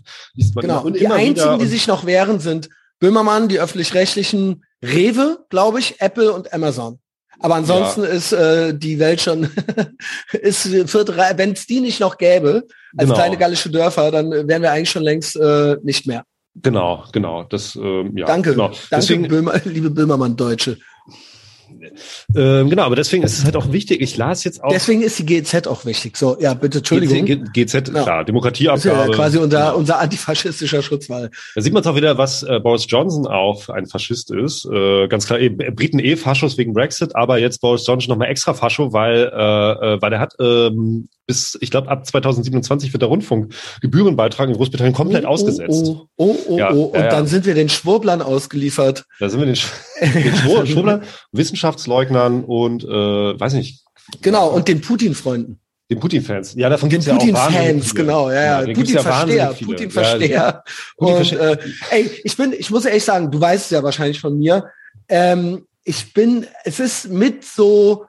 Genau. 0.56 0.84
Und 0.84 1.00
die 1.00 1.08
einzigen, 1.08 1.58
die 1.58 1.65
sich 1.65 1.88
noch 1.88 2.06
wehren, 2.06 2.39
sind 2.39 2.69
Böhmermann, 3.00 3.48
die 3.48 3.60
öffentlich-rechtlichen, 3.60 4.63
Rewe, 4.84 5.39
glaube 5.50 5.80
ich, 5.80 6.00
Apple 6.00 6.32
und 6.32 6.54
Amazon. 6.54 7.00
Aber 7.39 7.56
ansonsten 7.56 8.04
ja. 8.04 8.10
ist 8.10 8.34
äh, 8.34 8.78
die 8.78 9.00
Welt 9.00 9.19
schon, 9.19 9.50
ist 10.32 10.72
wenn 10.72 11.52
es 11.54 11.65
die 11.65 11.80
nicht 11.80 12.00
noch 12.02 12.17
gäbe, 12.17 12.67
als 12.97 13.06
genau. 13.06 13.15
kleine 13.15 13.38
gallische 13.38 13.69
Dörfer, 13.69 14.12
dann 14.12 14.32
wären 14.32 14.62
wir 14.62 14.71
eigentlich 14.71 14.89
schon 14.89 15.04
längst 15.04 15.36
äh, 15.36 15.78
nicht 15.84 16.08
mehr. 16.08 16.23
Genau, 16.56 17.06
genau. 17.12 17.43
Das, 17.43 17.75
ähm, 17.75 18.17
ja, 18.17 18.25
Danke, 18.25 18.52
genau. 18.52 18.67
danke, 18.67 18.80
Deswegen, 18.91 19.28
Böhmer, 19.28 19.54
liebe 19.65 19.89
Böhmermann-Deutsche. 19.89 20.78
Ähm, 22.36 22.69
genau, 22.69 22.84
aber 22.84 22.95
deswegen 22.95 23.23
ist 23.23 23.38
es 23.38 23.45
halt 23.45 23.56
auch 23.56 23.71
wichtig. 23.71 24.02
Ich 24.02 24.17
las 24.17 24.43
jetzt 24.43 24.63
auch. 24.63 24.71
Deswegen 24.71 25.02
ist 25.02 25.19
die 25.19 25.25
GZ 25.25 25.67
auch 25.67 25.86
wichtig. 25.86 26.17
So, 26.17 26.38
ja, 26.39 26.54
bitte, 26.54 26.80
Entschuldigung. 26.80 27.25
GZ, 27.25 27.54
GZ 27.54 27.73
ja. 27.93 28.04
klar, 28.04 28.25
Demokratieabgabe. 28.25 29.12
Ja 29.12 29.15
quasi 29.15 29.38
unser, 29.38 29.60
genau. 29.60 29.78
unser 29.78 29.99
antifaschistischer 29.99 30.82
Schutzwall. 30.82 31.30
Da 31.56 31.62
sieht 31.62 31.73
man 31.73 31.82
es 31.82 31.88
auch 31.88 31.95
wieder, 31.95 32.17
was 32.17 32.43
äh, 32.43 32.60
Boris 32.60 32.86
Johnson 32.88 33.28
auch 33.28 33.69
ein 33.69 33.86
Faschist 33.86 34.32
ist. 34.32 34.65
Äh, 34.65 35.08
ganz 35.08 35.28
klar, 35.28 35.39
eben, 35.39 35.58
Briten 35.75 35.99
eh 35.99 36.15
Faschos 36.15 36.58
wegen 36.58 36.73
Brexit, 36.73 37.15
aber 37.15 37.38
jetzt 37.38 37.62
Boris 37.62 37.86
Johnson 37.86 38.10
nochmal 38.10 38.30
extra 38.30 38.54
Fascho, 38.54 38.91
weil, 38.93 39.32
äh, 39.34 39.93
äh, 39.95 40.02
weil 40.02 40.13
er 40.13 40.19
hat 40.19 40.34
ähm, 40.39 41.10
bis, 41.29 41.55
ich 41.61 41.69
glaube, 41.69 41.89
ab 41.89 42.07
2027 42.07 42.91
wird 42.91 43.03
der 43.03 43.09
Rundfunkgebührenbeitrag 43.09 44.49
in 44.49 44.55
Großbritannien 44.55 44.95
komplett 44.95 45.25
oh, 45.25 45.27
ausgesetzt. 45.27 45.85
Oh, 45.85 46.07
oh, 46.17 46.35
oh, 46.47 46.57
ja, 46.57 46.73
oh. 46.73 46.85
und 46.85 46.99
ja, 46.99 47.07
dann 47.07 47.27
sind 47.27 47.45
wir 47.45 47.53
den 47.53 47.69
Schwurblern 47.69 48.23
ausgeliefert. 48.23 49.05
Da 49.19 49.29
sind 49.29 49.39
wir 49.39 49.45
den, 49.45 49.55
Sch 49.55 49.67
den 50.01 50.35
Schwur 50.35 50.65
Schwurblern, 50.65 51.03
Wissenschaftsleugnern 51.31 52.43
und, 52.43 52.83
äh, 52.83 52.87
weiß 53.39 53.53
nicht. 53.53 53.83
Genau, 54.23 54.49
und 54.49 54.67
den 54.67 54.81
Putin-Freunden. 54.81 55.59
Den 55.91 55.99
Putin-Fans. 55.99 56.55
Ja, 56.55 56.67
davon 56.67 56.89
gibt 56.89 57.01
es 57.01 57.05
ja 57.05 57.13
auch 57.13 57.19
Putin-Fans, 57.19 57.93
genau, 57.93 58.31
ja, 58.31 58.63
ja. 58.63 58.73
Putin-Versteher, 58.73 59.55
Putin-Versteher. 59.63 60.29
Ja, 60.29 60.63
und 60.95 61.31
äh, 61.31 61.57
ey, 61.91 62.09
ich 62.23 62.35
bin, 62.35 62.53
ich 62.57 62.71
muss 62.71 62.85
ehrlich 62.85 63.03
sagen, 63.03 63.29
du 63.29 63.39
weißt 63.39 63.65
es 63.65 63.69
ja 63.69 63.83
wahrscheinlich 63.83 64.19
von 64.19 64.35
mir. 64.35 64.65
Ähm, 65.07 65.67
ich 65.83 66.11
bin, 66.11 66.47
es 66.63 66.79
ist 66.79 67.09
mit 67.09 67.45
so 67.45 68.05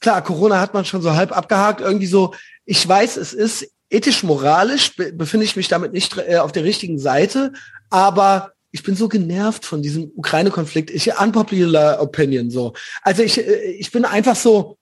klar, 0.00 0.22
Corona 0.22 0.60
hat 0.60 0.74
man 0.74 0.84
schon 0.84 1.02
so 1.02 1.14
halb 1.14 1.36
abgehakt, 1.36 1.80
irgendwie 1.80 2.06
so, 2.06 2.34
ich 2.64 2.86
weiß, 2.86 3.16
es 3.16 3.32
ist 3.32 3.70
ethisch, 3.90 4.22
moralisch, 4.22 4.96
be 4.96 5.12
befinde 5.12 5.44
ich 5.44 5.56
mich 5.56 5.68
damit 5.68 5.92
nicht 5.92 6.16
äh, 6.16 6.38
auf 6.38 6.52
der 6.52 6.64
richtigen 6.64 6.98
Seite, 6.98 7.52
aber 7.90 8.52
ich 8.72 8.82
bin 8.82 8.94
so 8.94 9.08
genervt 9.08 9.64
von 9.64 9.82
diesem 9.82 10.12
Ukraine-Konflikt. 10.14 10.90
Ich 10.90 11.12
unpopular 11.18 12.00
opinion 12.00 12.50
so. 12.50 12.72
Also 13.02 13.22
ich, 13.22 13.38
äh, 13.38 13.72
ich 13.72 13.90
bin 13.90 14.04
einfach 14.04 14.36
so, 14.36 14.78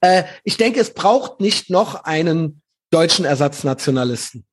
äh, 0.00 0.24
ich 0.44 0.56
denke, 0.56 0.80
es 0.80 0.94
braucht 0.94 1.40
nicht 1.40 1.70
noch 1.70 2.04
einen 2.04 2.62
deutschen 2.90 3.24
Ersatznationalisten. 3.24 4.46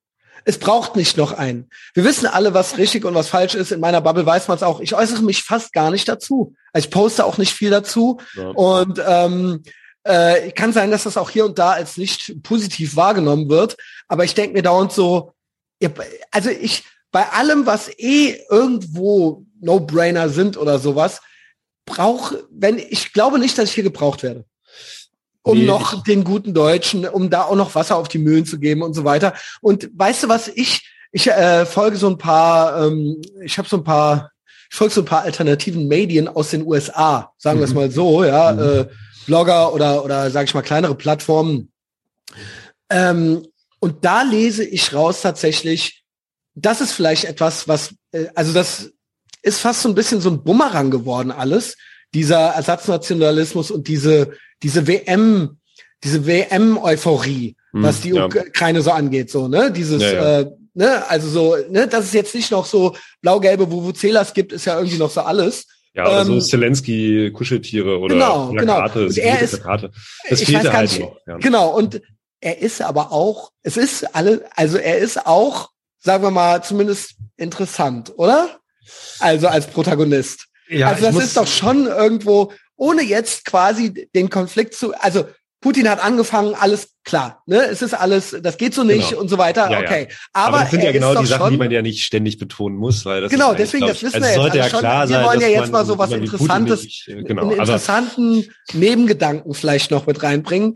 Es 0.45 0.57
braucht 0.57 0.95
nicht 0.95 1.17
noch 1.17 1.31
einen. 1.31 1.69
Wir 1.93 2.03
wissen 2.03 2.27
alle, 2.27 2.53
was 2.53 2.77
richtig 2.77 3.05
und 3.05 3.15
was 3.15 3.29
falsch 3.29 3.55
ist. 3.55 3.71
In 3.71 3.79
meiner 3.79 4.01
Bubble 4.01 4.25
weiß 4.25 4.47
man 4.47 4.57
es 4.57 4.63
auch. 4.63 4.79
Ich 4.79 4.95
äußere 4.95 5.23
mich 5.23 5.43
fast 5.43 5.73
gar 5.73 5.91
nicht 5.91 6.07
dazu. 6.07 6.55
Also 6.71 6.87
ich 6.87 6.91
poste 6.91 7.25
auch 7.25 7.37
nicht 7.37 7.53
viel 7.53 7.69
dazu. 7.69 8.19
Ja. 8.35 8.49
Und 8.49 9.01
ähm, 9.05 9.63
äh, 10.03 10.51
kann 10.51 10.73
sein, 10.73 10.91
dass 10.91 11.03
das 11.03 11.17
auch 11.17 11.29
hier 11.29 11.45
und 11.45 11.59
da 11.59 11.71
als 11.71 11.97
nicht 11.97 12.43
positiv 12.43 12.95
wahrgenommen 12.95 13.49
wird. 13.49 13.77
Aber 14.07 14.23
ich 14.23 14.33
denke 14.33 14.53
mir 14.53 14.63
dauernd 14.63 14.91
so, 14.91 15.33
also 16.31 16.49
ich, 16.49 16.83
bei 17.11 17.29
allem, 17.29 17.65
was 17.65 17.89
eh 17.99 18.39
irgendwo 18.49 19.45
No-Brainer 19.59 20.29
sind 20.29 20.57
oder 20.57 20.79
sowas, 20.79 21.21
brauche, 21.85 22.47
wenn, 22.49 22.77
ich 22.77 23.13
glaube 23.13 23.39
nicht, 23.39 23.57
dass 23.57 23.69
ich 23.69 23.75
hier 23.75 23.83
gebraucht 23.83 24.23
werde 24.23 24.45
um 25.43 25.57
nee, 25.57 25.65
noch 25.65 26.03
den 26.03 26.23
guten 26.23 26.53
Deutschen, 26.53 27.05
um 27.07 27.29
da 27.29 27.43
auch 27.43 27.55
noch 27.55 27.75
Wasser 27.75 27.97
auf 27.97 28.07
die 28.07 28.17
Mühlen 28.17 28.45
zu 28.45 28.59
geben 28.59 28.81
und 28.81 28.93
so 28.93 29.03
weiter. 29.03 29.33
Und 29.61 29.89
weißt 29.93 30.23
du 30.23 30.29
was, 30.29 30.47
ich, 30.47 30.89
ich 31.11 31.27
äh, 31.29 31.65
folge 31.65 31.97
so 31.97 32.07
ein 32.07 32.17
paar, 32.17 32.87
ähm, 32.87 33.21
ich 33.43 33.57
habe 33.57 33.67
so 33.67 33.77
ein 33.77 33.83
paar, 33.83 34.31
ich 34.71 34.77
folge 34.77 34.93
so 34.93 35.01
ein 35.01 35.05
paar 35.05 35.23
alternativen 35.23 35.87
Medien 35.87 36.27
aus 36.27 36.49
den 36.49 36.65
USA, 36.65 37.31
sagen 37.37 37.59
wir 37.59 37.65
es 37.65 37.71
mhm. 37.71 37.75
mal 37.75 37.91
so, 37.91 38.23
ja, 38.23 38.53
mhm. 38.53 38.59
äh, 38.59 38.85
Blogger 39.25 39.73
oder, 39.73 40.03
oder 40.03 40.31
sage 40.31 40.45
ich 40.45 40.53
mal 40.53 40.61
kleinere 40.61 40.95
Plattformen. 40.95 41.71
Ähm, 42.89 43.45
und 43.79 44.05
da 44.05 44.23
lese 44.23 44.63
ich 44.63 44.93
raus 44.93 45.21
tatsächlich, 45.21 46.03
das 46.55 46.79
ist 46.79 46.93
vielleicht 46.93 47.25
etwas, 47.25 47.67
was, 47.67 47.95
äh, 48.11 48.27
also 48.33 48.53
das 48.53 48.91
ist 49.41 49.59
fast 49.59 49.81
so 49.81 49.89
ein 49.89 49.95
bisschen 49.95 50.21
so 50.21 50.29
ein 50.29 50.43
Bumerang 50.43 50.89
geworden 50.89 51.31
alles, 51.31 51.75
dieser 52.13 52.49
Ersatznationalismus 52.49 53.71
und 53.71 53.87
diese, 53.87 54.33
diese 54.61 54.87
WM, 54.87 55.57
diese 56.03 56.25
WM-Euphorie, 56.25 57.55
mhm, 57.71 57.83
was 57.83 58.01
die 58.01 58.09
ja. 58.09 58.25
Ukraine 58.25 58.81
so 58.81 58.91
angeht, 58.91 59.31
so, 59.31 59.47
ne? 59.47 59.71
Dieses, 59.71 60.01
ja, 60.01 60.13
ja. 60.13 60.39
Äh, 60.39 60.51
ne, 60.73 61.09
also 61.09 61.29
so, 61.29 61.55
ne, 61.69 61.87
das 61.87 62.05
ist 62.05 62.13
jetzt 62.13 62.35
nicht 62.35 62.51
noch 62.51 62.65
so 62.65 62.95
blau-gelbe 63.21 63.69
Vuvuzelas 63.71 64.33
gibt, 64.33 64.51
ist 64.51 64.65
ja 64.65 64.77
irgendwie 64.77 64.97
noch 64.97 65.09
so 65.09 65.21
alles. 65.21 65.65
Ja, 65.95 66.07
oder 66.07 66.21
ähm, 66.21 66.27
so 66.27 66.39
Zelensky-Kuscheltiere 66.39 67.99
oder 67.99 68.15
genau, 68.15 68.47
Plakate, 68.51 68.93
genau. 68.93 69.05
Und 69.05 69.17
er 69.17 69.41
ist, 69.41 69.61
Plakate. 69.61 69.91
Das 70.29 70.41
fehlt 70.41 70.73
halt 70.73 70.91
nicht, 70.91 71.01
noch. 71.01 71.17
Ja. 71.27 71.37
Genau, 71.37 71.69
und 71.69 72.01
er 72.41 72.59
ist 72.59 72.81
aber 72.81 73.11
auch, 73.11 73.51
es 73.61 73.77
ist 73.77 74.15
alle, 74.15 74.43
also 74.55 74.77
er 74.77 74.97
ist 74.97 75.25
auch, 75.25 75.69
sagen 75.99 76.23
wir 76.23 76.31
mal, 76.31 76.63
zumindest 76.63 77.15
interessant, 77.37 78.11
oder? 78.17 78.59
Also 79.19 79.47
als 79.47 79.67
Protagonist. 79.67 80.47
Ja, 80.73 80.89
also 80.89 81.05
das 81.05 81.15
ist 81.23 81.37
doch 81.37 81.47
schon 81.47 81.87
irgendwo, 81.87 82.51
ohne 82.75 83.01
jetzt 83.03 83.45
quasi 83.45 84.09
den 84.13 84.29
Konflikt 84.29 84.73
zu, 84.73 84.93
also 84.99 85.25
Putin 85.63 85.89
hat 85.89 86.03
angefangen, 86.03 86.55
alles 86.55 86.89
klar, 87.05 87.41
ne? 87.45 87.63
Es 87.63 87.81
ist 87.81 87.93
alles, 87.93 88.35
das 88.41 88.57
geht 88.57 88.73
so 88.73 88.83
nicht 88.83 89.09
genau. 89.11 89.21
und 89.21 89.29
so 89.29 89.37
weiter. 89.37 89.71
Ja, 89.71 89.79
okay. 89.79 90.07
Ja. 90.09 90.15
Aber, 90.33 90.47
Aber 90.47 90.59
das 90.59 90.71
sind 90.71 90.83
ja 90.83 90.91
genau 90.91 91.15
die 91.15 91.25
Sachen, 91.25 91.51
die 91.51 91.57
man 91.57 91.71
ja 91.71 91.81
nicht 91.81 92.03
ständig 92.03 92.37
betonen 92.37 92.77
muss, 92.77 93.05
weil 93.05 93.21
das 93.21 93.31
genau 93.31 93.53
deswegen, 93.53 93.87
das 93.87 94.03
wissen 94.03 94.21
also 94.21 94.41
wir 94.41 94.47
jetzt. 94.47 94.55
ja 94.55 94.79
klar 94.79 95.07
wir 95.07 95.23
wollen 95.23 95.39
ja 95.39 95.47
jetzt 95.47 95.71
mal 95.71 95.85
so 95.85 95.97
was 95.97 96.11
Interessantes, 96.11 96.83
nicht, 96.83 97.07
äh, 97.07 97.23
genau. 97.23 97.43
einen 97.43 97.51
interessanten 97.51 98.45
Nebengedanken 98.73 99.53
vielleicht 99.53 99.89
noch 99.89 100.05
mit 100.05 100.21
reinbringen. 100.21 100.75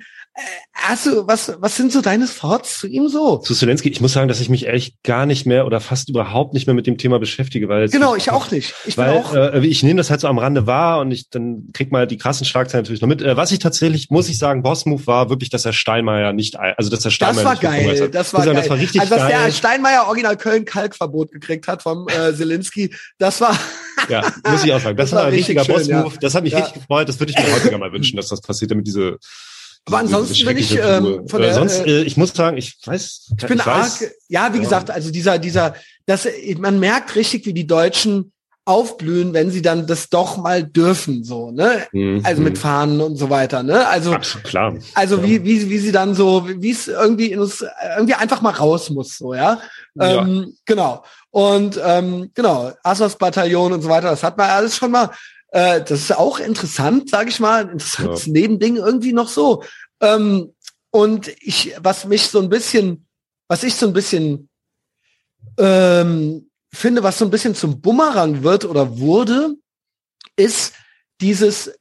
Hast 0.74 1.08
du, 1.08 1.28
was, 1.28 1.52
was 1.60 1.76
sind 1.76 1.92
so 1.92 2.02
deine 2.02 2.28
Thoughts 2.28 2.80
zu 2.80 2.88
ihm 2.88 3.08
so? 3.10 3.38
Zu 3.38 3.56
Zelensky, 3.56 3.90
ich 3.90 4.02
muss 4.02 4.14
sagen, 4.14 4.28
dass 4.28 4.40
ich 4.40 4.50
mich 4.50 4.68
echt 4.68 5.02
gar 5.04 5.26
nicht 5.26 5.48
mehr 5.48 5.66
oder 5.66 5.82
fast 5.82 6.10
überhaupt 6.10 6.54
nicht 6.54 6.68
mehr 6.68 6.76
mit 6.76 6.86
dem 6.86 7.00
Thema 7.00 7.20
beschäftige, 7.20 7.68
weil 7.68 7.90
genau, 7.90 8.16
ich 8.16 8.30
auch 8.30 8.52
nicht. 8.52 8.76
Ich 8.86 8.98
weil 8.98 9.18
auch 9.18 9.34
äh, 9.34 9.66
ich 9.66 9.82
nehme 9.82 9.98
das 9.98 10.12
halt 10.12 10.22
so 10.22 10.28
am 10.28 10.38
Rande 10.38 10.68
wahr 10.68 11.00
und 11.00 11.12
ich 11.12 11.30
dann 11.30 11.70
krieg 11.74 11.92
mal 11.92 12.06
die 12.06 12.18
krassen 12.18 12.46
Schlagzeilen 12.46 12.84
natürlich 12.84 13.02
noch 13.02 13.08
mit. 13.08 13.24
Äh, 13.24 13.36
was 13.36 13.52
ich 13.52 13.60
tatsächlich, 13.60 14.12
muss 14.12 14.30
ich 14.30 14.38
sagen, 14.38 14.62
Bossmove 14.62 15.08
war 15.08 15.30
wirklich, 15.30 15.50
dass 15.50 15.66
er 15.66 15.74
Steinmeier 15.74 16.34
nicht, 16.34 16.60
also 16.60 16.92
dass 16.92 17.04
er 17.04 17.12
Steinmeier 17.12 17.44
Das 17.44 17.64
war 17.64 17.72
geil, 17.72 18.10
das 18.12 18.34
war 18.34 18.44
sagen, 18.44 18.54
geil. 18.54 18.62
Das 18.62 18.70
war 18.70 18.78
richtig 18.78 19.02
also, 19.02 19.16
dass 19.16 19.28
geil. 19.28 19.44
der 19.46 19.52
Steinmeier 19.52 20.08
Original 20.08 20.38
Köln 20.38 20.66
Kalkverbot 20.66 21.32
gekriegt 21.32 21.68
hat 21.68 21.82
vom 21.82 22.08
äh, 22.10 22.34
Zelensky, 22.36 22.94
das 23.18 23.42
war 23.42 23.58
ja, 24.10 24.22
muss 24.48 24.64
ich 24.64 24.72
auch 24.72 24.80
sagen. 24.80 24.98
Das, 24.98 25.10
das 25.10 25.20
war 25.20 25.26
ein 25.26 25.34
richtiger 25.34 25.66
Bossmove. 25.66 26.14
Ja. 26.14 26.20
Das 26.22 26.36
hat 26.36 26.44
mich 26.44 26.54
ja. 26.54 26.60
richtig 26.60 26.76
gefreut. 26.76 27.10
Das 27.10 27.20
würde 27.20 27.32
ich 27.32 27.38
mir 27.38 27.52
häufiger 27.56 27.78
mal 27.78 27.92
wünschen, 27.92 28.16
dass 28.18 28.28
das 28.28 28.42
passiert, 28.42 28.72
damit 28.72 28.88
diese 28.88 29.18
aber 29.88 30.00
ansonsten 30.00 30.46
bin 30.46 30.58
ich 30.58 30.78
ähm, 30.78 31.28
von 31.28 31.42
der, 31.42 31.54
sonst, 31.54 31.80
äh, 31.86 32.04
ich 32.04 32.18
muss 32.18 32.34
sagen, 32.34 32.58
ich 32.58 32.78
weiß, 32.86 33.32
ich 33.40 33.48
bin 33.48 33.58
ich 33.58 33.66
weiß, 33.66 34.02
arg, 34.02 34.12
ja, 34.28 34.54
wie 34.54 34.58
ja. 34.58 34.64
gesagt, 34.64 34.92
also 34.92 35.12
dieser, 35.12 35.40
dieser, 35.40 35.76
das, 36.06 36.28
man 36.58 36.80
merkt 36.80 37.16
richtig, 37.16 37.46
wie 37.46 37.54
die 37.54 37.68
Deutschen 37.68 38.34
aufblühen, 38.66 39.34
wenn 39.34 39.50
sie 39.50 39.62
dann 39.62 39.88
das 39.88 40.10
doch 40.10 40.36
mal 40.36 40.62
dürfen, 40.62 41.24
so, 41.24 41.52
ne? 41.52 41.88
Mhm. 41.94 42.20
Also 42.26 42.42
mit 42.42 42.58
Fahnen 42.58 43.00
und 43.00 43.16
so 43.16 43.30
weiter, 43.30 43.64
ne? 43.64 43.88
Also, 43.88 44.14
Ach, 44.14 44.44
klar. 44.44 44.76
Also 44.94 45.18
ja. 45.18 45.24
wie, 45.24 45.46
wie, 45.46 45.70
wie 45.70 45.78
sie 45.78 45.94
dann 45.94 46.14
so, 46.16 46.46
wie 46.46 46.72
es 46.72 46.90
irgendwie 46.90 47.32
in 47.32 47.40
uns, 47.40 47.66
irgendwie 47.98 48.16
einfach 48.16 48.42
mal 48.42 48.52
raus 48.52 48.90
muss, 48.90 49.18
so, 49.18 49.34
ja? 49.34 49.62
ja. 49.96 50.22
Ähm, 50.22 50.54
genau. 50.66 51.06
Und 51.32 51.80
ähm, 51.82 52.30
genau, 52.34 52.74
Assos-Bataillon 52.84 53.72
und 53.72 53.82
so 53.82 53.88
weiter, 53.88 54.10
das 54.10 54.24
hat 54.24 54.38
man 54.38 54.50
alles 54.50 54.76
schon 54.76 54.92
mal 54.92 55.12
äh, 55.50 55.82
das 55.82 56.02
ist 56.02 56.16
auch 56.16 56.40
interessant, 56.40 57.10
sage 57.10 57.30
ich 57.30 57.40
mal, 57.40 57.66
ein 57.66 57.72
interessantes 57.72 58.26
ja. 58.26 58.34
Nebending 58.34 58.76
irgendwie 58.78 59.14
noch 59.14 59.30
so. 59.30 59.64
Ähm, 60.02 60.54
und 60.92 61.30
ich, 61.40 61.74
was 61.80 62.06
mich 62.06 62.24
so 62.24 62.40
ein 62.40 62.50
bisschen, 62.50 63.08
was 63.48 63.64
ich 63.64 63.76
so 63.76 63.88
ein 63.88 63.94
bisschen 63.94 64.50
ähm, 65.58 66.50
finde, 66.74 67.04
was 67.04 67.18
so 67.18 67.26
ein 67.26 67.32
bisschen 67.32 67.56
zum 67.56 67.82
Bumerang 67.82 68.44
wird 68.44 68.66
oder 68.66 69.00
wurde, 69.00 69.56
ist 70.36 70.74
dieses 71.22 71.72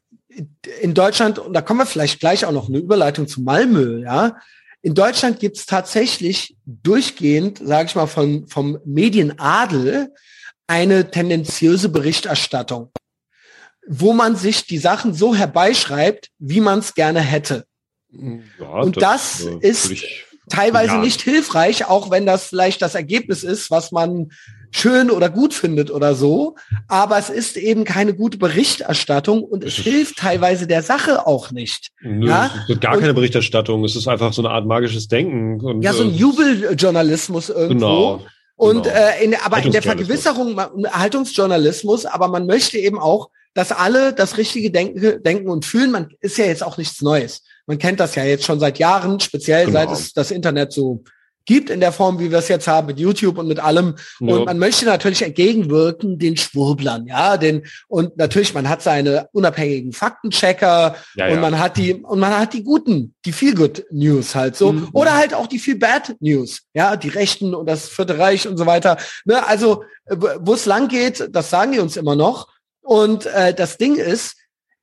in 0.80 0.94
Deutschland, 0.94 1.38
und 1.38 1.54
da 1.54 1.62
kommen 1.62 1.80
wir 1.80 1.86
vielleicht 1.86 2.20
gleich 2.20 2.44
auch 2.44 2.52
noch 2.52 2.68
eine 2.68 2.78
Überleitung 2.78 3.26
zu 3.26 3.40
Malmö, 3.40 4.02
ja. 4.02 4.36
In 4.82 4.94
Deutschland 4.94 5.40
gibt 5.40 5.56
es 5.56 5.66
tatsächlich 5.66 6.56
durchgehend, 6.64 7.58
sage 7.58 7.86
ich 7.86 7.94
mal, 7.96 8.06
von, 8.06 8.46
vom 8.46 8.78
Medienadel 8.84 10.12
eine 10.68 11.10
tendenziöse 11.10 11.88
Berichterstattung 11.88 12.92
wo 13.88 14.12
man 14.12 14.36
sich 14.36 14.66
die 14.66 14.78
Sachen 14.78 15.14
so 15.14 15.34
herbeischreibt, 15.34 16.30
wie 16.38 16.60
man 16.60 16.80
es 16.80 16.94
gerne 16.94 17.20
hätte. 17.20 17.66
Ja, 18.10 18.80
und 18.80 19.00
das, 19.00 19.44
das 19.44 19.46
äh, 19.46 19.68
ist 19.68 20.04
teilweise 20.48 20.94
ja. 20.94 21.00
nicht 21.00 21.20
hilfreich, 21.22 21.86
auch 21.86 22.10
wenn 22.10 22.26
das 22.26 22.46
vielleicht 22.46 22.82
das 22.82 22.94
Ergebnis 22.94 23.42
ist, 23.42 23.70
was 23.70 23.92
man 23.92 24.30
schön 24.70 25.10
oder 25.10 25.30
gut 25.30 25.54
findet 25.54 25.90
oder 25.90 26.14
so. 26.14 26.56
Aber 26.88 27.18
es 27.18 27.30
ist 27.30 27.56
eben 27.56 27.84
keine 27.84 28.14
gute 28.14 28.38
Berichterstattung 28.38 29.42
und 29.42 29.64
es, 29.64 29.78
es 29.78 29.84
hilft 29.84 30.18
teilweise 30.18 30.66
der 30.66 30.82
Sache 30.82 31.26
auch 31.26 31.50
nicht. 31.50 31.90
Nö, 32.02 32.28
ja? 32.28 32.50
Es 32.64 32.70
ist 32.70 32.80
gar 32.80 32.94
und, 32.94 33.00
keine 33.00 33.14
Berichterstattung. 33.14 33.84
Es 33.84 33.96
ist 33.96 34.08
einfach 34.08 34.32
so 34.32 34.42
eine 34.42 34.50
Art 34.50 34.66
magisches 34.66 35.08
Denken. 35.08 35.60
Und, 35.60 35.82
ja, 35.82 35.92
so 35.92 36.02
ein 36.02 36.10
äh, 36.10 36.16
Jubeljournalismus 36.16 37.50
irgendwo. 37.50 37.74
Genau. 37.74 38.26
Und 38.56 38.84
genau. 38.84 38.96
äh, 38.96 39.24
in, 39.24 39.34
aber 39.34 39.62
in 39.62 39.72
der 39.72 39.82
Vergewisserung, 39.82 40.58
Haltungsjournalismus, 40.90 42.06
aber 42.06 42.28
man 42.28 42.46
möchte 42.46 42.78
eben 42.78 42.98
auch, 42.98 43.28
dass 43.56 43.72
alle 43.72 44.12
das 44.12 44.36
richtige 44.36 44.70
Denken, 44.70 45.22
Denken 45.22 45.48
und 45.48 45.64
Fühlen, 45.64 45.90
man 45.90 46.08
ist 46.20 46.36
ja 46.36 46.44
jetzt 46.44 46.62
auch 46.62 46.76
nichts 46.76 47.00
Neues. 47.00 47.42
Man 47.66 47.78
kennt 47.78 48.00
das 48.00 48.14
ja 48.14 48.22
jetzt 48.22 48.44
schon 48.44 48.60
seit 48.60 48.78
Jahren, 48.78 49.18
speziell 49.18 49.64
genau. 49.64 49.80
seit 49.80 49.90
es 49.92 50.12
das 50.12 50.30
Internet 50.30 50.72
so 50.72 51.02
gibt 51.46 51.70
in 51.70 51.80
der 51.80 51.92
Form, 51.92 52.18
wie 52.18 52.30
wir 52.30 52.38
es 52.38 52.48
jetzt 52.48 52.68
haben 52.68 52.88
mit 52.88 52.98
YouTube 52.98 53.38
und 53.38 53.48
mit 53.48 53.58
allem. 53.58 53.94
Ja. 54.20 54.34
Und 54.34 54.44
man 54.44 54.58
möchte 54.58 54.84
natürlich 54.84 55.22
entgegenwirken 55.22 56.18
den 56.18 56.36
Schwurblern, 56.36 57.06
ja, 57.06 57.38
den 57.38 57.62
und 57.88 58.18
natürlich 58.18 58.52
man 58.52 58.68
hat 58.68 58.82
seine 58.82 59.28
unabhängigen 59.32 59.92
Faktenchecker 59.92 60.96
ja, 61.14 61.28
und 61.28 61.40
man 61.40 61.58
hat 61.58 61.78
die 61.78 61.94
und 61.94 62.18
man 62.18 62.36
hat 62.36 62.52
die 62.52 62.62
guten, 62.62 63.14
die 63.24 63.32
viel 63.32 63.54
good 63.54 63.86
News 63.90 64.34
halt 64.34 64.56
so 64.56 64.72
mhm. 64.72 64.88
oder 64.92 65.14
halt 65.14 65.32
auch 65.32 65.46
die 65.46 65.60
viel 65.60 65.78
bad 65.78 66.16
News, 66.20 66.62
ja, 66.74 66.96
die 66.96 67.08
Rechten 67.08 67.54
und 67.54 67.66
das 67.66 67.88
Vierte 67.88 68.18
Reich 68.18 68.46
und 68.46 68.58
so 68.58 68.66
weiter. 68.66 68.98
Ne, 69.24 69.46
also 69.46 69.84
wo 70.08 70.54
es 70.54 70.66
lang 70.66 70.88
geht, 70.88 71.28
das 71.30 71.48
sagen 71.48 71.72
die 71.72 71.78
uns 71.78 71.96
immer 71.96 72.16
noch. 72.16 72.48
Und 72.86 73.26
äh, 73.26 73.52
das 73.52 73.78
Ding 73.78 73.96
ist, 73.96 74.36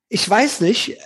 ich 0.10 0.30
weiß 0.30 0.60
nicht, 0.60 0.98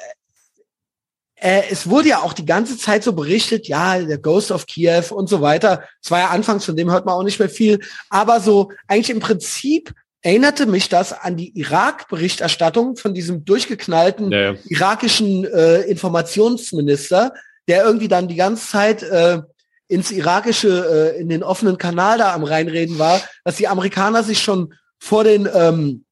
äh, 1.35 1.61
es 1.69 1.87
wurde 1.87 2.09
ja 2.09 2.21
auch 2.23 2.33
die 2.33 2.45
ganze 2.45 2.75
Zeit 2.75 3.03
so 3.03 3.13
berichtet, 3.13 3.67
ja, 3.67 3.99
der 3.99 4.17
Ghost 4.17 4.51
of 4.51 4.65
Kiev 4.65 5.11
und 5.11 5.29
so 5.29 5.39
weiter. 5.41 5.83
Es 6.03 6.09
war 6.09 6.19
ja 6.19 6.29
anfangs, 6.29 6.65
von 6.65 6.75
dem 6.75 6.89
hört 6.89 7.05
man 7.05 7.13
auch 7.13 7.23
nicht 7.23 7.37
mehr 7.37 7.49
viel. 7.49 7.79
Aber 8.09 8.39
so 8.39 8.71
eigentlich 8.87 9.11
im 9.11 9.19
Prinzip 9.19 9.93
erinnerte 10.23 10.65
mich 10.65 10.89
das 10.89 11.13
an 11.13 11.37
die 11.37 11.55
Irak-Berichterstattung 11.55 12.97
von 12.97 13.13
diesem 13.13 13.45
durchgeknallten 13.45 14.31
ja, 14.31 14.53
ja. 14.53 14.55
irakischen 14.67 15.45
äh, 15.45 15.81
Informationsminister, 15.81 17.31
der 17.67 17.83
irgendwie 17.83 18.07
dann 18.07 18.27
die 18.27 18.35
ganze 18.35 18.67
Zeit 18.67 19.03
äh, 19.03 19.41
ins 19.87 20.09
irakische, 20.09 21.13
äh, 21.15 21.21
in 21.21 21.29
den 21.29 21.43
offenen 21.43 21.77
Kanal 21.77 22.17
da 22.17 22.33
am 22.33 22.43
reinreden 22.43 22.97
war, 22.97 23.21
dass 23.43 23.57
die 23.57 23.67
Amerikaner 23.67 24.23
sich 24.23 24.41
schon 24.41 24.73
vor 24.97 25.23
den 25.23 25.47
ähm, 25.53 26.05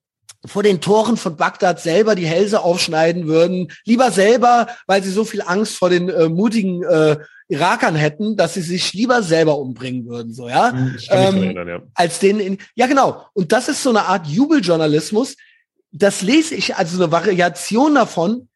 vor 0.46 0.64
den 0.64 0.82
Toren 0.82 1.18
von 1.18 1.36
Bagdad 1.36 1.80
selber 1.80 2.16
die 2.16 2.26
Hälse 2.26 2.62
aufschneiden 2.62 3.28
würden, 3.28 3.72
lieber 3.84 4.12
selber, 4.12 4.68
weil 4.88 5.04
sie 5.04 5.12
so 5.12 5.24
viel 5.24 5.42
Angst 5.42 5.76
vor 5.76 5.90
den 5.90 6.10
äh, 6.10 6.30
mutigen 6.30 6.84
äh, 6.84 7.18
Irakern 7.48 7.96
hätten, 7.96 8.36
dass 8.36 8.56
sie 8.56 8.62
sich 8.62 8.94
lieber 8.94 9.22
selber 9.22 9.58
umbringen 9.60 10.08
würden, 10.08 10.34
so 10.34 10.50
ja, 10.50 10.72
hm, 10.72 10.98
ähm, 11.10 11.44
erinnern, 11.44 11.68
ja. 11.68 11.82
als 11.94 12.20
den 12.20 12.40
in, 12.40 12.58
ja 12.74 12.88
genau. 12.88 13.26
Und 13.34 13.52
das 13.52 13.70
ist 13.70 13.84
so 13.84 13.90
eine 13.90 14.04
Art 14.04 14.28
Jubeljournalismus. 14.28 15.36
Das 15.92 16.22
lese 16.22 16.56
ich 16.56 16.76
also 16.76 17.02
eine 17.02 17.12
Variation 17.12 17.96
davon. 17.96 18.50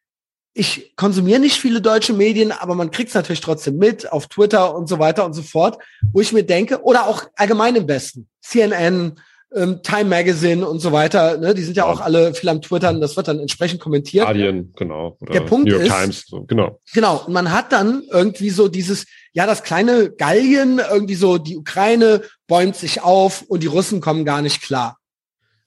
Ich 0.54 0.96
konsumiere 0.96 1.40
nicht 1.40 1.62
viele 1.62 1.82
deutsche 1.82 2.14
Medien, 2.14 2.52
aber 2.52 2.74
man 2.74 2.90
kriegt 2.90 3.10
es 3.10 3.16
natürlich 3.16 3.42
trotzdem 3.42 3.78
mit 3.78 4.12
auf 4.12 4.28
Twitter 4.28 4.76
und 4.76 4.90
so 4.90 4.98
weiter 4.98 5.24
und 5.24 5.34
so 5.34 5.44
fort, 5.44 5.78
wo 6.12 6.20
ich 6.20 6.34
mir 6.34 6.44
denke, 6.44 6.84
oder 6.84 7.08
auch 7.08 7.26
allgemein 7.36 7.76
im 7.76 7.88
Westen, 7.88 8.28
CNN, 8.42 9.20
ähm, 9.56 9.82
Time 9.82 10.06
Magazine 10.06 10.68
und 10.68 10.80
so 10.80 10.92
weiter, 10.92 11.38
ne, 11.38 11.54
die 11.54 11.64
sind 11.64 11.76
ja, 11.76 11.86
ja, 11.86 11.92
auch 11.92 12.02
alle 12.02 12.34
viel 12.34 12.50
am 12.50 12.62
Twittern, 12.62 13.02
das 13.02 13.18
wird 13.18 13.28
dann 13.28 13.40
entsprechend 13.40 13.80
kommentiert. 13.80 14.26
Guardian, 14.26 14.72
genau. 14.76 15.18
Der 15.22 15.42
Punkt 15.42 15.68
New 15.68 15.74
York 15.74 15.86
ist, 15.86 15.94
Times, 15.94 16.24
so, 16.28 16.44
genau. 16.44 16.80
Genau, 16.94 17.24
und 17.26 17.34
man 17.34 17.52
hat 17.52 17.72
dann 17.72 18.04
irgendwie 18.12 18.50
so 18.50 18.68
dieses, 18.68 19.06
ja, 19.34 19.46
das 19.46 19.64
kleine 19.64 20.12
Gallien, 20.12 20.80
irgendwie 20.80 21.16
so, 21.16 21.38
die 21.38 21.58
Ukraine 21.58 22.22
bäumt 22.48 22.76
sich 22.76 23.02
auf 23.02 23.44
und 23.44 23.64
die 23.64 23.68
Russen 23.68 24.02
kommen 24.02 24.26
gar 24.26 24.42
nicht 24.42 24.62
klar. 24.62 24.98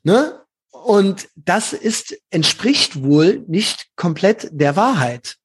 Ne? 0.05 0.39
Und 0.71 1.29
das 1.37 1.73
ist, 1.73 2.17
entspricht 2.31 3.03
wohl 3.03 3.45
nicht 3.47 3.89
komplett 3.97 4.49
der 4.53 4.77
Wahrheit. 4.77 5.37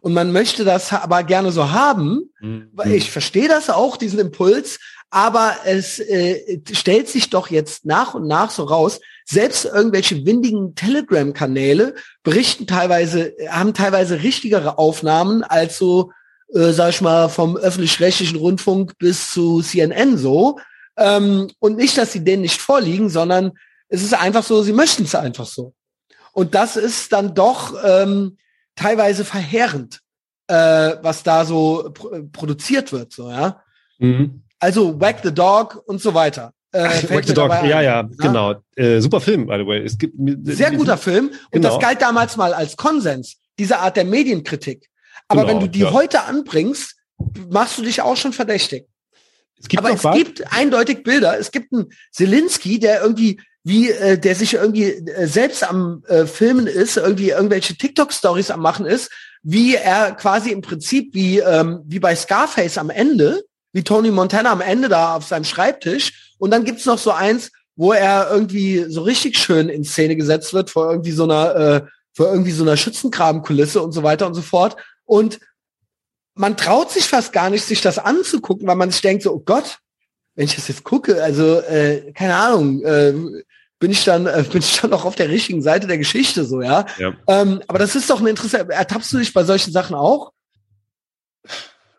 Und 0.00 0.14
man 0.14 0.32
möchte 0.32 0.64
das 0.64 0.92
aber 0.92 1.22
gerne 1.24 1.50
so 1.52 1.70
haben. 1.70 2.30
Mhm. 2.40 2.70
Ich 2.84 3.10
verstehe 3.10 3.48
das 3.48 3.70
auch, 3.70 3.96
diesen 3.96 4.18
Impuls, 4.18 4.78
aber 5.10 5.56
es 5.64 5.98
äh, 5.98 6.60
stellt 6.72 7.08
sich 7.08 7.30
doch 7.30 7.50
jetzt 7.50 7.84
nach 7.84 8.14
und 8.14 8.26
nach 8.26 8.50
so 8.50 8.64
raus, 8.64 9.00
selbst 9.24 9.64
irgendwelche 9.64 10.24
windigen 10.24 10.74
Telegram-Kanäle 10.74 11.94
berichten 12.22 12.66
teilweise, 12.66 13.34
haben 13.48 13.74
teilweise 13.74 14.22
richtigere 14.22 14.78
Aufnahmen 14.78 15.42
als 15.42 15.78
so, 15.78 16.12
äh, 16.54 16.72
sag 16.72 16.90
ich 16.90 17.00
mal, 17.00 17.28
vom 17.28 17.56
öffentlich-rechtlichen 17.56 18.38
Rundfunk 18.38 18.98
bis 18.98 19.30
zu 19.32 19.62
CNN 19.62 20.16
so. 20.16 20.58
Ähm, 20.96 21.50
und 21.58 21.76
nicht, 21.76 21.98
dass 21.98 22.12
sie 22.12 22.24
denen 22.24 22.42
nicht 22.42 22.60
vorliegen, 22.60 23.10
sondern 23.10 23.52
es 23.88 24.02
ist 24.02 24.14
einfach 24.14 24.44
so, 24.44 24.62
sie 24.62 24.72
möchten 24.72 25.04
es 25.04 25.14
einfach 25.14 25.46
so. 25.46 25.74
Und 26.32 26.54
das 26.54 26.76
ist 26.76 27.12
dann 27.12 27.34
doch 27.34 27.74
ähm, 27.84 28.38
teilweise 28.76 29.24
verheerend, 29.24 30.00
äh, 30.48 30.96
was 31.02 31.22
da 31.22 31.44
so 31.44 31.90
pro 31.94 32.10
produziert 32.32 32.92
wird, 32.92 33.12
so 33.12 33.30
ja. 33.30 33.62
Mhm. 33.98 34.42
Also 34.58 34.98
Whack 35.00 35.20
the 35.22 35.32
Dog 35.32 35.82
und 35.86 36.00
so 36.00 36.14
weiter. 36.14 36.52
Äh, 36.72 36.88
Whack 37.08 37.24
the 37.26 37.34
Dog, 37.34 37.50
ja, 37.50 37.80
ja, 37.80 38.02
genau. 38.18 38.54
Äh, 38.74 39.00
super 39.00 39.20
Film, 39.20 39.46
by 39.46 39.56
the 39.58 39.66
way. 39.66 39.82
Es 39.84 39.96
gibt 39.98 40.14
sehr 40.44 40.72
guter 40.72 40.98
Film 40.98 41.28
und 41.28 41.62
genau. 41.62 41.70
das 41.70 41.78
galt 41.80 42.02
damals 42.02 42.36
mal 42.36 42.52
als 42.52 42.76
Konsens, 42.76 43.36
diese 43.58 43.78
Art 43.78 43.96
der 43.96 44.04
Medienkritik. 44.04 44.88
Aber 45.28 45.42
genau, 45.42 45.54
wenn 45.54 45.60
du 45.60 45.68
die 45.68 45.80
ja. 45.80 45.92
heute 45.92 46.24
anbringst, 46.24 46.96
machst 47.50 47.78
du 47.78 47.82
dich 47.82 48.02
auch 48.02 48.16
schon 48.16 48.32
verdächtig. 48.32 48.86
Es 49.58 49.68
gibt 49.68 49.82
Aber 49.82 49.94
es 49.94 50.04
was? 50.04 50.14
gibt 50.14 50.52
eindeutig 50.52 51.02
Bilder. 51.02 51.38
Es 51.38 51.50
gibt 51.50 51.72
einen 51.72 51.86
Zelensky, 52.12 52.78
der 52.78 53.00
irgendwie 53.00 53.40
wie 53.64 53.90
äh, 53.90 54.16
der 54.16 54.36
sich 54.36 54.54
irgendwie 54.54 54.84
äh, 54.84 55.26
selbst 55.26 55.68
am 55.68 56.04
äh, 56.06 56.26
Filmen 56.26 56.68
ist, 56.68 56.96
irgendwie 56.96 57.30
irgendwelche 57.30 57.74
TikTok-Stories 57.74 58.52
am 58.52 58.60
machen 58.60 58.86
ist, 58.86 59.10
wie 59.42 59.74
er 59.74 60.12
quasi 60.12 60.50
im 60.50 60.60
Prinzip 60.60 61.14
wie 61.14 61.40
ähm, 61.40 61.80
wie 61.84 61.98
bei 61.98 62.14
Scarface 62.14 62.78
am 62.78 62.90
Ende, 62.90 63.42
wie 63.76 63.84
Tony 63.84 64.10
Montana 64.10 64.50
am 64.50 64.62
Ende 64.62 64.88
da 64.88 65.16
auf 65.16 65.26
seinem 65.26 65.44
Schreibtisch. 65.44 66.34
Und 66.38 66.50
dann 66.50 66.64
gibt's 66.64 66.86
noch 66.86 66.96
so 66.96 67.10
eins, 67.10 67.52
wo 67.76 67.92
er 67.92 68.30
irgendwie 68.30 68.86
so 68.88 69.02
richtig 69.02 69.36
schön 69.36 69.68
in 69.68 69.84
Szene 69.84 70.16
gesetzt 70.16 70.54
wird 70.54 70.70
vor 70.70 70.90
irgendwie 70.90 71.12
so 71.12 71.24
einer 71.24 71.54
äh, 71.54 71.82
vor 72.14 72.32
irgendwie 72.32 72.52
so 72.52 72.64
einer 72.64 72.78
Schützengrabenkulisse 72.78 73.82
und 73.82 73.92
so 73.92 74.02
weiter 74.02 74.26
und 74.26 74.32
so 74.32 74.40
fort. 74.40 74.76
Und 75.04 75.40
man 76.34 76.56
traut 76.56 76.90
sich 76.90 77.04
fast 77.04 77.34
gar 77.34 77.50
nicht, 77.50 77.66
sich 77.66 77.82
das 77.82 77.98
anzugucken, 77.98 78.66
weil 78.66 78.76
man 78.76 78.90
sich 78.90 79.02
denkt 79.02 79.22
so, 79.22 79.34
oh 79.34 79.42
Gott, 79.44 79.76
wenn 80.36 80.46
ich 80.46 80.54
das 80.54 80.68
jetzt 80.68 80.82
gucke, 80.82 81.22
also 81.22 81.60
äh, 81.60 82.12
keine 82.14 82.34
Ahnung, 82.34 82.82
äh, 82.82 83.12
bin 83.78 83.90
ich 83.90 84.04
dann 84.04 84.26
äh, 84.26 84.42
bin 84.50 84.60
ich 84.62 84.80
dann 84.80 84.94
auch 84.94 85.04
auf 85.04 85.16
der 85.16 85.28
richtigen 85.28 85.60
Seite 85.60 85.86
der 85.86 85.98
Geschichte 85.98 86.46
so, 86.46 86.62
ja. 86.62 86.86
ja. 86.96 87.12
Ähm, 87.28 87.60
aber 87.68 87.78
das 87.78 87.94
ist 87.94 88.08
doch 88.08 88.20
eine 88.20 88.30
interessante. 88.30 88.72
Ertappst 88.72 89.12
du 89.12 89.18
dich 89.18 89.34
bei 89.34 89.44
solchen 89.44 89.70
Sachen 89.70 89.94
auch? 89.94 90.32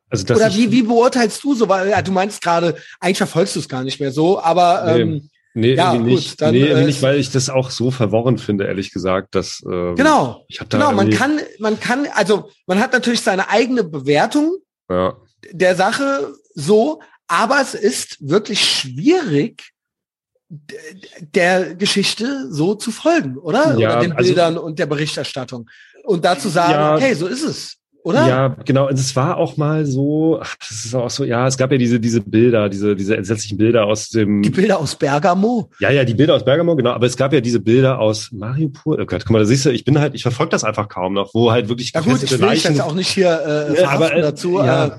Also 0.10 0.26
das 0.26 0.38
Oder 0.38 0.54
wie, 0.54 0.72
wie 0.72 0.84
beurteilst 0.84 1.44
du 1.44 1.54
so? 1.54 1.68
Weil 1.68 1.90
ja, 1.90 2.02
du 2.02 2.12
meinst 2.12 2.42
gerade, 2.42 2.76
eigentlich 3.00 3.18
verfolgst 3.18 3.56
du 3.56 3.60
es 3.60 3.68
gar 3.68 3.84
nicht 3.84 4.00
mehr 4.00 4.12
so, 4.12 4.42
aber 4.42 4.94
nee. 4.94 5.02
ähm, 5.02 5.30
Nee, 5.58 5.74
ja, 5.74 5.94
irgendwie 5.94 6.14
nicht. 6.14 6.30
Gut, 6.30 6.42
dann, 6.42 6.54
nee, 6.54 6.68
äh, 6.68 6.86
nicht, 6.86 7.02
weil 7.02 7.18
ich 7.18 7.32
das 7.32 7.50
auch 7.50 7.72
so 7.72 7.90
verworren 7.90 8.38
finde, 8.38 8.66
ehrlich 8.66 8.94
gesagt, 8.94 9.34
dass 9.34 9.64
ähm, 9.66 9.96
genau, 9.96 10.46
ich 10.50 10.60
hab 10.60 10.70
da 10.70 10.78
genau, 10.78 10.92
man 10.92 11.10
kann, 11.10 11.40
man 11.58 11.80
kann, 11.80 12.06
also 12.14 12.52
man 12.68 12.80
hat 12.80 12.94
natürlich 12.94 13.22
seine 13.22 13.50
eigene 13.50 13.84
Bewertung 13.84 14.58
ja. 14.88 15.18
der 15.52 15.76
Sache 15.76 16.32
so, 16.54 17.02
aber 17.26 17.60
es 17.60 17.74
ist 17.74 18.18
wirklich 18.20 18.64
schwierig, 18.64 19.72
der 20.50 21.74
Geschichte 21.74 22.52
so 22.52 22.76
zu 22.76 22.92
folgen, 22.92 23.38
oder? 23.38 23.80
Ja, 23.80 23.94
oder 23.94 24.00
den 24.02 24.12
also 24.12 24.28
Bildern 24.28 24.54
also, 24.54 24.64
und 24.64 24.78
der 24.78 24.86
Berichterstattung. 24.86 25.72
Und 26.04 26.24
dazu 26.24 26.50
sagen, 26.50 26.74
ja, 26.74 26.96
okay, 26.96 27.16
so 27.16 27.26
ist 27.26 27.44
es 27.44 27.78
oder? 28.08 28.26
Ja, 28.26 28.56
genau. 28.64 28.88
Und 28.88 28.98
es 28.98 29.16
war 29.18 29.36
auch 29.36 29.58
mal 29.58 29.86
so, 29.86 30.40
das 30.60 30.86
ist 30.86 30.96
auch 30.96 31.10
so, 31.10 31.26
ja, 31.26 31.46
es 31.46 31.58
gab 31.58 31.72
ja 31.74 31.78
diese, 31.78 32.00
diese 32.00 32.22
Bilder, 32.22 32.70
diese, 32.70 32.96
diese 32.96 33.18
entsetzlichen 33.18 33.58
Bilder 33.58 33.86
aus 33.86 34.10
dem. 34.10 34.42
Die 34.42 34.50
Bilder 34.50 34.80
aus 34.80 34.96
Bergamo? 34.96 35.70
Ja, 35.80 35.90
ja, 35.90 36.06
die 36.06 36.14
Bilder 36.14 36.36
aus 36.36 36.46
Bergamo, 36.46 36.78
genau. 36.78 36.92
Aber 36.92 37.06
es 37.06 37.18
gab 37.18 37.34
ja 37.34 37.42
diese 37.42 37.60
Bilder 37.60 38.00
aus 38.00 38.32
Mariupol. 38.32 39.02
Oh 39.02 39.06
Gott, 39.06 39.26
guck 39.26 39.32
mal, 39.32 39.40
da 39.40 39.46
siehst 39.46 39.66
du, 39.66 39.72
ich 39.72 39.84
bin 39.84 40.00
halt, 40.00 40.16
ich 40.16 40.22
verfolge 40.22 40.52
das 40.52 40.64
einfach 40.64 40.88
kaum 40.88 41.14
noch, 41.14 41.34
wo 41.34 41.52
halt 41.52 41.68
wirklich 41.68 41.92
Ja 41.94 42.00
gut, 42.00 42.24
ich 42.24 42.32
will 42.32 42.40
Leichen, 42.40 42.76
jetzt 42.76 42.82
auch 42.82 42.94
nicht 42.94 43.10
hier 43.10 43.68
äh, 43.76 43.82
ja, 43.82 43.90
aber, 43.90 44.14
äh, 44.14 44.22
dazu. 44.22 44.60
Ja. 44.60 44.86
Äh, 44.86 44.92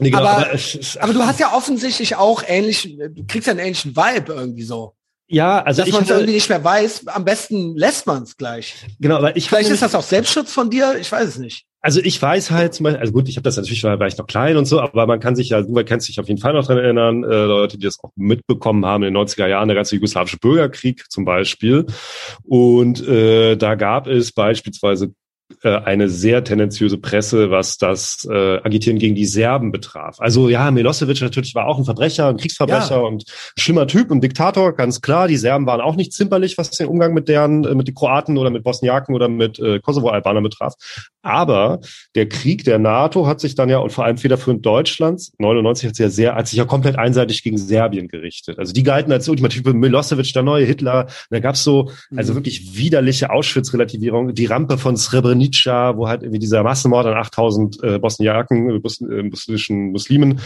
nee, 0.00 0.10
genau, 0.10 0.24
aber, 0.24 0.48
aber, 0.48 0.58
aber 1.00 1.12
du 1.12 1.22
hast 1.22 1.38
ja 1.38 1.54
offensichtlich 1.54 2.16
auch 2.16 2.42
ähnlich, 2.44 2.98
du 2.98 3.24
kriegst 3.28 3.46
ja 3.46 3.52
einen 3.52 3.60
ähnlichen 3.60 3.94
Vibe 3.94 4.32
irgendwie 4.32 4.64
so. 4.64 4.94
Ja, 5.26 5.62
also 5.62 5.82
dass 5.82 5.92
man 5.92 6.02
es 6.02 6.10
irgendwie 6.10 6.34
nicht 6.34 6.48
mehr 6.48 6.62
weiß, 6.62 7.08
am 7.08 7.24
besten 7.24 7.76
lässt 7.76 8.06
man 8.06 8.24
es 8.24 8.36
gleich. 8.36 8.74
Genau, 9.00 9.16
aber 9.16 9.36
ich 9.36 9.48
vielleicht 9.48 9.70
ist 9.70 9.82
das 9.82 9.94
auch 9.94 10.02
Selbstschutz 10.02 10.52
von 10.52 10.68
dir, 10.68 10.96
ich 11.00 11.10
weiß 11.10 11.28
es 11.28 11.38
nicht. 11.38 11.64
Also 11.80 12.00
ich 12.00 12.20
weiß 12.20 12.50
halt 12.50 12.72
zum 12.72 12.84
Beispiel, 12.84 13.00
also 13.00 13.12
gut, 13.12 13.28
ich 13.28 13.36
habe 13.36 13.42
das 13.42 13.56
natürlich, 13.56 13.84
war, 13.84 13.98
war 13.98 14.06
ich 14.06 14.16
noch 14.16 14.26
klein 14.26 14.56
und 14.56 14.64
so, 14.64 14.80
aber 14.80 15.06
man 15.06 15.20
kann 15.20 15.36
sich 15.36 15.50
ja, 15.50 15.60
du 15.60 15.74
kennst 15.84 16.08
dich 16.08 16.18
auf 16.18 16.28
jeden 16.28 16.40
Fall 16.40 16.54
noch 16.54 16.66
dran 16.66 16.78
erinnern, 16.78 17.24
äh, 17.24 17.44
Leute, 17.44 17.76
die 17.76 17.84
das 17.84 17.98
auch 18.02 18.10
mitbekommen 18.16 18.86
haben 18.86 19.02
in 19.02 19.12
den 19.12 19.22
90er 19.22 19.46
Jahren, 19.46 19.68
der 19.68 19.74
ganze 19.74 19.94
jugoslawische 19.94 20.38
Bürgerkrieg 20.38 21.04
zum 21.10 21.26
Beispiel. 21.26 21.84
Und 22.42 23.06
äh, 23.06 23.56
da 23.56 23.74
gab 23.74 24.06
es 24.06 24.32
beispielsweise 24.32 25.12
eine 25.64 26.08
sehr 26.08 26.44
tendenziöse 26.44 26.98
Presse, 26.98 27.50
was 27.50 27.78
das 27.78 28.26
äh, 28.30 28.58
Agitieren 28.62 28.98
gegen 28.98 29.14
die 29.14 29.24
Serben 29.24 29.72
betraf. 29.72 30.20
Also 30.20 30.48
ja, 30.48 30.70
Milosevic 30.70 31.20
natürlich 31.22 31.54
war 31.54 31.66
auch 31.66 31.78
ein 31.78 31.84
Verbrecher, 31.84 32.28
ein 32.28 32.36
Kriegsverbrecher 32.36 32.96
ja. 32.96 33.00
und 33.00 33.24
schlimmer 33.56 33.86
Typ 33.86 34.10
und 34.10 34.22
Diktator, 34.22 34.74
ganz 34.74 35.00
klar. 35.00 35.28
Die 35.28 35.36
Serben 35.36 35.66
waren 35.66 35.80
auch 35.80 35.96
nicht 35.96 36.12
zimperlich, 36.12 36.58
was 36.58 36.70
den 36.70 36.88
Umgang 36.88 37.14
mit 37.14 37.28
deren, 37.28 37.64
äh, 37.64 37.74
mit 37.74 37.88
den 37.88 37.94
Kroaten 37.94 38.36
oder 38.36 38.50
mit 38.50 38.64
Bosniaken 38.64 39.14
oder 39.14 39.28
mit 39.28 39.58
äh, 39.58 39.80
Kosovo-Albanern 39.80 40.42
betraf. 40.42 40.74
Aber 41.22 41.80
der 42.14 42.28
Krieg 42.28 42.64
der 42.64 42.78
NATO 42.78 43.26
hat 43.26 43.40
sich 43.40 43.54
dann 43.54 43.70
ja, 43.70 43.78
und 43.78 43.90
vor 43.90 44.04
allem 44.04 44.18
federführend 44.18 44.66
Deutschlands, 44.66 45.32
99 45.38 45.88
hat 45.88 45.96
sich 45.96 46.04
ja 46.04 46.10
sehr, 46.10 46.34
hat 46.34 46.48
sich 46.48 46.58
ja 46.58 46.66
komplett 46.66 46.98
einseitig 46.98 47.42
gegen 47.42 47.56
Serbien 47.56 48.08
gerichtet. 48.08 48.58
Also 48.58 48.74
die 48.74 48.82
galten 48.82 49.10
als 49.10 49.28
ultimative 49.28 49.72
Milosevic, 49.72 50.32
der 50.34 50.42
neue 50.42 50.66
Hitler. 50.66 51.06
Da 51.30 51.40
gab's 51.40 51.64
so, 51.64 51.90
also 52.14 52.32
mhm. 52.32 52.36
wirklich 52.36 52.76
widerliche 52.76 53.30
Auschwitz-Relativierung. 53.30 54.34
Die 54.34 54.46
Rampe 54.46 54.76
von 54.76 54.96
Srebrenica, 54.96 55.53
wo 55.96 56.06
halt 56.06 56.22
irgendwie 56.22 56.38
dieser 56.38 56.62
Massenmord 56.62 57.06
an 57.06 57.14
8000 57.14 57.82
äh, 57.82 57.98
Bosniaken, 57.98 58.76
äh, 58.76 58.78
bos 58.78 59.00
äh, 59.00 59.22
bosnischen 59.22 59.92
Muslimen, 59.92 60.40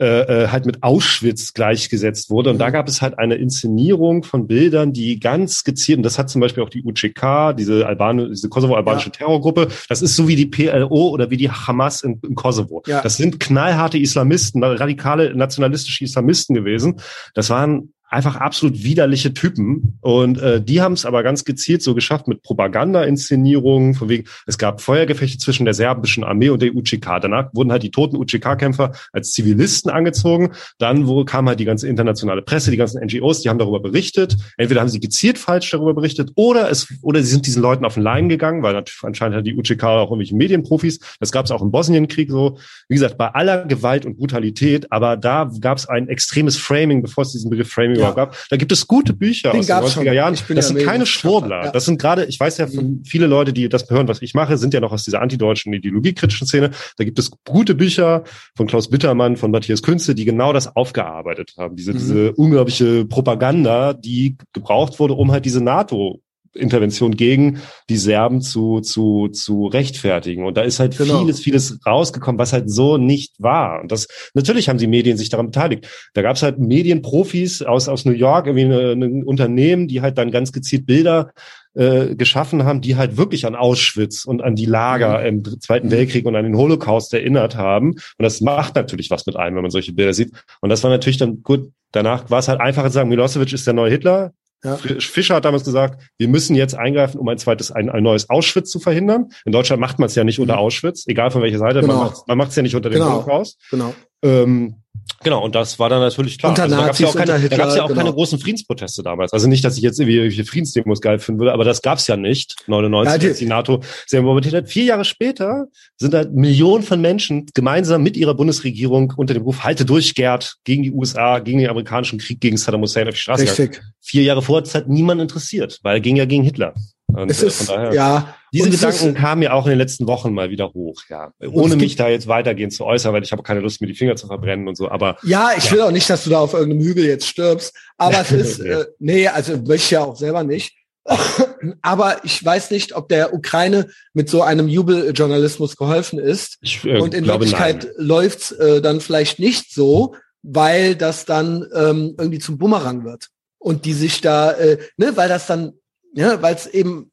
äh, 0.00 0.44
äh, 0.44 0.48
halt 0.48 0.64
mit 0.64 0.82
Auschwitz 0.82 1.52
gleichgesetzt 1.52 2.30
wurde. 2.30 2.50
Und 2.50 2.56
mhm. 2.56 2.60
da 2.60 2.70
gab 2.70 2.88
es 2.88 3.02
halt 3.02 3.18
eine 3.18 3.34
Inszenierung 3.34 4.22
von 4.22 4.46
Bildern, 4.46 4.94
die 4.94 5.20
ganz 5.20 5.62
gezielt, 5.62 5.98
und 5.98 6.04
das 6.04 6.18
hat 6.18 6.30
zum 6.30 6.40
Beispiel 6.40 6.62
auch 6.62 6.70
die 6.70 6.82
UCK, 6.82 7.54
diese 7.58 7.86
Albane, 7.86 8.30
diese 8.30 8.48
Kosovo-albanische 8.48 9.08
ja. 9.08 9.12
Terrorgruppe, 9.12 9.68
das 9.88 10.00
ist 10.00 10.16
so 10.16 10.22
so 10.22 10.28
wie 10.28 10.36
die 10.36 10.46
PLO 10.46 11.08
oder 11.08 11.30
wie 11.30 11.36
die 11.36 11.50
Hamas 11.50 12.02
in, 12.02 12.20
in 12.22 12.34
Kosovo. 12.34 12.82
Ja. 12.86 13.02
Das 13.02 13.16
sind 13.16 13.40
knallharte 13.40 13.98
Islamisten, 13.98 14.62
radikale 14.62 15.34
nationalistische 15.34 16.04
Islamisten 16.04 16.54
gewesen. 16.54 17.00
Das 17.34 17.50
waren 17.50 17.92
einfach 18.12 18.36
absolut 18.36 18.82
widerliche 18.84 19.32
Typen. 19.32 19.98
Und 20.00 20.38
äh, 20.40 20.62
die 20.62 20.82
haben 20.82 20.92
es 20.92 21.06
aber 21.06 21.22
ganz 21.22 21.44
gezielt 21.44 21.82
so 21.82 21.94
geschafft 21.94 22.28
mit 22.28 22.42
Propaganda-Inszenierungen, 22.42 23.94
von 23.94 24.08
wegen, 24.08 24.24
es 24.46 24.58
gab 24.58 24.80
Feuergefechte 24.80 25.38
zwischen 25.38 25.64
der 25.64 25.74
serbischen 25.74 26.22
Armee 26.22 26.50
und 26.50 26.60
der 26.60 26.74
UCK. 26.74 27.20
Danach 27.22 27.48
wurden 27.54 27.72
halt 27.72 27.82
die 27.82 27.90
toten 27.90 28.16
UCK-Kämpfer 28.16 28.92
als 29.12 29.32
Zivilisten 29.32 29.90
angezogen. 29.90 30.52
Dann 30.78 31.06
wo 31.06 31.24
kam 31.24 31.48
halt 31.48 31.58
die 31.58 31.64
ganze 31.64 31.88
internationale 31.88 32.42
Presse, 32.42 32.70
die 32.70 32.76
ganzen 32.76 33.02
NGOs, 33.02 33.40
die 33.40 33.48
haben 33.48 33.58
darüber 33.58 33.80
berichtet. 33.80 34.36
Entweder 34.58 34.82
haben 34.82 34.88
sie 34.88 35.00
gezielt 35.00 35.38
falsch 35.38 35.70
darüber 35.70 35.94
berichtet 35.94 36.32
oder 36.34 36.70
es 36.70 36.88
oder 37.00 37.22
sie 37.22 37.30
sind 37.30 37.46
diesen 37.46 37.62
Leuten 37.62 37.84
auf 37.84 37.94
den 37.94 38.02
Leim 38.02 38.28
gegangen, 38.28 38.62
weil 38.62 38.82
anscheinend 39.02 39.38
hat 39.38 39.46
die 39.46 39.56
UCK 39.56 39.84
auch 39.84 40.10
irgendwelche 40.10 40.36
Medienprofis. 40.36 41.00
Das 41.18 41.32
gab 41.32 41.46
es 41.46 41.50
auch 41.50 41.62
im 41.62 41.70
Bosnienkrieg 41.70 42.30
so. 42.30 42.58
Wie 42.88 42.94
gesagt, 42.94 43.16
bei 43.16 43.28
aller 43.28 43.64
Gewalt 43.64 44.04
und 44.04 44.18
Brutalität, 44.18 44.92
aber 44.92 45.16
da 45.16 45.50
gab 45.60 45.78
es 45.78 45.88
ein 45.88 46.08
extremes 46.08 46.58
Framing, 46.58 47.02
bevor 47.02 47.22
es 47.22 47.32
diesen 47.32 47.48
Begriff 47.48 47.70
Framing 47.70 48.01
ja. 48.02 48.12
gab. 48.12 48.36
Da 48.50 48.56
gibt 48.56 48.72
es 48.72 48.86
gute 48.86 49.12
Bücher 49.12 49.52
Den 49.52 49.60
aus 49.60 49.66
den 49.66 49.76
90er 49.76 50.12
Jahren. 50.12 50.36
Das 50.54 50.68
sind 50.68 50.78
keine 50.84 51.06
Schwurbler. 51.06 51.70
Das 51.72 51.84
sind 51.84 52.00
gerade, 52.00 52.24
ich 52.24 52.38
weiß 52.38 52.58
ja 52.58 52.66
mhm. 52.66 53.02
viele 53.04 53.26
Leute, 53.26 53.52
die 53.52 53.68
das 53.68 53.88
hören, 53.88 54.08
was 54.08 54.22
ich 54.22 54.34
mache, 54.34 54.58
sind 54.58 54.74
ja 54.74 54.80
noch 54.80 54.92
aus 54.92 55.04
dieser 55.04 55.20
antideutschen 55.20 55.72
ideologiekritischen 55.72 56.46
Szene. 56.46 56.70
Da 56.96 57.04
gibt 57.04 57.18
es 57.18 57.30
gute 57.44 57.74
Bücher 57.74 58.24
von 58.56 58.66
Klaus 58.66 58.90
Bittermann, 58.90 59.36
von 59.36 59.50
Matthias 59.50 59.82
Künze, 59.82 60.14
die 60.14 60.24
genau 60.24 60.52
das 60.52 60.74
aufgearbeitet 60.74 61.54
haben. 61.58 61.76
Diese, 61.76 61.92
mhm. 61.92 61.98
diese 61.98 62.32
unglaubliche 62.32 63.04
Propaganda, 63.04 63.92
die 63.92 64.36
gebraucht 64.52 64.98
wurde, 64.98 65.14
um 65.14 65.32
halt 65.32 65.44
diese 65.44 65.62
NATO 65.62 66.20
Intervention 66.54 67.16
gegen 67.16 67.60
die 67.88 67.96
Serben 67.96 68.40
zu, 68.40 68.80
zu, 68.80 69.28
zu 69.28 69.66
rechtfertigen. 69.66 70.44
Und 70.44 70.56
da 70.56 70.62
ist 70.62 70.80
halt 70.80 70.96
genau. 70.96 71.20
vieles, 71.20 71.40
vieles 71.40 71.78
rausgekommen, 71.86 72.38
was 72.38 72.52
halt 72.52 72.70
so 72.70 72.98
nicht 72.98 73.34
war. 73.38 73.80
Und 73.80 73.92
das, 73.92 74.08
natürlich 74.34 74.68
haben 74.68 74.78
die 74.78 74.86
Medien 74.86 75.16
sich 75.16 75.28
daran 75.28 75.46
beteiligt. 75.46 75.88
Da 76.14 76.22
gab 76.22 76.36
es 76.36 76.42
halt 76.42 76.58
Medienprofis 76.58 77.62
aus, 77.62 77.88
aus 77.88 78.04
New 78.04 78.12
York, 78.12 78.46
irgendwie 78.46 78.64
ein 78.64 79.24
Unternehmen, 79.24 79.88
die 79.88 80.00
halt 80.00 80.18
dann 80.18 80.30
ganz 80.30 80.52
gezielt 80.52 80.86
Bilder 80.86 81.32
äh, 81.74 82.14
geschaffen 82.16 82.64
haben, 82.64 82.80
die 82.80 82.96
halt 82.96 83.16
wirklich 83.16 83.46
an 83.46 83.54
Auschwitz 83.54 84.24
und 84.24 84.42
an 84.42 84.54
die 84.54 84.66
Lager 84.66 85.20
mhm. 85.20 85.26
im 85.26 85.60
Zweiten. 85.60 85.90
Weltkrieg 85.90 86.26
und 86.26 86.36
an 86.36 86.44
den 86.44 86.56
Holocaust 86.56 87.14
erinnert 87.14 87.56
haben. 87.56 87.92
Und 87.92 88.02
das 88.18 88.40
macht 88.40 88.74
natürlich 88.74 89.10
was 89.10 89.26
mit 89.26 89.36
einem, 89.36 89.56
wenn 89.56 89.62
man 89.62 89.70
solche 89.70 89.92
Bilder 89.92 90.12
sieht. 90.12 90.32
Und 90.60 90.68
das 90.68 90.82
war 90.82 90.90
natürlich 90.90 91.18
dann 91.18 91.42
gut. 91.42 91.70
Danach 91.92 92.30
war 92.30 92.38
es 92.38 92.48
halt 92.48 92.60
einfacher 92.60 92.88
zu 92.88 92.94
sagen, 92.94 93.08
Milosevic 93.08 93.52
ist 93.52 93.66
der 93.66 93.74
neue 93.74 93.90
Hitler. 93.90 94.32
Ja. 94.64 94.76
Fischer 94.76 95.34
hat 95.34 95.44
damals 95.44 95.64
gesagt, 95.64 96.02
wir 96.18 96.28
müssen 96.28 96.54
jetzt 96.54 96.74
eingreifen, 96.74 97.18
um 97.18 97.28
ein 97.28 97.38
zweites, 97.38 97.72
ein, 97.72 97.90
ein 97.90 98.02
neues 98.02 98.30
Auschwitz 98.30 98.70
zu 98.70 98.78
verhindern. 98.78 99.30
In 99.44 99.52
Deutschland 99.52 99.80
macht 99.80 99.98
man 99.98 100.06
es 100.06 100.14
ja 100.14 100.22
nicht 100.22 100.38
unter 100.38 100.54
mhm. 100.54 100.60
Auschwitz, 100.60 101.06
egal 101.06 101.30
von 101.30 101.42
welcher 101.42 101.58
Seite, 101.58 101.80
genau. 101.80 102.12
man 102.26 102.38
macht 102.38 102.50
es 102.50 102.56
ja 102.56 102.62
nicht 102.62 102.76
unter 102.76 102.88
dem 102.88 103.00
genau. 103.00 103.12
Holocaust. 103.14 103.60
Genau. 103.70 103.94
Ähm, 104.22 104.82
Genau, 105.22 105.44
und 105.44 105.54
das 105.54 105.78
war 105.78 105.88
dann 105.88 106.00
natürlich 106.00 106.38
klar. 106.38 106.50
Unter 106.50 106.64
also, 106.64 106.76
da 106.76 106.82
gab 106.82 106.92
es 106.92 106.98
ja 106.98 107.08
auch 107.08 107.14
keine, 107.14 107.38
Hitler, 107.38 107.56
da 107.56 107.64
gab's 107.64 107.76
ja 107.76 107.82
auch 107.84 107.88
genau. 107.88 108.00
keine 108.00 108.12
großen 108.12 108.38
Friedensproteste 108.38 109.02
damals. 109.02 109.32
Also 109.32 109.48
nicht, 109.48 109.64
dass 109.64 109.76
ich 109.76 109.82
jetzt 109.82 110.00
irgendwie 110.00 110.42
Friedensdemos 110.42 111.00
geil 111.00 111.18
finden 111.18 111.40
würde, 111.40 111.52
aber 111.52 111.64
das 111.64 111.82
gab's 111.82 112.06
ja 112.06 112.16
nicht, 112.16 112.56
99, 112.66 113.12
ja, 113.12 113.18
die, 113.18 113.28
als 113.28 113.38
die 113.38 113.46
NATO 113.46 113.82
sehr 114.06 114.22
bombardiert 114.22 114.54
hat. 114.54 114.68
Vier 114.68 114.84
Jahre 114.84 115.04
später 115.04 115.66
sind 115.96 116.12
da 116.14 116.24
Millionen 116.32 116.82
von 116.82 117.00
Menschen 117.00 117.46
gemeinsam 117.54 118.02
mit 118.02 118.16
ihrer 118.16 118.34
Bundesregierung 118.34 119.12
unter 119.16 119.34
dem 119.34 119.42
Ruf 119.44 119.62
Halte 119.62 119.84
durch, 119.84 120.14
Gerd, 120.14 120.56
gegen 120.64 120.82
die 120.82 120.92
USA, 120.92 121.38
gegen 121.38 121.58
den 121.58 121.68
amerikanischen 121.68 122.18
Krieg 122.18 122.40
gegen 122.40 122.56
Saddam 122.56 122.82
Hussein 122.82 123.06
auf 123.06 123.14
die 123.14 123.20
Straße. 123.20 123.44
Richtig. 123.44 123.80
Vier 124.00 124.22
Jahre 124.22 124.42
vor 124.42 124.58
hat 124.58 124.66
es 124.66 124.74
halt 124.74 124.88
niemand 124.88 125.20
interessiert, 125.20 125.78
weil 125.82 125.96
er 125.96 126.00
ging 126.00 126.16
ja 126.16 126.24
gegen 126.24 126.42
Hitler. 126.42 126.74
Und, 127.14 127.30
es 127.30 127.42
äh, 127.42 127.46
ist, 127.46 127.68
daher, 127.68 127.92
ja. 127.92 128.34
Diese 128.52 128.68
Gedanken 128.68 129.08
ist, 129.08 129.16
kamen 129.16 129.38
mir 129.40 129.54
auch 129.54 129.64
in 129.64 129.70
den 129.70 129.78
letzten 129.78 130.06
Wochen 130.06 130.34
mal 130.34 130.50
wieder 130.50 130.72
hoch, 130.74 131.02
ja. 131.08 131.32
Ohne 131.40 131.76
mich 131.76 131.96
da 131.96 132.08
jetzt 132.08 132.28
weitergehen 132.28 132.70
zu 132.70 132.84
äußern, 132.84 133.12
weil 133.12 133.22
ich 133.22 133.32
habe 133.32 133.42
keine 133.42 133.60
Lust, 133.60 133.80
mir 133.80 133.86
die 133.86 133.94
Finger 133.94 134.16
zu 134.16 134.26
verbrennen 134.26 134.68
und 134.68 134.76
so, 134.76 134.90
aber. 134.90 135.16
Ja, 135.22 135.52
ich 135.56 135.66
ja. 135.66 135.72
will 135.72 135.80
auch 135.82 135.90
nicht, 135.90 136.08
dass 136.10 136.24
du 136.24 136.30
da 136.30 136.40
auf 136.40 136.52
irgendeinem 136.52 136.84
Hügel 136.84 137.06
jetzt 137.06 137.26
stirbst, 137.26 137.74
aber 137.96 138.20
es 138.20 138.32
ist, 138.32 138.60
äh, 138.60 138.86
nee, 138.98 139.26
also 139.28 139.56
möchte 139.56 139.74
ich 139.74 139.90
ja 139.90 140.04
auch 140.04 140.16
selber 140.16 140.44
nicht. 140.44 140.76
aber 141.82 142.24
ich 142.24 142.44
weiß 142.44 142.70
nicht, 142.70 142.94
ob 142.94 143.08
der 143.08 143.34
Ukraine 143.34 143.88
mit 144.12 144.28
so 144.28 144.42
einem 144.42 144.68
Jubeljournalismus 144.68 145.76
geholfen 145.76 146.18
ist. 146.18 146.58
Ich, 146.60 146.84
äh, 146.84 147.00
und 147.00 147.14
in 147.14 147.26
Wirklichkeit 147.26 147.84
nein. 147.84 148.06
läuft's 148.06 148.52
äh, 148.52 148.80
dann 148.80 149.00
vielleicht 149.00 149.38
nicht 149.38 149.72
so, 149.72 150.14
weil 150.42 150.94
das 150.94 151.24
dann 151.24 151.66
ähm, 151.74 152.14
irgendwie 152.18 152.38
zum 152.38 152.58
Bumerang 152.58 153.04
wird. 153.04 153.28
Und 153.58 153.84
die 153.84 153.92
sich 153.92 154.20
da, 154.20 154.52
äh, 154.52 154.78
ne, 154.96 155.16
weil 155.16 155.28
das 155.28 155.46
dann, 155.46 155.72
ja, 156.12 156.40
weil 156.42 156.54
es 156.54 156.66
eben, 156.66 157.10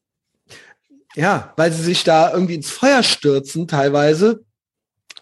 ja, 1.15 1.53
weil 1.57 1.71
sie 1.71 1.83
sich 1.83 2.03
da 2.03 2.31
irgendwie 2.31 2.55
ins 2.55 2.69
Feuer 2.69 3.03
stürzen 3.03 3.67
teilweise 3.67 4.43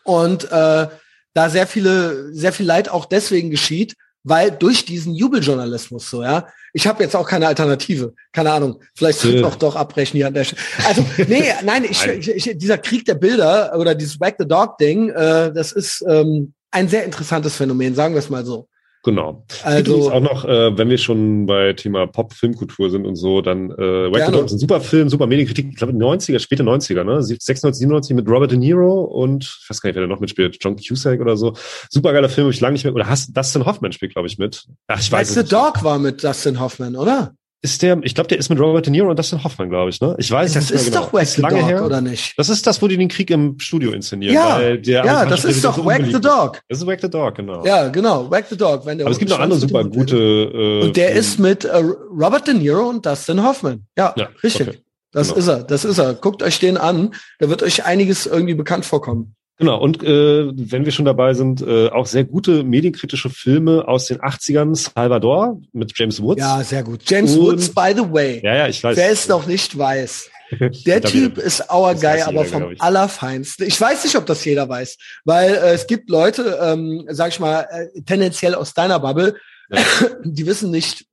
und 0.03 0.45
äh, 0.51 0.88
da 1.34 1.49
sehr 1.49 1.67
viele, 1.67 2.34
sehr 2.34 2.53
viel 2.53 2.65
Leid 2.65 2.89
auch 2.89 3.05
deswegen 3.05 3.51
geschieht, 3.51 3.95
weil 4.23 4.51
durch 4.51 4.86
diesen 4.86 5.13
Jubeljournalismus 5.13 6.09
so, 6.09 6.23
ja. 6.23 6.47
Ich 6.73 6.86
habe 6.86 7.01
jetzt 7.01 7.15
auch 7.15 7.28
keine 7.28 7.47
Alternative. 7.47 8.13
Keine 8.34 8.51
Ahnung. 8.51 8.82
Vielleicht 8.93 9.19
sollte 9.19 9.38
ich 9.38 9.43
auch 9.43 9.55
doch 9.55 9.75
abbrechen 9.75 10.17
hier 10.17 10.28
an 10.28 10.34
der 10.34 10.43
Stelle. 10.43 10.61
Also, 10.86 11.05
nee, 11.28 11.45
nein, 11.63 11.86
ich, 11.86 12.05
ich, 12.05 12.30
ich, 12.30 12.57
dieser 12.57 12.78
Krieg 12.78 13.05
der 13.05 13.15
Bilder 13.15 13.73
oder 13.80 13.95
dieses 13.95 14.19
Wag 14.19 14.36
the 14.38 14.47
Dog 14.47 14.78
Ding, 14.78 15.09
äh, 15.09 15.51
das 15.53 15.71
ist 15.71 16.03
ähm, 16.07 16.53
ein 16.71 16.88
sehr 16.89 17.05
interessantes 17.05 17.55
Phänomen, 17.55 17.95
sagen 17.95 18.13
wir 18.13 18.19
es 18.19 18.30
mal 18.30 18.45
so. 18.45 18.67
Genau. 19.07 19.45
Also 19.63 20.11
auch 20.11 20.19
noch, 20.19 20.43
äh, 20.43 20.77
wenn 20.77 20.89
wir 20.89 20.97
schon 20.97 21.45
bei 21.45 21.71
Thema 21.71 22.07
Pop-Filmkultur 22.07 22.89
sind 22.89 23.05
und 23.05 23.15
so, 23.15 23.41
dann 23.41 23.71
äh, 23.71 24.11
Wake 24.11 24.33
Dog 24.33 24.47
ist 24.47 24.51
ein 24.51 24.59
super 24.59 24.81
Film, 24.81 25.07
super 25.07 25.27
Medienkritik, 25.27 25.69
ich 25.69 25.77
glaube 25.77 25.93
90er, 25.93 26.39
späte 26.39 26.63
90er, 26.63 27.05
ne? 27.05 27.23
96, 27.23 27.79
97 27.79 28.17
mit 28.17 28.27
Robert 28.27 28.51
De 28.51 28.57
Niro 28.57 29.03
und 29.03 29.45
ich 29.45 29.69
weiß 29.69 29.79
gar 29.79 29.87
nicht, 29.87 29.95
wer 29.95 30.01
da 30.01 30.09
noch 30.09 30.19
mitspielt, 30.19 30.57
John 30.59 30.75
Cusack 30.75 31.21
oder 31.21 31.37
so. 31.37 31.53
Super 31.89 32.11
geiler 32.11 32.27
Film, 32.27 32.49
ich 32.49 32.59
lange 32.59 32.73
nicht 32.73 32.83
mehr, 32.83 32.93
oder 32.93 33.07
hast 33.07 33.31
Dustin 33.31 33.65
Hoffman 33.65 33.93
spielt, 33.93 34.11
glaube 34.11 34.27
ich, 34.27 34.37
mit. 34.37 34.65
Ach, 34.87 34.99
ich 34.99 35.09
weiß 35.09 35.37
Wake 35.37 35.45
the 35.45 35.49
Dog 35.49 35.85
war 35.85 35.99
mit 35.99 36.21
Dustin 36.21 36.59
Hoffman, 36.59 36.97
oder? 36.97 37.31
Ist 37.61 37.81
der, 37.81 37.99
ich 38.03 38.13
glaube, 38.13 38.27
der 38.27 38.37
ist 38.37 38.49
mit 38.49 38.59
Robert 38.59 38.85
De 38.85 38.91
Niro 38.91 39.09
und 39.09 39.17
Dustin 39.17 39.43
Hoffman, 39.43 39.69
glaube 39.69 39.89
ich, 39.89 39.99
ne? 39.99 40.15
Ich 40.19 40.29
weiß 40.29 40.53
das 40.53 40.69
ist 40.69 40.85
genau. 40.85 41.01
doch 41.01 41.13
Wag 41.13 41.25
the 41.25 41.41
Dog, 41.41 41.51
her. 41.53 41.85
oder 41.85 42.01
nicht? 42.01 42.37
Das 42.37 42.49
ist 42.49 42.67
das, 42.67 42.81
wo 42.81 42.87
die 42.87 42.97
den 42.97 43.07
Krieg 43.07 43.31
im 43.31 43.59
Studio 43.59 43.91
inszenieren. 43.91 44.35
Ja, 44.35 44.59
ja 44.69 45.25
das 45.25 45.43
ist 45.43 45.63
doch 45.63 45.83
Wag 45.83 46.05
the 46.05 46.21
Dog. 46.21 46.61
Das 46.69 46.79
ist 46.79 46.87
Wag 46.87 46.99
the 47.01 47.09
Dog, 47.09 47.35
genau. 47.35 47.65
Ja, 47.65 47.87
genau, 47.87 48.29
Wag 48.29 48.45
the 48.49 48.57
Dog. 48.57 48.85
Wenn 48.85 48.99
der 48.99 49.07
Aber 49.07 49.13
es 49.13 49.19
gibt 49.19 49.31
noch 49.31 49.39
andere 49.39 49.59
super 49.59 49.83
gute. 49.85 50.17
Äh, 50.17 50.85
und 50.85 50.97
der 50.97 51.13
ist 51.13 51.39
mit 51.39 51.65
äh, 51.65 51.77
Robert 51.77 52.47
De 52.47 52.53
Niro 52.53 52.89
und 52.89 53.05
Dustin 53.05 53.41
Hoffman. 53.43 53.85
Ja, 53.97 54.13
ja 54.15 54.29
richtig. 54.43 54.67
Okay. 54.67 54.77
Das 55.11 55.29
genau. 55.29 55.39
ist 55.39 55.47
er, 55.47 55.63
das 55.63 55.85
ist 55.85 55.97
er. 55.97 56.13
Guckt 56.13 56.43
euch 56.43 56.59
den 56.59 56.77
an, 56.77 57.15
da 57.39 57.49
wird 57.49 57.63
euch 57.63 57.85
einiges 57.85 58.25
irgendwie 58.25 58.53
bekannt 58.53 58.85
vorkommen. 58.85 59.36
Genau, 59.59 59.79
und 59.79 60.03
äh, 60.03 60.51
wenn 60.53 60.85
wir 60.85 60.91
schon 60.91 61.05
dabei 61.05 61.33
sind, 61.33 61.61
äh, 61.61 61.89
auch 61.89 62.05
sehr 62.05 62.23
gute 62.23 62.63
medienkritische 62.63 63.31
Filme 63.31 63.87
aus 63.87 64.05
den 64.05 64.19
80ern, 64.19 64.75
Salvador 64.75 65.59
mit 65.73 65.97
James 65.97 66.21
Woods. 66.21 66.39
Ja, 66.39 66.63
sehr 66.63 66.83
gut. 66.83 67.01
James 67.07 67.35
und, 67.35 67.45
Woods, 67.45 67.69
by 67.69 67.91
the 67.95 68.03
way. 68.03 68.39
Ja, 68.43 68.55
ja, 68.55 68.67
ich 68.67 68.83
weiß. 68.83 68.95
Wer 68.95 69.09
es 69.09 69.27
noch 69.27 69.47
nicht 69.47 69.75
weiß. 69.75 70.29
Der 70.85 71.01
Typ 71.01 71.39
ist 71.39 71.71
our 71.71 71.95
guy, 71.95 72.21
aber 72.21 72.45
vom 72.45 72.75
allerfeinsten. 72.79 73.65
Ich 73.67 73.81
weiß 73.81 74.03
nicht, 74.03 74.15
ob 74.15 74.25
das 74.27 74.45
jeder 74.45 74.69
weiß, 74.69 74.97
weil 75.25 75.53
äh, 75.53 75.73
es 75.73 75.87
gibt 75.87 76.09
Leute, 76.09 76.59
ähm, 76.61 77.05
sag 77.09 77.29
ich 77.29 77.39
mal, 77.39 77.67
äh, 77.69 78.01
tendenziell 78.01 78.55
aus 78.55 78.73
deiner 78.73 78.99
Bubble, 78.99 79.35
ja. 79.69 79.79
die 80.23 80.45
wissen 80.45 80.71
nicht, 80.71 81.05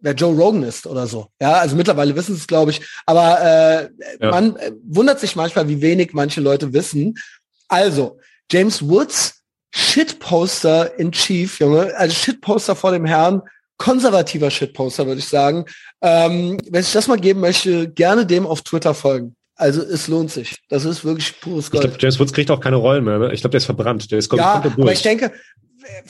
wer 0.00 0.12
Joe 0.12 0.36
Rogan 0.36 0.62
ist 0.62 0.86
oder 0.86 1.06
so. 1.06 1.28
Ja, 1.40 1.54
also 1.54 1.76
mittlerweile 1.76 2.14
wissen 2.14 2.36
es, 2.36 2.46
glaube 2.46 2.70
ich. 2.70 2.82
Aber 3.06 3.40
äh, 3.40 3.88
ja. 4.20 4.30
man 4.30 4.56
äh, 4.56 4.72
wundert 4.84 5.18
sich 5.18 5.34
manchmal, 5.34 5.68
wie 5.68 5.80
wenig 5.80 6.10
manche 6.12 6.40
Leute 6.40 6.72
wissen. 6.72 7.16
Also, 7.68 8.18
James 8.50 8.86
Woods, 8.86 9.42
Shitposter 9.74 10.98
in 10.98 11.12
Chief, 11.12 11.58
Junge, 11.58 11.94
also 11.96 12.14
Shitposter 12.14 12.76
vor 12.76 12.92
dem 12.92 13.04
Herrn, 13.04 13.42
konservativer 13.76 14.50
Shitposter, 14.50 15.06
würde 15.06 15.18
ich 15.18 15.28
sagen. 15.28 15.64
Ähm, 16.00 16.58
wenn 16.70 16.80
ich 16.80 16.92
das 16.92 17.08
mal 17.08 17.18
geben 17.18 17.40
möchte, 17.40 17.88
gerne 17.88 18.24
dem 18.26 18.46
auf 18.46 18.62
Twitter 18.62 18.94
folgen. 18.94 19.36
Also 19.58 19.82
es 19.82 20.06
lohnt 20.06 20.30
sich. 20.30 20.56
Das 20.68 20.84
ist 20.84 21.04
wirklich 21.04 21.40
pures 21.40 21.70
Gold. 21.70 21.84
Ich 21.84 21.90
glaube, 21.90 22.02
James 22.02 22.20
Woods 22.20 22.32
kriegt 22.32 22.50
auch 22.50 22.60
keine 22.60 22.76
Rollen 22.76 23.04
mehr. 23.04 23.18
Ne? 23.18 23.32
Ich 23.32 23.40
glaube, 23.40 23.52
der 23.52 23.58
ist 23.58 23.64
verbrannt. 23.64 24.10
Der 24.10 24.18
ist 24.18 24.28
komplett 24.28 24.48
ja, 24.48 24.60
durch. 24.60 24.78
aber 24.78 24.92
ich 24.92 25.02
denke, 25.02 25.32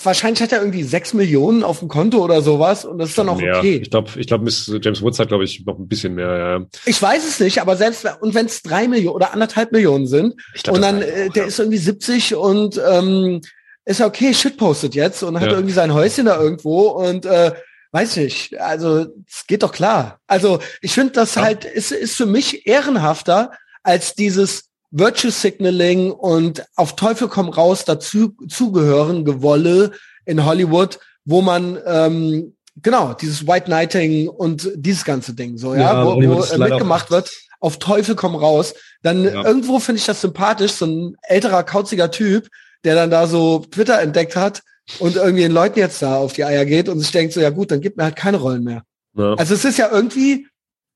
wahrscheinlich 0.02 0.42
hat 0.42 0.52
er 0.52 0.60
irgendwie 0.60 0.82
sechs 0.82 1.14
Millionen 1.14 1.62
auf 1.62 1.80
dem 1.80 1.88
Konto 1.88 2.22
oder 2.22 2.42
sowas 2.42 2.84
und 2.84 2.98
das 2.98 3.10
ist 3.10 3.18
dann 3.18 3.28
auch 3.28 3.38
mehr. 3.38 3.58
okay. 3.58 3.80
Ich 3.82 3.90
glaube, 3.90 4.10
ich 4.16 4.26
glaube, 4.26 4.50
James 4.50 5.02
Woods 5.02 5.18
hat, 5.18 5.28
glaube 5.28 5.44
ich, 5.44 5.64
noch 5.64 5.78
ein 5.78 5.88
bisschen 5.88 6.14
mehr. 6.14 6.36
Ja. 6.36 6.66
Ich 6.84 7.00
weiß 7.00 7.26
es 7.26 7.40
nicht, 7.40 7.60
aber 7.60 7.76
selbst 7.76 8.06
und 8.20 8.34
wenn 8.34 8.46
es 8.46 8.62
drei 8.62 8.88
Millionen 8.88 9.16
oder 9.16 9.32
anderthalb 9.32 9.72
Millionen 9.72 10.06
sind 10.06 10.34
glaub, 10.62 10.76
und 10.76 10.82
dann 10.82 11.02
äh, 11.02 11.30
der 11.30 11.42
ja. 11.42 11.48
ist 11.48 11.58
irgendwie 11.58 11.78
70 11.78 12.34
und 12.34 12.80
ähm, 12.88 13.40
ist 13.84 14.00
ja 14.00 14.06
okay, 14.06 14.34
shitpostet 14.34 14.94
jetzt 14.94 15.22
und 15.22 15.38
hat 15.40 15.48
ja. 15.48 15.54
irgendwie 15.54 15.74
sein 15.74 15.94
Häuschen 15.94 16.26
da 16.26 16.40
irgendwo 16.40 16.88
und 16.88 17.24
äh, 17.24 17.52
weiß 17.92 18.16
nicht, 18.16 18.60
also 18.60 19.06
es 19.28 19.46
geht 19.46 19.62
doch 19.62 19.72
klar. 19.72 20.20
Also 20.26 20.58
ich 20.80 20.92
finde 20.92 21.12
das 21.12 21.36
halt 21.36 21.64
ist 21.64 21.92
ist 21.92 22.16
für 22.16 22.26
mich 22.26 22.66
ehrenhafter 22.66 23.52
als 23.82 24.14
dieses 24.14 24.68
Virtue 24.98 25.30
Signaling 25.30 26.10
und 26.10 26.64
auf 26.74 26.96
Teufel 26.96 27.28
komm 27.28 27.48
raus 27.48 27.84
dazu 27.84 28.34
zugehören 28.48 29.24
Gewolle 29.24 29.92
in 30.24 30.44
Hollywood, 30.44 30.98
wo 31.24 31.42
man 31.42 31.78
ähm, 31.86 32.56
genau 32.82 33.12
dieses 33.12 33.46
White 33.46 33.66
Knighting 33.66 34.28
und 34.28 34.70
dieses 34.74 35.04
ganze 35.04 35.34
Ding 35.34 35.58
so 35.58 35.74
ja, 35.74 35.92
ja 35.92 36.06
wo, 36.06 36.16
wo 36.16 36.42
äh, 36.42 36.58
mitgemacht 36.58 37.10
wird 37.10 37.30
auf 37.60 37.78
Teufel 37.78 38.14
komm 38.14 38.34
raus. 38.34 38.74
Dann 39.02 39.24
ja. 39.24 39.44
irgendwo 39.44 39.78
finde 39.78 39.98
ich 39.98 40.06
das 40.06 40.20
sympathisch, 40.20 40.72
so 40.72 40.86
ein 40.86 41.16
älterer 41.22 41.62
kauziger 41.62 42.10
Typ, 42.10 42.48
der 42.84 42.94
dann 42.94 43.10
da 43.10 43.26
so 43.26 43.60
Twitter 43.70 44.00
entdeckt 44.00 44.36
hat 44.36 44.62
und 44.98 45.16
irgendwie 45.16 45.42
den 45.42 45.52
Leuten 45.52 45.78
jetzt 45.78 46.00
da 46.02 46.16
auf 46.16 46.32
die 46.32 46.44
Eier 46.44 46.64
geht 46.64 46.88
und 46.88 47.00
sich 47.00 47.10
denkt 47.10 47.32
so 47.32 47.40
ja 47.40 47.50
gut, 47.50 47.70
dann 47.70 47.80
gibt 47.80 47.96
mir 47.96 48.04
halt 48.04 48.16
keine 48.16 48.38
Rollen 48.38 48.64
mehr. 48.64 48.82
Ja. 49.14 49.34
Also 49.34 49.54
es 49.54 49.64
ist 49.64 49.78
ja 49.78 49.90
irgendwie 49.90 50.48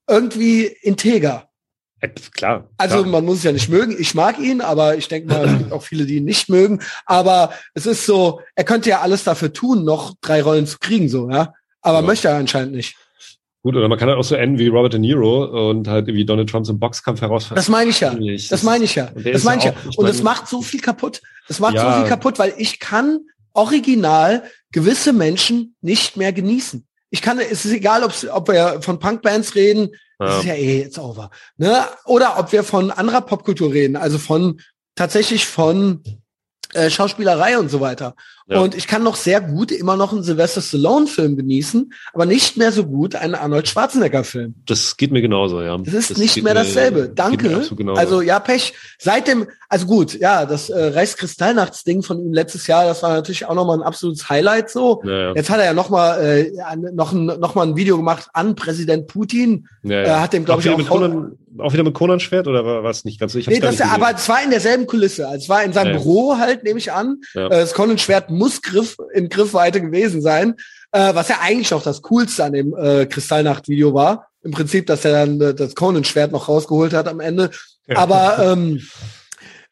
irgendwie 0.07 0.65
integer. 0.81 1.49
Äh, 2.01 2.09
klar. 2.33 2.67
Also 2.77 2.97
klar. 2.97 3.07
man 3.07 3.25
muss 3.25 3.37
es 3.37 3.43
ja 3.43 3.51
nicht 3.51 3.69
mögen. 3.69 3.95
Ich 3.97 4.13
mag 4.13 4.39
ihn, 4.39 4.61
aber 4.61 4.97
ich 4.97 5.07
denke 5.07 5.33
mal, 5.33 5.45
es 5.45 5.57
gibt 5.57 5.71
auch 5.71 5.83
viele, 5.83 6.05
die 6.05 6.17
ihn 6.17 6.25
nicht 6.25 6.49
mögen. 6.49 6.81
Aber 7.05 7.51
es 7.73 7.85
ist 7.85 8.05
so, 8.05 8.41
er 8.55 8.63
könnte 8.63 8.89
ja 8.89 9.01
alles 9.01 9.23
dafür 9.23 9.53
tun, 9.53 9.85
noch 9.85 10.15
drei 10.21 10.41
Rollen 10.41 10.67
zu 10.67 10.77
kriegen, 10.79 11.07
so, 11.07 11.29
ja. 11.29 11.53
Aber 11.81 11.99
ja. 11.99 12.05
möchte 12.05 12.27
er 12.27 12.35
anscheinend 12.35 12.73
nicht. 12.73 12.95
Gut, 13.63 13.75
oder 13.75 13.87
man 13.87 13.99
kann 13.99 14.09
halt 14.09 14.17
auch 14.17 14.23
so 14.23 14.33
enden 14.33 14.57
wie 14.57 14.67
Robert 14.67 14.93
De 14.93 14.99
Niro 14.99 15.69
und 15.69 15.87
halt 15.87 16.07
wie 16.07 16.25
Donald 16.25 16.49
Trump 16.49 16.67
im 16.67 16.79
Boxkampf 16.79 17.21
herausfinden. 17.21 17.55
Das 17.55 17.69
meine 17.69 17.91
ich 17.91 17.99
ja. 17.99 18.15
Das 18.49 18.63
meine 18.63 18.83
ich 18.83 18.95
ja. 18.95 19.11
Das 19.23 19.43
meine 19.43 19.59
ich 19.59 19.65
ja. 19.65 19.73
Und 19.95 20.07
es 20.07 20.23
macht 20.23 20.47
so 20.47 20.63
viel 20.63 20.81
kaputt. 20.81 21.21
Es 21.47 21.59
macht 21.59 21.75
ja. 21.75 21.93
so 21.93 21.99
viel 21.99 22.09
kaputt, 22.09 22.39
weil 22.39 22.53
ich 22.57 22.79
kann 22.79 23.19
original 23.53 24.43
gewisse 24.71 25.13
Menschen 25.13 25.75
nicht 25.81 26.17
mehr 26.17 26.33
genießen. 26.33 26.87
Ich 27.11 27.21
kann, 27.21 27.39
es 27.39 27.65
ist 27.65 27.71
egal, 27.73 28.03
ob 28.03 28.47
wir 28.47 28.81
von 28.81 28.97
Punkbands 28.97 29.53
reden, 29.53 29.91
das 30.27 30.39
ist 30.39 30.45
ja 30.45 30.53
eh 30.53 30.81
it's 30.81 30.99
over. 30.99 31.29
Ne? 31.57 31.85
Oder 32.05 32.37
ob 32.37 32.51
wir 32.51 32.63
von 32.63 32.91
anderer 32.91 33.21
Popkultur 33.21 33.73
reden, 33.73 33.95
also 33.95 34.17
von 34.17 34.61
tatsächlich 34.95 35.47
von 35.47 36.03
äh, 36.73 36.89
Schauspielerei 36.89 37.57
und 37.57 37.69
so 37.69 37.81
weiter. 37.81 38.15
Ja. 38.47 38.59
Und 38.59 38.75
ich 38.75 38.87
kann 38.87 39.03
noch 39.03 39.15
sehr 39.15 39.41
gut 39.41 39.71
immer 39.71 39.95
noch 39.95 40.11
einen 40.11 40.23
Sylvester 40.23 40.61
Stallone-Film 40.61 41.37
genießen, 41.37 41.93
aber 42.13 42.25
nicht 42.25 42.57
mehr 42.57 42.71
so 42.71 42.85
gut 42.85 43.15
einen 43.15 43.35
Arnold 43.35 43.67
Schwarzenegger-Film. 43.67 44.55
Das 44.65 44.97
geht 44.97 45.11
mir 45.11 45.21
genauso, 45.21 45.61
ja. 45.61 45.77
Das 45.77 45.93
ist 45.93 46.11
das 46.11 46.17
nicht 46.17 46.43
mehr 46.43 46.53
dasselbe. 46.53 47.01
Mir, 47.01 47.07
Danke. 47.09 47.61
Also 47.95 48.21
ja, 48.21 48.39
Pech. 48.39 48.73
Seit 48.99 49.27
dem, 49.27 49.47
also 49.69 49.85
gut, 49.85 50.19
ja, 50.19 50.45
das 50.45 50.69
äh, 50.69 50.87
Reichskristallnachtsding 50.87 52.03
von 52.03 52.19
ihm 52.19 52.33
letztes 52.33 52.67
Jahr, 52.67 52.85
das 52.85 53.03
war 53.03 53.11
natürlich 53.13 53.45
auch 53.45 53.55
nochmal 53.55 53.79
ein 53.79 53.83
absolutes 53.83 54.29
Highlight 54.29 54.69
so. 54.69 55.01
Ja, 55.05 55.11
ja. 55.11 55.33
Jetzt 55.35 55.49
hat 55.49 55.59
er 55.59 55.65
ja 55.65 55.73
nochmal 55.73 56.21
äh, 56.21 56.75
noch, 56.93 57.13
ein, 57.13 57.25
noch 57.25 57.55
mal 57.55 57.67
ein 57.67 57.75
Video 57.75 57.97
gemacht 57.97 58.29
an 58.33 58.55
Präsident 58.55 59.07
Putin. 59.07 59.67
Ja, 59.83 60.01
ja. 60.01 60.03
Äh, 60.03 60.19
hat 60.19 60.33
dem, 60.33 60.45
glaube 60.45 60.61
ich, 60.61 60.69
auch, 60.69 60.87
Conan, 60.87 61.37
auch 61.59 61.73
wieder 61.73 61.83
mit 61.83 61.93
Conan 61.93 62.19
Schwert 62.19 62.47
oder 62.47 62.65
war 62.65 62.89
es 62.89 63.05
nicht 63.05 63.19
ganz 63.19 63.33
so? 63.33 63.39
Ich 63.39 63.47
nee, 63.47 63.59
das, 63.59 63.81
aber 63.81 64.13
es 64.15 64.27
war 64.27 64.43
in 64.43 64.49
derselben 64.49 64.87
Kulisse. 64.87 65.27
Also 65.27 65.43
es 65.43 65.49
war 65.49 65.63
in 65.63 65.73
seinem 65.73 65.93
Büro 65.93 66.37
halt, 66.37 66.63
nehme 66.63 66.79
ich 66.79 66.91
an. 66.91 67.21
Äh, 67.33 67.49
das 67.49 67.73
Conan 67.73 67.97
Schwert 67.97 68.30
muss 68.31 68.61
Griff 68.61 68.97
in 69.13 69.29
Griffweite 69.29 69.81
gewesen 69.81 70.21
sein. 70.21 70.55
Äh, 70.91 71.13
was 71.15 71.29
ja 71.29 71.37
eigentlich 71.41 71.73
auch 71.73 71.83
das 71.83 72.01
Coolste 72.01 72.43
an 72.43 72.53
dem 72.53 72.75
äh, 72.75 73.05
Kristallnacht-Video 73.05 73.93
war. 73.93 74.27
Im 74.43 74.51
Prinzip, 74.51 74.87
dass 74.87 75.05
er 75.05 75.11
dann 75.11 75.39
äh, 75.39 75.53
das 75.53 75.75
Conan-Schwert 75.75 76.31
noch 76.31 76.49
rausgeholt 76.49 76.93
hat 76.93 77.07
am 77.07 77.19
Ende. 77.19 77.51
Ja. 77.87 77.97
Aber 77.97 78.39
ähm, 78.53 78.81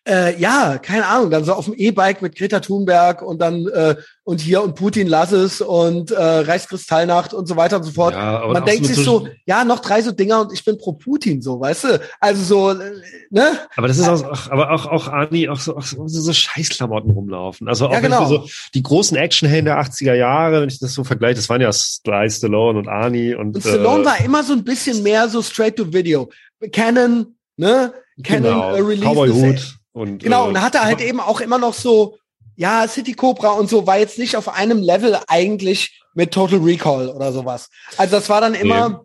Äh, 0.08 0.40
ja, 0.40 0.80
keine 0.80 1.06
Ahnung, 1.06 1.30
dann 1.30 1.44
so 1.44 1.54
auf 1.54 1.66
dem 1.66 1.76
E-Bike 1.76 2.22
mit 2.22 2.36
Greta 2.36 2.62
Thunberg 2.62 3.22
und 3.22 3.40
dann 3.40 3.68
äh, 3.68 3.96
und 4.30 4.42
hier 4.42 4.62
und 4.62 4.76
Putin 4.76 5.08
lass 5.08 5.32
es 5.32 5.60
und 5.60 6.12
äh, 6.12 6.22
Reichskristallnacht 6.22 7.34
und 7.34 7.48
so 7.48 7.56
weiter 7.56 7.78
und 7.78 7.84
so 7.84 7.92
fort. 7.92 8.14
Ja, 8.14 8.46
Man 8.46 8.64
denkt 8.64 8.86
sich 8.86 8.98
so, 8.98 9.28
ja, 9.48 9.64
noch 9.66 9.80
drei 9.80 10.04
so 10.04 10.12
Dinger 10.12 10.42
und 10.42 10.54
ich 10.54 10.64
bin 10.64 10.78
pro 10.78 10.94
Putin, 10.94 11.42
so, 11.42 11.60
weißt 11.60 11.84
du? 11.86 12.02
Also 12.20 12.44
so, 12.44 12.80
äh, 12.80 12.92
ne? 13.32 13.54
Aber 13.76 13.88
das 13.88 13.98
ist 13.98 14.08
auch, 14.08 14.52
aber 14.52 14.72
auch, 14.72 14.86
auch 14.86 15.08
Ani, 15.08 15.50
auch 15.50 15.60
so, 15.60 15.76
auch 15.76 15.82
so, 15.82 16.06
so 16.06 16.32
Scheißklamotten 16.32 17.10
rumlaufen. 17.10 17.68
Also 17.68 17.88
auch 17.88 17.92
ja, 17.92 18.02
genau. 18.02 18.28
so 18.28 18.48
die 18.76 18.84
großen 18.84 19.18
Actionhelden 19.18 19.66
der 19.66 19.82
80er 19.82 20.14
Jahre, 20.14 20.62
wenn 20.62 20.70
ich 20.70 20.78
das 20.78 20.94
so 20.94 21.04
vergleiche, 21.04 21.38
das 21.38 21.50
waren 21.50 21.62
ja 21.62 21.74
Sly 21.74 22.30
Stallone 22.30 22.78
und 22.78 22.88
Ani 22.88 23.34
und. 23.34 23.56
Und 23.56 23.62
Stallone 23.62 24.04
äh, 24.04 24.06
war 24.06 24.24
immer 24.24 24.44
so 24.44 24.54
ein 24.54 24.64
bisschen 24.64 25.02
mehr 25.02 25.28
so 25.28 25.42
straight 25.42 25.76
to 25.76 25.92
video. 25.92 26.30
Canon, 26.72 27.36
ne? 27.58 27.94
Canon 28.22 28.44
genau. 28.44 28.74
uh, 28.76 28.86
Release. 28.86 29.06
Cowboy 29.06 29.30
Hood. 29.32 29.76
Und, 29.92 30.22
genau, 30.22 30.46
äh, 30.46 30.50
und 30.50 30.62
hatte 30.62 30.82
halt 30.82 31.02
eben 31.02 31.20
auch 31.20 31.42
immer 31.42 31.58
noch 31.58 31.74
so, 31.74 32.19
ja, 32.60 32.86
City 32.90 33.14
Cobra 33.14 33.52
und 33.52 33.70
so 33.70 33.88
war 33.88 33.98
jetzt 33.98 34.20
nicht 34.20 34.36
auf 34.36 34.50
einem 34.50 34.80
Level 34.80 35.18
eigentlich 35.28 36.04
mit 36.14 36.34
Total 36.34 36.60
Recall 36.60 37.08
oder 37.08 37.32
sowas. 37.32 37.70
Also 37.96 38.18
das 38.18 38.28
war 38.28 38.42
dann 38.42 38.54
immer, 38.54 38.90
nee. 38.90 38.96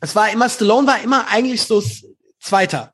es 0.00 0.14
war 0.14 0.30
immer, 0.30 0.48
Stallone 0.48 0.86
war 0.86 1.02
immer 1.02 1.26
eigentlich 1.28 1.64
so 1.64 1.82
Zweiter. 2.38 2.92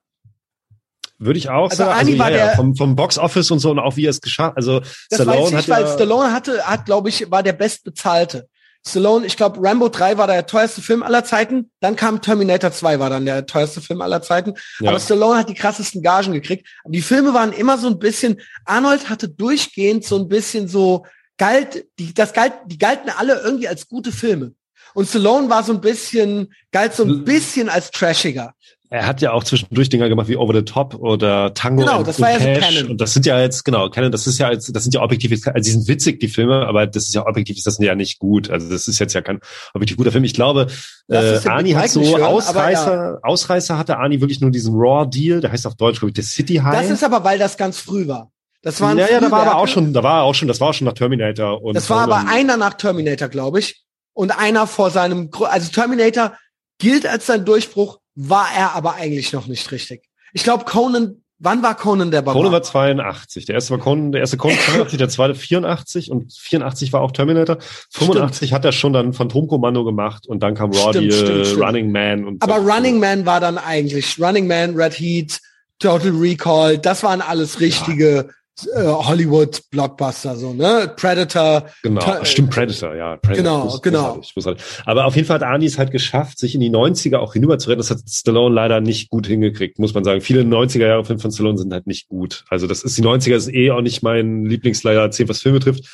Würde 1.19 1.39
ich 1.39 1.51
auch 1.51 1.69
also 1.69 1.77
sagen. 1.77 1.99
Also, 2.09 2.19
war 2.19 2.31
ja, 2.31 2.37
der, 2.39 2.57
vom, 2.57 2.75
vom 2.75 2.97
Box 2.97 3.19
Office 3.19 3.51
und 3.51 3.59
so 3.59 3.71
und 3.71 3.81
auch 3.81 3.97
wie 3.97 4.07
er 4.07 4.11
es 4.11 4.23
geschah. 4.23 4.55
Also 4.57 4.81
das 4.81 5.21
Stallone 5.21 5.43
weiß 5.43 5.51
ich, 5.51 5.57
hat 5.57 5.69
weil 5.69 5.85
ja, 5.85 5.93
Stallone 5.93 6.33
hatte, 6.33 6.67
hat 6.67 6.87
glaube 6.87 7.11
ich, 7.11 7.31
war 7.31 7.43
der 7.43 7.53
bestbezahlte. 7.53 8.49
Stallone, 8.87 9.27
ich 9.27 9.37
glaube, 9.37 9.61
Rambo 9.63 9.89
3 9.89 10.19
war 10.19 10.27
der 10.27 10.47
teuerste 10.47 10.83
Film 10.83 11.03
aller 11.03 11.25
Zeiten. 11.25 11.71
Dann 11.81 11.95
kam 11.95 12.21
Terminator 12.21 12.73
2, 12.73 12.99
war 12.99 13.11
dann 13.11 13.25
der 13.25 13.47
teuerste 13.47 13.81
Film 13.81 14.01
aller 14.01 14.23
Zeiten. 14.23 14.55
Ja. 14.81 14.91
Aber 14.91 14.99
Stallone 14.99 15.39
hat 15.39 15.49
die 15.49 15.55
krassesten 15.55 16.03
Gagen 16.03 16.33
gekriegt. 16.33 16.67
Die 16.87 17.03
Filme 17.03 17.33
waren 17.33 17.53
immer 17.53 17.79
so 17.79 17.87
ein 17.87 17.99
bisschen, 17.99 18.41
Arnold 18.65 19.09
hatte 19.09 19.29
durchgehend 19.29 20.05
so 20.05 20.17
ein 20.17 20.29
bisschen 20.29 20.67
so, 20.67 21.07
galt, 21.39 21.87
die, 21.99 22.13
das 22.13 22.33
galt, 22.33 22.55
die 22.67 22.79
galten 22.79 23.11
alle 23.11 23.41
irgendwie 23.41 23.69
als 23.69 23.89
gute 23.89 24.11
Filme. 24.11 24.55
Und 24.95 25.09
Stallone 25.09 25.49
war 25.49 25.63
so 25.63 25.73
ein 25.73 25.81
bisschen, 25.81 26.53
galt 26.73 26.95
so 26.95 27.05
ein 27.05 27.25
bisschen 27.25 27.69
als 27.69 27.91
trashiger 27.91 28.55
er 28.93 29.07
hat 29.07 29.23
ja 29.23 29.33
auch 29.33 29.43
zwischendurch 29.43 29.89
Dinger 29.89 30.11
gemacht 30.11 30.29
wie 30.29 30.37
Over 30.37 30.55
the 30.55 30.63
Top 30.63 30.95
oder 30.97 31.55
Tango 31.55 31.83
genau, 31.83 32.03
das 32.03 32.21
war 32.21 32.31
ja 32.31 32.39
so 32.39 32.61
Canon. 32.61 32.91
Und 32.91 33.01
das 33.01 33.15
sind 33.15 33.25
ja 33.25 33.41
jetzt, 33.41 33.65
genau, 33.65 33.89
Canon, 33.89 34.13
das 34.13 34.27
ist 34.27 34.39
ja 34.39 34.53
jetzt, 34.53 34.77
das 34.77 34.83
sind 34.83 34.95
ja 34.95 35.01
objektiv, 35.01 35.47
also 35.47 35.65
die 35.65 35.71
sind 35.71 35.89
witzig, 35.89 36.21
die 36.21 36.29
Filme, 36.29 36.67
aber 36.67 36.87
das 36.87 37.05
ist 37.05 37.15
ja 37.15 37.27
objektiv, 37.27 37.57
ist 37.57 37.67
das 37.67 37.79
ja 37.79 37.95
nicht 37.95 38.19
gut. 38.19 38.51
Also 38.51 38.69
das 38.69 38.89
ist 38.89 38.99
jetzt 38.99 39.15
ja 39.15 39.23
kein 39.23 39.41
objektiv 39.73 39.97
guter 39.97 40.13
Film. 40.13 40.25
Ich 40.25 40.35
glaube, 40.35 40.67
äh, 41.09 41.39
Ani 41.49 41.73
hat 41.73 41.89
so 41.89 42.03
hören, 42.03 42.23
Ausreißer, 42.23 42.95
ja. 42.95 43.19
Ausreißer 43.23 43.79
hatte 43.79 43.97
Ani 43.97 44.21
wirklich 44.21 44.43
nur 44.43 44.51
diesen 44.51 44.75
Raw 44.75 45.09
Deal, 45.09 45.41
der 45.41 45.53
heißt 45.53 45.67
auf 45.67 45.75
Deutsch, 45.77 46.01
glaube 46.01 46.11
ich, 46.11 46.15
der 46.15 46.25
City 46.25 46.57
High. 46.57 46.83
Das 46.83 46.91
ist 46.91 47.03
aber, 47.03 47.25
weil 47.25 47.39
das 47.39 47.57
ganz 47.57 47.81
früh 47.81 48.07
war. 48.07 48.31
Das 48.61 48.79
war 48.83 48.95
ja, 48.95 49.09
ja, 49.09 49.21
da 49.21 49.31
war 49.31 49.47
aber 49.47 49.57
auch 49.57 49.69
schon, 49.69 49.95
da 49.95 50.03
war 50.03 50.23
auch 50.23 50.35
schon, 50.35 50.49
das 50.49 50.61
war 50.61 50.69
auch 50.69 50.75
schon 50.75 50.85
nach 50.85 50.93
Terminator 50.93 51.63
und. 51.63 51.75
Das 51.75 51.89
war 51.89 52.03
aber 52.03 52.29
einer 52.29 52.59
nach 52.59 52.75
Terminator, 52.75 53.29
glaube 53.29 53.59
ich. 53.59 53.83
Und 54.15 54.39
einer 54.39 54.67
vor 54.67 54.91
seinem, 54.91 55.31
also 55.41 55.73
Terminator 55.73 56.37
gilt 56.79 57.07
als 57.07 57.27
sein 57.27 57.47
Durchbruch, 57.47 58.02
war 58.15 58.49
er 58.57 58.75
aber 58.75 58.95
eigentlich 58.95 59.33
noch 59.33 59.47
nicht 59.47 59.71
richtig. 59.73 60.09
Ich 60.33 60.45
glaube, 60.45 60.65
Conan, 60.65 61.23
wann 61.39 61.63
war 61.63 61.77
Conan 61.77 62.11
der 62.11 62.23
Barbar? 62.23 62.35
Conan 62.35 62.53
war 62.53 62.63
82. 62.63 63.47
Der 63.47 63.55
erste 63.55 63.73
war 63.73 63.79
Conan, 63.79 64.13
der 64.13 64.21
erste 64.21 64.37
Conan 64.37 64.59
82, 64.59 64.99
der 64.99 65.09
zweite 65.09 65.35
84 65.35 66.11
und 66.11 66.33
84 66.33 66.93
war 66.93 67.01
auch 67.01 67.13
Terminator. 67.13 67.59
85 67.91 68.37
stimmt. 68.37 68.53
hat 68.53 68.65
er 68.65 68.73
schon 68.73 68.93
dann 68.93 69.13
Phantomkommando 69.13 69.85
gemacht 69.85 70.27
und 70.27 70.43
dann 70.43 70.55
kam 70.55 70.71
Roddy, 70.71 71.11
stimmt, 71.11 71.59
Running 71.59 71.91
Man 71.91 72.25
und 72.25 72.43
Aber 72.43 72.61
so. 72.61 72.71
Running 72.71 72.99
Man 72.99 73.27
war 73.27 73.41
dann 73.41 73.59
eigentlich 73.59 74.21
Running 74.21 74.47
Man, 74.47 74.75
Red 74.75 74.99
Heat, 74.99 75.41
Total 75.79 76.11
Recall, 76.11 76.79
das 76.79 77.03
waren 77.03 77.21
alles 77.21 77.61
richtige 77.61 78.27
ja 78.29 78.42
äh, 78.75 78.85
Hollywood 78.85 79.63
Blockbuster 79.71 80.37
so 80.37 80.53
ne? 80.53 80.93
Predator 80.97 81.67
genau. 81.83 82.25
Stimmt 82.25 82.51
Predator 82.51 82.95
ja. 82.95 83.17
Predator. 83.17 83.81
genau 83.81 84.23
genau. 84.35 84.55
aber 84.85 85.07
auf 85.07 85.17
jeden 85.17 85.27
Fall 85.27 85.37
hat 85.37 85.43
Arnie 85.43 85.67
es 85.67 85.79
halt 85.79 85.91
geschafft 85.91 86.39
sich 86.39 86.55
in 86.55 86.61
die 86.61 86.71
90er 86.71 87.17
auch 87.17 87.33
hinüber 87.33 87.59
zu 87.59 87.71
retten 87.71 87.81
das 87.81 87.91
hat 87.91 87.99
Stallone 88.09 88.55
leider 88.55 88.81
nicht 88.81 89.11
gut 89.11 89.27
hingekriegt 89.27 89.79
muss 89.79 89.95
man 89.95 90.05
sagen. 90.05 90.21
Viele 90.21 90.43
90er 90.43 90.87
Jahre 90.87 91.05
Filme 91.05 91.21
von 91.21 91.33
Stallone 91.33 91.59
sind 91.59 91.73
halt 91.73 91.87
nicht 91.87 92.09
gut. 92.09 92.45
Also 92.49 92.67
das 92.67 92.83
ist 92.83 92.97
die 92.97 93.03
90er 93.03 93.35
ist 93.35 93.53
eh 93.53 93.71
auch 93.71 93.81
nicht 93.81 94.03
mein 94.03 94.45
Lieblingsleider 94.45 95.11
10 95.11 95.29
was 95.29 95.41
Filme 95.41 95.61
trifft. 95.61 95.89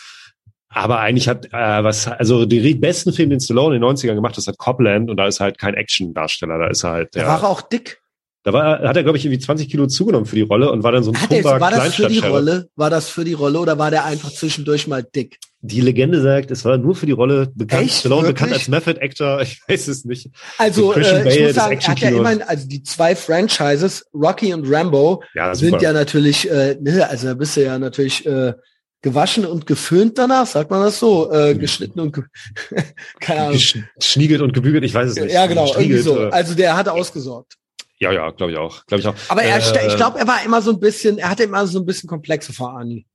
Aber 0.69 1.01
eigentlich 1.01 1.29
hat 1.29 1.47
äh, 1.47 1.85
was 1.85 2.09
also 2.09 2.45
die 2.45 2.75
besten 2.75 3.13
Filme 3.13 3.31
den 3.31 3.41
Stallone 3.41 3.77
in 3.77 3.83
den 3.83 3.91
90ern 3.91 4.15
gemacht 4.15 4.37
das 4.37 4.47
hat 4.47 4.59
Copland 4.59 5.11
und 5.11 5.17
da 5.17 5.27
ist 5.27 5.41
halt 5.41 5.59
kein 5.59 5.75
Action 5.75 6.13
Darsteller 6.13 6.59
da 6.59 6.67
ist 6.67 6.85
er 6.85 6.91
halt 6.91 7.15
der 7.15 7.27
war 7.27 7.45
auch 7.45 7.63
dick 7.63 8.01
da 8.49 8.55
war, 8.55 8.81
hat 8.81 8.97
er, 8.97 9.03
glaube 9.03 9.19
ich, 9.19 9.25
irgendwie 9.27 9.41
20 9.41 9.69
Kilo 9.69 9.87
zugenommen 9.87 10.25
für 10.25 10.37
die 10.37 10.43
Rolle 10.43 10.73
und 10.73 10.83
war 10.83 10.93
dann 10.93 11.03
so 11.03 11.11
ein 11.11 11.21
hat 11.21 11.31
er, 11.31 11.45
War 11.45 11.71
das 11.71 11.95
für 11.95 12.09
die 12.09 12.19
Rolle? 12.19 12.69
War 12.77 12.89
das 12.89 13.11
für 13.11 13.25
die 13.25 13.35
Rolle 13.35 13.61
oder 13.61 13.79
war 13.79 13.91
der 13.91 14.07
einfach 14.07 14.33
zwischendurch 14.33 14.87
mal 14.87 15.03
dick? 15.03 15.39
Die 15.61 15.83
Legende 15.83 16.23
sagt, 16.23 16.51
es 16.51 16.65
war 16.65 16.79
nur 16.79 16.95
für 16.95 17.05
die 17.05 17.13
Rolle 17.13 17.53
bekannt. 17.55 17.83
Echt? 17.83 17.97
Stallone 17.97 18.29
bekannt 18.29 18.55
als 18.55 18.69
Method 18.69 19.01
Actor, 19.01 19.41
ich 19.43 19.61
weiß 19.69 19.89
es 19.89 20.07
nicht. 20.07 20.31
Also 20.57 20.95
äh, 20.95 21.03
Bale, 21.03 21.35
ich 21.35 21.43
muss 21.43 21.55
sagen, 21.55 21.79
er 21.79 21.89
hat 21.89 22.01
ja 22.01 22.09
immerhin, 22.09 22.43
also 22.43 22.67
die 22.67 22.83
zwei 22.83 23.15
Franchises, 23.15 24.07
Rocky 24.15 24.55
und 24.55 24.67
Rambo, 24.67 25.23
ja, 25.35 25.55
sind 25.55 25.83
ja 25.83 25.93
natürlich, 25.93 26.51
äh, 26.51 26.77
ne, 26.81 27.07
also 27.07 27.27
da 27.27 27.35
bist 27.35 27.57
du 27.57 27.65
ja 27.65 27.79
natürlich 27.79 28.25
äh, 28.25 28.55
gewaschen 29.03 29.45
und 29.45 29.67
geföhnt 29.67 30.17
danach, 30.17 30.47
sagt 30.47 30.71
man 30.71 30.83
das 30.83 30.99
so? 30.99 31.31
Äh, 31.31 31.53
hm. 31.53 31.59
geschnitten 31.59 32.01
und 32.01 32.15
ge 32.15 32.25
keine 33.21 33.43
Ahnung. 33.43 33.61
Geschniegelt 33.99 34.41
und 34.41 34.55
gebügelt, 34.55 34.85
ich 34.85 34.95
weiß 34.95 35.11
es 35.11 35.17
nicht. 35.17 35.35
Ja, 35.35 35.47
genau, 35.47 35.67
irgendwie 35.77 35.99
so. 35.99 36.19
Also 36.19 36.55
der 36.55 36.77
hatte 36.77 36.93
ausgesorgt. 36.93 37.59
Ja, 38.01 38.13
ja, 38.13 38.31
glaube 38.31 38.53
ich 38.53 38.59
auch. 38.59 38.87
Glaube 38.87 39.01
ich 39.01 39.07
auch. 39.09 39.15
Aber 39.29 39.43
er, 39.43 39.57
äh, 39.57 39.89
ich 39.89 39.97
glaube, 39.97 40.19
er 40.19 40.27
war 40.27 40.45
immer 40.45 40.63
so 40.63 40.71
ein 40.71 40.81
bisschen, 40.81 41.19
er 41.19 41.31
hatte 41.31 41.43
immer 41.43 41.67
so 41.67 41.81
ein 41.81 41.87
bisschen 41.87 42.09
Komplexe 42.09 42.53
vor 42.53 42.71
Arnie. 42.71 43.07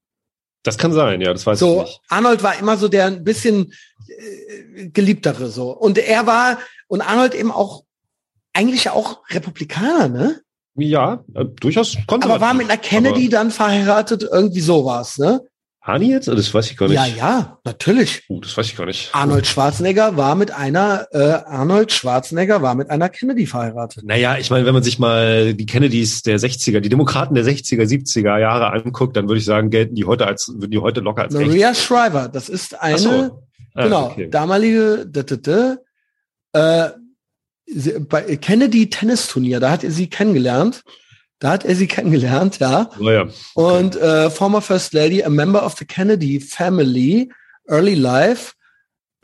Das 0.63 0.77
kann 0.77 0.93
sein, 0.93 1.21
ja, 1.21 1.33
das 1.33 1.45
weiß 1.45 1.59
so, 1.59 1.81
ich 1.81 1.83
nicht. 1.83 2.01
Arnold 2.09 2.41
war 2.41 2.57
immer 2.57 2.77
so 2.77 2.87
der 2.87 3.05
ein 3.07 3.23
bisschen 3.23 3.73
äh, 4.07 4.89
geliebtere 4.89 5.49
so. 5.49 5.71
Und 5.71 5.97
er 5.97 6.25
war, 6.25 6.57
und 6.87 7.01
Arnold 7.01 7.33
eben 7.35 7.51
auch, 7.51 7.83
eigentlich 8.53 8.89
auch 8.89 9.21
Republikaner, 9.29 10.07
ne? 10.07 10.41
Ja, 10.75 11.23
äh, 11.33 11.45
durchaus 11.45 11.97
konnte 12.07 12.27
Aber 12.29 12.41
war 12.41 12.53
mit 12.53 12.69
einer 12.69 12.77
Kennedy 12.77 13.29
dann 13.29 13.51
verheiratet, 13.51 14.23
irgendwie 14.23 14.61
sowas, 14.61 15.17
ne? 15.17 15.41
Hani 15.85 16.11
jetzt? 16.11 16.29
Das 16.29 16.53
weiß 16.53 16.71
ich 16.71 16.77
gar 16.77 16.87
nicht. 16.87 16.95
Ja, 16.95 17.05
ja, 17.05 17.59
natürlich. 17.65 18.23
Uh, 18.29 18.39
das 18.39 18.55
weiß 18.55 18.67
ich 18.67 18.77
gar 18.77 18.85
nicht. 18.85 19.09
Arnold 19.11 19.45
Schwarzenegger 19.45 20.15
war 20.15 20.35
mit 20.35 20.49
einer, 20.51 21.07
äh, 21.11 21.17
Arnold 21.17 21.91
Schwarzenegger 21.91 22.61
war 22.61 22.73
mit 22.75 22.89
einer 22.89 23.09
Kennedy 23.09 23.45
verheiratet. 23.45 24.05
Naja, 24.05 24.37
ich 24.37 24.49
meine, 24.49 24.65
wenn 24.65 24.73
man 24.73 24.83
sich 24.83 24.97
mal 24.97 25.53
die 25.53 25.65
Kennedys 25.65 26.21
der 26.21 26.39
60er, 26.39 26.79
die 26.79 26.87
Demokraten 26.87 27.35
der 27.35 27.43
60er, 27.43 27.83
70er 27.83 28.37
Jahre 28.39 28.71
anguckt, 28.71 29.17
dann 29.17 29.27
würde 29.27 29.39
ich 29.39 29.45
sagen, 29.45 29.71
gelten 29.71 29.95
die 29.95 30.05
heute 30.05 30.25
als, 30.25 30.53
würden 30.55 30.71
die 30.71 30.79
heute 30.79 31.01
locker 31.01 31.23
als 31.23 31.33
Maria 31.33 31.71
echt. 31.71 31.81
Shriver, 31.81 32.29
das 32.29 32.47
ist 32.47 32.81
eine, 32.81 32.97
so. 32.97 33.43
ah, 33.73 33.83
genau, 33.83 34.05
okay. 34.05 34.29
damalige, 34.29 35.05
d 35.05 35.19
-d 35.19 35.35
-d, 35.35 35.77
äh, 36.53 37.99
bei 38.07 38.37
Kennedy 38.37 38.89
Tennisturnier, 38.89 39.59
da 39.59 39.71
hat 39.71 39.83
er 39.83 39.91
sie 39.91 40.09
kennengelernt. 40.09 40.83
Da 41.43 41.51
hat 41.51 41.65
er 41.65 41.75
sie 41.75 41.87
kennengelernt, 41.87 42.59
ja. 42.59 42.89
Oh 42.97 43.09
ja. 43.09 43.23
Okay. 43.23 43.33
Und 43.53 43.97
äh, 43.97 44.29
former 44.29 44.61
First 44.61 44.93
Lady, 44.93 45.21
a 45.25 45.29
member 45.29 45.65
of 45.65 45.75
the 45.77 45.83
Kennedy 45.83 46.39
family, 46.39 47.29
early 47.67 47.95
life. 47.95 48.53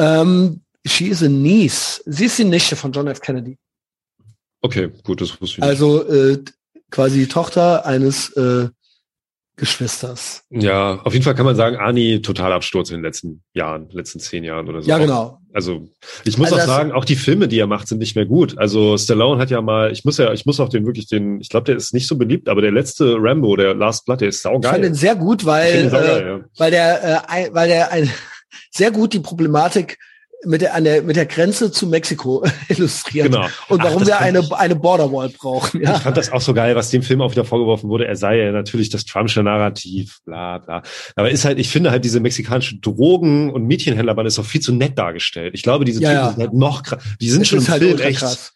Um, 0.01 0.59
she 0.85 1.07
is 1.07 1.23
a 1.23 1.29
niece. 1.29 2.03
Sie 2.05 2.25
ist 2.25 2.37
die 2.37 2.43
Nichte 2.43 2.75
von 2.75 2.91
John 2.91 3.07
F. 3.07 3.21
Kennedy. 3.21 3.57
Okay, 4.59 4.91
gut, 5.05 5.21
das 5.21 5.39
wusste 5.39 5.59
ich. 5.59 5.63
Also 5.63 6.05
äh, 6.09 6.43
quasi 6.91 7.25
Tochter 7.27 7.85
eines 7.85 8.35
äh, 8.35 8.67
Geschwisters. 9.59 10.43
Ja, 10.49 11.01
auf 11.03 11.13
jeden 11.13 11.23
Fall 11.23 11.35
kann 11.35 11.45
man 11.45 11.55
sagen, 11.55 11.75
Ani 11.75 12.21
total 12.21 12.53
Absturz 12.53 12.89
in 12.89 12.97
den 12.97 13.03
letzten 13.03 13.43
Jahren, 13.53 13.89
letzten 13.91 14.19
zehn 14.19 14.43
Jahren 14.43 14.67
oder 14.69 14.81
so. 14.81 14.89
Ja, 14.89 14.97
genau. 14.97 15.39
Also 15.53 15.89
ich 16.23 16.37
muss 16.37 16.53
also 16.53 16.63
auch 16.63 16.67
sagen, 16.67 16.91
auch 16.91 17.05
die 17.05 17.15
Filme, 17.15 17.47
die 17.47 17.59
er 17.59 17.67
macht, 17.67 17.87
sind 17.87 17.97
nicht 17.97 18.15
mehr 18.15 18.25
gut. 18.25 18.57
Also 18.57 18.97
Stallone 18.97 19.41
hat 19.41 19.49
ja 19.49 19.61
mal, 19.61 19.91
ich 19.91 20.05
muss 20.05 20.17
ja, 20.17 20.31
ich 20.31 20.45
muss 20.45 20.59
auch 20.59 20.69
den 20.69 20.85
wirklich 20.85 21.07
den, 21.07 21.41
ich 21.41 21.49
glaube, 21.49 21.65
der 21.65 21.75
ist 21.75 21.93
nicht 21.93 22.07
so 22.07 22.17
beliebt, 22.17 22.49
aber 22.49 22.61
der 22.61 22.71
letzte 22.71 23.15
Rambo, 23.19 23.55
der 23.55 23.73
Last 23.73 24.05
Blood, 24.05 24.21
der 24.21 24.29
ist 24.29 24.41
saugeil. 24.41 24.61
Ich 24.61 24.69
fand 24.69 24.83
den 24.85 24.95
sehr 24.95 25.15
gut, 25.15 25.45
weil, 25.45 25.89
saugeil, 25.89 26.21
äh, 26.21 26.27
ja. 26.27 26.39
weil 26.57 26.71
der, 26.71 27.23
äh, 27.29 27.49
weil 27.51 27.67
der 27.67 27.91
ein, 27.91 28.09
sehr 28.71 28.91
gut 28.91 29.13
die 29.13 29.19
Problematik 29.19 29.97
mit 30.45 30.61
der, 30.61 30.73
an 30.73 30.85
der, 30.85 31.03
mit 31.03 31.15
der 31.15 31.25
Grenze 31.25 31.71
zu 31.71 31.87
Mexiko 31.87 32.45
illustriert. 32.69 33.25
Genau. 33.25 33.45
Und 33.67 33.83
warum 33.83 34.03
Ach, 34.03 34.07
wir 34.07 34.19
eine, 34.19 34.41
eine 34.57 34.75
Borderwall 34.75 35.29
brauchen. 35.29 35.81
Ja. 35.81 35.95
Ich 35.95 36.01
fand 36.01 36.15
das 36.15 36.31
auch 36.31 36.41
so 36.41 36.53
geil, 36.53 36.75
was 36.75 36.89
dem 36.89 37.01
Film 37.01 37.21
auch 37.21 37.31
wieder 37.31 37.43
vorgeworfen 37.43 37.89
wurde. 37.89 38.07
Er 38.07 38.15
sei 38.15 38.37
ja 38.37 38.51
natürlich 38.51 38.89
das 38.89 39.05
Trumpsche 39.05 39.43
Narrativ, 39.43 40.19
bla, 40.25 40.59
bla. 40.59 40.83
Aber 41.15 41.29
ist 41.29 41.43
halt, 41.43 41.59
ich 41.59 41.69
finde 41.69 41.91
halt 41.91 42.05
diese 42.05 42.21
mexikanische 42.21 42.77
Drogen- 42.77 43.51
und 43.51 43.65
Mädchenhändlerbahn 43.65 44.25
ist 44.25 44.39
auch 44.39 44.45
viel 44.45 44.61
zu 44.61 44.73
nett 44.73 44.97
dargestellt. 44.97 45.53
Ich 45.55 45.63
glaube, 45.63 45.83
diese 45.83 46.01
ja, 46.01 46.09
Typen 46.09 46.23
ja. 46.23 46.31
sind 46.31 46.41
halt 46.41 46.53
noch 46.53 46.83
krass. 46.83 47.03
Die 47.19 47.29
sind 47.29 47.41
es 47.41 47.47
schon 47.49 47.59
im 47.59 47.67
halt 47.67 47.83
Film 47.83 47.99
echt. 47.99 48.19
Krass. 48.19 48.53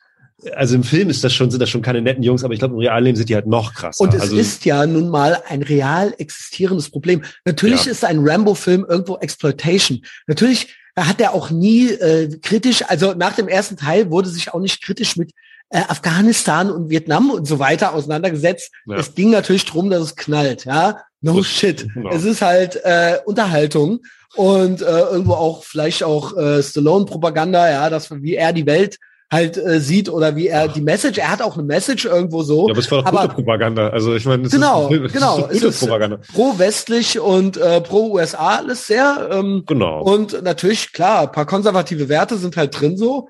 Also 0.55 0.75
im 0.75 0.83
Film 0.83 1.09
ist 1.09 1.23
das 1.23 1.33
schon, 1.33 1.51
sind 1.51 1.61
das 1.61 1.69
schon 1.69 1.81
keine 1.81 2.01
netten 2.01 2.23
Jungs, 2.23 2.43
aber 2.43 2.53
ich 2.53 2.59
glaube, 2.59 2.73
im 2.73 2.79
Realleben 2.81 3.15
sind 3.15 3.29
die 3.29 3.35
halt 3.35 3.47
noch 3.47 3.73
krasser. 3.73 4.01
Und 4.01 4.13
es 4.13 4.21
also, 4.21 4.35
ist 4.35 4.65
ja 4.65 4.85
nun 4.85 5.09
mal 5.09 5.41
ein 5.47 5.63
real 5.63 6.13
existierendes 6.17 6.89
Problem. 6.89 7.23
Natürlich 7.45 7.85
ja. 7.85 7.91
ist 7.91 8.03
ein 8.03 8.19
Rambo-Film 8.19 8.85
irgendwo 8.87 9.17
Exploitation. 9.17 10.01
Natürlich 10.27 10.75
hat 10.95 11.19
er 11.19 11.33
auch 11.33 11.49
nie 11.49 11.89
äh, 11.89 12.37
kritisch, 12.39 12.83
also 12.87 13.13
nach 13.13 13.35
dem 13.35 13.47
ersten 13.47 13.77
Teil 13.77 14.11
wurde 14.11 14.29
sich 14.29 14.53
auch 14.53 14.59
nicht 14.59 14.83
kritisch 14.83 15.15
mit 15.17 15.31
äh, 15.69 15.81
Afghanistan 15.87 16.69
und 16.69 16.89
Vietnam 16.89 17.31
und 17.31 17.47
so 17.47 17.59
weiter 17.59 17.93
auseinandergesetzt. 17.93 18.71
Ja. 18.85 18.97
Es 18.97 19.15
ging 19.15 19.31
natürlich 19.31 19.65
drum, 19.65 19.89
dass 19.89 20.01
es 20.01 20.15
knallt, 20.15 20.65
ja. 20.65 21.01
No 21.21 21.37
das, 21.37 21.47
shit. 21.47 21.87
Genau. 21.93 22.11
Es 22.11 22.25
ist 22.25 22.41
halt 22.41 22.79
äh, 22.83 23.17
Unterhaltung 23.25 24.01
und 24.35 24.81
äh, 24.81 24.85
irgendwo 24.85 25.33
auch 25.33 25.63
vielleicht 25.63 26.03
auch 26.03 26.37
äh, 26.37 26.61
Stallone-Propaganda, 26.61 27.71
ja, 27.71 27.89
dass 27.89 28.11
wie 28.11 28.35
er 28.35 28.53
die 28.53 28.65
Welt 28.65 28.99
halt 29.31 29.57
äh, 29.57 29.79
sieht 29.79 30.09
oder 30.09 30.35
wie 30.35 30.47
er 30.47 30.67
die 30.67 30.81
Message, 30.81 31.17
er 31.17 31.31
hat 31.31 31.41
auch 31.41 31.55
eine 31.55 31.63
Message 31.63 32.05
irgendwo 32.05 32.43
so. 32.43 32.67
Ja, 32.67 32.73
aber 32.73 32.79
es 32.79 32.91
war 32.91 32.99
doch 32.99 33.05
aber, 33.07 33.21
gute 33.23 33.35
Propaganda. 33.35 33.89
Also 33.89 34.15
ich 34.15 34.25
meine, 34.25 34.47
genau, 34.47 34.89
ist, 34.89 35.13
genau, 35.13 35.47
es 35.51 35.63
ist 35.63 35.79
Propaganda. 35.79 36.19
pro-westlich 36.33 37.19
und 37.19 37.57
äh, 37.57 37.81
pro-USA 37.81 38.57
alles 38.57 38.87
sehr. 38.87 39.29
Ähm, 39.31 39.63
genau. 39.65 40.03
Und 40.03 40.43
natürlich, 40.43 40.93
klar, 40.93 41.31
paar 41.31 41.45
konservative 41.45 42.09
Werte 42.09 42.37
sind 42.37 42.57
halt 42.57 42.79
drin 42.79 42.97
so. 42.97 43.29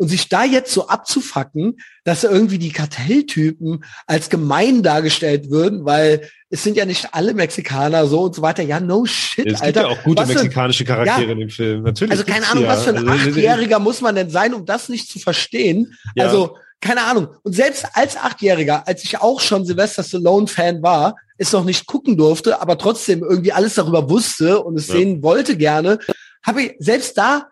Und 0.00 0.08
sich 0.08 0.30
da 0.30 0.44
jetzt 0.44 0.72
so 0.72 0.88
abzufacken, 0.88 1.76
dass 2.04 2.24
irgendwie 2.24 2.56
die 2.56 2.72
Kartelltypen 2.72 3.84
als 4.06 4.30
gemein 4.30 4.82
dargestellt 4.82 5.50
würden, 5.50 5.84
weil 5.84 6.26
es 6.48 6.64
sind 6.64 6.78
ja 6.78 6.86
nicht 6.86 7.08
alle 7.12 7.34
Mexikaner 7.34 8.06
so 8.06 8.22
und 8.22 8.34
so 8.34 8.40
weiter. 8.40 8.62
Ja, 8.62 8.80
no 8.80 9.04
shit, 9.04 9.46
es 9.46 9.60
Alter. 9.60 9.82
Es 9.82 9.86
gibt 9.86 9.96
ja 9.96 10.00
auch 10.00 10.02
gute 10.02 10.22
was 10.22 10.28
mexikanische 10.28 10.86
Charaktere 10.86 11.26
ja, 11.26 11.32
in 11.32 11.38
dem 11.40 11.50
Film. 11.50 11.82
Natürlich. 11.82 12.12
Also 12.12 12.24
keine 12.24 12.48
Ahnung, 12.48 12.64
ja. 12.64 12.70
was 12.70 12.84
für 12.84 12.90
ein 12.90 13.08
also, 13.08 13.28
Achtjähriger 13.28 13.78
muss 13.78 14.00
man 14.00 14.14
denn 14.14 14.30
sein, 14.30 14.54
um 14.54 14.64
das 14.64 14.88
nicht 14.88 15.10
zu 15.10 15.18
verstehen? 15.18 15.94
Ja. 16.14 16.24
Also 16.24 16.56
keine 16.80 17.02
Ahnung. 17.02 17.28
Und 17.42 17.54
selbst 17.54 17.84
als 17.92 18.16
Achtjähriger, 18.16 18.88
als 18.88 19.04
ich 19.04 19.20
auch 19.20 19.40
schon 19.40 19.66
Sylvester 19.66 20.02
Stallone-Fan 20.02 20.82
war, 20.82 21.16
es 21.36 21.52
noch 21.52 21.64
nicht 21.64 21.86
gucken 21.86 22.16
durfte, 22.16 22.62
aber 22.62 22.78
trotzdem 22.78 23.22
irgendwie 23.22 23.52
alles 23.52 23.74
darüber 23.74 24.08
wusste 24.08 24.62
und 24.62 24.78
es 24.78 24.86
sehen 24.86 25.22
wollte 25.22 25.58
gerne, 25.58 25.98
habe 26.42 26.62
ich 26.62 26.74
selbst 26.78 27.18
da 27.18 27.49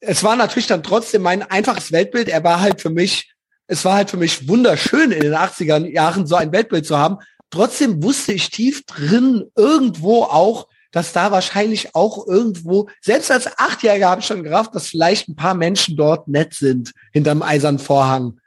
es 0.00 0.22
war 0.22 0.36
natürlich 0.36 0.66
dann 0.66 0.82
trotzdem 0.82 1.22
mein 1.22 1.42
einfaches 1.42 1.92
Weltbild. 1.92 2.28
Er 2.28 2.44
war 2.44 2.60
halt 2.60 2.80
für 2.80 2.90
mich, 2.90 3.32
es 3.66 3.84
war 3.84 3.94
halt 3.94 4.10
für 4.10 4.16
mich 4.16 4.48
wunderschön 4.48 5.12
in 5.12 5.20
den 5.20 5.34
80er 5.34 5.86
Jahren 5.86 6.26
so 6.26 6.36
ein 6.36 6.52
Weltbild 6.52 6.86
zu 6.86 6.98
haben. 6.98 7.18
Trotzdem 7.50 8.02
wusste 8.02 8.32
ich 8.32 8.50
tief 8.50 8.84
drin 8.84 9.50
irgendwo 9.56 10.24
auch, 10.24 10.68
dass 10.90 11.12
da 11.12 11.30
wahrscheinlich 11.30 11.94
auch 11.94 12.26
irgendwo, 12.26 12.88
selbst 13.00 13.30
als 13.30 13.58
Achtjähriger 13.58 14.08
habe 14.08 14.20
ich 14.20 14.26
schon 14.26 14.42
gerafft, 14.42 14.74
dass 14.74 14.88
vielleicht 14.88 15.28
ein 15.28 15.36
paar 15.36 15.54
Menschen 15.54 15.96
dort 15.96 16.28
nett 16.28 16.54
sind 16.54 16.92
hinterm 17.12 17.42
eisernen 17.42 17.78
Vorhang. 17.78 18.40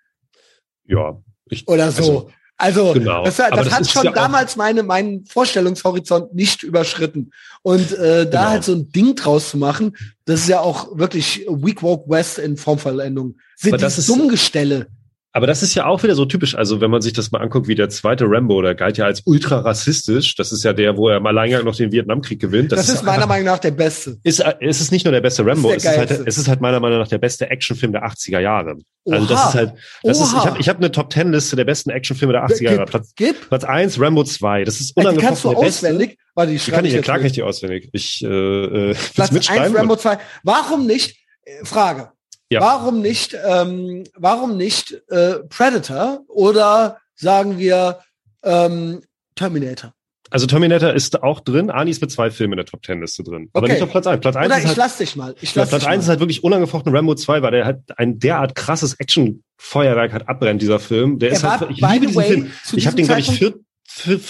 Ja. 0.86 1.22
Ich, 1.45 1.68
Oder 1.68 1.91
so. 1.91 2.02
Also, 2.02 2.32
also 2.62 2.93
genau. 2.93 3.26
das, 3.26 3.38
das, 3.38 3.49
das 3.49 3.72
hat 3.72 3.89
schon 3.89 4.03
ja 4.05 4.12
damals 4.12 4.55
meine, 4.55 4.84
meinen 4.84 5.26
Vorstellungshorizont 5.26 6.34
nicht 6.36 6.62
überschritten. 6.62 7.32
Und 7.64 7.91
äh, 7.93 8.30
da 8.30 8.39
genau. 8.39 8.49
halt 8.51 8.64
so 8.64 8.74
ein 8.74 8.91
Ding 8.91 9.16
draus 9.16 9.49
zu 9.49 9.57
machen, 9.57 9.97
das 10.26 10.41
ist 10.41 10.49
ja 10.49 10.59
auch 10.59 10.97
wirklich 10.97 11.45
Weak 11.49 11.82
Walk 11.82 12.07
West 12.07 12.38
in 12.38 12.57
Formvollendung. 12.57 13.36
Sind 13.55 13.74
Aber 13.74 13.88
die 13.88 14.05
Dummgestelle. 14.05 14.88
Aber 15.34 15.48
das 15.48 15.64
ist 15.64 15.76
ja 15.76 15.86
auch 15.86 16.04
wieder 16.04 16.16
so 16.16 16.26
typisch. 16.26 16.56
Also 16.56 16.82
wenn 16.82 16.92
man 16.92 17.02
sich 17.02 17.14
das 17.14 17.32
mal 17.32 17.40
anguckt, 17.40 17.68
wie 17.70 17.76
der 17.76 17.88
zweite 17.90 18.26
Rambo, 18.28 18.62
der 18.62 18.76
galt 18.76 18.98
ja 18.98 19.06
als 19.06 19.22
ultra 19.26 19.60
rassistisch. 19.60 20.36
Das 20.36 20.52
ist 20.52 20.64
ja 20.64 20.74
der, 20.74 20.98
wo 20.98 21.08
er 21.08 21.18
im 21.18 21.26
Alleingang 21.26 21.64
noch 21.64 21.76
den 21.76 21.92
Vietnamkrieg 21.94 22.42
gewinnt. 22.42 22.74
Das, 22.74 22.80
das 22.80 22.90
ist, 22.90 22.96
ist, 22.96 23.04
meiner 23.04 23.28
Meinung 23.28 23.46
nach 23.46 23.60
der 23.60 23.72
beste. 23.72 24.18
Ist, 24.24 24.44
ist 24.60 24.82
es 24.82 24.92
nicht 24.92 25.06
nur 25.06 25.14
der 25.14 25.22
beste 25.22 25.46
Rambo, 25.46 25.72
es 25.72 25.86
ist, 25.86 25.98
halt, 25.98 26.12
es 26.12 26.38
ist 26.38 26.50
halt 26.50 26.60
meiner 26.60 26.82
Meinung 26.82 27.00
nach 27.00 27.08
der 27.08 27.18
beste 27.18 27.50
Actionfilm 27.50 27.94
der 27.94 28.06
80er 28.06 28.40
Jahre. 28.40 28.76
Oha. 29.06 29.16
Also 29.16 29.28
das 29.28 29.46
ist 29.48 29.54
halt, 29.56 29.74
das 30.04 30.18
Oha. 30.18 30.26
ist, 30.26 30.34
ich 30.34 30.46
habe 30.46 30.60
ich 30.60 30.70
hab 30.70 30.78
eine 30.78 30.92
Top 30.92 31.10
Ten 31.10 31.32
Liste 31.32 31.56
der 31.56 31.66
besten 31.66 31.92
Actionfilme 31.92 32.34
der 32.34 32.46
80er 32.46 32.64
Jahre. 32.64 32.86
Platz, 32.86 33.14
Gib. 33.16 33.48
Platz 33.48 33.64
eins 33.64 34.00
Rambo 34.00 34.26
2. 34.26 34.66
Das 34.66 34.82
ist 34.82 34.98
unangefochten 34.98 35.20
die 35.20 35.26
kannst 35.28 35.46
du 35.46 35.50
der 35.50 35.58
auswendig? 35.58 36.10
Beste. 36.10 36.22
Warte, 36.36 36.52
ich 36.52 36.66
die 36.66 36.72
kann 36.72 36.86
ich, 36.86 37.02
klar 37.02 37.18
kann 37.18 37.26
ich 37.26 37.34
die 37.34 37.44
auswendig. 37.44 37.90
Ich, 37.94 38.22
äh, 38.24 38.28
äh, 38.28 38.96
Platz 39.16 39.50
eins 39.50 39.76
Rambo 39.76 39.96
2. 39.96 40.18
Warum 40.44 40.88
nicht? 40.88 41.18
Äh, 41.44 41.66
Frage. 41.66 42.12
Ja. 42.52 42.60
Warum 42.60 43.02
nicht, 43.02 43.36
ähm, 43.47 44.04
warum 44.14 44.58
nicht 44.58 45.02
äh, 45.10 45.39
Predator 45.47 46.20
oder 46.28 46.97
sagen 47.16 47.58
wir 47.58 47.99
ähm, 48.43 49.02
Terminator? 49.36 49.93
Also 50.30 50.47
Terminator 50.47 50.93
ist 50.93 51.24
auch 51.24 51.39
drin. 51.39 51.70
Ani 51.70 51.91
ist 51.91 52.02
mit 52.02 52.12
zwei 52.12 52.30
Filmen 52.30 52.54
in 52.54 52.58
der 52.58 52.66
Top 52.66 52.82
Ten 52.84 52.99
Liste 52.99 53.24
drin. 53.24 53.49
Aber 53.54 53.66
okay. 53.66 53.74
nicht 53.74 53.84
auf 53.84 53.91
Platz 53.91 54.06
1. 54.06 54.20
Platz 54.20 54.36
1 54.36 54.45
Oder 54.45 54.58
ist 54.58 54.64
ich 54.64 54.68
halt, 54.68 54.78
lass 54.78 54.97
dich 54.97 55.16
mal. 55.16 55.36
Ich 55.39 55.56
lass 55.56 55.70
Platz 55.70 55.86
1 55.86 56.04
ist 56.04 56.10
halt 56.10 56.20
wirklich 56.20 56.43
unangefochten 56.43 56.93
Rambo 56.93 57.16
2, 57.16 57.41
weil 57.41 57.52
der 57.52 57.66
halt 57.66 57.80
ein 57.95 58.20
derart 58.20 58.54
krasses 58.54 58.95
Action-Feuerwerk 58.95 60.12
hat 60.12 60.28
abbrennt, 60.28 60.62
dieser 60.62 60.80
Film. 60.80 61.20
Der 61.20 61.30
er 61.30 61.36
ist 61.36 61.43
halt, 61.43 61.72
ich 61.72 61.80
liebe 61.80 62.08
diesen 62.08 62.16
way, 62.16 62.28
Film. 62.28 62.52
Ich 62.74 62.86
habe 62.86 62.97
den, 62.97 63.06
glaube 63.06 63.22
ich, 63.22 63.32
vier, 63.32 63.54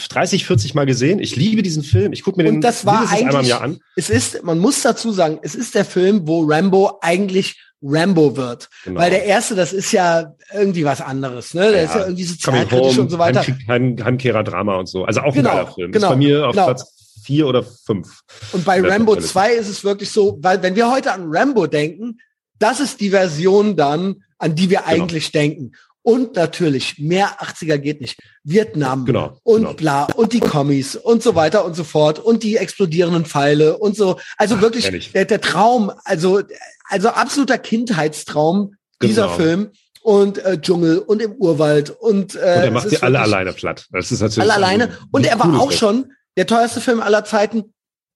30, 0.09 0.45
40 0.45 0.76
Mal 0.76 0.86
gesehen. 0.86 1.19
Ich 1.19 1.36
liebe 1.36 1.63
diesen 1.63 1.84
Film. 1.84 2.13
Ich 2.13 2.22
gucke 2.24 2.38
mir 2.38 2.43
den 2.43 2.55
Und 2.55 2.61
das 2.61 2.86
war 2.86 3.11
einmal 3.11 3.43
im 3.43 3.49
Jahr 3.49 3.61
an. 3.61 3.80
Es 3.95 4.11
ist, 4.11 4.43
man 4.43 4.59
muss 4.59 4.82
dazu 4.84 5.11
sagen, 5.11 5.39
es 5.41 5.55
ist 5.55 5.74
der 5.74 5.86
Film, 5.86 6.28
wo 6.28 6.43
Rambo 6.43 6.99
eigentlich 7.01 7.57
Rambo 7.82 8.38
wird. 8.38 8.69
Genau. 8.84 8.99
Weil 8.99 9.09
der 9.09 9.23
erste, 9.25 9.55
das 9.55 9.73
ist 9.73 9.91
ja 9.91 10.36
irgendwie 10.53 10.86
was 10.86 11.01
anderes, 11.01 11.53
ne? 11.53 11.71
Der 11.71 11.84
ja, 11.84 11.84
ist 11.84 11.95
ja 11.95 12.01
irgendwie 12.01 12.23
sozialkritisch 12.23 12.97
und 12.99 13.09
so 13.09 13.17
weiter. 13.17 13.43
Heim, 13.67 13.97
Heimkehrer-Drama 14.03 14.75
und 14.75 14.88
so. 14.88 15.05
Also 15.05 15.21
auch 15.21 15.34
genau, 15.34 15.49
ein 15.49 15.55
geiler 15.55 15.73
Film. 15.73 15.91
Genau, 15.91 16.07
ist 16.07 16.11
bei 16.11 16.17
mir 16.17 16.47
auf 16.47 16.51
genau. 16.51 16.65
Platz 16.65 17.01
vier 17.23 17.47
oder 17.47 17.63
fünf. 17.63 18.21
Und 18.51 18.65
bei 18.65 18.82
Rambo 18.82 19.15
2 19.15 19.53
ist 19.53 19.69
es 19.69 19.84
wirklich 19.84 20.09
so, 20.09 20.38
weil 20.41 20.61
wenn 20.63 20.75
wir 20.75 20.91
heute 20.91 21.11
an 21.13 21.25
Rambo 21.27 21.67
denken, 21.67 22.19
das 22.59 22.79
ist 22.79 22.99
die 22.99 23.09
Version 23.09 23.75
dann, 23.75 24.23
an 24.38 24.55
die 24.55 24.69
wir 24.69 24.79
genau. 24.79 24.89
eigentlich 24.89 25.32
denken. 25.32 25.73
Und 26.04 26.36
natürlich, 26.36 26.97
mehr 26.97 27.41
80er 27.41 27.78
geht 27.78 28.02
nicht. 28.02 28.20
Vietnam 28.43 29.06
genau, 29.06 29.38
und 29.43 29.62
genau. 29.62 29.74
bla 29.74 30.04
und 30.06 30.34
die 30.34 30.39
Kommis 30.39 30.95
und 30.95 31.22
so 31.22 31.36
weiter 31.36 31.64
und 31.64 31.76
so 31.76 31.84
fort 31.84 32.18
und 32.18 32.41
die 32.41 32.58
explodierenden 32.58 33.26
Pfeile 33.26 33.78
und 33.78 33.95
so. 33.95 34.20
Also 34.38 34.56
Ach, 34.58 34.62
wirklich 34.62 35.12
der, 35.12 35.26
der 35.26 35.41
Traum, 35.41 35.91
also 36.04 36.41
also 36.89 37.10
absoluter 37.10 37.58
Kindheitstraum 37.58 38.76
dieser 39.02 39.24
genau. 39.24 39.36
Film 39.36 39.72
und 40.02 40.39
äh, 40.39 40.60
Dschungel 40.60 40.99
und 40.99 41.22
im 41.22 41.34
Urwald 41.34 41.91
und, 41.91 42.36
äh, 42.36 42.39
und 42.39 42.43
er 42.43 42.72
macht 42.72 42.89
sie 42.89 43.02
alle 43.02 43.20
alleine 43.20 43.54
platt. 43.54 43.88
Das 43.91 44.12
ist 44.12 44.22
natürlich 44.22 44.41
alle 44.41 44.56
alleine 44.56 44.97
und 45.12 45.26
er 45.26 45.39
war 45.39 45.60
auch 45.60 45.72
schon 45.72 46.12
der 46.36 46.47
teuerste 46.47 46.82
Film 46.82 46.99
aller 46.99 47.24
Zeiten 47.24 47.74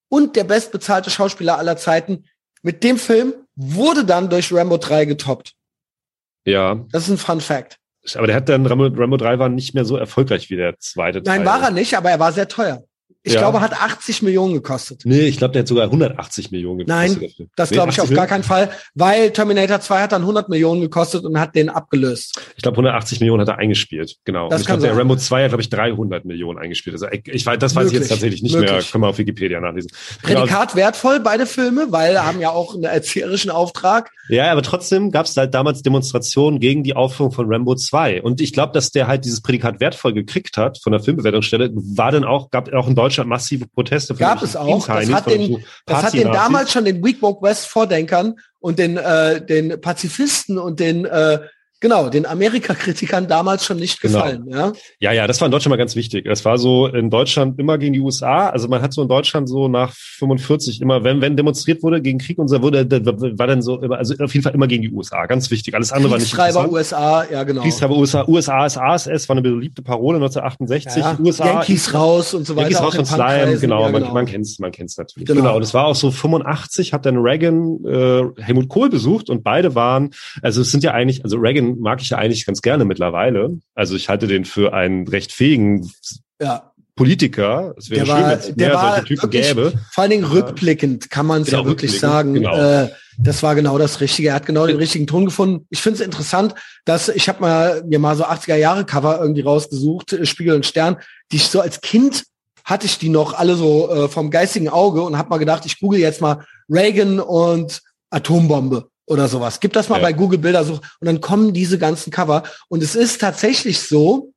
und 0.09 0.35
der 0.35 0.43
bestbezahlte 0.43 1.09
Schauspieler 1.09 1.57
aller 1.57 1.77
Zeiten. 1.77 2.25
Mit 2.63 2.83
dem 2.83 2.97
Film 2.97 3.33
wurde 3.55 4.05
dann 4.05 4.29
durch 4.29 4.51
Rambo 4.51 4.77
3 4.77 5.05
getoppt. 5.05 5.53
Ja. 6.45 6.85
Das 6.91 7.03
ist 7.03 7.09
ein 7.09 7.17
Fun 7.17 7.41
Fact. 7.41 7.77
Aber 8.15 8.27
der 8.27 8.35
hat 8.35 8.49
dann, 8.49 8.65
Rambo, 8.65 8.85
Rambo 8.85 9.17
3 9.17 9.39
war 9.39 9.49
nicht 9.49 9.73
mehr 9.73 9.83
so 9.83 9.97
erfolgreich 9.97 10.49
wie 10.49 10.55
der 10.55 10.77
zweite 10.79 11.23
Teil. 11.23 11.39
Nein, 11.39 11.45
war 11.45 11.61
er 11.61 11.71
nicht, 11.71 11.97
aber 11.97 12.11
er 12.11 12.19
war 12.19 12.31
sehr 12.31 12.47
teuer. 12.47 12.83
Ich 13.25 13.33
ja. 13.33 13.39
glaube, 13.39 13.59
hat 13.59 13.73
80 13.73 14.21
Millionen 14.21 14.53
gekostet. 14.53 15.01
Nee, 15.03 15.21
ich 15.21 15.37
glaube, 15.37 15.53
der 15.53 15.61
hat 15.61 15.67
sogar 15.67 15.85
180 15.85 16.51
Millionen 16.51 16.79
gekostet. 16.79 17.19
Nein, 17.19 17.47
das 17.55 17.71
glaube 17.71 17.89
ich 17.89 17.99
auf 17.99 18.07
Millionen? 18.07 18.27
gar 18.27 18.27
keinen 18.27 18.43
Fall, 18.43 18.69
weil 18.93 19.31
Terminator 19.31 19.81
2 19.81 20.03
hat 20.03 20.11
dann 20.11 20.21
100 20.21 20.47
Millionen 20.47 20.81
gekostet 20.81 21.25
und 21.25 21.39
hat 21.39 21.55
den 21.55 21.69
abgelöst. 21.69 22.39
Ich 22.55 22.61
glaube, 22.61 22.75
180 22.75 23.21
Millionen 23.21 23.41
hat 23.41 23.47
er 23.47 23.57
eingespielt, 23.57 24.17
genau. 24.25 24.47
Das 24.49 24.57
und 24.57 24.61
ich 24.61 24.67
glaube, 24.67 24.83
der 24.83 24.95
Rambo 24.95 25.15
2 25.15 25.41
hat, 25.41 25.49
glaube 25.49 25.63
ich, 25.63 25.69
300 25.71 26.23
Millionen 26.23 26.59
eingespielt. 26.59 26.93
Also 26.93 27.07
ich, 27.09 27.43
weiß, 27.43 27.57
das 27.57 27.75
weiß 27.75 27.87
ich 27.87 27.93
jetzt 27.93 28.09
tatsächlich 28.09 28.43
nicht 28.43 28.53
möglich. 28.53 28.71
mehr. 28.71 28.83
Können 28.83 29.03
wir 29.03 29.07
auf 29.07 29.17
Wikipedia 29.17 29.59
nachlesen. 29.59 29.89
Prädikat 30.21 30.73
genau. 30.73 30.85
wertvoll, 30.85 31.19
beide 31.19 31.47
Filme, 31.47 31.87
weil 31.89 32.23
haben 32.23 32.39
ja 32.39 32.51
auch 32.51 32.75
einen 32.75 32.83
erzieherischen 32.83 33.49
Auftrag. 33.49 34.11
Ja, 34.29 34.51
aber 34.51 34.61
trotzdem 34.61 35.09
gab 35.09 35.25
es 35.25 35.35
halt 35.35 35.55
damals 35.55 35.81
Demonstrationen 35.81 36.59
gegen 36.59 36.83
die 36.83 36.95
Aufführung 36.95 37.31
von 37.31 37.51
Rambo 37.51 37.73
2. 37.73 38.21
Und 38.21 38.39
ich 38.39 38.53
glaube, 38.53 38.73
dass 38.73 38.91
der 38.91 39.07
halt 39.07 39.25
dieses 39.25 39.41
Prädikat 39.41 39.79
wertvoll 39.79 40.13
gekriegt 40.13 40.57
hat 40.57 40.77
von 40.77 40.91
der 40.91 41.01
Filmbewertungsstelle, 41.01 41.71
war 41.73 42.11
dann 42.11 42.23
auch, 42.23 42.51
gab 42.51 42.71
auch 42.71 42.87
in 42.87 42.95
Deutschland 42.95 43.14
massive 43.23 43.67
Proteste 43.67 44.13
Proteste. 44.13 44.15
Gab 44.15 44.41
es 44.41 44.55
auch. 44.55 44.85
Das 44.85 45.13
hat, 45.13 45.29
den, 45.29 45.53
so 45.53 45.59
das 45.85 46.03
hat 46.03 46.13
den 46.13 46.31
damals 46.31 46.71
schon 46.71 46.85
den 46.85 47.03
Weak 47.03 47.21
Woke 47.21 47.41
West 47.41 47.67
Vordenkern 47.67 48.35
und 48.59 48.79
den, 48.79 48.97
äh, 48.97 49.45
den 49.45 49.79
Pazifisten 49.79 50.57
und 50.57 50.79
den 50.79 51.05
äh, 51.05 51.39
Genau, 51.81 52.09
den 52.09 52.25
Amerika-Kritikern 52.25 53.27
damals 53.27 53.65
schon 53.65 53.77
nicht 53.77 54.01
genau. 54.01 54.19
gefallen. 54.19 54.45
Genau. 54.45 54.57
Ja? 54.57 54.73
ja, 54.99 55.11
ja, 55.11 55.27
das 55.27 55.41
war 55.41 55.47
in 55.47 55.51
Deutschland 55.51 55.71
mal 55.71 55.77
ganz 55.77 55.95
wichtig. 55.95 56.25
Es 56.25 56.45
war 56.45 56.57
so 56.57 56.87
in 56.87 57.09
Deutschland 57.09 57.59
immer 57.59 57.77
gegen 57.77 57.93
die 57.93 57.99
USA. 57.99 58.49
Also 58.49 58.69
man 58.69 58.81
hat 58.81 58.93
so 58.93 59.01
in 59.01 59.09
Deutschland 59.09 59.49
so 59.49 59.67
nach 59.67 59.93
45 59.93 60.81
immer, 60.81 61.03
wenn 61.03 61.19
wenn 61.19 61.35
demonstriert 61.35 61.83
wurde 61.83 62.01
gegen 62.01 62.17
Krieg 62.19 62.39
und 62.39 62.47
so 62.47 62.61
wurde, 62.61 62.89
war 62.89 63.47
dann 63.47 63.61
so 63.61 63.81
immer, 63.81 63.97
also 63.97 64.15
auf 64.23 64.33
jeden 64.33 64.43
Fall 64.43 64.53
immer 64.53 64.67
gegen 64.67 64.83
die 64.83 64.91
USA. 64.91 65.25
Ganz 65.25 65.51
wichtig. 65.51 65.75
Alles 65.75 65.91
andere 65.91 66.11
war 66.11 66.17
nicht 66.17 66.33
Kriegstreiber 66.33 66.71
USA, 66.71 67.25
ja 67.29 67.43
genau. 67.43 67.61
Kriegstreiber 67.61 67.97
USA, 67.97 68.25
USA 68.25 68.65
ist 68.65 68.77
ASS, 68.77 69.27
war 69.27 69.35
eine 69.35 69.41
beliebte 69.41 69.81
Parole 69.81 70.17
1968. 70.17 71.03
Ja, 71.03 71.17
USA 71.19 71.45
Yankees 71.45 71.93
raus 71.93 72.33
und 72.33 72.47
so 72.47 72.55
weiter. 72.55 72.69
Yankees 72.69 72.81
raus 72.81 72.95
von 72.95 73.05
Slime, 73.05 73.57
genau, 73.59 73.81
ja, 73.81 73.91
genau. 73.91 74.05
Man, 74.05 74.13
man 74.13 74.25
kennt's, 74.25 74.59
man 74.59 74.71
kennt's 74.71 74.97
natürlich. 74.97 75.27
Genau. 75.27 75.41
genau. 75.41 75.55
Und 75.57 75.63
es 75.63 75.73
war 75.73 75.87
auch 75.87 75.95
so 75.95 76.09
85 76.09 76.93
hat 76.93 77.05
dann 77.05 77.17
Reagan 77.17 77.83
äh, 77.85 78.41
Helmut 78.41 78.69
Kohl 78.69 78.89
besucht 78.89 79.29
und 79.29 79.43
beide 79.43 79.75
waren, 79.75 80.11
also 80.41 80.61
es 80.61 80.71
sind 80.71 80.83
ja 80.83 80.91
eigentlich, 80.91 81.23
also 81.23 81.37
Reagan 81.37 81.64
mag 81.73 82.01
ich 82.01 82.09
ja 82.09 82.17
eigentlich 82.17 82.45
ganz 82.45 82.61
gerne 82.61 82.85
mittlerweile. 82.85 83.57
Also 83.73 83.95
ich 83.95 84.09
halte 84.09 84.27
den 84.27 84.45
für 84.45 84.73
einen 84.73 85.07
recht 85.07 85.31
fähigen 85.31 85.91
ja. 86.41 86.71
Politiker. 86.95 87.73
Es 87.77 87.89
wäre 87.89 88.05
schön, 88.05 88.15
wenn 88.15 88.39
es 88.39 88.55
mehr 88.55 88.79
solche 88.79 89.03
Typen 89.05 89.29
gäbe. 89.29 89.73
Vor 89.91 90.01
allen 90.03 90.11
Dingen 90.11 90.25
rückblickend 90.25 91.09
kann 91.09 91.25
man 91.25 91.41
es 91.41 91.49
genau, 91.49 91.63
ja 91.63 91.67
wirklich 91.67 91.99
sagen. 91.99 92.35
Genau. 92.35 92.55
Äh, 92.55 92.89
das 93.17 93.43
war 93.43 93.55
genau 93.55 93.77
das 93.77 94.01
Richtige. 94.01 94.29
Er 94.29 94.35
hat 94.35 94.45
genau 94.45 94.67
den 94.67 94.77
richtigen 94.77 95.07
Ton 95.07 95.25
gefunden. 95.25 95.65
Ich 95.69 95.81
finde 95.81 95.99
es 95.99 96.05
interessant, 96.05 96.55
dass 96.85 97.09
ich 97.09 97.27
habe 97.27 97.41
mal 97.41 97.83
mir 97.85 97.99
mal 97.99 98.15
so 98.15 98.25
80er 98.25 98.55
Jahre 98.55 98.85
Cover 98.85 99.19
irgendwie 99.19 99.41
rausgesucht, 99.41 100.13
äh, 100.13 100.25
Spiegel 100.25 100.55
und 100.55 100.65
Stern, 100.65 100.97
die 101.31 101.37
ich 101.37 101.47
so 101.47 101.59
als 101.61 101.81
Kind 101.81 102.23
hatte 102.65 102.87
ich 102.87 102.97
die 102.97 103.09
noch 103.09 103.33
alle 103.33 103.55
so 103.55 103.89
äh, 103.91 104.09
vom 104.09 104.31
geistigen 104.31 104.69
Auge 104.69 105.03
und 105.03 105.17
habe 105.17 105.29
mal 105.29 105.37
gedacht, 105.37 105.65
ich 105.67 105.79
google 105.79 105.99
jetzt 105.99 106.19
mal 106.19 106.45
Reagan 106.67 107.19
und 107.19 107.81
Atombombe 108.09 108.89
oder 109.05 109.27
sowas. 109.27 109.59
Gib 109.59 109.73
das 109.73 109.89
mal 109.89 109.97
ja. 109.97 110.03
bei 110.03 110.13
Google 110.13 110.39
Bildersuche 110.39 110.81
und 110.99 111.05
dann 111.05 111.21
kommen 111.21 111.53
diese 111.53 111.77
ganzen 111.77 112.11
Cover. 112.11 112.43
Und 112.67 112.83
es 112.83 112.95
ist 112.95 113.21
tatsächlich 113.21 113.79
so, 113.79 114.33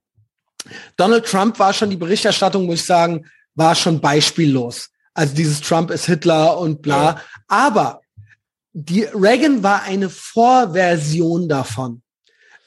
Donald 0.96 1.26
Trump 1.26 1.58
war 1.58 1.72
schon 1.72 1.90
die 1.90 1.96
Berichterstattung, 1.96 2.66
muss 2.66 2.80
ich 2.80 2.86
sagen, 2.86 3.26
war 3.54 3.74
schon 3.74 4.00
beispiellos. 4.00 4.90
Also 5.14 5.34
dieses 5.34 5.60
Trump 5.60 5.90
ist 5.90 6.06
Hitler 6.06 6.58
und 6.58 6.82
bla. 6.82 7.04
Ja. 7.04 7.22
Aber 7.48 8.00
die 8.72 9.02
Reagan 9.02 9.62
war 9.62 9.82
eine 9.82 10.10
Vorversion 10.10 11.48
davon. 11.48 12.02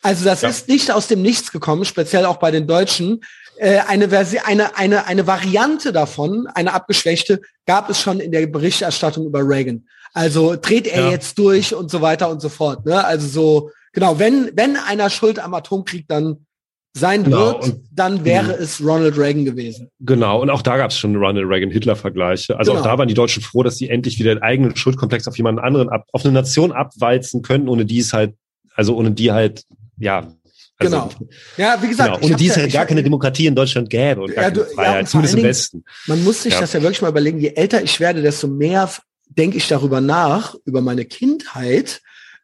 Also 0.01 0.25
das 0.25 0.41
ja. 0.41 0.49
ist 0.49 0.67
nicht 0.67 0.91
aus 0.91 1.07
dem 1.07 1.21
Nichts 1.21 1.51
gekommen, 1.51 1.85
speziell 1.85 2.25
auch 2.25 2.37
bei 2.37 2.51
den 2.51 2.67
Deutschen. 2.67 3.21
Äh, 3.57 3.79
eine, 3.87 4.09
Versi 4.09 4.39
eine, 4.39 4.75
eine, 4.75 5.05
eine 5.05 5.27
Variante 5.27 5.93
davon, 5.93 6.47
eine 6.47 6.73
abgeschwächte, 6.73 7.41
gab 7.67 7.89
es 7.89 8.01
schon 8.01 8.19
in 8.19 8.31
der 8.31 8.47
Berichterstattung 8.47 9.27
über 9.27 9.47
Reagan. 9.47 9.87
Also 10.13 10.55
dreht 10.59 10.87
er 10.87 11.05
ja. 11.05 11.11
jetzt 11.11 11.37
durch 11.37 11.73
und 11.73 11.89
so 11.89 12.01
weiter 12.01 12.29
und 12.29 12.41
so 12.41 12.49
fort. 12.49 12.85
Ne? 12.85 13.03
Also 13.03 13.27
so, 13.27 13.71
genau, 13.93 14.19
wenn, 14.19 14.51
wenn 14.55 14.75
einer 14.75 15.09
Schuld 15.09 15.39
am 15.39 15.53
Atomkrieg 15.53 16.07
dann 16.07 16.45
sein 16.93 17.23
genau. 17.23 17.37
wird, 17.37 17.63
und, 17.63 17.85
dann 17.91 18.25
wäre 18.25 18.51
es 18.53 18.81
Ronald 18.83 19.17
Reagan 19.17 19.45
gewesen. 19.45 19.89
Genau, 20.01 20.41
und 20.41 20.49
auch 20.49 20.61
da 20.61 20.75
gab 20.75 20.91
es 20.91 20.97
schon 20.97 21.15
Ronald 21.15 21.47
Reagan-Hitler-Vergleiche. 21.47 22.57
Also 22.57 22.71
genau. 22.71 22.81
auch 22.81 22.85
da 22.85 22.97
waren 22.97 23.07
die 23.07 23.13
Deutschen 23.13 23.41
froh, 23.41 23.63
dass 23.63 23.77
sie 23.77 23.89
endlich 23.89 24.19
wieder 24.19 24.35
den 24.35 24.43
eigenen 24.43 24.75
Schuldkomplex 24.75 25.27
auf 25.27 25.37
jemanden 25.37 25.61
anderen, 25.61 25.89
ab, 25.89 26.05
auf 26.11 26.25
eine 26.25 26.33
Nation 26.33 26.73
abwalzen 26.73 27.41
können, 27.41 27.69
ohne 27.69 27.85
die 27.85 27.99
es 27.99 28.11
halt, 28.11 28.35
also 28.75 28.97
ohne 28.97 29.11
die 29.11 29.31
halt, 29.31 29.63
ja, 29.97 30.33
also, 30.77 30.97
genau. 30.97 31.09
Ja, 31.57 31.81
wie 31.81 31.87
gesagt, 31.87 32.15
genau. 32.15 32.25
ohne 32.25 32.35
die 32.35 32.47
es 32.47 32.55
ja 32.55 32.67
gar 32.67 32.85
keine 32.85 33.03
Demokratie 33.03 33.45
in 33.45 33.55
Deutschland 33.55 33.89
gäbe 33.89 34.21
und 34.21 34.33
gar 34.33 34.45
ja, 34.45 34.51
du, 34.51 34.61
keine 34.61 34.73
Freiheit, 34.73 35.01
ja, 35.01 35.05
zumindest 35.05 35.37
im 35.37 35.43
Westen. 35.43 35.83
Man 36.07 36.23
muss 36.23 36.43
sich 36.43 36.53
ja. 36.53 36.59
das 36.59 36.73
ja 36.73 36.81
wirklich 36.81 37.01
mal 37.01 37.09
überlegen. 37.09 37.39
Je 37.39 37.53
älter 37.55 37.81
ich 37.83 37.99
werde, 37.99 38.21
desto 38.21 38.47
mehr 38.47 38.89
denke 39.37 39.57
ich 39.57 39.67
darüber 39.67 40.01
nach, 40.01 40.55
über 40.65 40.81
meine 40.81 41.05
Kindheit 41.05 42.01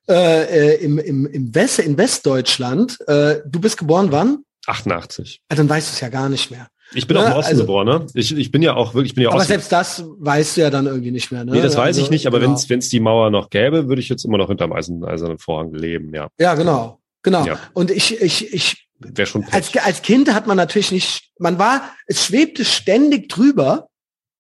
äh, 0.09 0.73
äh, 0.73 0.83
im, 0.83 0.97
im, 0.99 1.25
im 1.25 1.55
West, 1.55 1.79
in 1.79 1.97
Westdeutschland. 1.97 2.97
Äh, 3.07 3.41
du 3.45 3.59
bist 3.59 3.77
geboren 3.77 4.11
wann? 4.11 4.43
88. 4.65 5.41
Ja, 5.49 5.57
dann 5.57 5.69
weißt 5.69 5.89
du 5.89 5.93
es 5.93 5.99
ja 6.01 6.09
gar 6.09 6.29
nicht 6.29 6.51
mehr. 6.51 6.67
Ich 6.93 7.07
bin 7.07 7.17
ne? 7.17 7.23
auch 7.23 7.27
im 7.27 7.33
Osten 7.33 7.51
also, 7.51 7.63
geboren, 7.63 7.87
ne? 7.87 8.05
Ich, 8.13 8.35
ich 8.35 8.51
bin 8.51 8.61
ja 8.61 8.75
auch 8.75 8.93
wirklich, 8.93 9.11
ich 9.11 9.15
bin 9.15 9.25
ja 9.25 9.29
Aber 9.29 9.39
Osten. 9.39 9.49
selbst 9.49 9.71
das 9.71 10.05
weißt 10.05 10.55
du 10.55 10.61
ja 10.61 10.69
dann 10.69 10.85
irgendwie 10.85 11.11
nicht 11.11 11.31
mehr, 11.31 11.43
ne? 11.43 11.51
Nee, 11.51 11.61
das 11.61 11.75
weiß 11.75 11.87
also, 11.87 12.01
ich 12.01 12.09
nicht, 12.09 12.27
aber 12.27 12.39
genau. 12.39 12.57
wenn 12.67 12.79
es 12.79 12.89
die 12.89 12.99
Mauer 13.01 13.29
noch 13.29 13.49
gäbe, 13.49 13.89
würde 13.89 14.01
ich 14.01 14.07
jetzt 14.07 14.23
immer 14.23 14.37
noch 14.37 14.47
hinterm 14.47 14.71
eisernen 14.71 15.37
Vorhang 15.37 15.73
leben, 15.73 16.13
ja. 16.13 16.29
Ja, 16.39 16.55
genau. 16.55 17.01
Genau. 17.23 17.45
Ja. 17.45 17.59
Und 17.73 17.91
ich, 17.91 18.21
ich, 18.21 18.53
ich, 18.53 18.87
Wäre 18.99 19.27
schon 19.27 19.45
als, 19.51 19.75
als 19.77 20.01
Kind 20.01 20.33
hat 20.33 20.47
man 20.47 20.55
natürlich 20.55 20.91
nicht, 20.91 21.31
man 21.37 21.59
war, 21.59 21.81
es 22.05 22.25
schwebte 22.25 22.63
ständig 22.63 23.27
drüber, 23.27 23.89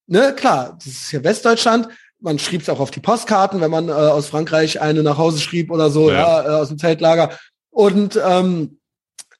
ne, 0.07 0.33
klar, 0.33 0.77
das 0.77 0.87
ist 0.87 1.11
ja 1.11 1.23
Westdeutschland, 1.23 1.89
man 2.19 2.39
schrieb 2.39 2.61
es 2.61 2.69
auch 2.69 2.79
auf 2.79 2.91
die 2.91 2.99
Postkarten, 2.99 3.61
wenn 3.61 3.71
man 3.71 3.89
äh, 3.89 3.91
aus 3.91 4.27
Frankreich 4.27 4.81
eine 4.81 5.03
nach 5.03 5.17
Hause 5.17 5.39
schrieb 5.39 5.71
oder 5.71 5.89
so, 5.89 6.09
ja, 6.09 6.43
ja 6.43 6.45
äh, 6.45 6.61
aus 6.61 6.69
dem 6.69 6.79
Zeltlager. 6.79 7.37
Und 7.69 8.19
ähm, 8.23 8.79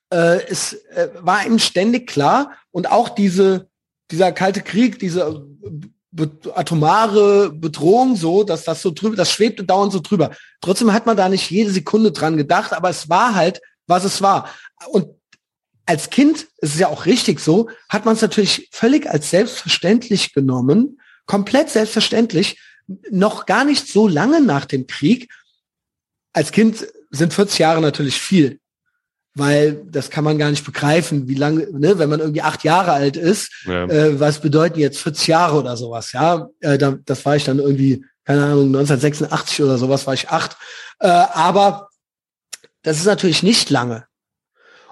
äh, 0.10 0.46
es 0.48 0.74
äh, 0.74 1.10
war 1.20 1.46
ihm 1.46 1.60
ständig 1.60 2.08
klar 2.08 2.52
und 2.72 2.92
auch 2.92 3.10
diese, 3.10 3.68
dieser 4.12 4.32
kalte 4.32 4.62
Krieg, 4.62 5.00
diese 5.00 5.46
be 6.12 6.32
atomare 6.56 7.52
Bedrohung 7.52 8.16
so, 8.16 8.44
dass 8.44 8.64
das 8.64 8.82
so 8.82 8.92
drüber, 8.92 9.16
das 9.16 9.32
schwebte 9.32 9.64
dauernd 9.64 9.92
so 9.92 10.00
drüber. 10.00 10.32
Trotzdem 10.62 10.94
hat 10.94 11.06
man 11.06 11.18
da 11.18 11.30
nicht 11.30 11.50
jede 11.50 11.72
Sekunde 11.72 12.12
dran 12.12 12.38
gedacht, 12.38 12.74
aber 12.74 12.90
es 12.90 13.10
war 13.10 13.36
halt, 13.36 13.62
was 13.88 14.04
es 14.04 14.22
war. 14.22 14.50
Und 14.88 15.10
als 15.86 16.10
Kind, 16.10 16.48
es 16.58 16.74
ist 16.74 16.80
ja 16.80 16.90
auch 16.90 17.06
richtig 17.06 17.40
so, 17.40 17.70
hat 17.90 18.06
man 18.06 18.16
es 18.16 18.22
natürlich 18.22 18.70
völlig 18.72 19.10
als 19.10 19.30
selbstverständlich 19.30 20.34
genommen, 20.34 21.00
komplett 21.28 21.70
selbstverständlich, 21.70 22.60
noch 23.12 23.46
gar 23.46 23.66
nicht 23.66 23.88
so 23.88 24.08
lange 24.08 24.42
nach 24.42 24.66
dem 24.66 24.88
Krieg. 24.88 25.32
Als 26.34 26.52
Kind 26.52 26.88
sind 27.12 27.34
40 27.34 27.60
Jahre 27.60 27.82
natürlich 27.82 28.20
viel, 28.20 28.60
weil 29.36 29.84
das 29.86 30.10
kann 30.10 30.24
man 30.24 30.38
gar 30.38 30.50
nicht 30.50 30.66
begreifen, 30.66 31.28
wie 31.28 31.36
lange, 31.36 31.68
ne, 31.72 32.00
wenn 32.00 32.10
man 32.10 32.20
irgendwie 32.20 32.42
acht 32.42 32.64
Jahre 32.64 32.92
alt 32.92 33.18
ist, 33.18 33.52
ja. 33.66 33.86
äh, 33.86 34.20
was 34.20 34.40
bedeuten 34.40 34.80
jetzt 34.80 35.00
40 35.00 35.28
Jahre 35.28 35.58
oder 35.58 35.78
sowas, 35.78 36.12
ja, 36.14 36.50
äh, 36.62 36.78
da, 36.78 36.98
das 37.06 37.26
war 37.26 37.36
ich 37.36 37.44
dann 37.44 37.60
irgendwie, 37.60 38.04
keine 38.26 38.44
Ahnung, 38.44 38.68
1986 38.68 39.62
oder 39.62 39.78
sowas 39.78 40.08
war 40.08 40.14
ich 40.14 40.30
acht, 40.30 40.58
äh, 41.00 41.08
aber 41.08 41.90
das 42.84 42.98
ist 42.98 43.06
natürlich 43.06 43.44
nicht 43.44 43.70
lange. 43.70 44.06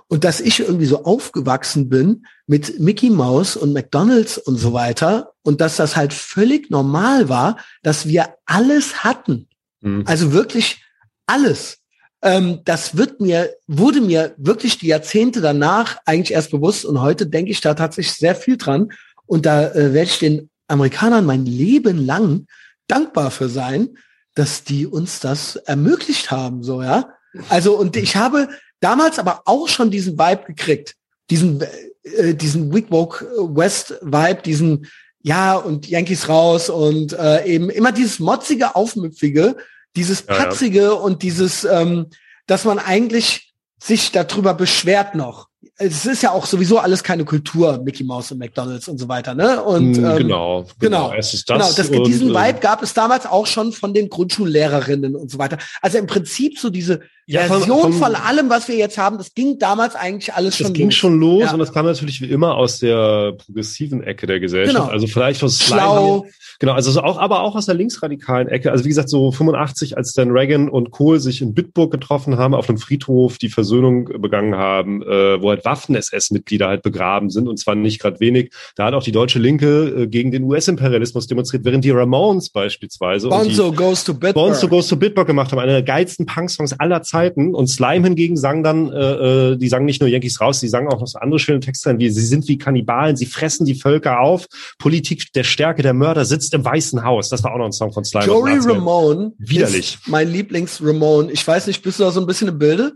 Und 0.08 0.24
dass 0.24 0.40
ich 0.40 0.60
irgendwie 0.60 0.86
so 0.86 1.04
aufgewachsen 1.04 1.90
bin 1.90 2.26
mit 2.46 2.80
Mickey 2.80 3.10
Mouse 3.10 3.58
und 3.58 3.74
McDonalds 3.74 4.38
und 4.38 4.58
so 4.58 4.72
weiter 4.72 5.34
und 5.42 5.62
dass 5.62 5.78
das 5.78 5.96
halt 5.96 6.14
völlig 6.14 6.70
normal 6.70 7.28
war, 7.28 7.58
dass 7.82 8.08
wir 8.08 8.36
alles 8.46 9.04
hatten. 9.04 9.48
Mhm. 9.82 10.04
Also 10.06 10.32
wirklich 10.32 10.84
alles. 11.26 11.80
Ähm, 12.22 12.62
das 12.66 12.98
wird 12.98 13.20
mir, 13.20 13.56
wurde 13.68 14.02
mir 14.02 14.36
wirklich 14.38 14.78
die 14.78 14.88
Jahrzehnte 14.88 15.42
danach 15.42 15.98
eigentlich 16.06 16.34
erst 16.34 16.52
bewusst 16.52 16.86
und 16.86 17.02
heute 17.02 17.28
denke 17.28 17.52
ich 17.52 17.62
da 17.62 17.74
tatsächlich 17.74 18.16
sehr 18.16 18.36
viel 18.36 18.58
dran 18.58 18.92
und 19.26 19.46
da 19.46 19.72
äh, 19.72 19.94
werde 19.94 20.10
ich 20.10 20.20
den 20.20 20.50
Amerikanern 20.68 21.26
mein 21.26 21.46
Leben 21.46 22.04
lang 22.04 22.48
dankbar 22.88 23.32
für 23.32 23.50
sein, 23.50 23.98
dass 24.36 24.64
die 24.64 24.86
uns 24.86 25.20
das 25.20 25.56
ermöglicht 25.56 26.32
haben, 26.32 26.64
so, 26.64 26.82
ja. 26.82 27.10
Also, 27.50 27.78
und 27.78 27.98
ich 27.98 28.16
habe 28.16 28.48
damals 28.86 29.18
aber 29.18 29.42
auch 29.46 29.68
schon 29.68 29.90
diesen 29.90 30.18
Vibe 30.18 30.44
gekriegt, 30.46 30.96
diesen, 31.32 31.62
äh, 32.04 32.36
diesen 32.36 32.72
Wigwoke 32.72 33.26
West 33.56 33.96
Vibe, 34.02 34.42
diesen, 34.44 34.88
ja, 35.24 35.56
und 35.56 35.90
Yankees 35.90 36.30
raus 36.30 36.70
und 36.70 37.14
äh, 37.14 37.46
eben 37.46 37.72
immer 37.72 37.92
dieses 37.92 38.20
motzige, 38.20 38.76
aufmüpfige, 38.76 39.58
dieses 39.96 40.22
patzige 40.22 40.82
ja, 40.82 40.90
ja. 40.90 40.92
und 40.92 41.24
dieses, 41.24 41.64
ähm, 41.64 42.08
dass 42.46 42.64
man 42.64 42.78
eigentlich 42.78 43.54
sich 43.82 44.12
darüber 44.12 44.54
beschwert 44.54 45.16
noch 45.16 45.50
es 45.78 46.06
ist 46.06 46.24
ja 46.24 46.32
auch 46.32 46.46
sowieso 46.46 46.80
alles 46.80 47.04
keine 47.04 47.26
Kultur, 47.26 47.82
Mickey 47.84 48.04
Mouse 48.04 48.32
und 48.32 48.40
McDonalds 48.40 48.88
und 48.88 48.98
so 48.98 49.10
weiter, 49.10 49.34
ne? 49.36 49.62
Und 49.62 49.98
hm, 49.98 50.06
ähm, 50.06 50.18
genau, 50.18 50.64
genau, 50.80 51.10
genau, 51.10 51.14
es 51.14 51.34
ist 51.34 51.50
das 51.50 51.58
genau 51.58 51.74
das, 51.74 51.90
und, 51.90 52.08
diesen 52.08 52.32
äh, 52.32 52.34
Vibe 52.34 52.60
gab 52.60 52.82
es 52.82 52.94
damals 52.94 53.26
auch 53.26 53.46
schon 53.46 53.74
von 53.74 53.94
den 53.94 54.10
Grundschullehrerinnen 54.10 55.16
und 55.16 55.30
so 55.30 55.38
weiter. 55.38 55.58
Also 55.82 55.98
im 55.98 56.08
Prinzip 56.08 56.60
so 56.60 56.70
diese 56.70 57.02
ja, 57.28 57.42
Version 57.46 57.94
von, 57.94 57.94
von, 57.94 58.16
allem, 58.16 58.50
was 58.52 58.68
wir 58.68 58.76
jetzt 58.76 59.00
haben, 59.00 59.18
das 59.18 59.34
ging 59.34 59.58
damals 59.58 59.96
eigentlich 59.96 60.32
alles 60.34 60.58
schon 60.58 60.66
los. 60.66 60.74
Das 60.74 60.78
ging 60.78 60.92
schon 60.92 61.20
los 61.20 61.42
ja. 61.42 61.54
und 61.54 61.60
das 61.60 61.74
kam 61.74 61.88
natürlich 61.88 62.22
wie 62.22 62.30
immer 62.30 62.56
aus 62.56 62.80
der 62.80 63.34
progressiven 63.34 64.04
Ecke 64.04 64.28
der 64.28 64.40
Gesellschaft. 64.40 64.78
Genau. 64.78 64.92
Also 64.92 65.08
vielleicht 65.08 65.44
aus 65.44 65.60
Schlau. 65.60 66.28
Genau, 66.60 66.74
also 66.74 67.02
auch, 67.02 67.18
aber 67.18 67.42
auch 67.42 67.56
aus 67.56 67.66
der 67.66 67.74
linksradikalen 67.74 68.48
Ecke. 68.48 68.72
Also 68.72 68.86
wie 68.86 68.90
gesagt, 68.90 69.10
so 69.10 69.32
85, 69.32 69.98
als 69.98 70.14
dann 70.14 70.30
Reagan 70.30 70.70
und 70.70 70.92
Kohl 70.92 71.20
sich 71.20 71.42
in 71.42 71.56
Bitburg 71.56 71.92
getroffen 71.92 72.38
haben, 72.38 72.54
auf 72.54 72.70
einem 72.70 72.78
Friedhof 72.78 73.40
die 73.40 73.50
Versöhnung 73.50 74.06
begangen 74.22 74.56
haben, 74.56 75.02
äh, 75.02 75.42
wo 75.42 75.50
halt 75.50 75.66
Waffen-SS-Mitglieder 75.66 76.68
halt 76.68 76.84
begraben 76.84 77.32
sind 77.32 77.48
und 77.48 77.58
zwar 77.58 77.74
nicht 77.74 78.00
gerade 78.00 78.20
wenig. 78.20 78.54
Da 78.76 78.86
hat 78.86 78.94
auch 78.94 79.04
die 79.04 79.12
deutsche 79.12 79.40
Linke 79.40 80.04
äh, 80.04 80.08
gegen 80.08 80.32
den 80.32 80.44
US-Imperialismus 80.44 81.26
demonstriert, 81.26 81.66
während 81.66 81.84
die 81.84 81.92
Ramones 81.92 82.50
beispielsweise 82.50 83.30
Bonzo 83.30 83.72
Goes 83.72 84.04
to 84.04 84.14
Bitburg. 84.14 84.36
Bonzo 84.36 84.68
Goes 84.68 84.88
to 84.88 84.96
Bitburg 84.96 85.26
gemacht 85.26 85.52
haben, 85.52 85.60
einer 85.60 85.74
der 85.74 85.84
geilsten 85.84 86.28
Punk-Songs 86.28 86.80
aller 86.80 87.02
Zeiten. 87.02 87.15
Und 87.56 87.68
Slime 87.68 88.08
hingegen 88.08 88.38
sang 88.38 88.64
dann, 88.64 88.92
äh, 88.92 89.54
äh 89.54 89.58
die 89.58 89.68
sagen 89.68 89.86
nicht 89.86 90.02
nur 90.02 90.10
Yankees 90.10 90.40
raus, 90.42 90.60
die 90.60 90.68
sagen 90.68 90.88
auch 90.88 91.00
noch 91.00 91.08
so 91.08 91.20
andere 91.20 91.40
schöne 91.40 91.60
Texte, 91.60 91.98
wie 91.98 92.10
sie 92.10 92.26
sind 92.26 92.48
wie 92.48 92.58
Kannibalen, 92.58 93.16
sie 93.16 93.26
fressen 93.26 93.66
die 93.66 93.76
Völker 93.76 94.20
auf, 94.20 94.48
Politik 94.80 95.32
der 95.34 95.44
Stärke 95.44 95.82
der 95.82 95.94
Mörder 95.94 96.26
sitzt 96.26 96.54
im 96.54 96.66
Weißen 96.66 97.04
Haus. 97.04 97.30
Das 97.30 97.44
war 97.44 97.54
auch 97.54 97.58
noch 97.58 97.66
ein 97.66 97.72
Song 97.72 97.94
von 97.94 98.04
Slime. 98.04 98.26
Joey 98.26 98.58
Ramone. 98.60 99.34
Widerlich. 99.38 99.98
mein 100.08 100.30
Lieblings-Ramone. 100.30 101.32
Ich 101.32 101.48
weiß 101.48 101.68
nicht, 101.68 101.82
bist 101.82 102.00
du 102.00 102.04
da 102.04 102.12
so 102.12 102.20
ein 102.20 102.28
bisschen 102.28 102.48
im 102.50 102.58
Bilde? 102.58 102.94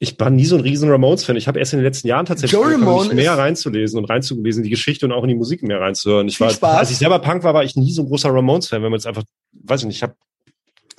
ich 0.00 0.18
war 0.20 0.30
nie 0.30 0.44
so 0.44 0.56
ein 0.56 0.62
riesen 0.62 0.88
Ramones-Fan. 0.88 1.36
Ich 1.36 1.48
habe 1.48 1.58
erst 1.58 1.72
in 1.72 1.80
den 1.80 1.84
letzten 1.84 2.06
Jahren 2.06 2.24
tatsächlich 2.24 2.60
mich 2.60 3.12
mehr 3.12 3.36
reinzulesen 3.36 3.98
und 3.98 4.04
reinzulesen, 4.04 4.62
die 4.62 4.70
Geschichte 4.70 5.06
und 5.06 5.12
auch 5.12 5.24
in 5.24 5.28
die 5.28 5.34
Musik 5.34 5.62
mehr 5.62 5.80
reinzuhören. 5.80 6.28
Ich 6.28 6.40
war, 6.40 6.50
Spaß. 6.50 6.78
als 6.78 6.90
ich 6.90 6.98
selber 6.98 7.18
Punk 7.18 7.42
war, 7.42 7.52
war 7.52 7.64
ich 7.64 7.74
nie 7.74 7.92
so 7.92 8.02
ein 8.02 8.08
großer 8.08 8.30
Ramones-Fan, 8.30 8.82
wenn 8.82 8.90
man 8.90 8.98
jetzt 8.98 9.06
einfach, 9.06 9.24
weiß 9.52 9.80
ich 9.80 9.86
nicht, 9.88 9.96
ich 9.96 10.02
habe 10.04 10.14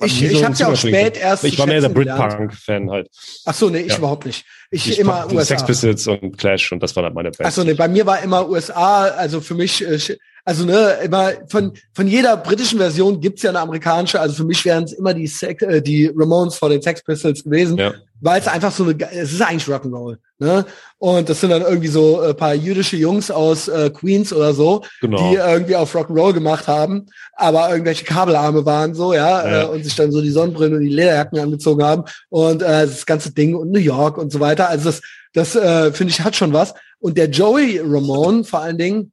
ich, 0.02 0.22
ich 0.22 0.38
so 0.38 0.44
habe 0.44 0.54
ja 0.54 0.68
auch 0.68 0.76
spät 0.76 1.16
erst. 1.16 1.44
Ich 1.44 1.58
war 1.58 1.66
mehr 1.66 1.80
der 1.80 1.88
Britpunk-Fan 1.88 2.90
halt. 2.90 3.08
Ach 3.44 3.54
so, 3.54 3.68
nee, 3.68 3.80
ich 3.80 3.92
ja. 3.92 3.98
überhaupt 3.98 4.26
nicht. 4.26 4.44
Ich, 4.70 4.88
ich 4.88 4.98
immer 4.98 5.26
USA. 5.26 5.44
Sex 5.44 5.64
Pistols 5.64 6.06
und 6.06 6.38
Clash 6.38 6.72
und 6.72 6.82
das 6.82 6.94
war 6.96 7.02
dann 7.02 7.14
meine 7.14 7.30
Band. 7.30 7.48
Ach 7.48 7.52
so, 7.52 7.64
nee, 7.64 7.74
bei 7.74 7.88
mir 7.88 8.06
war 8.06 8.22
immer 8.22 8.48
USA, 8.48 9.04
also 9.04 9.40
für 9.40 9.54
mich, 9.54 9.84
äh, 9.86 9.98
also 10.44 10.64
ne, 10.64 10.98
immer 11.04 11.32
von 11.48 11.72
von 11.92 12.06
jeder 12.06 12.36
britischen 12.36 12.78
Version 12.78 13.20
gibt's 13.20 13.42
ja 13.42 13.50
eine 13.50 13.60
amerikanische. 13.60 14.20
Also 14.20 14.34
für 14.34 14.44
mich 14.44 14.64
wären 14.64 14.84
es 14.84 14.92
immer 14.92 15.12
die 15.12 15.26
Sex, 15.26 15.62
äh, 15.62 15.82
die 15.82 16.10
Ramones 16.14 16.56
vor 16.56 16.68
den 16.68 16.80
Sex 16.82 17.02
Pistols 17.02 17.44
gewesen. 17.44 17.76
Ja 17.76 17.92
weil 18.20 18.40
es 18.40 18.48
einfach 18.48 18.72
so 18.72 18.84
eine, 18.84 18.96
es 19.12 19.32
ist 19.32 19.42
eigentlich 19.42 19.66
Rock'n'Roll, 19.66 20.18
ne? 20.38 20.64
Und 20.98 21.28
das 21.28 21.40
sind 21.40 21.50
dann 21.50 21.62
irgendwie 21.62 21.88
so 21.88 22.20
ein 22.20 22.30
äh, 22.30 22.34
paar 22.34 22.54
jüdische 22.54 22.96
Jungs 22.96 23.30
aus 23.30 23.68
äh, 23.68 23.90
Queens 23.90 24.32
oder 24.32 24.52
so, 24.52 24.82
genau. 25.00 25.16
die 25.18 25.36
irgendwie 25.36 25.76
auf 25.76 25.94
Rock'n'Roll 25.94 26.32
gemacht 26.32 26.68
haben, 26.68 27.06
aber 27.34 27.70
irgendwelche 27.70 28.04
Kabelarme 28.04 28.64
waren 28.66 28.94
so, 28.94 29.14
ja, 29.14 29.46
ja. 29.46 29.62
Äh, 29.62 29.66
und 29.66 29.84
sich 29.84 29.94
dann 29.96 30.12
so 30.12 30.20
die 30.20 30.30
Sonnenbrillen 30.30 30.74
und 30.74 30.80
die 30.80 30.88
Lederjacken 30.88 31.38
angezogen 31.38 31.82
haben 31.82 32.04
und 32.28 32.62
äh, 32.62 32.86
das 32.86 33.06
ganze 33.06 33.32
Ding 33.32 33.54
und 33.54 33.70
New 33.70 33.78
York 33.78 34.18
und 34.18 34.30
so 34.30 34.40
weiter. 34.40 34.68
Also 34.68 34.90
das, 34.90 35.02
das 35.32 35.56
äh, 35.56 35.92
finde 35.92 36.12
ich 36.12 36.20
hat 36.20 36.36
schon 36.36 36.52
was. 36.52 36.74
Und 36.98 37.16
der 37.16 37.30
Joey 37.30 37.80
Ramone 37.82 38.44
vor 38.44 38.60
allen 38.60 38.78
Dingen, 38.78 39.12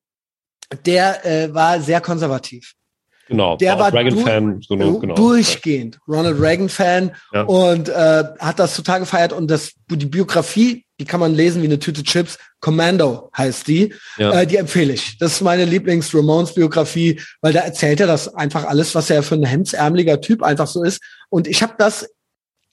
der 0.86 1.26
äh, 1.26 1.53
war 1.53 1.80
sehr 1.80 2.01
konservativ. 2.01 2.74
Genau, 3.28 3.57
der 3.57 3.78
war 3.78 3.93
Reagan-Fan, 3.93 4.61
du 4.61 4.78
genau, 4.78 4.99
genau. 4.99 5.15
durchgehend 5.15 5.99
Ronald 6.07 6.39
Reagan-Fan 6.39 7.11
ja. 7.34 7.41
und 7.43 7.89
äh, 7.89 8.23
hat 8.39 8.59
das 8.59 8.75
total 8.75 9.01
gefeiert 9.01 9.34
und 9.34 9.51
das 9.51 9.73
die 9.89 10.05
Biografie, 10.05 10.86
die 10.99 11.05
kann 11.05 11.19
man 11.19 11.36
lesen 11.36 11.61
wie 11.61 11.67
eine 11.67 11.80
Tüte 11.80 12.03
Chips. 12.03 12.38
Commando 12.59 13.30
heißt 13.38 13.67
die, 13.67 13.93
ja. 14.17 14.41
äh, 14.41 14.47
die 14.47 14.55
empfehle 14.55 14.93
ich. 14.93 15.17
Das 15.19 15.34
ist 15.34 15.41
meine 15.41 15.65
Lieblings-Ramones-Biografie, 15.65 17.21
weil 17.41 17.53
da 17.53 17.59
erzählt 17.59 17.99
er 17.99 18.07
das 18.07 18.34
einfach 18.34 18.65
alles, 18.65 18.95
was 18.95 19.09
er 19.09 19.23
für 19.23 19.36
ein 19.36 19.43
hemdsärmeliger 19.43 20.21
Typ 20.21 20.41
einfach 20.41 20.67
so 20.67 20.84
ist. 20.84 21.01
Und 21.30 21.47
ich 21.47 21.61
habe 21.61 21.75
das 21.78 22.09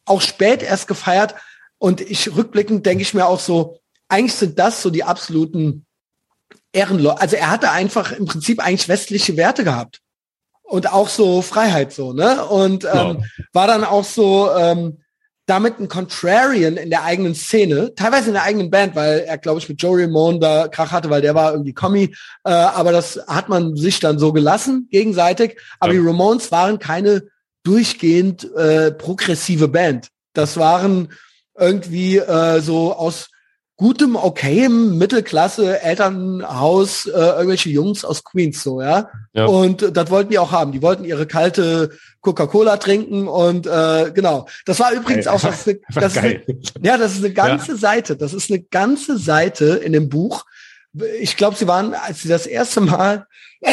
auch 0.06 0.20
spät 0.20 0.62
erst 0.62 0.86
gefeiert 0.86 1.34
und 1.78 2.00
ich 2.00 2.34
rückblickend 2.34 2.86
denke 2.86 3.02
ich 3.02 3.12
mir 3.12 3.26
auch 3.26 3.40
so, 3.40 3.80
eigentlich 4.08 4.34
sind 4.34 4.58
das 4.58 4.82
so 4.82 4.90
die 4.90 5.04
absoluten 5.04 5.84
Ehrenleute. 6.72 7.20
Also 7.20 7.36
er 7.36 7.50
hatte 7.50 7.70
einfach 7.72 8.12
im 8.12 8.26
Prinzip 8.26 8.64
eigentlich 8.64 8.88
westliche 8.88 9.36
Werte 9.36 9.64
gehabt 9.64 10.00
und 10.64 10.92
auch 10.92 11.08
so 11.08 11.42
Freiheit 11.42 11.92
so, 11.92 12.12
ne? 12.12 12.44
Und 12.44 12.84
ähm, 12.84 12.90
ja. 12.90 13.16
war 13.52 13.66
dann 13.66 13.84
auch 13.84 14.04
so 14.04 14.50
ähm, 14.56 14.98
damit 15.46 15.78
ein 15.78 15.88
Contrarian 15.88 16.76
in 16.76 16.90
der 16.90 17.04
eigenen 17.04 17.34
Szene, 17.34 17.94
teilweise 17.94 18.28
in 18.28 18.34
der 18.34 18.44
eigenen 18.44 18.70
Band, 18.70 18.96
weil 18.96 19.20
er, 19.20 19.36
glaube 19.36 19.58
ich, 19.58 19.68
mit 19.68 19.80
Joe 19.80 20.02
Ramone 20.02 20.38
da 20.38 20.68
Krach 20.68 20.90
hatte, 20.90 21.10
weil 21.10 21.20
der 21.20 21.34
war 21.34 21.52
irgendwie 21.52 21.74
Kommi, 21.74 22.14
äh, 22.44 22.50
aber 22.50 22.92
das 22.92 23.20
hat 23.26 23.48
man 23.48 23.76
sich 23.76 24.00
dann 24.00 24.18
so 24.18 24.32
gelassen, 24.32 24.88
gegenseitig. 24.90 25.58
Aber 25.80 25.92
ja. 25.92 26.00
die 26.00 26.06
Ramones 26.06 26.50
waren 26.50 26.78
keine 26.78 27.24
durchgehend 27.62 28.50
äh, 28.54 28.92
progressive 28.92 29.68
Band. 29.68 30.08
Das 30.32 30.56
waren 30.56 31.12
irgendwie 31.58 32.18
äh, 32.18 32.60
so 32.60 32.94
aus 32.94 33.28
gutem, 33.76 34.14
okayem 34.14 34.98
Mittelklasse 34.98 35.82
Elternhaus 35.82 37.06
äh, 37.06 37.10
irgendwelche 37.10 37.70
Jungs 37.70 38.04
aus 38.04 38.22
Queens 38.22 38.62
so, 38.62 38.80
ja. 38.80 39.10
ja. 39.32 39.46
Und 39.46 39.96
das 39.96 40.10
wollten 40.10 40.30
die 40.30 40.38
auch 40.38 40.52
haben. 40.52 40.70
Die 40.72 40.82
wollten 40.82 41.04
ihre 41.04 41.26
kalte 41.26 41.90
Coca-Cola 42.20 42.76
trinken 42.76 43.26
und 43.26 43.66
äh, 43.66 44.12
genau. 44.14 44.46
Das 44.64 44.78
war 44.78 44.92
übrigens 44.92 45.24
geil. 45.24 45.34
auch 45.34 45.40
das, 45.40 45.66
ist 45.66 45.68
eine, 45.68 45.80
das 45.94 46.12
ist 46.12 46.18
eine, 46.18 46.44
ja, 46.82 46.96
das 46.96 47.12
ist 47.12 47.24
eine 47.24 47.34
ganze 47.34 47.72
ja. 47.72 47.78
Seite. 47.78 48.16
Das 48.16 48.32
ist 48.32 48.50
eine 48.50 48.62
ganze 48.62 49.18
Seite 49.18 49.80
in 49.84 49.92
dem 49.92 50.08
Buch. 50.08 50.44
Ich 51.20 51.36
glaube, 51.36 51.56
sie 51.56 51.66
waren, 51.66 51.94
als 51.94 52.22
sie 52.22 52.28
das 52.28 52.46
erste 52.46 52.80
Mal 52.80 53.26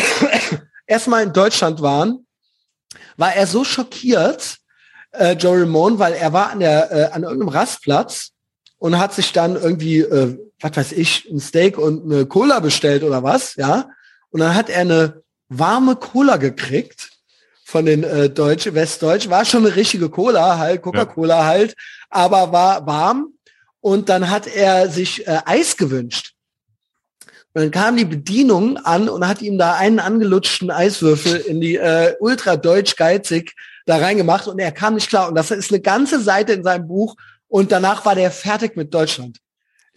erstmal 0.87 1.23
in 1.23 1.33
Deutschland 1.33 1.81
waren, 1.83 2.25
war 3.17 3.35
er 3.35 3.45
so 3.45 3.63
schockiert, 3.63 4.57
äh, 5.11 5.33
Joe 5.33 5.61
Ramone, 5.61 5.99
weil 5.99 6.13
er 6.13 6.33
war 6.33 6.49
an 6.49 6.59
der 6.59 6.91
äh, 6.91 7.03
an 7.11 7.21
irgendeinem 7.21 7.49
Rastplatz 7.49 8.31
und 8.81 8.97
hat 8.97 9.13
sich 9.13 9.31
dann 9.31 9.57
irgendwie, 9.57 9.99
äh, 9.99 10.39
was 10.59 10.75
weiß 10.75 10.91
ich, 10.93 11.29
ein 11.29 11.39
Steak 11.39 11.77
und 11.77 12.11
eine 12.11 12.25
Cola 12.25 12.59
bestellt 12.59 13.03
oder 13.03 13.21
was, 13.21 13.55
ja. 13.55 13.91
Und 14.31 14.39
dann 14.39 14.55
hat 14.55 14.71
er 14.71 14.81
eine 14.81 15.21
warme 15.49 15.95
Cola 15.95 16.37
gekriegt 16.37 17.11
von 17.63 17.85
den 17.85 18.03
äh, 18.03 18.31
Deutschen, 18.31 18.73
Westdeutsch, 18.73 19.29
war 19.29 19.45
schon 19.45 19.67
eine 19.67 19.75
richtige 19.75 20.09
Cola, 20.09 20.57
halt, 20.57 20.81
Coca-Cola 20.81 21.41
ja. 21.41 21.45
halt, 21.45 21.75
aber 22.09 22.51
war 22.51 22.87
warm. 22.87 23.33
Und 23.81 24.09
dann 24.09 24.31
hat 24.31 24.47
er 24.47 24.89
sich 24.89 25.27
äh, 25.27 25.41
Eis 25.45 25.77
gewünscht. 25.77 26.33
Und 27.53 27.61
dann 27.61 27.71
kam 27.71 27.97
die 27.97 28.05
Bedienung 28.05 28.77
an 28.77 29.09
und 29.09 29.27
hat 29.27 29.43
ihm 29.43 29.59
da 29.59 29.75
einen 29.75 29.99
angelutschten 29.99 30.71
Eiswürfel 30.71 31.35
in 31.35 31.61
die 31.61 31.75
äh, 31.75 32.15
ultra 32.19 32.57
deutsch 32.57 32.95
geizig 32.95 33.53
da 33.85 33.97
reingemacht 33.97 34.47
und 34.47 34.57
er 34.57 34.71
kam 34.71 34.95
nicht 34.95 35.09
klar. 35.09 35.27
Und 35.27 35.35
das 35.35 35.51
ist 35.51 35.71
eine 35.71 35.81
ganze 35.81 36.19
Seite 36.19 36.53
in 36.53 36.63
seinem 36.63 36.87
Buch 36.87 37.15
und 37.51 37.71
danach 37.71 38.05
war 38.05 38.15
der 38.15 38.31
fertig 38.31 38.77
mit 38.77 38.93
Deutschland. 38.93 39.39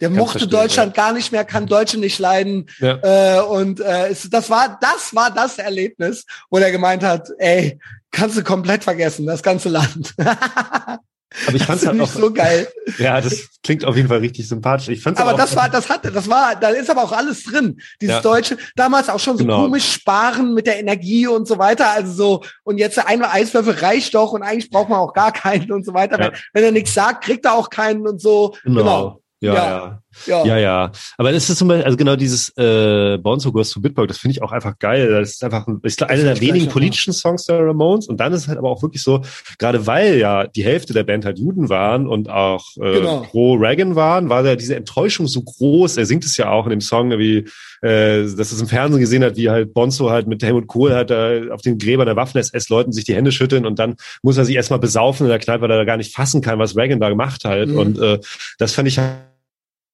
Der 0.01 0.09
Ganz 0.09 0.19
mochte 0.19 0.45
Deutschland 0.45 0.95
ja. 0.97 1.03
gar 1.03 1.13
nicht 1.13 1.31
mehr, 1.31 1.45
kann 1.45 1.67
Deutsche 1.67 1.97
nicht 1.97 2.19
leiden. 2.19 2.69
Ja. 2.79 3.37
Äh, 3.37 3.41
und 3.43 3.79
äh, 3.79 4.09
es, 4.09 4.29
das 4.29 4.49
war 4.49 4.77
das 4.81 5.15
war 5.15 5.31
das 5.31 5.57
Erlebnis, 5.57 6.25
wo 6.49 6.57
er 6.57 6.71
gemeint 6.71 7.01
hat, 7.01 7.29
ey, 7.37 7.79
kannst 8.11 8.37
du 8.37 8.43
komplett 8.43 8.83
vergessen, 8.83 9.25
das 9.25 9.41
ganze 9.41 9.69
Land. 9.69 10.13
Aber 11.47 11.55
ich 11.55 11.63
fand 11.63 11.81
es 11.81 11.87
halt 11.87 11.99
auch 11.99 12.07
so 12.07 12.31
geil. 12.31 12.67
Ja, 12.99 13.19
das 13.19 13.49
klingt 13.63 13.83
auf 13.83 13.95
jeden 13.95 14.07
Fall 14.07 14.19
richtig 14.19 14.47
sympathisch. 14.47 14.89
Ich 14.89 15.01
fand's 15.01 15.19
aber, 15.19 15.31
aber 15.31 15.39
das 15.39 15.55
war, 15.55 15.69
das 15.69 15.89
hatte, 15.89 16.11
das 16.11 16.29
war, 16.29 16.55
da 16.55 16.69
ist 16.69 16.89
aber 16.89 17.03
auch 17.03 17.11
alles 17.11 17.43
drin. 17.43 17.81
Dieses 17.99 18.17
ja. 18.17 18.21
Deutsche, 18.21 18.57
damals 18.75 19.09
auch 19.09 19.19
schon 19.19 19.37
so 19.37 19.43
genau. 19.43 19.63
komisch 19.63 19.91
sparen 19.91 20.53
mit 20.53 20.67
der 20.67 20.79
Energie 20.79 21.27
und 21.27 21.47
so 21.47 21.57
weiter. 21.57 21.89
Also 21.89 22.13
so, 22.13 22.43
und 22.63 22.77
jetzt 22.77 22.99
einmal 22.99 23.31
Eiswürfel 23.31 23.73
reicht 23.73 24.13
doch 24.13 24.33
und 24.33 24.43
eigentlich 24.43 24.69
braucht 24.69 24.89
man 24.89 24.99
auch 24.99 25.13
gar 25.13 25.31
keinen 25.31 25.71
und 25.71 25.83
so 25.83 25.93
weiter. 25.93 26.19
Ja. 26.19 26.25
Wenn, 26.25 26.33
wenn 26.53 26.63
er 26.63 26.71
nichts 26.71 26.93
sagt, 26.93 27.23
kriegt 27.23 27.45
er 27.45 27.55
auch 27.55 27.69
keinen 27.69 28.07
und 28.07 28.21
so. 28.21 28.55
Genau. 28.63 28.79
genau. 28.79 29.21
Ja, 29.41 29.53
ja. 29.53 29.69
Ja. 29.69 30.01
Ja, 30.25 30.57
ja. 30.57 30.91
Aber 31.17 31.31
es 31.31 31.49
ist 31.49 31.57
zum 31.57 31.67
Beispiel, 31.67 31.85
also 31.85 31.97
genau 31.97 32.15
dieses 32.15 32.49
äh, 32.57 33.17
Born 33.17 33.39
to 33.39 33.51
Goes 33.51 33.71
to 33.71 33.81
Bitburg, 33.81 34.07
das 34.07 34.17
finde 34.17 34.33
ich 34.33 34.41
auch 34.41 34.51
einfach 34.51 34.77
geil. 34.79 35.09
Das 35.09 35.31
ist 35.31 35.43
einfach 35.43 35.67
ist 35.83 36.01
einer 36.03 36.23
der 36.23 36.41
wenigen 36.41 36.69
politischen 36.69 37.13
Songs 37.13 37.45
der 37.45 37.59
Ramones. 37.59 38.07
Und 38.07 38.19
dann 38.19 38.33
ist 38.33 38.41
es 38.41 38.47
halt 38.47 38.57
aber 38.57 38.69
auch 38.69 38.81
wirklich 38.81 39.03
so, 39.03 39.21
gerade 39.57 39.87
weil 39.87 40.17
ja 40.17 40.47
die 40.47 40.63
Hälfte 40.63 40.93
der 40.93 41.03
Band 41.03 41.25
halt 41.25 41.39
Juden 41.39 41.69
waren 41.69 42.07
und 42.07 42.29
auch 42.29 42.65
äh, 42.77 42.99
genau. 42.99 43.21
pro 43.21 43.53
Reagan 43.55 43.95
waren, 43.95 44.29
war 44.29 44.45
ja 44.45 44.55
diese 44.55 44.75
Enttäuschung 44.75 45.27
so 45.27 45.41
groß. 45.41 45.97
Er 45.97 46.05
singt 46.05 46.25
es 46.25 46.37
ja 46.37 46.49
auch 46.49 46.65
in 46.65 46.71
dem 46.71 46.81
Song, 46.81 47.11
wie 47.17 47.45
äh, 47.81 48.23
dass 48.23 48.51
es 48.51 48.61
im 48.61 48.67
Fernsehen 48.67 48.99
gesehen 48.99 49.23
hat, 49.23 49.35
wie 49.35 49.49
halt 49.49 49.73
Bonzo 49.73 50.09
halt 50.09 50.27
mit 50.27 50.41
Helmut 50.43 50.67
Kohl 50.67 50.93
halt 50.93 51.09
da 51.09 51.53
auf 51.53 51.61
den 51.61 51.77
Gräbern 51.77 52.05
der 52.05 52.15
Waffen-SS-Leuten 52.15 52.91
sich 52.91 53.03
die 53.03 53.15
Hände 53.15 53.31
schütteln 53.31 53.65
und 53.65 53.79
dann 53.79 53.95
muss 54.23 54.37
er 54.37 54.45
sich 54.45 54.55
erstmal 54.55 54.79
besaufen 54.79 55.25
in 55.25 55.29
der 55.29 55.39
Kneipe, 55.39 55.61
weil 55.61 55.71
er 55.71 55.77
da 55.77 55.83
gar 55.83 55.97
nicht 55.97 56.13
fassen 56.13 56.41
kann, 56.41 56.59
was 56.59 56.75
Reagan 56.75 56.99
da 56.99 57.09
gemacht 57.09 57.45
hat. 57.45 57.67
Mhm. 57.67 57.77
Und 57.77 57.99
äh, 57.99 58.19
das 58.57 58.73
fand 58.73 58.87
ich 58.87 58.97
halt 58.97 59.34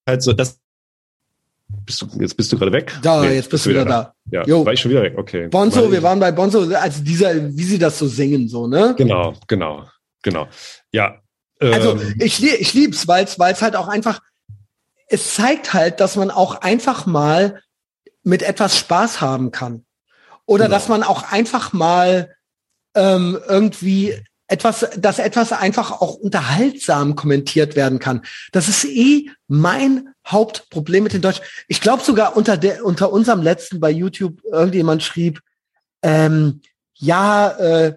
halt 0.08 0.24
so, 0.24 0.34
das 0.34 0.60
bist 1.86 2.02
du, 2.02 2.08
jetzt 2.20 2.36
bist 2.36 2.52
du 2.52 2.58
gerade 2.58 2.72
weg? 2.72 2.98
Da, 3.02 3.22
nee, 3.22 3.36
jetzt 3.36 3.50
bist 3.50 3.66
du 3.66 3.70
wieder, 3.70 3.86
da. 3.86 4.14
da. 4.26 4.40
Ja, 4.40 4.46
jo. 4.46 4.66
war 4.66 4.74
ich 4.74 4.80
schon 4.80 4.92
wieder 4.92 5.04
weg, 5.04 5.14
okay. 5.18 5.48
Bonzo, 5.48 5.92
wir 5.92 6.04
waren 6.04 6.20
bei 6.20 6.32
Bonzo, 6.32 6.70
also 6.76 7.04
dieser, 7.04 7.34
wie 7.56 7.64
sie 7.64 7.80
das 7.80 7.98
so 7.98 8.08
singen, 8.08 8.48
so, 8.48 8.68
ne? 8.68 8.94
Genau, 8.98 9.34
genau, 9.48 9.86
genau. 10.22 10.48
Ja. 10.92 11.22
Ähm, 11.60 11.74
also 11.74 12.00
ich, 12.20 12.44
ich 12.44 12.74
lieb's, 12.74 13.08
weil 13.08 13.26
es 13.26 13.62
halt 13.62 13.76
auch 13.76 13.88
einfach, 13.88 14.22
es 15.08 15.36
zeigt 15.36 15.74
halt, 15.74 16.00
dass 16.00 16.16
man 16.16 16.32
auch 16.32 16.62
einfach 16.62 17.06
mal 17.06 17.62
mit 18.24 18.44
etwas 18.44 18.78
Spaß 18.78 19.22
haben 19.22 19.52
kann. 19.52 19.86
Oder 20.46 20.66
genau. 20.66 20.76
dass 20.76 20.88
man 20.88 21.04
auch 21.04 21.32
einfach 21.32 21.74
mal 21.74 22.36
ähm, 22.96 23.40
irgendwie 23.48 24.22
etwas, 24.52 24.88
dass 24.98 25.20
etwas 25.20 25.54
einfach 25.54 26.02
auch 26.02 26.16
unterhaltsam 26.16 27.16
kommentiert 27.16 27.76
werden 27.76 28.00
kann. 28.00 28.22
Das 28.52 28.68
ist 28.68 28.86
eh 28.86 29.30
mein 29.48 30.10
Hauptproblem 30.28 31.04
mit 31.04 31.14
den 31.14 31.22
Deutschen. 31.22 31.46
Ich 31.68 31.82
glaube 31.82 32.04
sogar 32.04 32.36
unter 32.36 32.58
der, 32.58 32.86
unter 32.86 33.12
unserem 33.12 33.42
letzten 33.42 33.80
bei 33.80 33.90
YouTube 33.90 34.44
irgendjemand 34.44 35.04
schrieb, 35.04 35.42
ähm, 36.04 36.62
ja, 36.96 37.50
äh, 37.52 37.96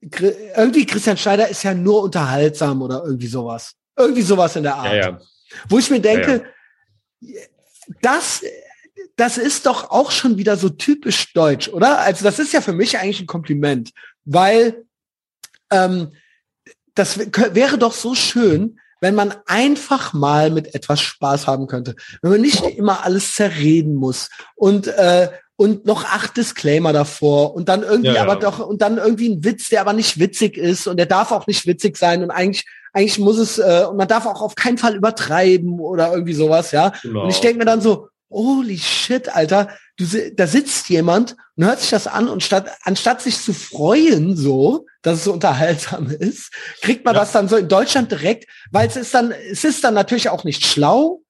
irgendwie 0.00 0.84
Christian 0.84 1.16
Schneider 1.16 1.48
ist 1.48 1.62
ja 1.62 1.72
nur 1.72 2.02
unterhaltsam 2.02 2.82
oder 2.82 3.02
irgendwie 3.04 3.28
sowas. 3.28 3.74
Irgendwie 3.96 4.22
sowas 4.22 4.56
in 4.56 4.64
der 4.64 4.74
Art. 4.74 4.92
Ja, 4.92 4.94
ja. 4.94 5.20
Wo 5.68 5.78
ich 5.78 5.90
mir 5.90 6.00
denke, 6.00 6.44
ja, 7.20 7.40
das, 8.02 8.42
das 9.16 9.38
ist 9.38 9.66
doch 9.66 9.90
auch 9.90 10.10
schon 10.10 10.36
wieder 10.36 10.56
so 10.56 10.68
typisch 10.68 11.32
deutsch, 11.32 11.68
oder? 11.68 12.00
Also 12.00 12.24
das 12.24 12.38
ist 12.38 12.52
ja 12.52 12.60
für 12.60 12.72
mich 12.72 12.98
eigentlich 12.98 13.20
ein 13.20 13.26
Kompliment, 13.26 13.92
weil 14.24 14.84
ähm, 15.74 16.12
das 16.94 17.18
wäre 17.18 17.78
doch 17.78 17.92
so 17.92 18.14
schön, 18.14 18.78
wenn 19.00 19.14
man 19.14 19.34
einfach 19.46 20.12
mal 20.12 20.50
mit 20.50 20.74
etwas 20.74 21.00
Spaß 21.00 21.46
haben 21.46 21.66
könnte. 21.66 21.94
Wenn 22.22 22.30
man 22.30 22.40
nicht 22.40 22.62
immer 22.62 23.04
alles 23.04 23.34
zerreden 23.34 23.94
muss 23.94 24.30
und 24.54 24.86
äh, 24.86 25.28
und 25.56 25.86
noch 25.86 26.04
acht 26.04 26.36
Disclaimer 26.36 26.92
davor 26.92 27.54
und 27.54 27.68
dann 27.68 27.82
irgendwie 27.82 28.08
ja, 28.08 28.14
ja. 28.14 28.22
aber 28.22 28.36
doch 28.36 28.58
und 28.58 28.82
dann 28.82 28.98
irgendwie 28.98 29.28
ein 29.28 29.44
Witz, 29.44 29.68
der 29.68 29.82
aber 29.82 29.92
nicht 29.92 30.18
witzig 30.18 30.56
ist 30.56 30.88
und 30.88 30.96
der 30.96 31.06
darf 31.06 31.30
auch 31.30 31.46
nicht 31.46 31.66
witzig 31.66 31.96
sein 31.96 32.22
und 32.22 32.30
eigentlich 32.30 32.64
eigentlich 32.92 33.18
muss 33.18 33.38
es 33.38 33.58
äh, 33.58 33.84
und 33.88 33.96
man 33.96 34.08
darf 34.08 34.26
auch 34.26 34.40
auf 34.40 34.54
keinen 34.54 34.78
Fall 34.78 34.96
übertreiben 34.96 35.80
oder 35.80 36.12
irgendwie 36.12 36.34
sowas, 36.34 36.72
ja. 36.72 36.92
Genau. 37.02 37.24
Und 37.24 37.30
ich 37.30 37.40
denke 37.40 37.58
mir 37.58 37.64
dann 37.64 37.80
so, 37.80 38.08
holy 38.30 38.78
shit, 38.78 39.34
Alter, 39.34 39.68
du, 39.96 40.06
da 40.34 40.46
sitzt 40.46 40.88
jemand 40.88 41.36
und 41.56 41.64
hört 41.64 41.80
sich 41.80 41.90
das 41.90 42.06
an 42.06 42.28
und 42.28 42.42
statt, 42.42 42.70
anstatt 42.82 43.20
sich 43.20 43.40
zu 43.40 43.52
freuen 43.52 44.36
so, 44.36 44.86
dass 45.04 45.18
es 45.18 45.24
so 45.24 45.32
unterhaltsam 45.32 46.10
ist, 46.10 46.50
kriegt 46.82 47.04
man 47.04 47.14
ja. 47.14 47.20
das 47.20 47.30
dann 47.30 47.48
so 47.48 47.56
in 47.56 47.68
Deutschland 47.68 48.10
direkt, 48.10 48.46
weil 48.72 48.88
es 48.88 48.96
ist 48.96 49.14
dann, 49.14 49.30
es 49.30 49.62
ist 49.62 49.84
dann 49.84 49.94
natürlich 49.94 50.28
auch 50.28 50.42
nicht 50.42 50.66
schlau, 50.66 51.20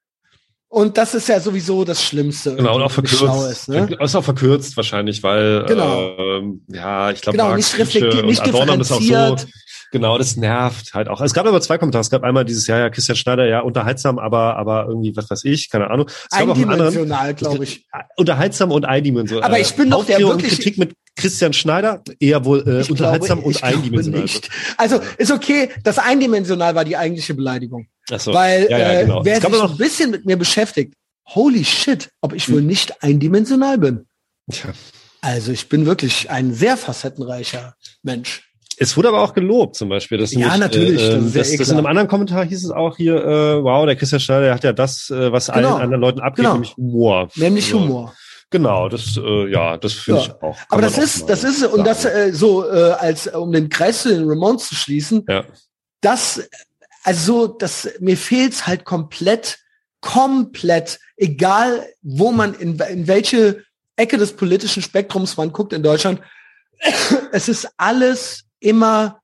und 0.68 0.98
das 0.98 1.14
ist 1.14 1.28
ja 1.28 1.38
sowieso 1.38 1.84
das 1.84 2.02
Schlimmste. 2.02 2.56
Genau, 2.56 2.74
und 2.74 2.82
auch 2.82 2.90
verkürzt. 2.90 3.48
Ist, 3.48 3.68
ne? 3.68 3.88
ist 4.00 4.16
auch 4.16 4.24
verkürzt 4.24 4.76
wahrscheinlich, 4.76 5.22
weil 5.22 5.64
genau. 5.66 6.16
ähm, 6.18 6.64
ja, 6.66 7.12
ich 7.12 7.20
glaube, 7.20 7.38
genau, 7.38 7.54
nicht 7.54 7.78
reflektiert, 7.78 8.26
nicht 8.26 8.44
differenziert. 8.44 8.80
Ist 8.80 8.90
auch 8.90 9.38
so, 9.38 9.46
Genau, 9.94 10.18
das 10.18 10.36
nervt 10.36 10.92
halt 10.92 11.06
auch. 11.06 11.20
Es 11.20 11.32
gab 11.32 11.46
aber 11.46 11.60
zwei 11.60 11.78
Kommentare. 11.78 12.00
Es 12.00 12.10
gab 12.10 12.24
einmal 12.24 12.44
dieses, 12.44 12.66
ja, 12.66 12.76
ja, 12.80 12.90
Christian 12.90 13.14
Schneider, 13.14 13.46
ja, 13.46 13.60
unterhaltsam, 13.60 14.18
aber, 14.18 14.56
aber 14.56 14.86
irgendwie, 14.88 15.14
was 15.14 15.30
weiß 15.30 15.44
ich, 15.44 15.70
keine 15.70 15.88
Ahnung. 15.88 16.08
Es 16.08 16.36
gab 16.36 16.48
Eindimensional, 16.48 17.32
glaube 17.34 17.62
ich. 17.62 17.86
Unterhaltsam 18.16 18.72
und 18.72 18.84
eindimensional. 18.86 19.44
Aber 19.44 19.60
ich 19.60 19.72
bin 19.76 19.90
doch 19.90 20.04
der 20.04 20.18
wirklich... 20.18 20.56
Kritik 20.56 20.78
mit 20.78 20.96
Christian 21.16 21.52
Schneider, 21.52 22.02
eher 22.18 22.44
wohl 22.44 22.60
äh, 22.60 22.90
unterhaltsam 22.90 23.40
glaube, 23.40 23.56
und 23.56 23.62
eindimensional. 23.62 24.28
Also 24.76 25.00
ist 25.18 25.30
okay, 25.30 25.70
das 25.82 25.98
eindimensional 25.98 26.74
war 26.74 26.84
die 26.84 26.96
eigentliche 26.96 27.34
Beleidigung. 27.34 27.86
Ach 28.10 28.20
so. 28.20 28.32
Weil 28.32 28.66
ja, 28.68 28.78
ja, 28.78 29.02
genau. 29.02 29.20
äh, 29.20 29.24
wer 29.24 29.40
sich 29.40 29.50
noch 29.50 29.70
ein 29.70 29.76
bisschen 29.76 30.10
mit 30.10 30.26
mir 30.26 30.36
beschäftigt, 30.36 30.94
holy 31.26 31.64
shit, 31.64 32.10
ob 32.20 32.32
ich 32.34 32.50
wohl 32.50 32.58
hm. 32.58 32.66
nicht 32.66 33.02
eindimensional 33.02 33.78
bin. 33.78 34.06
Ja. 34.50 34.72
Also 35.20 35.52
ich 35.52 35.68
bin 35.68 35.86
wirklich 35.86 36.30
ein 36.30 36.52
sehr 36.52 36.76
facettenreicher 36.76 37.76
Mensch. 38.02 38.42
Es 38.76 38.96
wurde 38.96 39.08
aber 39.08 39.22
auch 39.22 39.34
gelobt, 39.34 39.76
zum 39.76 39.88
Beispiel. 39.88 40.18
Dass 40.18 40.32
ja, 40.32 40.48
nicht, 40.48 40.58
natürlich. 40.58 41.00
Äh, 41.00 41.20
das, 41.20 41.32
das, 41.32 41.56
das 41.56 41.68
in 41.70 41.78
einem 41.78 41.86
anderen 41.86 42.08
Kommentar 42.08 42.44
hieß 42.44 42.64
es 42.64 42.70
auch 42.70 42.96
hier, 42.96 43.14
äh, 43.24 43.62
wow, 43.62 43.86
der 43.86 43.96
Christian 43.96 44.20
Schneider, 44.20 44.42
der 44.42 44.54
hat 44.54 44.64
ja 44.64 44.72
das, 44.72 45.10
äh, 45.10 45.32
was 45.32 45.46
genau. 45.46 45.74
allen 45.74 45.82
anderen 45.82 46.00
Leuten 46.00 46.20
abgeht, 46.20 46.44
genau. 46.44 46.54
nämlich 46.54 46.76
Humor. 46.76 47.28
Nämlich 47.36 47.66
also, 47.66 47.80
Humor. 47.80 48.14
Genau, 48.50 48.88
das, 48.88 49.16
äh, 49.16 49.50
ja, 49.50 49.76
das 49.76 49.94
finde 49.94 50.20
ja. 50.20 50.26
ich 50.26 50.42
auch. 50.42 50.56
Aber 50.68 50.82
das 50.82 50.98
ist, 50.98 51.28
das 51.28 51.44
ist, 51.44 51.64
und 51.64 51.84
das 51.84 52.04
äh, 52.04 52.32
so, 52.32 52.68
äh, 52.68 52.92
als 52.92 53.26
um 53.26 53.50
den 53.52 53.68
Kreis 53.68 54.02
zu 54.02 54.10
den 54.10 54.28
Ramones 54.28 54.68
zu 54.68 54.74
schließen, 54.74 55.24
ja. 55.28 55.44
das, 56.00 56.42
also 57.02 57.48
das, 57.48 57.88
mir 58.00 58.16
fehlt's 58.16 58.66
halt 58.66 58.84
komplett, 58.84 59.58
komplett, 60.00 61.00
egal 61.16 61.88
wo 62.02 62.30
man, 62.30 62.54
in, 62.54 62.78
in 62.78 63.08
welche 63.08 63.64
Ecke 63.96 64.18
des 64.18 64.34
politischen 64.34 64.82
Spektrums 64.82 65.36
man 65.36 65.52
guckt 65.52 65.72
in 65.72 65.82
Deutschland, 65.82 66.20
es 67.32 67.48
ist 67.48 67.68
alles 67.76 68.44
immer 68.60 69.20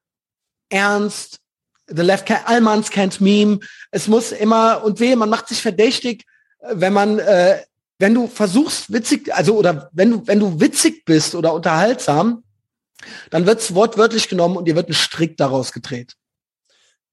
ernst. 0.71 1.39
The 1.87 2.03
left 2.03 2.27
can, 2.27 2.39
Allmans 2.47 2.91
can't 2.91 3.21
meme. 3.21 3.61
Es 3.91 4.07
muss 4.09 4.33
immer 4.33 4.85
und 4.85 5.01
weh, 5.01 5.17
man 5.17 5.29
macht 5.29 5.49
sich 5.49 5.61
verdächtig, 5.61 6.25
wenn 6.61 6.93
man, 6.93 7.19
äh, 7.19 7.63
wenn 8.01 8.15
du 8.15 8.27
versuchst 8.27 8.93
witzig, 8.93 9.33
also 9.35 9.57
oder 9.57 9.91
wenn 9.93 10.11
du, 10.11 10.27
wenn 10.27 10.41
du 10.41 10.59
witzig 10.59 11.05
bist 11.05 11.35
oder 11.35 11.53
unterhaltsam, 11.53 12.43
dann 13.31 13.47
wird's 13.47 13.75
wortwörtlich 13.75 14.29
genommen 14.29 14.57
und 14.57 14.67
dir 14.67 14.75
wird 14.75 14.89
ein 14.89 14.95
Strick 14.95 15.37
daraus 15.37 15.73
gedreht. 15.73 16.17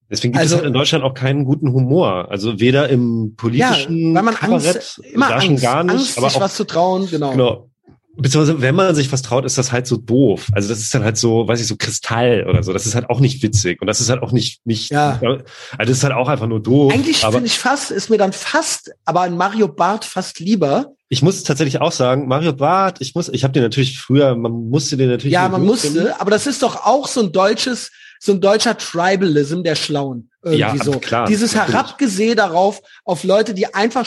Deswegen 0.09 0.31
gibt 0.31 0.41
also, 0.41 0.55
es 0.55 0.61
halt 0.61 0.67
in 0.67 0.73
Deutschland 0.73 1.03
auch 1.03 1.13
keinen 1.13 1.43
guten 1.43 1.73
Humor. 1.73 2.31
Also 2.31 2.61
weder 2.61 2.87
im 2.87 3.35
politischen 3.35 4.09
ja, 4.09 4.15
weil 4.15 4.23
man 4.23 4.35
Kabarett, 4.35 4.75
Angst, 4.77 4.99
immer 4.99 5.35
Angst, 5.35 5.61
gar 5.61 5.83
nicht, 5.83 5.93
Angst, 5.93 6.17
aber 6.17 6.29
sich 6.29 6.37
auch, 6.37 6.41
was 6.41 6.55
zu 6.55 6.63
trauen, 6.63 7.07
genau. 7.09 7.31
genau. 7.31 7.69
Beziehungsweise, 8.17 8.61
wenn 8.61 8.75
man 8.75 8.95
sich 8.95 9.11
was 9.11 9.21
traut, 9.21 9.45
ist 9.45 9.57
das 9.57 9.71
halt 9.71 9.87
so 9.87 9.97
doof. 9.97 10.47
Also 10.51 10.69
das 10.69 10.79
ist 10.79 10.93
dann 10.93 11.03
halt 11.03 11.17
so, 11.17 11.47
weiß 11.47 11.61
ich, 11.61 11.67
so 11.67 11.75
Kristall 11.77 12.45
oder 12.49 12.63
so. 12.63 12.73
Das 12.73 12.85
ist 12.85 12.95
halt 12.95 13.09
auch 13.09 13.19
nicht 13.19 13.43
witzig. 13.43 13.79
Und 13.81 13.87
das 13.87 14.01
ist 14.01 14.09
halt 14.09 14.23
auch 14.23 14.31
nicht, 14.31 14.65
nicht, 14.65 14.91
ja. 14.91 15.19
also 15.21 15.43
das 15.77 15.89
ist 15.89 16.03
halt 16.03 16.13
auch 16.13 16.27
einfach 16.27 16.47
nur 16.47 16.61
doof. 16.61 16.93
Eigentlich 16.93 17.19
finde 17.19 17.45
ich 17.45 17.57
fast, 17.57 17.91
ist 17.91 18.09
mir 18.09 18.17
dann 18.17 18.33
fast, 18.33 18.91
aber 19.05 19.21
ein 19.21 19.37
Mario 19.37 19.67
Bart 19.67 20.05
fast 20.05 20.39
lieber. 20.39 20.93
Ich 21.09 21.21
muss 21.21 21.43
tatsächlich 21.43 21.79
auch 21.79 21.91
sagen, 21.91 22.27
Mario 22.27 22.53
Bart, 22.53 22.97
ich 22.99 23.15
muss, 23.15 23.29
ich 23.29 23.43
habe 23.43 23.53
den 23.53 23.63
natürlich 23.63 23.99
früher, 23.99 24.35
man 24.35 24.51
musste 24.69 24.97
den 24.97 25.09
natürlich. 25.09 25.33
Ja, 25.33 25.47
man 25.47 25.65
musste, 25.65 25.91
finden. 25.91 26.11
aber 26.19 26.31
das 26.31 26.47
ist 26.47 26.63
doch 26.63 26.85
auch 26.85 27.07
so 27.07 27.21
ein 27.21 27.31
deutsches, 27.31 27.91
so 28.19 28.33
ein 28.33 28.41
deutscher 28.41 28.77
Tribalism 28.77 29.63
der 29.63 29.75
Schlauen. 29.75 30.29
Irgendwie 30.43 30.59
ja, 30.59 30.83
so. 30.83 30.91
Klar, 30.99 31.27
Dieses 31.27 31.53
natürlich. 31.53 31.75
Herabgeseh 31.75 32.35
darauf, 32.35 32.81
auf 33.05 33.23
Leute, 33.23 33.53
die 33.53 33.73
einfach, 33.73 34.05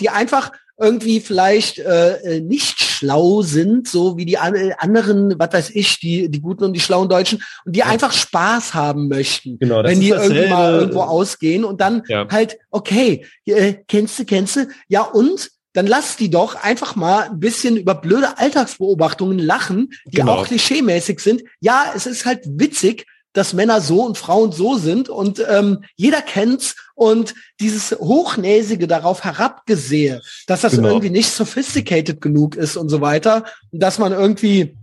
die 0.00 0.08
einfach 0.08 0.52
irgendwie 0.78 1.20
vielleicht 1.20 1.78
äh, 1.78 2.36
äh, 2.36 2.40
nicht 2.40 2.80
schlau 2.98 3.42
sind, 3.42 3.88
so 3.88 4.16
wie 4.16 4.26
die 4.26 4.38
anderen, 4.38 5.38
was 5.38 5.52
weiß 5.52 5.70
ich, 5.70 6.00
die, 6.00 6.28
die 6.30 6.40
guten 6.40 6.64
und 6.64 6.72
die 6.72 6.80
schlauen 6.80 7.08
Deutschen, 7.08 7.42
und 7.64 7.74
die 7.74 7.80
ja. 7.80 7.86
einfach 7.86 8.12
Spaß 8.12 8.74
haben 8.74 9.08
möchten, 9.08 9.58
genau, 9.58 9.82
wenn 9.84 10.00
die 10.00 10.10
irgendwie 10.10 10.48
mal 10.48 10.80
irgendwo 10.80 11.02
ausgehen 11.02 11.64
und 11.64 11.80
dann 11.80 12.02
ja. 12.08 12.26
halt, 12.30 12.58
okay, 12.70 13.24
äh, 13.46 13.74
kennst 13.86 14.18
du, 14.18 14.24
kennst 14.24 14.56
du, 14.56 14.68
ja 14.88 15.02
und? 15.02 15.50
Dann 15.74 15.86
lass 15.86 16.16
die 16.16 16.30
doch 16.30 16.56
einfach 16.56 16.96
mal 16.96 17.24
ein 17.24 17.38
bisschen 17.38 17.76
über 17.76 17.94
blöde 17.94 18.38
Alltagsbeobachtungen 18.38 19.38
lachen, 19.38 19.90
die 20.06 20.16
genau. 20.16 20.36
auch 20.36 20.46
klischeemäßig 20.46 21.20
sind. 21.20 21.42
Ja, 21.60 21.92
es 21.94 22.06
ist 22.06 22.24
halt 22.24 22.40
witzig, 22.46 23.04
dass 23.38 23.54
Männer 23.54 23.80
so 23.80 24.02
und 24.02 24.18
Frauen 24.18 24.52
so 24.52 24.76
sind 24.76 25.08
und 25.08 25.42
ähm, 25.48 25.84
jeder 25.96 26.20
kennt's 26.20 26.74
und 26.94 27.34
dieses 27.60 27.92
hochnäsige 27.92 28.88
darauf 28.88 29.22
herabgesehe, 29.22 30.20
dass 30.46 30.62
das 30.62 30.74
genau. 30.74 30.88
irgendwie 30.88 31.10
nicht 31.10 31.30
sophisticated 31.30 32.20
genug 32.20 32.56
ist 32.56 32.76
und 32.76 32.88
so 32.88 33.00
weiter 33.00 33.44
und 33.70 33.80
dass 33.80 33.98
man 33.98 34.12
irgendwie 34.12 34.76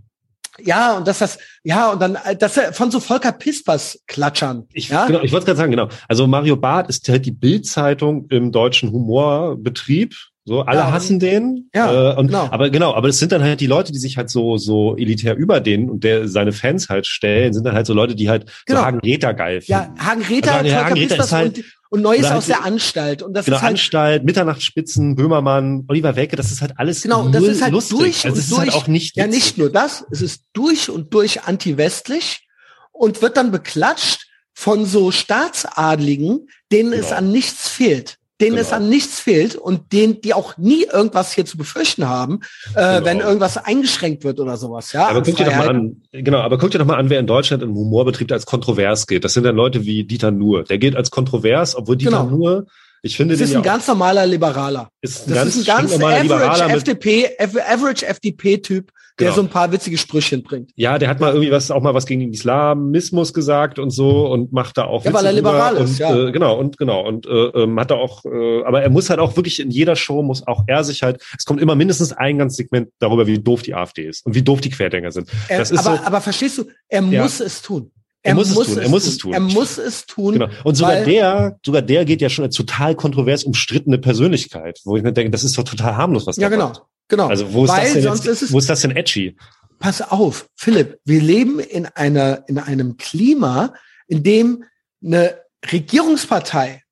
ja, 0.58 0.96
und 0.96 1.06
dass 1.06 1.18
das, 1.18 1.38
ja, 1.64 1.92
und 1.92 2.00
dann, 2.00 2.16
dass 2.38 2.56
er 2.56 2.72
von 2.72 2.90
so 2.90 2.98
Volker 2.98 3.32
Pispers 3.32 4.00
klatschern. 4.06 4.66
Ich, 4.72 4.88
ja? 4.88 5.06
genau, 5.06 5.20
ich 5.20 5.30
wollte 5.30 5.44
gerade 5.44 5.58
sagen, 5.58 5.70
genau. 5.70 5.90
Also 6.08 6.26
Mario 6.26 6.56
Barth 6.56 6.88
ist 6.88 7.06
halt 7.10 7.26
die 7.26 7.32
Bildzeitung 7.32 8.26
im 8.30 8.52
deutschen 8.52 8.90
Humorbetrieb. 8.90 10.14
So, 10.48 10.60
alle 10.60 10.78
ja, 10.78 10.92
hassen 10.92 11.18
den. 11.18 11.68
Ja, 11.74 12.12
äh, 12.12 12.16
und, 12.16 12.28
genau. 12.28 12.46
Aber 12.52 12.70
genau, 12.70 12.94
aber 12.94 13.08
es 13.08 13.18
sind 13.18 13.32
dann 13.32 13.42
halt 13.42 13.60
die 13.60 13.66
Leute, 13.66 13.90
die 13.90 13.98
sich 13.98 14.16
halt 14.16 14.30
so 14.30 14.56
so 14.58 14.96
elitär 14.96 15.36
über 15.36 15.58
den 15.58 15.90
und 15.90 16.04
der 16.04 16.28
seine 16.28 16.52
Fans 16.52 16.88
halt 16.88 17.08
stellen, 17.08 17.52
sind 17.52 17.64
dann 17.64 17.74
halt 17.74 17.84
so 17.84 17.92
Leute, 17.94 18.14
die 18.14 18.30
halt 18.30 18.46
genau. 18.64 18.78
so 18.78 18.86
Hagen 18.86 19.00
Räther 19.00 19.34
geil 19.34 19.60
finden. 19.60 19.72
Ja, 19.72 19.94
Hagen 19.98 20.22
Räther, 20.22 20.54
also, 20.54 20.72
Hagen 20.72 20.94
Räther 20.94 21.18
ist 21.18 21.32
halt, 21.32 21.58
und, 21.58 21.64
und 21.90 22.02
Neues 22.02 22.26
aus 22.26 22.46
der 22.46 22.64
Anstalt. 22.64 23.22
Und 23.22 23.34
das 23.34 23.46
genau, 23.46 23.56
ist 23.56 23.62
halt, 23.64 23.72
Anstalt, 23.72 24.24
Mitternachtsspitzen, 24.24 25.16
Böhmermann, 25.16 25.84
Oliver 25.88 26.14
Welke, 26.14 26.36
das 26.36 26.52
ist 26.52 26.60
halt 26.60 26.74
alles 26.76 27.02
genau, 27.02 27.28
das 27.28 27.42
ist 27.42 27.62
halt 27.62 27.72
lustig. 27.72 27.98
durch 27.98 28.24
also 28.24 28.38
und 28.38 28.50
durch. 28.50 28.72
Halt 28.72 28.74
auch 28.74 28.86
nicht 28.86 29.16
ja, 29.16 29.26
nicht 29.26 29.58
nur 29.58 29.72
das, 29.72 30.06
es 30.12 30.22
ist 30.22 30.44
durch 30.52 30.90
und 30.90 31.12
durch 31.12 31.42
anti-westlich 31.42 32.46
und 32.92 33.20
wird 33.20 33.36
dann 33.36 33.50
beklatscht 33.50 34.28
von 34.54 34.86
so 34.86 35.10
Staatsadligen, 35.10 36.46
denen 36.70 36.92
genau. 36.92 37.04
es 37.04 37.10
an 37.10 37.32
nichts 37.32 37.68
fehlt 37.68 38.18
denen 38.40 38.56
genau. 38.56 38.62
es 38.62 38.72
an 38.72 38.88
nichts 38.88 39.20
fehlt 39.20 39.56
und 39.56 39.92
denen, 39.92 40.20
die 40.20 40.34
auch 40.34 40.56
nie 40.58 40.84
irgendwas 40.84 41.32
hier 41.32 41.46
zu 41.46 41.56
befürchten 41.56 42.08
haben, 42.08 42.40
äh, 42.74 42.80
genau. 42.80 43.04
wenn 43.04 43.20
irgendwas 43.20 43.56
eingeschränkt 43.56 44.24
wird 44.24 44.40
oder 44.40 44.56
sowas. 44.56 44.92
Ja, 44.92 45.08
aber 45.08 45.22
guck 45.22 45.36
dir 45.36 45.44
doch 45.44 45.56
mal 45.56 45.68
an, 45.68 46.02
genau, 46.12 46.40
aber 46.40 46.58
guck 46.58 46.70
dir 46.70 46.78
doch 46.78 46.86
mal 46.86 46.98
an, 46.98 47.08
wer 47.10 47.20
in 47.20 47.26
Deutschland 47.26 47.62
im 47.62 47.74
Humorbetrieb 47.74 48.30
als 48.32 48.46
kontrovers 48.46 49.06
geht. 49.06 49.24
Das 49.24 49.34
sind 49.34 49.44
dann 49.44 49.56
Leute 49.56 49.84
wie 49.84 50.04
Dieter 50.04 50.30
Nuhr. 50.30 50.64
Der 50.64 50.78
geht 50.78 50.96
als 50.96 51.10
kontrovers, 51.10 51.74
obwohl 51.76 51.96
Dieter 51.96 52.24
genau. 52.24 52.30
Nuhr 52.30 52.66
ich 53.06 53.16
finde, 53.16 53.36
das 53.36 53.48
ist 53.48 53.54
ein 53.54 53.62
ganz 53.62 53.86
normaler 53.86 54.26
Liberaler. 54.26 54.90
Ist 55.00 55.28
ein 55.28 55.34
das 55.34 55.44
ganz 55.44 55.56
ist 55.56 55.68
ein 55.68 55.88
ganz 55.88 56.02
average 56.02 56.64
FDP, 56.64 57.28
average 57.38 58.04
FDP-Typ, 58.04 58.90
der 59.18 59.28
genau. 59.28 59.36
so 59.36 59.42
ein 59.42 59.48
paar 59.48 59.72
witzige 59.72 59.96
Sprüchen 59.96 60.42
bringt. 60.42 60.72
Ja, 60.74 60.98
der 60.98 61.08
hat 61.08 61.20
mal 61.20 61.32
irgendwie 61.32 61.50
was, 61.50 61.70
auch 61.70 61.80
mal 61.80 61.94
was 61.94 62.04
gegen 62.04 62.20
den 62.20 62.32
Islamismus 62.32 63.32
gesagt 63.32 63.78
und 63.78 63.90
so 63.90 64.26
und 64.26 64.52
macht 64.52 64.76
da 64.76 64.84
auch. 64.84 65.04
Ja, 65.04 65.12
weil 65.14 65.24
er 65.24 65.32
liberal 65.32 65.76
ist, 65.76 65.92
und, 65.92 65.98
ja. 65.98 66.28
Äh, 66.28 66.32
genau, 66.32 66.58
und 66.58 66.76
genau. 66.76 67.06
Und 67.06 67.26
äh, 67.26 67.30
ähm, 67.30 67.80
hat 67.80 67.90
da 67.90 67.94
auch, 67.94 68.26
äh, 68.26 68.62
aber 68.64 68.82
er 68.82 68.90
muss 68.90 69.08
halt 69.08 69.18
auch 69.18 69.34
wirklich 69.36 69.58
in 69.60 69.70
jeder 69.70 69.96
Show 69.96 70.22
muss 70.22 70.46
auch 70.46 70.64
er 70.66 70.84
sich 70.84 71.02
halt, 71.02 71.22
es 71.38 71.46
kommt 71.46 71.62
immer 71.62 71.74
mindestens 71.74 72.12
ein 72.12 72.36
ganzes 72.36 72.58
Segment 72.58 72.90
darüber, 72.98 73.26
wie 73.26 73.38
doof 73.38 73.62
die 73.62 73.74
AfD 73.74 74.06
ist 74.06 74.26
und 74.26 74.34
wie 74.34 74.42
doof 74.42 74.60
die 74.60 74.70
Querdenker 74.70 75.10
sind. 75.10 75.30
Er, 75.48 75.58
das 75.58 75.70
ist 75.70 75.86
aber, 75.86 75.96
so, 75.96 76.04
aber 76.04 76.20
verstehst 76.20 76.58
du, 76.58 76.64
er 76.88 77.02
ja. 77.02 77.22
muss 77.22 77.40
es 77.40 77.62
tun. 77.62 77.90
Er, 78.22 78.30
er 78.30 78.34
muss, 78.34 78.54
muss, 78.54 78.68
es 78.68 78.74
tun. 78.74 78.82
Er 78.82 78.88
muss 78.88 79.06
es 79.06 79.18
tun. 79.18 79.32
Er 79.32 79.40
muss 79.40 79.78
es 79.78 80.06
tun. 80.06 80.32
Genau. 80.34 80.48
Und 80.64 80.74
sogar 80.74 81.04
der, 81.04 81.58
sogar 81.64 81.80
der 81.80 82.04
geht 82.04 82.20
ja 82.20 82.28
schon 82.28 82.44
als 82.44 82.56
total 82.56 82.94
kontrovers 82.96 83.44
umstrittene 83.44 83.98
Persönlichkeit, 83.98 84.80
wo 84.84 84.96
ich 84.96 85.02
mir 85.02 85.12
denke, 85.12 85.30
das 85.30 85.44
ist 85.44 85.56
doch 85.56 85.64
total 85.64 85.96
harmlos, 85.96 86.26
was 86.26 86.36
ja, 86.36 86.50
da 86.50 86.56
genau. 86.56 86.68
Macht. 86.68 86.82
Genau. 87.08 87.28
Also 87.28 87.52
wo 87.52 87.64
ist 87.64 87.70
Weil 87.70 87.84
das 87.84 87.92
denn 87.92 88.02
jetzt, 88.04 88.26
ist 88.26 88.42
es, 88.42 88.52
wo 88.52 88.58
ist 88.58 88.68
das 88.68 88.80
denn 88.80 88.90
edgy? 88.90 89.36
pass 89.78 90.02
auf, 90.02 90.48
Philipp, 90.54 91.00
wir 91.04 91.20
leben 91.20 91.60
in 91.60 91.86
einer, 91.86 92.44
in 92.48 92.58
einem 92.58 92.96
Klima, 92.96 93.74
in 94.06 94.22
dem 94.22 94.64
eine 95.04 95.40
Regierungspartei, 95.70 96.82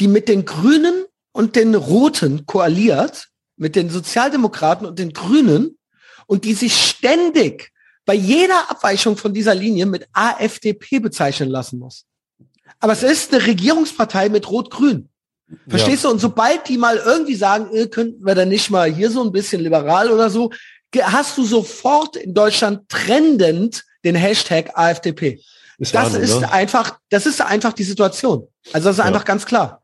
die 0.00 0.08
mit 0.08 0.28
den 0.28 0.44
Grünen 0.44 1.04
und 1.32 1.56
den 1.56 1.74
Roten 1.74 2.46
koaliert, 2.46 3.28
mit 3.56 3.76
den 3.76 3.90
Sozialdemokraten 3.90 4.86
und 4.86 4.98
den 4.98 5.12
Grünen 5.12 5.78
und 6.26 6.44
die 6.44 6.54
sich 6.54 6.74
ständig 6.74 7.72
bei 8.04 8.14
jeder 8.14 8.70
Abweichung 8.70 9.16
von 9.16 9.34
dieser 9.34 9.54
Linie 9.54 9.86
mit 9.86 10.08
AfDP 10.12 11.00
bezeichnen 11.00 11.50
lassen 11.50 11.78
muss. 11.78 12.06
Aber 12.80 12.92
es 12.92 13.02
ist 13.02 13.34
eine 13.34 13.44
Regierungspartei 13.46 14.28
mit 14.28 14.48
Rot-Grün. 14.48 15.08
Verstehst 15.66 16.04
ja. 16.04 16.08
du? 16.08 16.14
Und 16.14 16.20
sobald 16.20 16.68
die 16.68 16.78
mal 16.78 16.96
irgendwie 16.96 17.34
sagen, 17.34 17.74
äh, 17.74 17.86
könnten 17.86 18.24
wir 18.24 18.34
dann 18.34 18.48
nicht 18.48 18.70
mal 18.70 18.92
hier 18.92 19.10
so 19.10 19.22
ein 19.22 19.32
bisschen 19.32 19.62
liberal 19.62 20.10
oder 20.10 20.30
so, 20.30 20.50
hast 21.00 21.36
du 21.38 21.44
sofort 21.44 22.16
in 22.16 22.34
Deutschland 22.34 22.88
trendend 22.88 23.84
den 24.04 24.14
Hashtag 24.14 24.70
AfDP. 24.74 25.40
Ist 25.78 25.94
das 25.94 26.06
Wahnsinn, 26.06 26.22
ist 26.22 26.40
ne? 26.40 26.52
einfach, 26.52 26.98
das 27.08 27.26
ist 27.26 27.40
einfach 27.40 27.72
die 27.72 27.84
Situation. 27.84 28.48
Also 28.72 28.88
das 28.88 28.96
ist 28.96 28.98
ja. 28.98 29.04
einfach 29.04 29.24
ganz 29.24 29.46
klar. 29.46 29.82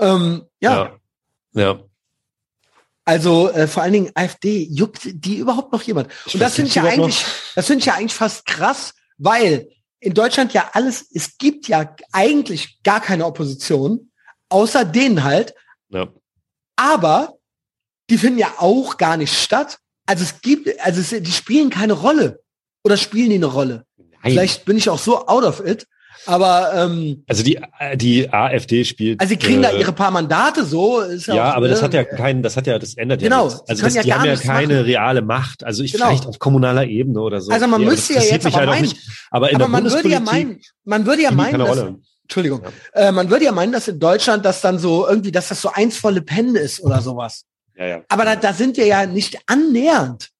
Ähm, 0.00 0.46
ja. 0.60 0.76
ja. 0.84 0.96
Ja. 1.52 1.80
Also 3.04 3.50
äh, 3.50 3.68
vor 3.68 3.82
allen 3.82 3.92
Dingen 3.92 4.10
AfD 4.14 4.64
juckt 4.64 5.02
die 5.04 5.36
überhaupt 5.36 5.72
noch 5.72 5.82
jemand. 5.82 6.08
Und 6.32 6.40
das 6.40 6.54
finde 6.54 6.68
ich 6.68 6.74
ja 6.74 6.82
eigentlich, 6.82 7.22
noch? 7.22 7.54
das 7.54 7.66
finde 7.66 7.80
ich 7.80 7.86
ja 7.86 7.94
eigentlich 7.94 8.14
fast 8.14 8.46
krass, 8.46 8.94
weil 9.16 9.68
in 10.00 10.12
Deutschland 10.12 10.52
ja 10.52 10.70
alles, 10.72 11.06
es 11.14 11.38
gibt 11.38 11.68
ja 11.68 11.94
eigentlich 12.12 12.82
gar 12.82 13.00
keine 13.00 13.24
Opposition, 13.24 14.05
außer 14.48 14.84
denen 14.84 15.24
halt. 15.24 15.54
Ja. 15.88 16.08
Aber 16.76 17.34
die 18.10 18.18
finden 18.18 18.38
ja 18.38 18.54
auch 18.58 18.96
gar 18.96 19.16
nicht 19.16 19.34
statt. 19.34 19.78
Also 20.06 20.24
es 20.24 20.40
gibt, 20.40 20.68
also 20.80 21.00
es, 21.00 21.22
die 21.22 21.32
spielen 21.32 21.70
keine 21.70 21.94
Rolle. 21.94 22.40
Oder 22.84 22.96
spielen 22.96 23.30
die 23.30 23.36
eine 23.36 23.46
Rolle? 23.46 23.84
Nein. 23.96 24.08
Vielleicht 24.22 24.64
bin 24.64 24.76
ich 24.76 24.88
auch 24.88 24.98
so 24.98 25.26
out 25.26 25.44
of 25.44 25.64
it. 25.64 25.86
Aber 26.24 26.72
ähm, 26.74 27.24
also 27.28 27.42
die 27.42 27.60
die 27.94 28.32
AfD 28.32 28.84
spielt. 28.84 29.20
Also 29.20 29.30
sie 29.30 29.36
kriegen 29.36 29.62
äh, 29.62 29.70
da 29.70 29.72
ihre 29.72 29.92
paar 29.92 30.10
Mandate 30.10 30.64
so. 30.64 31.00
Ist 31.00 31.26
ja, 31.26 31.34
ja 31.36 31.50
auch, 31.50 31.56
aber 31.56 31.68
das 31.68 31.82
hat 31.82 31.94
ja 31.94 32.04
keinen, 32.04 32.42
das 32.42 32.56
hat 32.56 32.66
ja, 32.66 32.78
das 32.78 32.94
ändert 32.94 33.20
genau, 33.20 33.48
ja 33.48 33.54
nichts. 33.54 33.68
Also 33.68 33.82
das, 33.82 33.94
ja 33.94 34.02
die 34.02 34.14
haben 34.14 34.24
ja 34.24 34.36
keine 34.36 34.74
machen. 34.74 34.84
reale 34.86 35.22
Macht. 35.22 35.64
Also 35.64 35.84
ich 35.84 35.92
genau. 35.92 36.06
vielleicht 36.06 36.26
auf 36.26 36.38
kommunaler 36.38 36.86
Ebene 36.86 37.20
oder 37.20 37.40
so. 37.40 37.52
Also 37.52 37.66
man 37.68 37.82
ja, 37.82 37.88
müsste 37.88 38.14
ja 38.14 38.22
jetzt 38.22 38.46
aber 38.46 38.56
halt 38.56 38.68
meinen, 38.68 38.82
nicht, 38.82 38.96
aber 39.30 39.50
in 39.50 39.56
aber 39.56 39.64
der 39.64 39.68
man 39.68 39.84
würde 39.84 40.08
ja 40.08 40.20
meinen, 40.20 40.60
man 40.84 41.06
würde 41.06 41.22
ja 41.22 41.30
meinen, 41.30 41.58
dass, 41.58 41.84
Entschuldigung, 42.26 42.62
ja. 42.62 43.08
äh, 43.08 43.12
man 43.12 43.30
würde 43.30 43.44
ja 43.44 43.52
meinen, 43.52 43.72
dass 43.72 43.88
in 43.88 43.98
Deutschland 43.98 44.44
das 44.44 44.60
dann 44.60 44.78
so 44.78 45.06
irgendwie, 45.06 45.32
dass 45.32 45.48
das 45.48 45.60
so 45.60 45.70
eins 45.72 45.96
volle 45.96 46.22
Pen 46.22 46.54
ist 46.56 46.80
oder 46.80 47.00
sowas. 47.00 47.44
Ja, 47.76 47.86
ja. 47.86 48.02
Aber 48.08 48.24
da, 48.24 48.36
da 48.36 48.52
sind 48.52 48.76
wir 48.76 48.86
ja 48.86 49.06
nicht 49.06 49.38
annähernd 49.46 50.30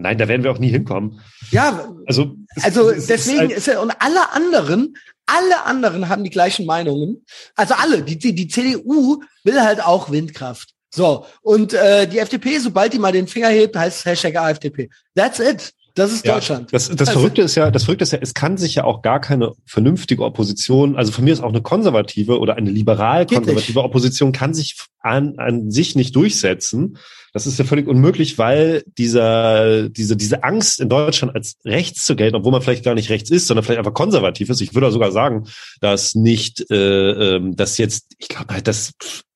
Nein, 0.00 0.16
da 0.16 0.28
werden 0.28 0.42
wir 0.42 0.50
auch 0.50 0.58
nie 0.58 0.70
hinkommen. 0.70 1.20
Ja, 1.50 1.92
also, 2.06 2.34
also 2.62 2.90
deswegen 2.90 3.50
ist, 3.50 3.58
ist 3.58 3.66
ja, 3.66 3.80
und 3.80 3.92
alle 3.98 4.32
anderen, 4.32 4.96
alle 5.26 5.64
anderen 5.64 6.08
haben 6.08 6.24
die 6.24 6.30
gleichen 6.30 6.64
Meinungen. 6.64 7.24
Also 7.54 7.74
alle, 7.74 8.02
die, 8.02 8.18
die, 8.18 8.34
die 8.34 8.48
CDU 8.48 9.22
will 9.44 9.60
halt 9.60 9.84
auch 9.84 10.10
Windkraft. 10.10 10.70
So, 10.92 11.26
und 11.42 11.74
äh, 11.74 12.08
die 12.08 12.18
FDP, 12.18 12.58
sobald 12.58 12.94
die 12.94 12.98
mal 12.98 13.12
den 13.12 13.28
Finger 13.28 13.48
hebt, 13.48 13.76
heißt 13.76 13.98
es 13.98 14.04
Hashtag 14.06 14.36
AFDP. 14.36 14.88
That's 15.14 15.38
it. 15.38 15.72
Das 15.94 16.12
ist 16.12 16.26
Deutschland. 16.26 16.70
Ja, 16.70 16.72
das, 16.72 16.88
das 16.88 17.08
also, 17.08 17.20
Verrückte 17.20 17.42
ist 17.42 17.54
ja, 17.54 17.70
das 17.70 17.84
Verrückte 17.84 18.04
ist 18.04 18.12
ja, 18.12 18.18
es 18.20 18.34
kann 18.34 18.56
sich 18.56 18.76
ja 18.76 18.84
auch 18.84 19.02
gar 19.02 19.20
keine 19.20 19.52
vernünftige 19.66 20.24
Opposition, 20.24 20.96
also 20.96 21.12
von 21.12 21.24
mir 21.24 21.32
ist 21.32 21.42
auch 21.42 21.50
eine 21.50 21.62
konservative 21.62 22.38
oder 22.38 22.56
eine 22.56 22.70
liberal-konservative 22.70 23.82
Opposition 23.82 24.32
kann 24.32 24.54
sich 24.54 24.76
an, 25.00 25.38
an 25.38 25.70
sich 25.70 25.96
nicht 25.96 26.16
durchsetzen. 26.16 26.96
Das 27.32 27.46
ist 27.46 27.58
ja 27.58 27.64
völlig 27.64 27.86
unmöglich, 27.86 28.38
weil 28.38 28.82
dieser, 28.98 29.88
diese, 29.88 30.16
diese 30.16 30.42
Angst 30.42 30.80
in 30.80 30.88
Deutschland 30.88 31.32
als 31.34 31.58
rechts 31.64 32.04
zu 32.04 32.16
gelten, 32.16 32.34
obwohl 32.36 32.52
man 32.52 32.62
vielleicht 32.62 32.84
gar 32.84 32.94
nicht 32.94 33.10
rechts 33.10 33.30
ist, 33.30 33.46
sondern 33.46 33.64
vielleicht 33.64 33.78
einfach 33.78 33.94
konservativ 33.94 34.50
ist. 34.50 34.60
Ich 34.60 34.74
würde 34.74 34.90
sogar 34.90 35.12
sagen, 35.12 35.46
dass 35.80 36.16
nicht, 36.16 36.68
äh, 36.70 37.36
ähm, 37.36 37.54
dass 37.54 37.78
jetzt, 37.78 38.14
ich 38.18 38.28
glaube 38.28 38.54
halt, 38.54 38.66
dass 38.66 38.90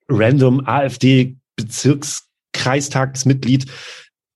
random 0.08 0.66
AfD 0.66 1.36
Bezirkskreistagsmitglied 1.56 3.66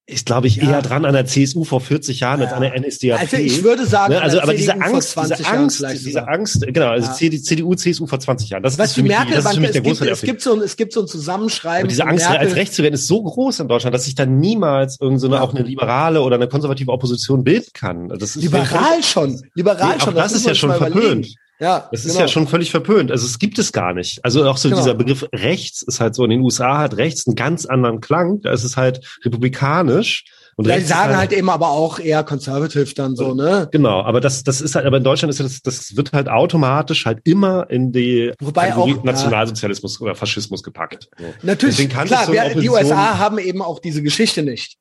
ist, 0.09 0.25
glaube 0.25 0.47
ich, 0.47 0.61
eher 0.61 0.69
ja. 0.69 0.81
dran 0.81 1.05
an 1.05 1.13
der 1.13 1.25
CSU 1.25 1.63
vor 1.63 1.81
40 1.81 2.19
Jahren 2.19 2.39
ja. 2.41 2.47
als 2.47 2.53
an 2.53 2.61
der 2.61 2.79
NSDAP. 2.79 3.19
Also 3.19 3.37
ich 3.37 3.63
würde 3.63 3.85
sagen, 3.85 4.13
ne? 4.13 4.21
also 4.21 4.41
aber 4.41 4.53
diese 4.53 4.79
Angst, 4.81 5.15
diese 5.17 5.47
Angst, 5.47 5.85
diese 6.05 6.27
Angst, 6.27 6.65
genau, 6.67 6.87
also 6.87 7.07
ja. 7.07 7.41
CDU, 7.41 7.75
CSU 7.75 8.07
vor 8.07 8.19
20 8.19 8.49
Jahren. 8.49 8.63
Das 8.63 8.77
Was 8.77 8.89
ist 8.89 8.95
für 8.95 9.03
mich, 9.03 9.11
Merkel, 9.11 9.35
das 9.35 9.45
ist 9.45 9.53
für 9.53 9.61
mich 9.61 9.71
der 9.71 9.81
große 9.81 10.09
es 10.09 10.21
gibt, 10.21 10.41
so 10.41 10.53
ein, 10.53 10.61
es 10.61 10.75
gibt 10.75 10.93
so 10.93 11.01
ein 11.01 11.07
Zusammenschreiben. 11.07 11.81
Aber 11.81 11.87
diese 11.87 12.05
Angst, 12.05 12.27
Merkel. 12.27 12.47
als 12.47 12.55
rechts 12.55 12.75
zu 12.75 12.83
werden, 12.83 12.95
ist 12.95 13.07
so 13.07 13.21
groß 13.21 13.59
in 13.59 13.67
Deutschland, 13.67 13.93
dass 13.93 14.05
sich 14.05 14.15
da 14.15 14.25
niemals 14.25 14.99
irgendeine 14.99 15.19
so 15.19 15.27
eine, 15.27 15.41
auch 15.41 15.53
eine 15.53 15.63
liberale 15.63 16.21
oder 16.21 16.35
eine 16.35 16.47
konservative 16.47 16.91
Opposition 16.91 17.43
bilden 17.43 17.69
kann. 17.73 18.09
Das 18.09 18.35
ist 18.35 18.41
Liberal 18.41 19.03
schon, 19.03 19.41
liberal 19.53 19.95
nee, 19.95 20.03
schon. 20.03 20.15
Das, 20.15 20.31
das 20.31 20.41
ist 20.41 20.47
ja 20.47 20.55
schon 20.55 20.73
verpönt. 20.73 21.35
Ja, 21.59 21.89
das 21.91 22.05
ist 22.05 22.13
genau. 22.13 22.21
ja 22.21 22.27
schon 22.29 22.47
völlig 22.47 22.71
verpönt. 22.71 23.11
Also 23.11 23.25
es 23.25 23.37
gibt 23.37 23.59
es 23.59 23.73
gar 23.73 23.93
nicht. 23.93 24.23
Also 24.23 24.47
auch 24.47 24.55
so 24.55 24.69
genau. 24.69 24.81
dieser 24.81 24.93
Begriff 24.93 25.27
rechts 25.33 25.81
ist 25.81 25.99
halt 25.99 26.15
so 26.15 26.23
in 26.23 26.29
den 26.29 26.41
USA 26.41 26.77
hat 26.77 26.95
rechts 26.95 27.27
einen 27.27 27.35
ganz 27.35 27.65
anderen 27.65 27.99
Klang. 27.99 28.39
Da 28.41 28.53
ist 28.53 28.63
es 28.63 28.77
halt 28.77 29.01
republikanisch. 29.25 30.23
Und 30.55 30.67
ja, 30.67 30.77
die 30.77 30.83
sagen 30.83 31.09
halt, 31.09 31.17
halt 31.17 31.33
eben 31.33 31.49
aber 31.49 31.69
auch 31.69 31.99
eher 31.99 32.23
conservative 32.23 32.93
dann 32.93 33.15
so, 33.15 33.33
ne? 33.33 33.67
Genau, 33.71 34.01
aber 34.01 34.19
das, 34.21 34.43
das 34.43 34.61
ist 34.61 34.75
halt, 34.75 34.85
aber 34.85 34.97
in 34.97 35.03
Deutschland 35.03 35.33
ist 35.33 35.39
das, 35.39 35.61
das 35.61 35.95
wird 35.95 36.13
halt 36.13 36.27
automatisch 36.29 37.05
halt 37.05 37.19
immer 37.23 37.69
in 37.69 37.91
die 37.91 38.33
Wobei 38.39 38.73
auch, 38.73 39.03
Nationalsozialismus 39.03 39.99
ja. 39.99 40.05
oder 40.05 40.15
Faschismus 40.15 40.63
gepackt. 40.63 41.09
So. 41.17 41.25
Natürlich, 41.43 41.89
klar, 41.89 42.25
so 42.25 42.33
wir, 42.33 42.55
die 42.55 42.69
USA 42.69 43.17
haben 43.17 43.37
eben 43.37 43.61
auch 43.61 43.79
diese 43.79 44.01
Geschichte 44.01 44.43
nicht. 44.43 44.77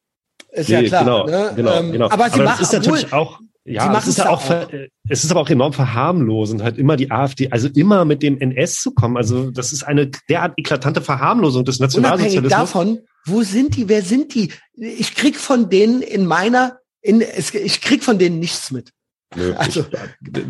Ist 0.50 0.68
nee, 0.68 0.82
ja 0.82 0.82
klar. 0.82 1.04
Genau, 1.04 1.26
ne? 1.26 1.52
genau, 1.54 1.72
ähm, 1.74 1.92
genau. 1.92 2.08
Aber 2.08 2.28
sie 2.28 2.34
aber 2.34 2.44
machen 2.44 2.62
ist 2.62 2.72
natürlich 2.72 3.12
auch 3.12 3.38
ja, 3.68 3.96
es 3.98 4.06
ist, 4.06 4.26
auch, 4.26 4.50
auch. 4.50 4.68
es 5.08 5.24
ist 5.24 5.30
aber 5.30 5.40
auch 5.40 5.48
enorm 5.48 5.72
verharmlosend, 5.72 6.62
halt 6.62 6.78
immer 6.78 6.96
die 6.96 7.10
AfD, 7.10 7.50
also 7.50 7.68
immer 7.68 8.04
mit 8.04 8.22
dem 8.22 8.38
NS 8.38 8.80
zu 8.80 8.92
kommen. 8.92 9.16
Also 9.16 9.50
das 9.50 9.72
ist 9.72 9.82
eine 9.82 10.10
derart 10.28 10.54
eklatante 10.56 11.00
Verharmlosung 11.00 11.64
des 11.64 11.78
Nationalsozialismus. 11.78 12.52
Unabhängig 12.52 12.72
davon, 12.72 13.00
wo 13.26 13.42
sind 13.42 13.76
die? 13.76 13.88
Wer 13.88 14.02
sind 14.02 14.34
die? 14.34 14.52
Ich 14.74 15.14
krieg 15.14 15.36
von 15.36 15.70
denen 15.70 16.02
in 16.02 16.26
meiner, 16.26 16.78
in, 17.00 17.22
ich 17.22 17.80
krieg 17.80 18.02
von 18.02 18.18
denen 18.18 18.38
nichts 18.38 18.70
mit. 18.70 18.92
Nö, 19.36 19.52
also, 19.56 19.84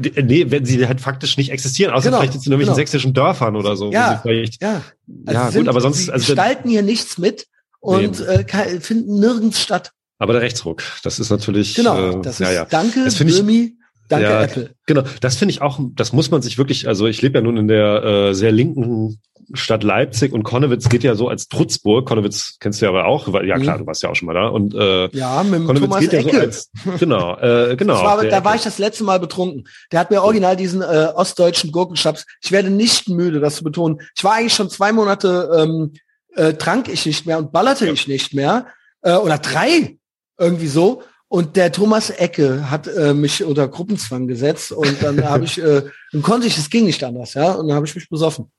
ich, 0.05 0.25
nee, 0.25 0.51
wenn 0.51 0.65
sie 0.65 0.87
halt 0.87 1.01
faktisch 1.01 1.37
nicht 1.37 1.51
existieren, 1.51 1.93
außer 1.93 2.11
genau, 2.11 2.19
vielleicht 2.19 2.35
jetzt 2.35 2.47
in 2.47 2.53
irgendwelchen 2.53 2.75
genau. 2.75 2.77
sächsischen 2.77 3.13
Dörfern 3.13 3.57
oder 3.57 3.77
so. 3.77 3.91
Ja, 3.91 4.23
ja. 4.25 4.83
Also 5.27 5.41
ja, 5.41 5.51
sind, 5.51 5.63
gut, 5.63 5.69
aber 5.69 5.81
sonst. 5.81 6.05
Sie 6.05 6.13
also, 6.13 6.27
gestalten 6.27 6.69
hier 6.69 6.83
nichts 6.83 7.19
mit 7.19 7.49
und 7.81 8.21
nee. 8.21 8.25
äh, 8.27 8.81
finden 8.81 9.19
nirgends 9.19 9.61
statt. 9.61 9.93
Aber 10.19 10.33
der 10.33 10.43
Rechtsruck, 10.43 10.83
das 11.03 11.19
ist 11.19 11.31
natürlich. 11.31 11.75
Genau, 11.75 12.19
äh, 12.19 12.23
das 12.23 12.41
ist, 12.41 12.47
ja, 12.47 12.53
ja. 12.53 12.65
danke, 12.65 13.05
das 13.05 13.17
Böhmi, 13.17 13.77
danke, 14.09 14.27
ja, 14.27 14.43
Apple. 14.43 14.71
Genau, 14.87 15.03
das 15.21 15.37
finde 15.37 15.53
ich 15.53 15.63
auch, 15.63 15.79
das 15.95 16.13
muss 16.13 16.31
man 16.31 16.43
sich 16.43 16.59
wirklich, 16.59 16.89
also 16.89 17.07
ich 17.07 17.23
lebe 17.23 17.39
ja 17.39 17.43
nun 17.43 17.57
in 17.57 17.69
der 17.69 18.03
äh, 18.03 18.35
sehr 18.35 18.53
linken 18.53 19.21
Stadt 19.55 19.83
Leipzig 19.83 20.33
und 20.33 20.43
Konnewitz 20.43 20.89
geht 20.89 21.03
ja 21.03 21.15
so 21.15 21.29
als 21.29 21.49
Trutzburg. 21.49 22.07
Konnewitz 22.07 22.57
kennst 22.61 22.81
du 22.81 22.87
ja 22.87 22.91
aber 22.91 23.07
auch, 23.07 23.33
weil, 23.33 23.47
ja 23.47 23.59
klar, 23.59 23.77
mhm. 23.77 23.81
du 23.81 23.87
warst 23.87 24.03
ja 24.03 24.11
auch 24.11 24.15
schon 24.15 24.27
mal 24.27 24.35
da. 24.35 24.49
Und 24.49 24.75
äh, 24.75 25.09
ja, 25.17 25.43
mit 25.43 25.65
Konnewitz 25.65 25.89
Thomas 25.89 26.01
geht 26.01 26.13
Ecke. 26.13 26.27
ja 26.27 26.35
so 26.35 26.41
als 26.41 26.71
genau, 26.99 27.39
äh, 27.39 27.77
genau. 27.77 27.95
War, 27.95 28.17
da 28.17 28.23
Ecke. 28.25 28.45
war 28.45 28.55
ich 28.57 28.63
das 28.63 28.79
letzte 28.79 29.05
Mal 29.05 29.21
betrunken. 29.21 29.67
Der 29.91 30.01
hat 30.01 30.11
mir 30.11 30.23
original 30.23 30.57
diesen 30.57 30.83
äh, 30.83 31.09
ostdeutschen 31.15 31.73
Gurkenschnaps. 31.73 32.27
Ich 32.43 32.53
werde 32.53 32.71
nicht 32.71 33.09
müde, 33.09 33.41
das 33.41 33.57
zu 33.57 33.65
betonen. 33.65 34.01
Ich 34.15 34.23
war 34.23 34.35
eigentlich 34.35 34.55
schon 34.55 34.69
zwei 34.69 34.93
Monate 34.93 35.51
ähm, 35.57 35.93
äh, 36.35 36.55
trank 36.55 36.89
ich 36.89 37.07
nicht 37.07 37.25
mehr 37.25 37.39
und 37.39 37.53
ballerte 37.53 37.87
ja. 37.87 37.93
ich 37.93 38.07
nicht 38.07 38.35
mehr 38.35 38.67
äh, 39.03 39.15
oder 39.15 39.39
drei 39.39 39.98
irgendwie 40.39 40.69
so. 40.69 41.03
Und 41.29 41.57
der 41.57 41.71
Thomas 41.73 42.09
Ecke 42.09 42.71
hat 42.71 42.87
äh, 42.87 43.13
mich 43.13 43.45
unter 43.45 43.69
Gruppenzwang 43.69 44.27
gesetzt 44.27 44.73
und 44.73 45.03
dann 45.03 45.23
habe 45.29 45.45
ich, 45.45 45.63
äh, 45.63 45.83
dann 46.13 46.23
konnte 46.23 46.47
ich, 46.47 46.57
es 46.57 46.71
ging 46.71 46.87
nicht 46.87 47.05
anders, 47.05 47.35
ja, 47.35 47.53
und 47.53 47.69
dann 47.69 47.77
habe 47.77 47.87
ich 47.87 47.95
mich 47.95 48.09
besoffen. 48.09 48.51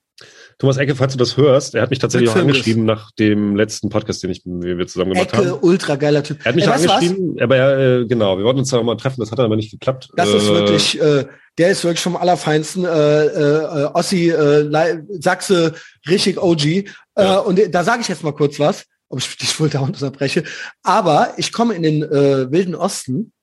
Thomas 0.60 0.76
Ecke, 0.76 0.94
falls 0.94 1.14
du 1.14 1.18
das 1.18 1.38
hörst, 1.38 1.74
er 1.74 1.82
hat 1.82 1.90
mich 1.90 2.00
tatsächlich 2.00 2.30
auch 2.30 2.36
angeschrieben 2.36 2.84
nach 2.84 3.12
dem 3.12 3.56
letzten 3.56 3.88
Podcast, 3.88 4.22
den 4.22 4.30
ich, 4.30 4.42
wir 4.44 4.86
zusammen 4.88 5.14
gemacht 5.14 5.30
Ecke, 5.30 5.38
haben. 5.38 5.48
Ecke, 5.48 5.66
ultra 5.66 5.96
geiler 5.96 6.22
Typ. 6.22 6.40
Er 6.44 6.50
hat 6.50 6.56
mich 6.56 6.66
Ey, 6.66 6.72
angeschrieben, 6.72 7.36
was? 7.36 7.44
aber 7.44 7.80
äh, 7.80 8.06
genau, 8.06 8.38
wir 8.38 8.44
wollten 8.44 8.60
uns 8.60 8.70
da 8.70 8.84
mal 8.84 8.98
treffen, 8.98 9.22
das 9.22 9.32
hat 9.32 9.40
aber 9.40 9.56
nicht 9.56 9.72
geklappt. 9.72 10.10
Das 10.18 10.30
äh, 10.30 10.38
ist 10.38 10.48
wirklich, 10.50 11.02
äh, 11.02 11.26
der 11.58 11.70
ist 11.70 11.86
wirklich 11.86 12.02
vom 12.02 12.18
allerfeinsten 12.18 12.84
äh, 12.84 13.26
äh, 13.26 13.86
Ossi, 13.94 14.30
äh, 14.30 15.00
Sachse, 15.20 15.74
richtig 16.10 16.42
OG. 16.42 16.66
Äh, 16.66 16.86
ja. 17.18 17.38
Und 17.40 17.60
da 17.74 17.84
sage 17.86 18.02
ich 18.02 18.10
jetzt 18.10 18.24
mal 18.24 18.34
kurz 18.34 18.60
was, 18.60 18.86
ob 19.10 19.20
ich 19.20 19.38
dich 19.38 19.60
wohl 19.60 19.70
da 19.70 19.80
unterbreche. 19.80 20.44
Aber 20.84 21.34
ich 21.38 21.52
komme 21.52 21.76
in 21.76 21.84
den 21.84 22.04
äh, 22.04 22.52
Wilden 22.52 22.76
Osten 22.76 23.34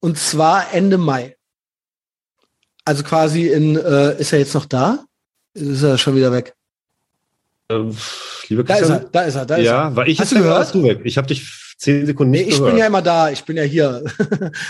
und 0.00 0.18
zwar 0.18 0.72
Ende 0.74 0.98
Mai. 0.98 1.36
Also 2.84 3.04
quasi 3.04 3.46
in, 3.46 3.76
äh, 3.76 4.18
ist 4.20 4.32
er 4.32 4.40
jetzt 4.40 4.54
noch 4.54 4.66
da? 4.66 5.04
ist 5.54 5.82
er 5.82 5.98
schon 5.98 6.16
wieder 6.16 6.32
weg. 6.32 6.54
Ähm, 7.68 7.96
liebe 8.48 8.64
da 8.64 8.76
ist 8.76 8.88
er, 8.88 9.00
da 9.00 9.22
ist 9.22 9.34
er, 9.34 9.46
da 9.46 9.56
ist 9.56 9.66
ja, 9.66 9.88
er. 9.88 9.96
weil 9.96 10.08
ich 10.08 10.20
Hast 10.20 10.32
du 10.32 10.36
gehört? 10.36 10.74
du 10.74 10.82
weg. 10.82 11.00
Ich 11.04 11.16
habe 11.16 11.26
dich 11.26 11.74
zehn 11.78 12.06
Sekunden 12.06 12.32
nicht 12.32 12.44
nee, 12.44 12.48
ich 12.50 12.56
gehört. 12.56 12.72
bin 12.72 12.78
ja 12.78 12.86
immer 12.86 13.02
da, 13.02 13.30
ich 13.30 13.44
bin 13.44 13.56
ja 13.56 13.62
hier. 13.62 14.02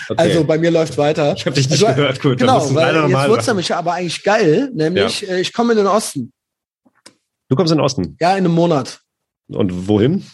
Okay. 0.08 0.14
Also 0.16 0.44
bei 0.44 0.58
mir 0.58 0.70
läuft 0.70 0.98
weiter. 0.98 1.34
Ich 1.36 1.46
habe 1.46 1.54
dich 1.54 1.68
nicht 1.70 1.82
also, 1.82 1.94
gehört, 1.94 2.20
gut. 2.20 2.38
Genau, 2.38 2.74
weil 2.74 3.08
jetzt 3.08 3.28
wird's 3.28 3.46
nämlich 3.46 3.74
aber 3.74 3.94
eigentlich 3.94 4.22
geil, 4.22 4.70
nämlich 4.74 5.22
ja. 5.22 5.34
Äh, 5.34 5.40
ich 5.40 5.52
komme 5.52 5.72
in 5.72 5.78
den 5.78 5.86
Osten. 5.86 6.32
Du 7.48 7.56
kommst 7.56 7.72
in 7.72 7.78
den 7.78 7.84
Osten? 7.84 8.16
Ja, 8.20 8.32
in 8.32 8.38
einem 8.38 8.52
Monat. 8.54 9.00
Und 9.54 9.88
wohin? 9.88 10.24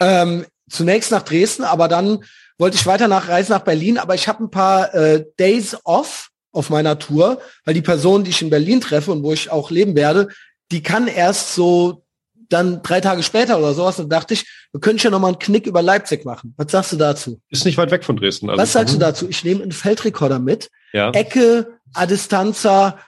Ähm, 0.00 0.44
zunächst 0.68 1.10
nach 1.10 1.22
Dresden, 1.22 1.64
aber 1.64 1.88
dann 1.88 2.24
wollte 2.58 2.76
ich 2.76 2.86
weiter 2.86 3.08
nach 3.08 3.28
Reisen 3.28 3.52
nach 3.52 3.64
Berlin, 3.64 3.98
aber 3.98 4.14
ich 4.14 4.28
habe 4.28 4.44
ein 4.44 4.50
paar 4.50 4.94
äh, 4.94 5.24
Days 5.38 5.76
off 5.84 6.30
auf 6.52 6.70
meiner 6.70 6.98
Tour, 6.98 7.40
weil 7.64 7.74
die 7.74 7.82
Person, 7.82 8.24
die 8.24 8.30
ich 8.30 8.42
in 8.42 8.50
Berlin 8.50 8.80
treffe 8.80 9.12
und 9.12 9.22
wo 9.22 9.32
ich 9.32 9.50
auch 9.50 9.70
leben 9.70 9.94
werde, 9.94 10.28
die 10.70 10.82
kann 10.82 11.06
erst 11.06 11.54
so 11.54 12.04
dann 12.48 12.82
drei 12.82 13.00
Tage 13.00 13.22
später 13.22 13.58
oder 13.58 13.74
sowas, 13.74 13.96
dann 13.96 14.08
dachte 14.08 14.34
ich, 14.34 14.46
wir 14.72 14.80
können 14.80 14.98
ja 14.98 15.10
noch 15.10 15.20
mal 15.20 15.28
einen 15.28 15.38
Knick 15.38 15.66
über 15.66 15.82
Leipzig 15.82 16.24
machen. 16.24 16.54
Was 16.56 16.72
sagst 16.72 16.92
du 16.92 16.96
dazu? 16.96 17.40
Ist 17.48 17.64
nicht 17.64 17.78
weit 17.78 17.90
weg 17.90 18.04
von 18.04 18.16
Dresden. 18.16 18.50
Also 18.50 18.60
Was 18.60 18.72
sagst 18.72 18.94
du 18.94 18.98
dazu? 18.98 19.28
Ich 19.28 19.44
nehme 19.44 19.62
einen 19.62 19.72
Feldrekorder 19.72 20.38
mit. 20.38 20.68
Ja. 20.92 21.10
Ecke, 21.12 21.78
a 21.94 22.06
distanza, 22.06 22.98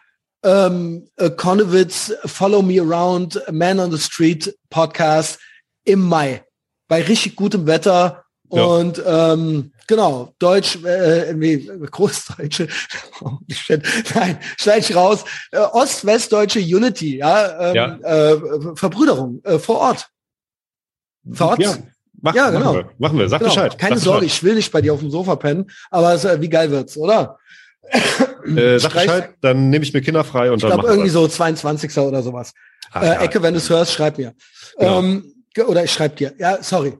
ähm, 0.44 1.08
äh, 1.16 1.30
Konowitz, 1.30 2.14
Follow 2.24 2.62
Me 2.62 2.80
Around, 2.80 3.42
Man 3.50 3.80
on 3.80 3.90
the 3.90 3.98
Street 3.98 4.56
Podcast 4.70 5.38
im 5.84 6.00
Mai. 6.08 6.44
Bei 6.88 7.02
richtig 7.02 7.36
gutem 7.36 7.66
Wetter 7.66 8.24
ja. 8.50 8.62
und 8.62 9.02
ähm, 9.06 9.72
Genau, 9.92 10.32
Deutsch, 10.38 10.78
äh, 10.84 11.28
irgendwie 11.28 11.70
Großdeutsche, 11.90 12.66
nein, 14.14 14.38
schneide 14.58 14.78
ich 14.78 14.96
raus. 14.96 15.24
Äh, 15.50 15.58
Ost-Westdeutsche 15.58 16.60
Unity, 16.60 17.18
ja, 17.18 17.70
ähm, 17.70 17.74
ja. 17.74 17.96
Äh, 17.96 18.40
Verbrüderung 18.74 19.42
äh, 19.44 19.58
vor 19.58 19.80
Ort. 19.80 20.08
Vor 21.30 21.48
Ort. 21.48 21.60
Ja. 21.60 21.76
Mach, 22.22 22.34
ja, 22.34 22.50
genau. 22.50 22.72
Machen 22.72 22.76
wir, 22.76 22.90
machen 22.98 23.18
wir. 23.18 23.28
sag 23.28 23.40
genau. 23.40 23.50
Bescheid. 23.52 23.78
Keine 23.78 23.96
sag 23.96 24.04
Sorge, 24.04 24.20
Bescheid. 24.20 24.36
ich 24.38 24.42
will 24.44 24.54
nicht 24.54 24.72
bei 24.72 24.80
dir 24.80 24.94
auf 24.94 25.00
dem 25.00 25.10
Sofa 25.10 25.36
pennen, 25.36 25.70
aber 25.90 26.14
es, 26.14 26.24
äh, 26.24 26.40
wie 26.40 26.48
geil 26.48 26.70
wird's, 26.70 26.96
oder? 26.96 27.38
Äh, 28.44 28.78
sag 28.78 28.92
Bescheid, 28.92 29.34
dann 29.40 29.70
nehme 29.70 29.84
ich 29.84 29.92
mir 29.92 30.00
Kinder 30.00 30.24
frei 30.24 30.50
und 30.50 30.56
ich 30.56 30.62
dann. 30.62 30.70
Ich 30.70 30.76
glaube 30.76 30.88
irgendwie 30.88 31.10
so 31.10 31.28
22. 31.28 31.98
oder 31.98 32.22
sowas. 32.22 32.54
Ach, 32.92 33.02
äh, 33.02 33.06
ja. 33.06 33.20
Ecke, 33.20 33.42
wenn 33.42 33.54
du 33.54 33.58
es 33.58 33.68
hörst, 33.68 33.92
schreib 33.92 34.18
mir. 34.18 34.34
Genau. 34.78 35.00
Ähm, 35.00 35.31
oder 35.58 35.84
ich 35.84 35.92
schreib 35.92 36.16
dir. 36.16 36.34
Ja, 36.38 36.62
sorry. 36.62 36.98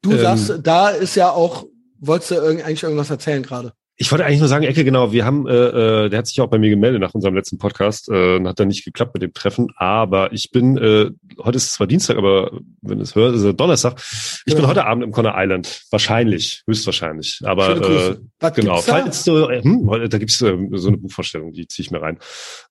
Du 0.00 0.12
ähm, 0.12 0.18
sagst, 0.18 0.52
da 0.62 0.90
ist 0.90 1.14
ja 1.14 1.30
auch 1.30 1.66
wolltest 2.02 2.32
du 2.32 2.40
eigentlich 2.40 2.82
irgendwas 2.82 3.10
erzählen 3.10 3.42
gerade? 3.42 3.72
Ich 4.02 4.10
wollte 4.10 4.26
eigentlich 4.26 4.40
nur 4.40 4.48
sagen, 4.48 4.64
Ecke, 4.64 4.82
genau, 4.82 5.12
wir 5.12 5.24
haben, 5.24 5.46
äh, 5.46 5.52
äh, 5.52 6.08
der 6.08 6.18
hat 6.18 6.26
sich 6.26 6.40
auch 6.40 6.48
bei 6.48 6.58
mir 6.58 6.70
gemeldet 6.70 7.00
nach 7.00 7.14
unserem 7.14 7.36
letzten 7.36 7.58
Podcast, 7.58 8.08
äh, 8.08 8.42
hat 8.44 8.58
dann 8.58 8.66
nicht 8.66 8.84
geklappt 8.84 9.14
mit 9.14 9.22
dem 9.22 9.32
Treffen, 9.32 9.68
aber 9.76 10.32
ich 10.32 10.50
bin, 10.50 10.76
äh, 10.76 11.12
heute 11.38 11.56
ist 11.56 11.66
es 11.66 11.72
zwar 11.74 11.86
Dienstag, 11.86 12.16
aber 12.16 12.50
wenn 12.80 13.00
es 13.00 13.14
hört, 13.14 13.36
ist 13.36 13.42
es 13.42 13.54
Donnerstag. 13.54 14.00
Ich 14.44 14.46
genau. 14.46 14.62
bin 14.62 14.66
heute 14.66 14.86
Abend 14.86 15.04
im 15.04 15.12
Conner 15.12 15.34
Island. 15.36 15.84
Wahrscheinlich, 15.92 16.64
höchstwahrscheinlich. 16.66 17.42
Aber 17.44 18.16
äh, 18.40 18.50
genau, 18.56 18.78
falls 18.78 19.22
du, 19.22 19.46
äh, 19.48 19.62
hm, 19.62 19.88
da 20.10 20.18
gibt's 20.18 20.42
äh, 20.42 20.58
so 20.72 20.88
eine 20.88 20.96
Buchvorstellung, 20.96 21.52
die 21.52 21.68
ziehe 21.68 21.84
ich 21.84 21.92
mir 21.92 22.02
rein. 22.02 22.18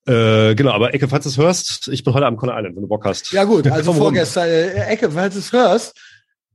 Äh, 0.04 0.54
genau, 0.54 0.72
aber 0.72 0.92
Ecke, 0.92 1.08
falls 1.08 1.24
du 1.24 1.30
es 1.30 1.38
hörst, 1.38 1.88
ich 1.88 2.04
bin 2.04 2.12
heute 2.12 2.26
Abend 2.26 2.36
im 2.36 2.40
Conner 2.40 2.58
Island, 2.58 2.76
wenn 2.76 2.82
du 2.82 2.88
Bock 2.88 3.06
hast. 3.06 3.32
Ja 3.32 3.44
gut, 3.44 3.66
also 3.68 3.94
vorgestern, 3.94 4.48
äh, 4.48 4.84
Ecke, 4.84 5.10
falls 5.10 5.32
du 5.32 5.40
es 5.40 5.50
hörst, 5.50 5.98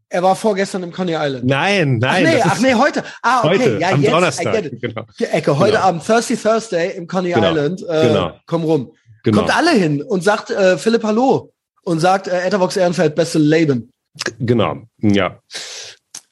Er 0.09 0.23
war 0.23 0.35
vorgestern 0.35 0.83
im 0.83 0.91
Coney 0.91 1.15
Island. 1.17 1.43
Nein, 1.45 1.97
nein. 1.97 2.25
Ach 2.25 2.31
nee, 2.33 2.41
ach 2.43 2.59
nee 2.61 2.73
heute. 2.75 3.03
Ah, 3.21 3.39
okay. 3.39 3.59
Heute, 3.59 3.77
ja, 3.79 3.89
am 3.89 4.01
jetzt. 4.01 4.13
Donnerstag, 4.13 4.71
genau. 4.79 5.03
Die 5.19 5.25
Ecke. 5.25 5.59
Heute 5.59 5.73
Genau. 5.73 5.83
Abend, 5.83 6.05
Thirsty 6.05 6.37
Thursday 6.37 6.95
im 6.95 7.07
Coney 7.07 7.33
Genau, 7.33 7.49
Island. 7.51 7.83
Äh, 7.89 8.07
genau. 8.07 8.31
Komm 8.45 8.63
rum. 8.63 8.91
Genau. 9.23 9.39
Kommt 9.39 9.55
alle 9.55 9.71
hin 9.71 10.01
und 10.01 10.23
sagt 10.23 10.49
äh, 10.49 10.77
Philipp 10.77 11.03
Hallo 11.03 11.51
und 11.83 11.99
sagt 11.99 12.27
äh, 12.27 12.39
Etherbox 12.45 12.77
Ehrenfeld, 12.77 13.15
beste 13.15 13.39
Leben. 13.39 13.91
Genau. 14.39 14.77
Ja. 15.01 15.39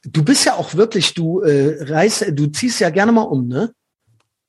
Du 0.06 0.23
bist 0.23 0.45
ja 0.45 0.53
auch 0.56 0.76
wirklich, 0.76 1.14
du 1.14 1.41
äh, 1.41 1.84
reist, 1.91 2.26
du 2.31 2.47
ziehst 2.47 2.80
ja 2.80 2.89
gerne 2.91 3.11
mal 3.11 3.23
um, 3.23 3.47
ne? 3.47 3.73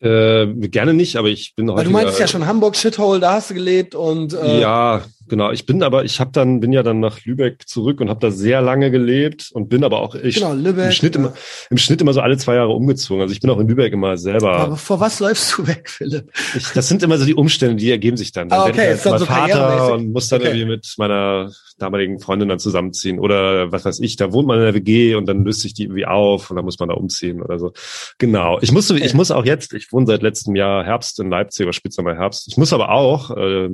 Äh, 0.00 0.46
gerne 0.68 0.92
nicht, 0.94 1.16
aber 1.16 1.28
ich 1.28 1.54
bin 1.56 1.68
Weil 1.68 1.76
heute. 1.76 1.84
du 1.86 1.90
meinst 1.90 2.20
ja 2.20 2.28
schon 2.28 2.46
Hamburg 2.46 2.76
Shithole, 2.76 3.18
da 3.18 3.32
hast 3.32 3.50
du 3.50 3.54
gelebt 3.54 3.94
und 3.94 4.34
äh, 4.34 4.60
Ja, 4.60 5.02
genau. 5.28 5.50
Ich 5.50 5.66
bin 5.66 5.82
aber, 5.82 6.04
ich 6.04 6.20
habe 6.20 6.30
dann, 6.32 6.60
bin 6.60 6.72
ja 6.72 6.82
dann 6.82 7.00
nach 7.00 7.24
Lübeck 7.24 7.68
zurück 7.68 8.00
und 8.00 8.08
habe 8.08 8.20
da 8.20 8.30
sehr 8.30 8.62
lange 8.62 8.90
gelebt 8.90 9.50
und 9.52 9.68
bin 9.68 9.84
aber 9.84 10.00
auch 10.00 10.14
ich, 10.14 10.36
genau, 10.36 10.54
Lübeck. 10.54 10.86
im, 10.86 10.92
Schnitt 10.92 11.14
ja. 11.14 11.20
immer, 11.20 11.32
im 11.70 11.76
Schnitt 11.76 12.00
immer 12.00 12.12
so 12.12 12.20
alle 12.20 12.36
zwei 12.38 12.54
Jahre 12.54 12.72
umgezogen. 12.72 13.22
Also 13.22 13.32
ich 13.32 13.40
bin 13.40 13.50
auch 13.50 13.58
in 13.58 13.68
Lübeck 13.68 13.92
immer 13.92 14.16
selber. 14.16 14.54
Aber 14.54 14.76
vor 14.76 15.00
was 15.00 15.20
läufst 15.20 15.58
du 15.58 15.66
weg, 15.66 15.90
Philipp? 15.90 16.30
Ich, 16.56 16.68
das 16.72 16.88
sind 16.88 17.02
immer 17.02 17.18
so 17.18 17.24
die 17.24 17.34
Umstände, 17.34 17.76
die 17.76 17.90
ergeben 17.90 18.16
sich 18.16 18.32
dann. 18.32 18.48
Dann 18.48 18.60
Ah, 18.60 18.66
okay, 18.66 18.88
ich 18.88 18.94
ist 18.96 19.06
dann 19.06 19.12
mal 19.12 19.18
so 19.18 19.26
Vater 19.26 19.94
und 19.94 20.12
muss 20.12 20.28
dann 20.28 20.36
Okay. 20.36 20.48
irgendwie 20.48 20.66
mit 20.66 20.94
meiner 20.98 21.50
damaligen 21.78 22.20
Freundin 22.20 22.48
dann 22.48 22.58
zusammenziehen 22.58 23.18
oder 23.18 23.70
was 23.72 23.84
weiß 23.84 24.00
ich, 24.00 24.16
da 24.16 24.32
wohnt 24.32 24.46
man 24.46 24.58
in 24.58 24.64
der 24.64 24.74
WG 24.74 25.14
und 25.14 25.26
dann 25.26 25.44
löst 25.44 25.60
sich 25.60 25.74
die 25.74 25.84
irgendwie 25.84 26.06
auf 26.06 26.50
und 26.50 26.56
dann 26.56 26.64
muss 26.64 26.78
man 26.78 26.88
da 26.88 26.94
umziehen 26.94 27.42
oder 27.42 27.58
so. 27.58 27.72
Genau. 28.18 28.58
Ich 28.62 28.72
muss, 28.72 28.90
ich 28.90 29.14
muss 29.14 29.30
auch 29.30 29.44
jetzt, 29.44 29.74
ich 29.74 29.92
wohne 29.92 30.06
seit 30.06 30.22
letztem 30.22 30.56
Jahr 30.56 30.84
Herbst 30.84 31.20
in 31.20 31.30
Leipzig 31.30 31.64
oder 31.64 31.72
Spitzenmal 31.72 32.16
Herbst. 32.16 32.48
Ich 32.48 32.56
muss 32.56 32.72
aber 32.72 32.90
auch, 32.90 33.30
äh, 33.36 33.68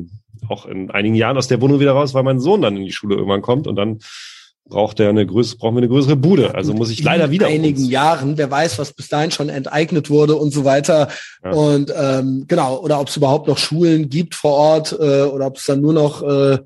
auch 0.48 0.66
in 0.66 0.90
einigen 0.90 1.14
Jahren 1.14 1.36
aus 1.36 1.48
der 1.48 1.60
Wohnung 1.60 1.80
wieder 1.80 1.92
raus, 1.92 2.14
weil 2.14 2.22
mein 2.22 2.40
Sohn 2.40 2.62
dann 2.62 2.76
in 2.76 2.84
die 2.84 2.92
Schule 2.92 3.14
irgendwann 3.16 3.42
kommt 3.42 3.66
und 3.66 3.76
dann 3.76 3.98
braucht 4.64 5.00
er 5.00 5.08
eine 5.08 5.26
größere, 5.26 5.58
brauchen 5.58 5.74
wir 5.74 5.80
eine 5.80 5.88
größere 5.88 6.16
Bude. 6.16 6.54
Also 6.54 6.72
muss 6.72 6.90
ich 6.90 7.02
leider 7.02 7.30
wieder 7.30 7.48
in 7.48 7.54
einigen. 7.62 7.84
Jahren, 7.84 8.38
wer 8.38 8.50
weiß, 8.50 8.78
was 8.78 8.92
bis 8.92 9.08
dahin 9.08 9.30
schon 9.32 9.48
enteignet 9.48 10.08
wurde 10.08 10.36
und 10.36 10.52
so 10.52 10.64
weiter. 10.64 11.08
Ja. 11.44 11.50
Und 11.50 11.92
ähm, 11.96 12.44
genau, 12.46 12.78
oder 12.78 13.00
ob 13.00 13.08
es 13.08 13.16
überhaupt 13.16 13.48
noch 13.48 13.58
Schulen 13.58 14.08
gibt 14.08 14.34
vor 14.34 14.52
Ort 14.52 14.92
äh, 14.92 15.22
oder 15.22 15.46
ob 15.46 15.56
es 15.56 15.66
dann 15.66 15.80
nur 15.80 15.92
noch 15.92 16.22
äh, 16.22 16.58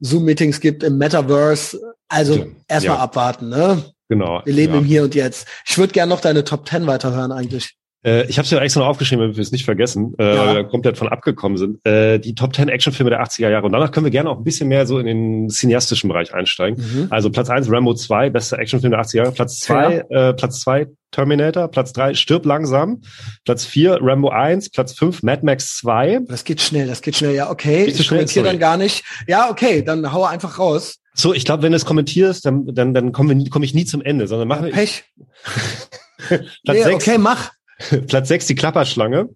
Zoom-Meetings 0.00 0.60
gibt 0.60 0.82
im 0.82 0.98
Metaverse. 0.98 1.80
Also 2.08 2.34
Ja. 2.34 2.44
erstmal 2.68 2.96
Ja. 2.96 3.02
abwarten, 3.02 3.48
ne? 3.48 3.82
Genau. 4.08 4.40
Wir 4.44 4.52
leben 4.52 4.74
im 4.74 4.84
Hier 4.84 5.02
und 5.04 5.14
Jetzt. 5.14 5.46
Ich 5.66 5.78
würde 5.78 5.92
gerne 5.92 6.10
noch 6.10 6.20
deine 6.20 6.44
Top 6.44 6.68
10 6.68 6.86
weiterhören 6.86 7.32
eigentlich. 7.32 7.76
Äh, 8.06 8.26
ich 8.28 8.38
habe 8.38 8.44
es 8.44 8.50
ja 8.50 8.58
extra 8.60 8.80
noch 8.80 8.86
aufgeschrieben, 8.86 9.22
damit 9.22 9.36
wir 9.36 9.42
es 9.42 9.50
nicht 9.50 9.64
vergessen, 9.64 10.14
äh, 10.18 10.34
Ja. 10.34 10.46
weil 10.46 10.56
wir 10.56 10.64
komplett 10.64 10.96
von 10.96 11.08
abgekommen 11.08 11.58
sind. 11.58 11.84
Äh, 11.84 12.18
die 12.20 12.34
Top 12.34 12.54
10 12.54 12.68
Actionfilme 12.68 13.10
der 13.10 13.20
80er 13.22 13.50
Jahre. 13.50 13.66
Und 13.66 13.72
danach 13.72 13.90
können 13.90 14.06
wir 14.06 14.10
gerne 14.10 14.30
auch 14.30 14.38
ein 14.38 14.44
bisschen 14.44 14.68
mehr 14.68 14.86
so 14.86 14.98
in 14.98 15.06
den 15.06 15.48
cineastischen 15.50 16.08
Bereich 16.08 16.32
einsteigen. 16.32 16.78
Mhm. 16.78 17.06
Also 17.10 17.30
Platz 17.30 17.50
eins 17.50 17.70
Rambo 17.70 17.94
2, 17.94 18.30
bester 18.30 18.58
Actionfilm 18.58 18.92
der 18.92 19.00
80er 19.00 19.16
Jahre. 19.16 19.32
Platz 19.32 19.58
zwei 19.58 20.04
äh, 20.10 20.32
Platz 20.34 20.60
zwei 20.60 20.86
Terminator. 21.10 21.68
Platz 21.68 21.92
drei 21.92 22.14
Stirb 22.14 22.46
langsam. 22.46 23.02
Platz 23.44 23.64
vier 23.64 23.98
Rambo 24.00 24.28
1. 24.28 24.70
Platz 24.70 24.92
fünf 24.92 25.22
Mad 25.22 25.44
Max 25.44 25.78
2. 25.78 26.20
Das 26.28 26.44
geht 26.44 26.60
schnell, 26.60 26.86
das 26.86 27.02
geht 27.02 27.16
schnell. 27.16 27.34
Ja, 27.34 27.50
okay. 27.50 27.86
Ich 27.86 27.96
schnell, 27.96 28.08
kommentiere 28.20 28.44
dann 28.44 28.58
gar 28.58 28.76
nicht. 28.76 29.04
Ja, 29.26 29.50
okay, 29.50 29.82
dann 29.82 30.12
hau 30.12 30.24
einfach 30.24 30.58
raus. 30.58 30.98
So, 31.14 31.32
ich 31.32 31.44
glaube, 31.44 31.62
wenn 31.62 31.72
du 31.72 31.76
es 31.76 31.86
kommentierst, 31.86 32.44
dann, 32.44 32.66
dann, 32.66 32.92
dann 32.92 33.10
komme 33.10 33.42
komm 33.48 33.62
ich 33.62 33.72
nie 33.72 33.86
zum 33.86 34.02
Ende, 34.02 34.28
sondern 34.28 34.48
machen 34.48 34.66
wir 34.66 34.72
Pech. 34.72 35.04
Platz 36.28 36.42
Nee, 36.66 36.82
sechs 36.82 36.94
okay, 37.08 37.18
mach. 37.18 37.50
Platz 38.08 38.28
sechs 38.28 38.46
die 38.46 38.54
Klapperschlange. 38.54 39.28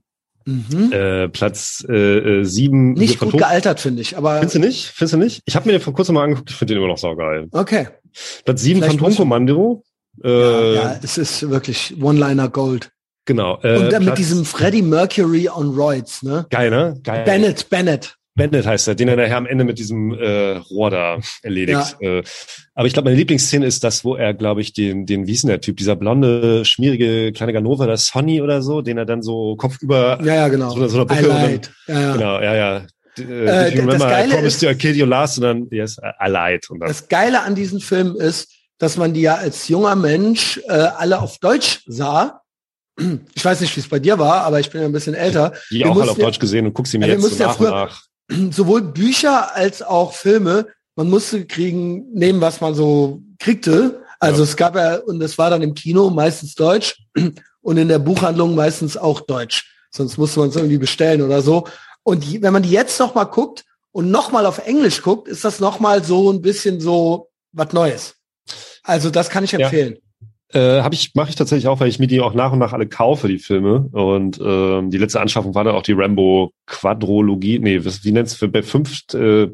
Mhm. 0.46 0.90
Äh, 0.92 1.28
Platz 1.28 1.84
äh, 1.88 1.92
äh, 2.40 2.44
sieben 2.44 2.94
Nicht 2.94 3.18
gut 3.20 3.30
Phantom- 3.32 3.40
gealtert, 3.40 3.78
finde 3.80 4.00
ich, 4.02 4.16
aber 4.16 4.36
Findest 4.38 4.54
du 4.54 4.58
nicht? 4.60 4.86
Findest 4.86 5.12
du 5.14 5.18
nicht? 5.18 5.42
Ich 5.44 5.54
habe 5.54 5.66
mir 5.66 5.72
den 5.72 5.82
vor 5.82 5.92
kurzem 5.92 6.14
mal 6.14 6.24
angeguckt, 6.24 6.50
ich 6.50 6.56
finde 6.56 6.72
den 6.74 6.78
immer 6.82 6.88
noch 6.90 6.98
saugeil. 6.98 7.48
okay. 7.52 7.88
Platz 8.44 8.62
sieben 8.62 8.82
Phantomkommando. 8.82 9.84
Äh, 10.24 10.28
ja, 10.28 10.72
ja, 10.74 11.00
es 11.02 11.18
ist 11.18 11.48
wirklich 11.50 11.94
One-Liner 12.02 12.48
Gold. 12.48 12.90
Genau. 13.26 13.60
Äh, 13.62 13.76
Und 13.78 13.92
dann 13.92 14.02
mit 14.02 14.14
Platz- 14.14 14.16
diesem 14.18 14.44
Freddie 14.44 14.82
Mercury 14.82 15.48
on 15.48 15.74
Roids, 15.78 16.22
ne? 16.22 16.46
Geil, 16.50 16.70
ne? 16.70 16.98
Geil. 17.04 17.22
Bennett, 17.24 17.68
Bennett. 17.68 18.16
Bennett 18.35 18.65
heißt 18.66 18.89
er, 18.89 18.94
den 18.94 19.09
er 19.09 19.16
nachher 19.16 19.36
am 19.36 19.47
Ende 19.47 19.65
mit 19.65 19.78
diesem 19.78 20.12
äh, 20.15 20.57
Rohr 20.57 20.90
da 20.90 21.19
erledigt. 21.43 21.97
Äh, 22.01 22.23
aber 22.74 22.86
ich 22.86 22.93
glaube, 22.93 23.09
meine 23.09 23.16
Lieblingsszene 23.19 23.66
ist 23.66 23.82
das, 23.85 24.05
wo 24.05 24.15
er, 24.16 24.35
glaube 24.35 24.61
ich, 24.61 24.73
den, 24.73 25.05
den, 25.05 25.27
wie 25.27 25.32
ist 25.32 25.43
denn 25.43 25.48
der 25.48 25.61
Typ, 25.61 25.77
dieser 25.77 25.97
blonde, 25.97 26.65
schmierige 26.65 27.32
kleine 27.32 27.52
Ganova, 27.52 27.86
das 27.86 28.07
Sonny 28.07 28.40
oder 28.40 28.62
so, 28.62 28.82
den 28.82 28.98
er 28.98 29.05
dann 29.05 29.23
so 29.23 29.57
kopfüber 29.57 30.19
Ja, 30.23 30.35
ja, 30.36 30.48
genau. 30.48 30.70
so, 30.70 30.86
so 30.86 31.01
einer 31.01 31.11
I 31.12 31.23
Brücke 31.23 31.31
und 31.31 31.43
dann. 31.43 31.61
Ja, 31.89 32.01
ja. 32.01 32.12
Genau, 32.12 32.40
ja, 32.40 32.55
ja. 32.55 32.82
D- 33.19 33.23
Äh, 33.24 33.24
Äh, 33.24 33.69
if 33.69 33.74
das 33.74 33.81
remember, 33.85 34.07
I 34.07 34.11
Geile 34.11 34.35
promised 34.35 34.62
ist- 34.62 34.82
you 34.85 34.90
you 34.93 35.05
last 35.07 35.39
und 35.39 35.43
dann, 35.44 35.66
yes, 35.73 35.98
I 35.98 36.28
lied. 36.31 36.70
Und 36.70 36.81
dann, 36.81 36.89
Das 36.89 37.09
Geile 37.09 37.43
an 37.43 37.55
diesem 37.57 37.81
Film 37.81 38.15
ist, 38.16 38.48
dass 38.78 38.97
man 38.97 39.12
die 39.12 39.23
ja 39.23 39.35
als 39.35 39.66
junger 39.69 39.97
Mensch 39.97 40.59
äh, 40.69 40.73
alle 40.73 41.19
auf 41.20 41.39
Deutsch 41.39 41.81
sah. 41.86 42.40
Ich 43.35 43.44
weiß 43.44 43.61
nicht, 43.62 43.74
wie 43.77 43.81
es 43.81 43.89
bei 43.89 43.98
dir 43.98 44.19
war, 44.19 44.43
aber 44.43 44.61
ich 44.61 44.70
bin 44.70 44.81
ja 44.82 44.86
ein 44.86 44.93
bisschen 44.93 45.15
älter. 45.15 45.52
die 45.70 45.81
wir 45.81 45.90
auch 45.90 46.01
alle 46.01 46.12
auf 46.12 46.19
ja- 46.19 46.24
Deutsch 46.27 46.39
gesehen 46.39 46.66
und 46.66 46.74
guckst 46.74 46.93
sie 46.93 46.98
mir 46.98 47.07
Ja, 47.09 47.12
jetzt 47.15 47.23
so 47.23 47.28
mussten 47.28 47.43
ja 47.43 47.48
nach 47.48 47.57
früher- 47.57 47.70
nach. 47.70 48.02
Sowohl 48.51 48.82
Bücher 48.82 49.55
als 49.55 49.82
auch 49.82 50.12
Filme. 50.12 50.66
Man 50.97 51.09
musste 51.11 51.47
kriegen, 51.47 52.12
nehmen, 52.12 52.40
was 52.40 52.61
man 52.61 52.74
so 52.74 53.20
kriegte. 53.39 54.02
Also 54.19 54.43
Ja. 54.43 54.44
es 54.48 54.57
gab 54.57 54.77
ja, 54.77 54.97
und 54.97 55.23
es 55.23 55.39
war 55.39 55.51
dann 55.51 55.62
im 55.62 55.74
Kino 55.74 56.11
meistens 56.11 56.55
Deutsch 56.55 57.02
und 57.62 57.77
in 57.77 57.89
der 57.89 57.98
Buchhandlung 57.98 58.55
meistens 58.55 58.97
auch 58.97 59.20
Deutsch. 59.20 59.66
Sonst 59.90 60.19
musste 60.19 60.40
man 60.40 60.51
es 60.51 60.57
irgendwie 60.57 60.78
bestellen 60.78 61.23
oder 61.23 61.43
so. 61.43 61.66
Und 62.02 62.24
die, 62.24 62.43
wenn 62.43 62.52
man 62.52 62.62
die 62.62 62.70
jetzt 62.70 62.98
noch 63.01 63.15
mal 63.15 63.24
guckt 63.24 63.65
und 63.93 64.11
noch 64.11 64.31
mal 64.31 64.47
auf 64.47 64.59
Englisch 64.66 65.02
guckt, 65.02 65.27
ist 65.28 65.44
das 65.44 65.61
noch 65.61 65.81
mal 65.81 66.05
so 66.05 66.31
ein 66.32 66.40
bisschen 66.43 66.81
so 66.81 67.28
was 67.52 67.73
Neues. 67.73 68.15
Also 68.82 69.11
das 69.11 69.31
kann 69.31 69.44
ich 69.44 69.52
Ja. 69.52 69.69
Äh, 70.52 70.81
hab 70.81 70.93
ich, 70.93 71.14
mache 71.14 71.31
ich 71.31 71.36
tatsächlich 71.36 71.68
auch, 71.68 71.81
weil 71.81 71.89
ich 71.89 71.98
mir 71.98 72.06
die 72.06 72.20
auch 72.20 72.35
nach 72.35 72.52
und 72.52 72.59
nach 72.59 72.72
alle 72.72 72.89
kaufe, 72.89 73.28
die 73.28 73.39
Filme. 73.39 73.89
Und 73.93 74.40
ähm, 74.43 74.90
die 74.90 74.98
letzte 74.98 75.20
Anschaffung 75.20 75.55
war 75.55 75.64
dann 75.64 75.74
auch 75.74 75.82
die 75.82 75.93
Rambo 75.93 76.52
Quadrologie. 76.66 77.59
Nee, 77.59 77.85
was, 77.85 78.05
wie 78.05 78.12
nennt's 78.12 78.35
für 78.35 78.48
bei 78.48 78.62
fünf? 78.62 79.02
Äh, 79.14 79.48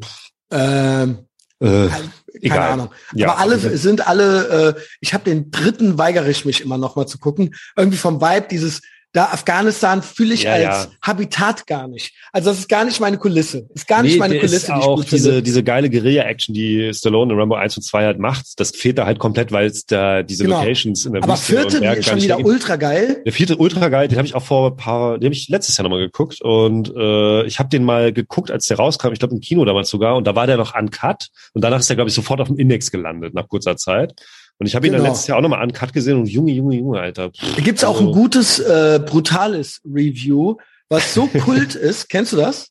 Ähm, 0.51 1.19
äh, 1.59 1.89
keine 1.89 2.11
egal. 2.41 2.73
Ahnung. 2.73 2.89
Ja, 3.15 3.29
Aber 3.29 3.41
alle 3.41 3.59
sind 3.59 4.07
alle, 4.07 4.77
äh, 4.77 4.81
ich 5.01 5.15
habe 5.15 5.25
den 5.25 5.51
dritten 5.51 5.99
weigere 5.99 6.29
ich 6.29 6.45
mich 6.45 6.61
immer 6.61 6.79
noch 6.79 6.97
mal 6.97 7.07
zu 7.07 7.19
gucken. 7.19 7.55
Irgendwie 7.77 7.99
vom 7.99 8.21
Vibe 8.21 8.47
dieses, 8.51 8.83
da 9.13 9.25
Afghanistan 9.27 10.03
fühle 10.03 10.35
ich 10.35 10.43
Ja, 10.43 10.53
als 10.53 10.63
ja. 10.63 10.87
Habitat 11.01 11.67
gar 11.67 11.89
nicht. 11.89 12.13
Also 12.33 12.51
das 12.51 12.59
ist 12.59 12.69
gar 12.69 12.85
nicht 12.85 13.01
meine 13.01 13.17
Kulisse. 13.17 13.67
Ist 13.75 13.89
gar 13.89 14.03
nicht 14.03 14.13
Nee, 14.13 14.19
meine 14.19 14.35
der 14.35 14.41
Kulisse, 14.43 14.57
ist 14.57 14.69
die 14.69 14.73
ich 14.73 14.85
auch 14.85 14.97
gut 14.97 15.11
diese, 15.11 15.29
finde. 15.29 15.43
diese 15.43 15.63
geile 15.65 15.89
Guerilla-Action, 15.89 16.55
die 16.55 16.93
Stallone 16.93 17.33
in 17.33 17.39
Rambo 17.41 17.55
1 17.55 17.79
und 17.79 17.83
2 17.83 18.05
halt 18.05 18.19
macht. 18.19 18.61
Das 18.61 18.73
fehlt 18.73 18.99
da 18.99 19.07
halt 19.07 19.19
komplett, 19.19 19.53
weil 19.53 19.67
es 19.67 19.87
da 19.87 20.23
diese 20.23 20.45
Genau. 20.45 20.61
Locations 20.61 21.07
in 21.07 21.15
der 21.15 21.23
Aber 21.23 21.33
Wüste 21.33 21.47
vierte 21.47 21.79
und 21.79 21.85
ist 21.85 22.05
schon 22.07 22.15
nicht 22.17 22.25
wieder 22.25 22.35
hergeben. 22.35 22.53
ultra 22.53 22.77
geil. 22.77 23.23
Der 23.25 23.33
vierte 23.33 23.57
ultra 23.57 23.89
geil, 23.89 24.09
den 24.09 24.19
habe 24.19 24.27
ich 24.29 24.35
auch 24.35 24.43
vor 24.45 24.73
ein 24.73 24.77
paar, 24.77 25.19
den 25.19 25.27
habe 25.27 25.35
ich 25.35 25.49
letztes 25.49 25.79
Jahr 25.79 25.85
nochmal 25.85 26.01
geguckt 26.01 26.43
und 26.43 26.93
äh, 26.95 27.47
ich 27.47 27.59
habe 27.59 27.71
den 27.71 27.85
mal 27.85 28.13
geguckt, 28.13 28.51
als 28.51 28.67
der 28.67 28.77
rauskam, 28.77 29.13
ich 29.13 29.19
glaube 29.19 29.35
im 29.35 29.41
Kino 29.41 29.65
damals 29.65 29.89
sogar 29.89 30.17
und 30.17 30.27
da 30.27 30.35
war 30.37 30.47
der 30.47 30.59
noch 30.59 30.75
uncut 30.79 31.29
und 31.55 31.65
danach 31.65 31.79
ist 31.81 31.89
der 31.89 31.97
glaube 31.97 32.09
ich 32.11 32.15
sofort 32.15 32.41
auf 32.43 32.49
dem 32.49 32.59
Index 32.59 32.91
gelandet 32.91 33.33
nach 33.33 33.49
kurzer 33.49 33.77
Zeit 33.79 34.15
und 34.59 34.67
ich 34.67 34.75
habe 34.75 34.87
ihn 34.87 34.93
dann 34.93 35.03
Genau. 35.03 35.13
letztes 35.13 35.27
Jahr 35.29 35.39
auch 35.39 35.43
nochmal 35.43 35.63
uncut 35.65 35.93
gesehen 35.93 36.19
und 36.19 36.27
Junge, 36.27 36.53
Junge, 36.53 36.77
Junge, 36.77 37.01
Alter. 37.01 37.31
Da 37.57 37.63
gibt's 37.63 37.85
auch 37.85 37.97
also, 37.99 38.09
ein 38.09 38.13
gutes 38.15 38.59
äh, 38.59 39.01
brutales 39.05 39.81
Review, 39.85 40.57
was 40.89 41.13
so 41.15 41.27
kult 41.45 41.75
ist. 41.75 42.09
Kennst 42.09 42.33
du 42.33 42.37
das? 42.37 42.71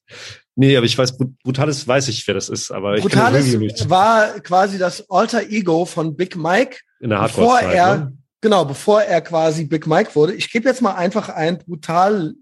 Nee, 0.55 0.75
aber 0.77 0.85
ich 0.85 0.97
weiß, 0.97 1.17
Brut- 1.17 1.33
Brutales 1.43 1.85
weiß 1.87 2.07
ich, 2.07 2.25
wer 2.27 2.33
das 2.33 2.49
ist, 2.49 2.71
aber 2.71 2.95
ich 2.95 3.01
Brutales 3.03 3.45
Review 3.47 3.59
nicht 3.59 3.89
war 3.89 4.39
quasi 4.39 4.77
das 4.77 5.09
Alter 5.09 5.43
Ego 5.49 5.83
von 5.85 6.15
Big 6.15 6.35
Mike, 6.37 6.77
in 7.01 7.09
der 7.09 7.21
bevor 7.21 7.55
Hardcore-Zeit. 7.55 7.75
er, 7.75 7.97
Ne? 7.97 8.13
genau, 8.41 8.63
bevor 8.65 9.01
er 9.01 9.21
quasi 9.21 9.65
Big 9.65 9.85
Mike 9.85 10.15
wurde. 10.15 10.33
Ich 10.33 10.49
gebe 10.51 10.67
jetzt 10.69 10.81
mal 10.81 10.93
einfach 10.95 11.29
ein 11.29 11.57
brutal. 11.59 12.33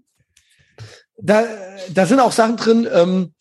Da, 1.16 1.44
da 1.92 2.06
sind 2.06 2.20
auch 2.20 2.32
Sachen 2.32 2.56
drin, 2.56 2.88
ähm, 2.92 3.34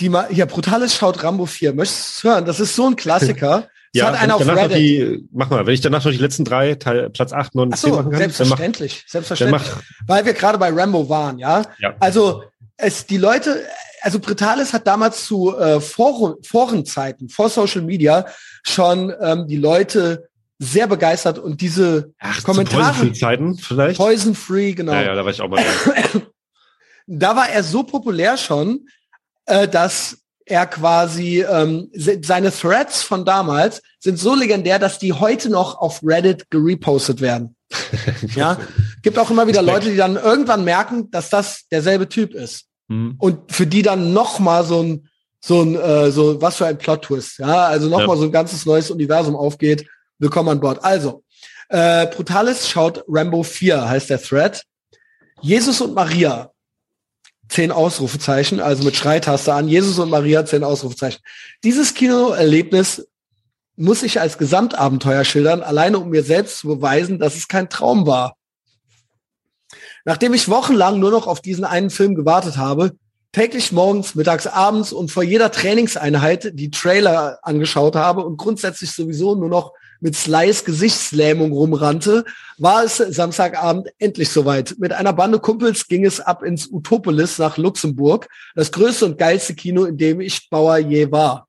die 0.00 0.08
mal, 0.08 0.28
hier, 0.30 0.46
Brutales 0.46 0.94
schaut 0.94 1.22
Rambo 1.24 1.46
4. 1.46 1.74
Möchtest 1.74 2.22
du 2.24 2.28
es 2.28 2.34
hören? 2.34 2.44
Das 2.44 2.60
ist 2.60 2.74
so 2.76 2.86
ein 2.86 2.96
Klassiker. 2.96 3.68
Das 3.92 4.00
Ja, 4.00 4.06
hat 4.06 4.14
wenn 4.14 4.20
einer 4.20 4.40
ich 4.40 4.48
auf 4.48 4.56
Reddit. 4.56 4.76
die, 4.76 5.28
mach 5.32 5.50
mal, 5.50 5.66
wenn 5.66 5.74
ich 5.74 5.80
danach 5.80 6.04
noch 6.04 6.12
die 6.12 6.18
letzten 6.18 6.44
drei, 6.44 6.74
Teil, 6.74 7.10
Platz 7.10 7.32
8, 7.32 7.54
9 7.54 7.68
und 7.68 7.74
Ach 7.74 7.78
10 7.78 7.90
so, 7.90 7.96
machen 7.96 8.10
kann, 8.10 8.20
dann 8.20 8.28
mach, 8.28 8.36
selbstverständlich, 8.36 9.04
selbstverständlich. 9.06 9.62
Weil 10.06 10.24
wir 10.24 10.34
gerade 10.34 10.58
bei 10.58 10.70
Rambo 10.70 11.08
waren, 11.08 11.38
ja. 11.38 11.62
Ja. 11.78 11.94
Also 12.00 12.44
es 12.76 13.06
die 13.06 13.16
Leute, 13.16 13.64
also 14.02 14.18
Brutales 14.20 14.72
hat 14.72 14.86
damals 14.86 15.24
zu 15.24 15.56
äh, 15.56 15.80
Foren, 15.80 16.34
Forenzeiten, 16.42 17.28
vor 17.28 17.48
Social 17.48 17.82
Media 17.82 18.26
schon 18.62 19.12
ähm, 19.20 19.46
die 19.48 19.56
Leute 19.56 20.28
sehr 20.58 20.86
begeistert 20.86 21.38
und 21.38 21.60
diese 21.60 22.12
ach, 22.18 22.42
Kommentare, 22.42 22.98
zu 22.98 23.12
Zeiten 23.12 23.56
vielleicht? 23.56 23.96
Poison 23.96 24.34
Free, 24.34 24.72
genau. 24.72 24.92
Ja, 24.92 25.02
ja, 25.02 25.14
da 25.14 25.24
war 25.24 25.30
ich 25.30 25.40
auch 25.40 25.48
mal. 25.48 25.62
Da 27.06 27.36
war 27.36 27.48
er 27.48 27.62
so 27.62 27.84
populär 27.84 28.36
schon, 28.36 28.88
äh, 29.46 29.68
dass 29.68 30.18
er 30.50 30.66
quasi 30.66 31.42
ähm, 31.42 31.88
se- 31.92 32.20
seine 32.24 32.50
Threads 32.52 33.02
von 33.02 33.24
damals 33.24 33.82
sind 34.00 34.18
so 34.18 34.34
legendär, 34.34 34.78
dass 34.78 34.98
die 34.98 35.12
heute 35.12 35.50
noch 35.50 35.78
auf 35.80 36.00
Reddit 36.02 36.50
gerepostet 36.50 37.20
werden. 37.20 37.54
ja, 38.34 38.56
gibt 39.02 39.18
auch 39.18 39.30
immer 39.30 39.46
wieder. 39.46 39.60
Leute, 39.62 39.90
die 39.90 39.96
dann 39.96 40.16
irgendwann 40.16 40.64
merken, 40.64 41.10
dass 41.10 41.30
das 41.30 41.64
derselbe 41.70 42.08
Typ 42.08 42.34
ist 42.34 42.64
Hm. 42.90 43.16
und 43.18 43.52
für 43.52 43.66
die 43.66 43.82
dann 43.82 44.14
noch 44.14 44.38
mal 44.38 44.64
so 44.64 44.82
ein 44.82 45.08
so 45.40 45.60
ein 45.62 45.76
äh, 45.76 46.10
so 46.10 46.40
was 46.40 46.56
für 46.56 46.64
ein 46.66 46.78
Plot 46.78 47.02
Twist, 47.02 47.38
ja, 47.38 47.66
also 47.66 47.88
noch 47.88 48.00
Ja. 48.00 48.06
mal 48.06 48.16
so 48.16 48.24
ein 48.24 48.32
ganzes 48.32 48.64
neues 48.64 48.90
Universum 48.90 49.36
aufgeht 49.36 49.86
willkommen 50.18 50.48
an 50.48 50.60
Bord. 50.60 50.82
Also, 50.82 51.22
äh, 51.68 52.06
Brutalis 52.06 52.66
schaut 52.68 53.04
Rambo 53.06 53.42
4, 53.42 53.88
heißt 53.88 54.08
der 54.10 54.20
Thread. 54.22 54.62
Jesus 55.42 55.80
und 55.82 55.94
Maria, 55.94 56.50
zehn 57.48 57.72
Ausrufezeichen, 57.72 58.60
also 58.60 58.84
mit 58.84 58.96
Schreitaste 58.96 59.54
an. 59.54 59.68
Jesus 59.68 59.98
und 59.98 60.10
Maria, 60.10 60.44
zehn 60.44 60.64
Ausrufezeichen. 60.64 61.20
Dieses 61.64 61.94
Kinoerlebnis 61.94 63.08
muss 63.76 64.02
ich 64.02 64.20
als 64.20 64.38
Gesamtabenteuer 64.38 65.24
schildern, 65.24 65.62
alleine 65.62 65.98
um 65.98 66.10
mir 66.10 66.24
selbst 66.24 66.58
zu 66.58 66.68
beweisen, 66.68 67.18
dass 67.18 67.36
es 67.36 67.48
kein 67.48 67.68
Traum 67.68 68.06
war. 68.06 68.34
Nachdem 70.04 70.34
ich 70.34 70.48
wochenlang 70.48 70.98
nur 70.98 71.10
noch 71.10 71.26
auf 71.26 71.40
diesen 71.40 71.64
einen 71.64 71.90
Film 71.90 72.14
gewartet 72.14 72.56
habe, 72.56 72.96
täglich 73.32 73.72
morgens, 73.72 74.14
mittags, 74.14 74.46
abends 74.46 74.92
und 74.92 75.10
vor 75.10 75.22
jeder 75.22 75.52
Trainingseinheit 75.52 76.50
die 76.54 76.70
Trailer 76.70 77.38
angeschaut 77.42 77.94
habe 77.94 78.24
und 78.24 78.36
grundsätzlich 78.36 78.92
sowieso 78.92 79.34
nur 79.34 79.48
noch 79.48 79.74
mit 80.00 80.16
Slice 80.16 80.64
Gesichtslähmung 80.64 81.52
rumrannte, 81.52 82.24
war 82.58 82.84
es 82.84 82.96
Samstagabend 82.96 83.88
endlich 83.98 84.30
soweit. 84.30 84.76
Mit 84.78 84.92
einer 84.92 85.12
Bande 85.12 85.38
Kumpels 85.38 85.86
ging 85.86 86.04
es 86.04 86.20
ab 86.20 86.42
ins 86.42 86.68
Utopolis 86.68 87.38
nach 87.38 87.56
Luxemburg, 87.56 88.28
das 88.54 88.72
größte 88.72 89.06
und 89.06 89.18
geilste 89.18 89.54
Kino, 89.54 89.84
in 89.84 89.96
dem 89.96 90.20
ich 90.20 90.48
Bauer 90.50 90.78
je 90.78 91.10
war. 91.10 91.48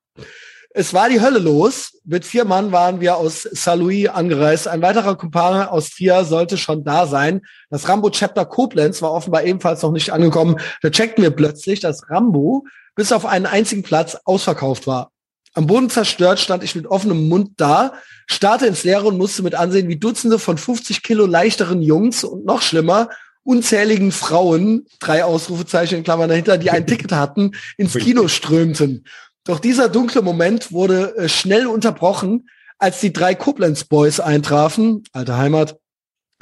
Es 0.72 0.94
war 0.94 1.08
die 1.08 1.20
Hölle 1.20 1.40
los. 1.40 1.98
Mit 2.04 2.24
vier 2.24 2.44
Mann 2.44 2.70
waren 2.70 3.00
wir 3.00 3.16
aus 3.16 3.42
Saint-Louis 3.42 4.06
angereist. 4.06 4.68
Ein 4.68 4.82
weiterer 4.82 5.16
Kumpane 5.16 5.68
aus 5.68 5.90
Trier 5.90 6.24
sollte 6.24 6.56
schon 6.56 6.84
da 6.84 7.08
sein. 7.08 7.40
Das 7.70 7.88
Rambo 7.88 8.10
Chapter 8.10 8.44
Koblenz 8.44 9.02
war 9.02 9.12
offenbar 9.12 9.42
ebenfalls 9.42 9.82
noch 9.82 9.90
nicht 9.90 10.12
angekommen. 10.12 10.60
Da 10.80 10.90
checkten 10.90 11.24
wir 11.24 11.32
plötzlich, 11.32 11.80
dass 11.80 12.08
Rambo 12.08 12.64
bis 12.94 13.10
auf 13.10 13.26
einen 13.26 13.46
einzigen 13.46 13.82
Platz 13.82 14.16
ausverkauft 14.24 14.86
war. 14.86 15.10
Am 15.54 15.66
Boden 15.66 15.90
zerstört 15.90 16.38
stand 16.38 16.62
ich 16.62 16.76
mit 16.76 16.86
offenem 16.86 17.28
Mund 17.28 17.52
da, 17.56 17.94
starrte 18.26 18.66
ins 18.66 18.84
Leere 18.84 19.08
und 19.08 19.18
musste 19.18 19.42
mit 19.42 19.54
ansehen, 19.54 19.88
wie 19.88 19.98
Dutzende 19.98 20.38
von 20.38 20.58
50 20.58 21.02
Kilo 21.02 21.26
leichteren 21.26 21.82
Jungs 21.82 22.24
und 22.24 22.44
noch 22.44 22.62
schlimmer 22.62 23.08
unzähligen 23.42 24.12
Frauen, 24.12 24.86
drei 25.00 25.24
Ausrufezeichen 25.24 25.98
in 25.98 26.04
Klammern 26.04 26.28
dahinter, 26.28 26.58
die 26.58 26.70
ein 26.70 26.86
Ticket 26.86 27.12
hatten, 27.12 27.52
ins 27.76 27.94
Kino 27.94 28.28
strömten. 28.28 29.04
Doch 29.44 29.58
dieser 29.58 29.88
dunkle 29.88 30.22
Moment 30.22 30.72
wurde 30.72 31.16
äh, 31.16 31.28
schnell 31.28 31.66
unterbrochen, 31.66 32.48
als 32.78 33.00
die 33.00 33.12
drei 33.12 33.34
Koblenz 33.34 33.84
Boys 33.84 34.20
eintrafen, 34.20 35.04
alte 35.12 35.36
Heimat. 35.36 35.78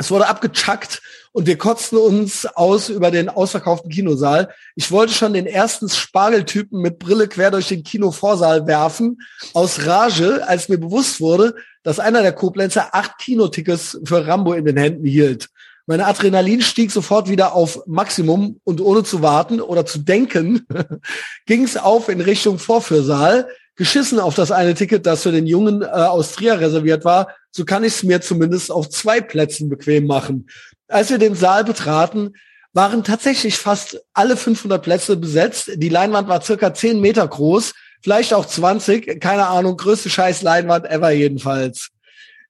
Es 0.00 0.12
wurde 0.12 0.28
abgechuckt 0.28 1.02
und 1.32 1.48
wir 1.48 1.58
kotzten 1.58 1.96
uns 1.96 2.46
aus 2.46 2.88
über 2.88 3.10
den 3.10 3.28
ausverkauften 3.28 3.90
Kinosaal. 3.90 4.48
Ich 4.76 4.92
wollte 4.92 5.12
schon 5.12 5.32
den 5.32 5.46
ersten 5.46 5.88
Spargeltypen 5.88 6.80
mit 6.80 7.00
Brille 7.00 7.26
quer 7.26 7.50
durch 7.50 7.66
den 7.66 7.82
Kinovorsaal 7.82 8.68
werfen, 8.68 9.18
aus 9.54 9.86
Rage, 9.86 10.46
als 10.46 10.68
mir 10.68 10.78
bewusst 10.78 11.20
wurde, 11.20 11.56
dass 11.82 11.98
einer 11.98 12.22
der 12.22 12.32
Koblenzer 12.32 12.94
acht 12.94 13.18
Kinotickets 13.18 13.98
für 14.04 14.24
Rambo 14.24 14.52
in 14.52 14.64
den 14.64 14.76
Händen 14.76 15.04
hielt. 15.04 15.48
Mein 15.86 16.00
Adrenalin 16.00 16.60
stieg 16.60 16.92
sofort 16.92 17.28
wieder 17.28 17.54
auf 17.54 17.82
Maximum 17.86 18.60
und 18.62 18.80
ohne 18.80 19.02
zu 19.02 19.20
warten 19.20 19.60
oder 19.60 19.84
zu 19.84 19.98
denken, 19.98 20.64
ging 21.46 21.64
es 21.64 21.76
auf 21.76 22.08
in 22.08 22.20
Richtung 22.20 22.60
Vorführsaal. 22.60 23.48
Geschissen 23.74 24.20
auf 24.20 24.34
das 24.34 24.50
eine 24.52 24.74
Ticket, 24.74 25.06
das 25.06 25.22
für 25.22 25.32
den 25.32 25.46
Jungen 25.46 25.82
äh, 25.82 25.86
aus 25.86 26.32
Trier 26.32 26.60
reserviert 26.60 27.04
war, 27.04 27.28
so 27.58 27.64
kann 27.64 27.82
ich 27.82 27.94
es 27.94 28.02
mir 28.04 28.20
zumindest 28.20 28.70
auf 28.70 28.88
zwei 28.88 29.20
Plätzen 29.20 29.68
bequem 29.68 30.06
machen. 30.06 30.48
Als 30.86 31.10
wir 31.10 31.18
den 31.18 31.34
Saal 31.34 31.64
betraten, 31.64 32.34
waren 32.72 33.02
tatsächlich 33.02 33.56
fast 33.58 34.00
alle 34.14 34.36
500 34.36 34.80
Plätze 34.80 35.16
besetzt. 35.16 35.72
Die 35.74 35.88
Leinwand 35.88 36.28
war 36.28 36.40
circa 36.40 36.72
10 36.72 37.00
Meter 37.00 37.26
groß, 37.26 37.74
vielleicht 38.00 38.32
auch 38.32 38.46
20, 38.46 39.20
keine 39.20 39.48
Ahnung, 39.48 39.76
größte 39.76 40.08
scheiß 40.08 40.42
Leinwand 40.42 40.86
ever 40.86 41.10
jedenfalls. 41.10 41.88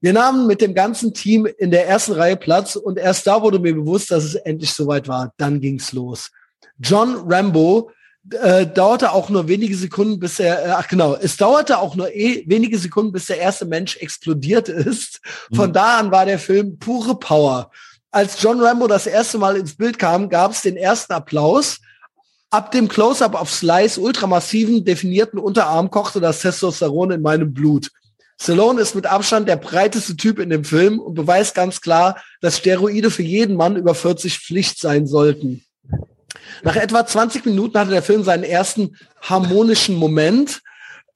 Wir 0.03 0.13
nahmen 0.13 0.47
mit 0.47 0.61
dem 0.61 0.75
ganzen 0.75 1.15
Team 1.15 1.47
in 1.47 1.71
der 1.71 1.89
ersten 1.89 2.13
Reihe 2.13 2.37
Platz 2.37 2.77
und 2.77 2.99
erst 2.99 3.27
da 3.27 3.41
wurde 3.41 3.59
mir 3.59 3.75
bewusst, 3.75 4.11
dass 4.11 4.25
es 4.25 4.35
endlich 4.35 4.75
soweit 4.75 5.09
war. 5.09 5.33
Dann 5.39 5.59
ging's 5.59 5.95
los. 5.95 6.31
John 6.79 7.17
Rambo 7.27 7.91
äh, 8.33 8.67
dauerte 8.67 9.13
auch 9.13 9.29
nur 9.29 9.49
wenige 9.49 9.77
Sekunden, 9.77 10.19
bis 10.19 10.39
er, 10.39 10.67
äh, 10.67 10.71
ach 10.71 10.89
genau, 10.89 11.15
es 11.15 11.37
dauerte 11.37 11.79
auch 11.79 11.95
nur 11.97 12.15
eh 12.15 12.45
wenige 12.47 12.79
Sekunden, 12.79 13.13
bis 13.13 13.27
der 13.27 13.39
erste 13.39 13.67
Mensch 13.67 13.97
explodiert 13.97 14.69
ist. 14.69 15.21
Von 15.55 15.71
mhm. 15.71 15.73
da 15.75 15.99
an 15.99 16.11
war 16.11 16.27
der 16.27 16.39
Film 16.39 16.79
pure 16.79 17.19
Power. 17.19 17.71
Als 18.11 18.41
John 18.41 18.61
Rambo 18.61 18.87
das 18.87 19.07
erste 19.07 19.39
Mal 19.39 19.57
ins 19.57 19.77
Bild 19.77 19.99
kam, 19.99 20.29
gab 20.29 20.53
es 20.53 20.63
den 20.63 20.77
ersten 20.77 21.13
Applaus. 21.13 21.79
Ab 22.51 22.73
dem 22.73 22.89
Close-up 22.89 23.35
auf 23.35 23.51
Slice 23.51 24.01
ultramassiven 24.01 24.85
definierten 24.85 25.39
Unterarm 25.39 25.91
kochte 25.91 26.19
das 26.19 26.41
Testosteron 26.41 27.11
in 27.11 27.23
meinem 27.23 27.53
Blut. 27.53 27.91
Stallone 28.41 28.81
ist 28.81 28.95
mit 28.95 29.05
Abstand 29.05 29.49
der 29.49 29.57
breiteste 29.57 30.17
Typ 30.17 30.39
in 30.39 30.49
dem 30.49 30.65
Film 30.65 31.01
und 31.01 31.15
beweist 31.15 31.55
ganz 31.55 31.81
klar, 31.81 32.23
dass 32.41 32.59
Steroide 32.59 33.11
für 33.11 33.23
jeden 33.23 33.57
Mann 33.57 33.77
über 33.77 33.95
40 33.95 34.39
Pflicht 34.39 34.79
sein 34.79 35.07
sollten. 35.07 35.65
Nach 36.63 36.77
etwa 36.77 37.07
20 37.07 37.45
Minuten 37.45 37.79
hatte 37.79 37.91
der 37.91 38.03
Film 38.03 38.25
seinen 38.25 38.45
ersten 38.45 38.97
harmonischen 39.23 39.95
Moment, 39.97 40.63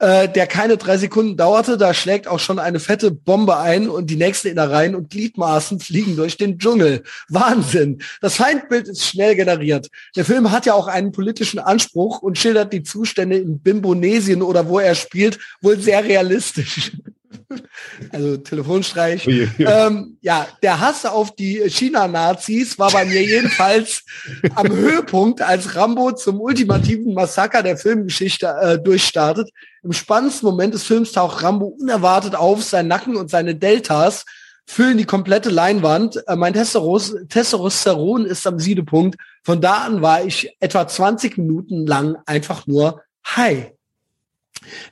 äh, 0.02 0.28
der 0.28 0.46
keine 0.46 0.76
drei 0.76 0.98
Sekunden 0.98 1.36
dauerte. 1.36 1.78
Da 1.78 1.94
schlägt 1.94 2.26
auch 2.26 2.40
schon 2.40 2.58
eine 2.58 2.80
fette 2.80 3.10
Bombe 3.10 3.58
ein 3.58 3.88
und 3.88 4.10
die 4.10 4.16
nächsten 4.16 4.48
Innereien 4.48 4.94
und 4.94 5.10
Gliedmaßen 5.10 5.78
fliegen 5.80 6.16
durch 6.16 6.36
den 6.36 6.58
Dschungel. 6.58 7.04
Wahnsinn. 7.28 8.02
Das 8.20 8.34
Feindbild 8.34 8.88
ist 8.88 9.04
schnell 9.04 9.36
generiert. 9.36 9.88
Der 10.16 10.24
Film 10.24 10.50
hat 10.50 10.66
ja 10.66 10.74
auch 10.74 10.88
einen 10.88 11.12
politischen 11.12 11.60
Anspruch 11.60 12.20
und 12.20 12.36
schildert 12.36 12.72
die 12.72 12.82
Zustände 12.82 13.36
in 13.36 13.60
Bimbonesien 13.60 14.42
oder 14.42 14.68
wo 14.68 14.80
er 14.80 14.94
spielt 14.94 15.38
wohl 15.60 15.78
sehr 15.78 16.04
realistisch. 16.04 16.92
Also 18.10 18.36
Telefonstreich. 18.38 19.26
ähm, 19.58 20.18
ja, 20.20 20.46
der 20.62 20.80
Hass 20.80 21.04
auf 21.06 21.34
die 21.34 21.62
China-Nazis 21.68 22.78
war 22.78 22.90
bei 22.90 23.04
mir 23.04 23.22
jedenfalls 23.22 24.04
am 24.54 24.70
Höhepunkt, 24.70 25.42
als 25.42 25.74
Rambo 25.76 26.12
zum 26.12 26.40
ultimativen 26.40 27.14
Massaker 27.14 27.62
der 27.62 27.76
Filmgeschichte 27.76 28.46
äh, 28.60 28.78
durchstartet. 28.78 29.50
Im 29.82 29.92
spannendsten 29.92 30.48
Moment 30.48 30.74
des 30.74 30.84
Films 30.84 31.12
taucht 31.12 31.42
Rambo 31.42 31.66
unerwartet 31.66 32.34
auf, 32.34 32.62
sein 32.62 32.88
Nacken 32.88 33.16
und 33.16 33.30
seine 33.30 33.54
Deltas 33.54 34.24
füllen 34.66 34.98
die 34.98 35.04
komplette 35.04 35.50
Leinwand. 35.50 36.22
Äh, 36.26 36.36
mein 36.36 36.54
Testosteron 36.54 38.26
ist 38.26 38.46
am 38.46 38.58
Siedepunkt. 38.58 39.16
Von 39.42 39.60
da 39.60 39.78
an 39.78 40.02
war 40.02 40.24
ich 40.24 40.56
etwa 40.60 40.86
20 40.86 41.38
Minuten 41.38 41.86
lang 41.86 42.16
einfach 42.26 42.66
nur 42.66 43.02
high. 43.26 43.72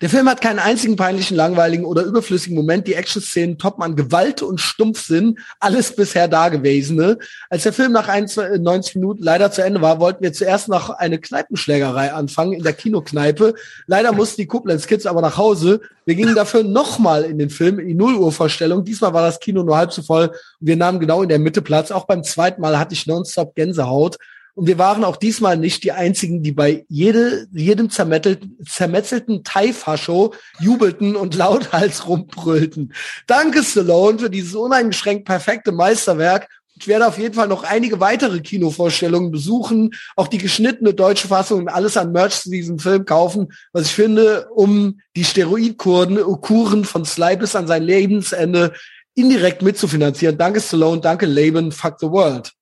Der 0.00 0.10
Film 0.10 0.28
hat 0.28 0.40
keinen 0.40 0.58
einzigen 0.58 0.96
peinlichen, 0.96 1.36
langweiligen 1.36 1.84
oder 1.84 2.02
überflüssigen 2.02 2.56
Moment. 2.56 2.86
Die 2.86 2.94
Action-Szenen 2.94 3.58
toppen 3.58 3.82
an 3.82 3.96
Gewalt 3.96 4.42
und 4.42 4.60
Stumpfsinn. 4.60 5.38
Alles 5.58 5.94
bisher 5.94 6.28
Dagewesene. 6.28 7.18
Als 7.48 7.62
der 7.64 7.72
Film 7.72 7.92
nach 7.92 8.08
91 8.08 8.96
Minuten 8.96 9.22
leider 9.22 9.50
zu 9.50 9.62
Ende 9.62 9.80
war, 9.80 10.00
wollten 10.00 10.22
wir 10.22 10.32
zuerst 10.32 10.68
noch 10.68 10.90
eine 10.90 11.18
Kneipenschlägerei 11.18 12.12
anfangen 12.12 12.52
in 12.52 12.62
der 12.62 12.72
Kinokneipe. 12.72 13.54
Leider 13.86 14.12
mussten 14.12 14.40
die 14.40 14.46
Koblenz 14.46 14.86
Kids 14.86 15.06
aber 15.06 15.20
nach 15.20 15.36
Hause. 15.36 15.80
Wir 16.04 16.14
gingen 16.14 16.34
dafür 16.34 16.62
nochmal 16.62 17.24
in 17.24 17.38
den 17.38 17.50
Film, 17.50 17.78
in 17.78 17.88
die 17.88 17.94
Nulluhr-Vorstellung. 17.94 18.84
Diesmal 18.84 19.12
war 19.12 19.22
das 19.22 19.40
Kino 19.40 19.62
nur 19.62 19.76
halb 19.76 19.92
so 19.92 20.02
voll. 20.02 20.32
Wir 20.58 20.76
nahmen 20.76 21.00
genau 21.00 21.22
in 21.22 21.28
der 21.28 21.38
Mitte 21.38 21.62
Platz. 21.62 21.90
Auch 21.90 22.06
beim 22.06 22.24
zweiten 22.24 22.60
Mal 22.60 22.78
hatte 22.78 22.94
ich 22.94 23.06
nonstop 23.06 23.54
Gänsehaut. 23.54 24.18
Und 24.60 24.66
wir 24.66 24.76
waren 24.76 25.04
auch 25.04 25.16
diesmal 25.16 25.56
nicht 25.56 25.84
die 25.84 25.92
einzigen, 25.92 26.42
die 26.42 26.52
bei 26.52 26.84
jede, 26.90 27.46
jedem 27.50 27.88
zermetzelten 27.88 29.42
Thai-Fascho 29.42 30.34
jubelten 30.58 31.16
und 31.16 31.34
lauthals 31.34 32.06
rumbrüllten. 32.06 32.92
Danke, 33.26 33.64
Stallone, 33.64 34.18
für 34.18 34.28
dieses 34.28 34.54
uneingeschränkt 34.54 35.24
perfekte 35.24 35.72
Meisterwerk. 35.72 36.46
Ich 36.78 36.86
werde 36.86 37.06
auf 37.06 37.16
jeden 37.16 37.32
Fall 37.32 37.48
noch 37.48 37.64
einige 37.64 38.00
weitere 38.00 38.40
Kinovorstellungen 38.40 39.30
besuchen, 39.30 39.92
auch 40.14 40.28
die 40.28 40.36
geschnittene 40.36 40.92
deutsche 40.92 41.28
Fassung 41.28 41.60
und 41.60 41.68
alles 41.68 41.96
an 41.96 42.12
Merch 42.12 42.42
zu 42.42 42.50
diesem 42.50 42.78
Film 42.78 43.06
kaufen, 43.06 43.54
was 43.72 43.86
ich 43.86 43.94
finde, 43.94 44.46
um 44.54 45.00
die 45.16 45.24
Steroidkuren 45.24 46.18
Kuren 46.42 46.84
von 46.84 47.06
Sly 47.06 47.38
bis 47.38 47.56
an 47.56 47.66
sein 47.66 47.82
Lebensende 47.82 48.74
indirekt 49.14 49.62
mitzufinanzieren. 49.62 50.36
Danke 50.36 50.60
Stallone, 50.60 51.00
danke 51.00 51.24
Laban, 51.24 51.72
fuck 51.72 51.96
the 51.98 52.10
world. 52.10 52.52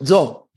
So, 0.00 0.48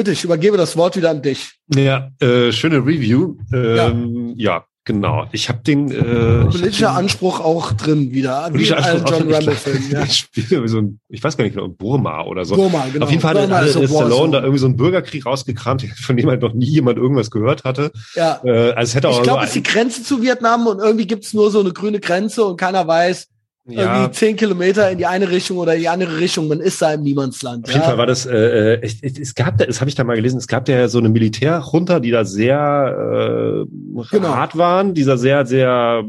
Bitte, 0.00 0.12
ich 0.12 0.24
übergebe 0.24 0.56
das 0.56 0.78
Wort 0.78 0.96
wieder 0.96 1.10
an 1.10 1.20
dich. 1.20 1.58
Ja, 1.74 2.08
äh, 2.22 2.52
schöne 2.52 2.78
Review. 2.78 3.36
Ähm, 3.52 4.32
ja. 4.34 4.54
ja. 4.54 4.64
genau. 4.82 5.26
Ich 5.30 5.50
habe 5.50 5.58
den 5.58 5.90
äh, 5.90 6.46
politischer 6.46 6.92
Anspruch 6.92 7.40
auch 7.40 7.72
drin 7.72 8.12
wieder, 8.12 8.48
wie 8.54 8.66
in 8.66 8.72
allen 8.72 9.04
John 9.04 9.30
Rambo-Filmen. 9.30 9.90
Ja. 9.90 10.04
Ich 10.06 10.70
so 10.70 10.78
ein, 10.78 11.00
ich 11.10 11.22
weiß 11.22 11.36
gar 11.36 11.44
nicht 11.44 11.52
genau, 11.52 11.68
Burma 11.68 12.22
oder 12.22 12.46
so. 12.46 12.56
Burma, 12.56 12.86
genau. 12.90 13.04
Auf 13.04 13.10
jeden 13.10 13.20
Fall 13.20 13.34
Burma 13.34 13.58
hat 13.58 13.68
so 13.68 13.86
Stallone 13.86 14.32
da 14.32 14.38
irgendwie 14.38 14.58
so 14.58 14.64
einen 14.64 14.78
Bürgerkrieg 14.78 15.26
rausgekramt, 15.26 15.82
von 16.00 16.16
dem 16.16 16.30
halt 16.30 16.40
noch 16.40 16.54
nie 16.54 16.70
jemand 16.70 16.96
irgendwas 16.96 17.30
gehört 17.30 17.64
hatte. 17.64 17.92
Ja. 18.14 18.40
Äh, 18.42 18.72
also 18.72 18.94
hätte 18.94 19.10
auch 19.10 19.18
ich 19.18 19.22
glaube, 19.22 19.42
es 19.42 19.50
ist 19.50 19.56
die 19.56 19.62
Grenze 19.62 20.02
zu 20.02 20.22
Vietnam 20.22 20.66
und 20.66 20.78
irgendwie 20.78 21.06
gibt's 21.06 21.34
nur 21.34 21.50
so 21.50 21.60
eine 21.60 21.74
grüne 21.74 22.00
Grenze 22.00 22.42
und 22.46 22.56
keiner 22.56 22.86
weiß, 22.86 23.28
ja. 23.70 23.94
irgendwie 23.94 24.12
zehn 24.12 24.36
Kilometer 24.36 24.90
in 24.90 24.98
die 24.98 25.06
eine 25.06 25.30
Richtung 25.30 25.58
oder 25.58 25.74
in 25.74 25.80
die 25.80 25.88
andere 25.88 26.18
Richtung. 26.18 26.48
Man 26.48 26.60
ist 26.60 26.80
da 26.80 26.94
im 26.94 27.02
Niemandsland. 27.02 27.66
Auf 27.66 27.72
jeden 27.72 27.84
Fall 27.84 27.98
war 27.98 28.06
das, 28.06 28.26
äh, 28.26 28.74
äh 28.74 28.80
es, 28.82 29.00
es 29.02 29.34
gab 29.34 29.58
da, 29.58 29.66
das 29.66 29.80
habe 29.80 29.88
ich 29.88 29.94
da 29.94 30.04
mal 30.04 30.16
gelesen, 30.16 30.38
es 30.38 30.46
gab 30.46 30.68
ja 30.68 30.88
so 30.88 30.98
eine 30.98 31.08
Militärjunta, 31.08 32.00
die 32.00 32.10
da 32.10 32.24
sehr 32.24 33.66
äh, 33.66 34.02
genau. 34.10 34.34
hart 34.34 34.56
waren, 34.56 34.94
die 34.94 35.04
da 35.04 35.16
sehr, 35.16 35.46
sehr, 35.46 36.04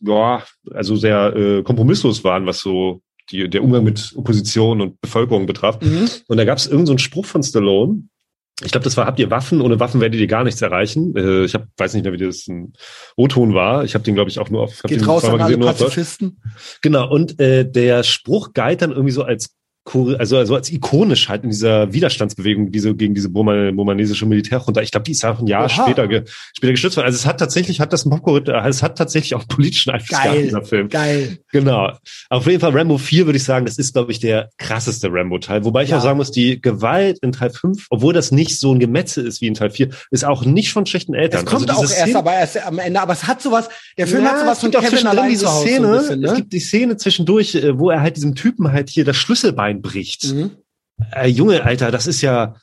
ja, 0.00 0.42
also 0.72 0.96
sehr 0.96 1.36
äh, 1.36 1.62
kompromisslos 1.62 2.24
waren, 2.24 2.46
was 2.46 2.60
so 2.60 3.00
die, 3.30 3.48
der 3.48 3.62
Umgang 3.62 3.84
mit 3.84 4.12
Opposition 4.16 4.80
und 4.80 5.00
Bevölkerung 5.00 5.46
betraf. 5.46 5.80
Mhm. 5.80 6.08
Und 6.26 6.36
da 6.36 6.44
gab 6.44 6.58
es 6.58 6.66
irgendeinen 6.66 6.98
so 6.98 7.04
Spruch 7.04 7.26
von 7.26 7.42
Stallone, 7.42 8.04
ich 8.62 8.72
glaube, 8.72 8.84
das 8.84 8.96
war, 8.96 9.06
habt 9.06 9.18
ihr 9.18 9.30
Waffen? 9.30 9.60
Ohne 9.60 9.80
Waffen 9.80 10.00
werdet 10.00 10.20
ihr 10.20 10.26
gar 10.26 10.44
nichts 10.44 10.60
erreichen. 10.60 11.14
Äh, 11.16 11.44
ich 11.44 11.54
hab, 11.54 11.66
weiß 11.76 11.94
nicht 11.94 12.04
mehr, 12.04 12.12
wie 12.12 12.18
das 12.18 12.46
ein 12.46 12.72
O-Ton 13.16 13.54
war. 13.54 13.84
Ich 13.84 13.94
habe 13.94 14.04
den, 14.04 14.14
glaube 14.14 14.30
ich, 14.30 14.38
auch 14.38 14.50
nur 14.50 14.62
auf... 14.62 14.82
Geht 14.82 15.06
raus 15.06 15.24
an 15.24 15.40
alle 15.40 15.58
Pazifisten. 15.58 16.40
Genau, 16.82 17.08
und 17.10 17.40
äh, 17.40 17.70
der 17.70 18.02
Spruch 18.02 18.52
galt 18.52 18.82
dann 18.82 18.90
irgendwie 18.90 19.12
so 19.12 19.22
als 19.22 19.56
also, 19.94 20.36
also 20.36 20.54
als 20.54 20.70
ikonisch 20.70 21.28
halt 21.28 21.44
in 21.44 21.50
dieser 21.50 21.92
Widerstandsbewegung 21.92 22.70
diese, 22.70 22.94
gegen 22.94 23.14
diese 23.14 23.28
burmanesische 23.28 24.26
Militärjunta. 24.26 24.80
Ich 24.80 24.90
glaube, 24.90 25.04
die 25.04 25.12
ist 25.12 25.24
auch 25.24 25.38
ein 25.40 25.46
Jahr 25.46 25.64
Oha. 25.64 25.68
später, 25.68 26.08
ge, 26.08 26.24
später 26.56 26.72
gestützt 26.72 26.96
worden. 26.96 27.06
Also 27.06 27.16
es 27.16 27.26
hat 27.26 27.38
tatsächlich, 27.38 27.80
hat 27.80 27.92
das 27.92 28.04
ein 28.04 28.10
Popcorn, 28.10 28.46
es 28.46 28.82
hat 28.82 28.96
tatsächlich 28.96 29.34
auch 29.34 29.46
politischen 29.48 29.90
Einfluss 29.90 30.18
geil, 30.18 30.32
gehabt, 30.32 30.44
dieser 30.44 30.62
Film. 30.62 30.88
Geil. 30.88 31.38
Genau. 31.52 31.92
Auf 32.28 32.46
jeden 32.46 32.60
Fall 32.60 32.72
Rambo 32.72 32.98
4 32.98 33.26
würde 33.26 33.36
ich 33.36 33.44
sagen, 33.44 33.66
das 33.66 33.78
ist, 33.78 33.92
glaube 33.92 34.12
ich, 34.12 34.20
der 34.20 34.50
krasseste 34.58 35.08
Rambo-Teil. 35.10 35.64
Wobei 35.64 35.84
ich 35.84 35.90
ja. 35.90 35.98
auch 35.98 36.02
sagen 36.02 36.18
muss, 36.18 36.30
die 36.30 36.60
Gewalt 36.60 37.18
in 37.22 37.32
Teil 37.32 37.50
5, 37.50 37.86
obwohl 37.90 38.12
das 38.12 38.30
nicht 38.30 38.58
so 38.58 38.72
ein 38.72 38.78
Gemetzel 38.78 39.26
ist 39.26 39.40
wie 39.40 39.46
in 39.46 39.54
Teil 39.54 39.70
4, 39.70 39.88
ist 40.10 40.24
auch 40.24 40.44
nicht 40.44 40.72
von 40.72 40.86
schlechten 40.86 41.14
Eltern. 41.14 41.44
Es 41.44 41.46
kommt 41.46 41.68
also 41.70 41.82
auch 41.82 41.98
erst, 41.98 42.16
aber 42.16 42.32
erst 42.32 42.66
am 42.66 42.78
Ende, 42.78 43.00
aber 43.00 43.12
es 43.12 43.26
hat 43.26 43.42
sowas, 43.42 43.68
der 43.98 44.06
Film 44.06 44.24
ja, 44.24 44.30
hat 44.30 44.40
sowas 44.40 44.60
von 44.60 44.70
Kevin 44.70 45.06
allein 45.06 45.30
diese 45.30 45.46
Szene, 45.46 45.86
so 45.86 45.98
bisschen, 45.98 46.20
ne? 46.20 46.28
Es 46.28 46.34
gibt 46.36 46.52
die 46.52 46.60
Szene 46.60 46.96
zwischendurch, 46.96 47.54
äh, 47.54 47.78
wo 47.78 47.90
er 47.90 48.00
halt 48.00 48.16
diesem 48.16 48.34
Typen 48.34 48.72
halt 48.72 48.90
hier 48.90 49.04
das 49.04 49.16
Schlüsselbein 49.16 49.79
bricht. 49.80 50.32
Mhm. 50.32 50.52
Äh, 51.14 51.28
Junge, 51.28 51.64
Alter, 51.64 51.90
das 51.90 52.06
ist 52.06 52.20
ja. 52.20 52.54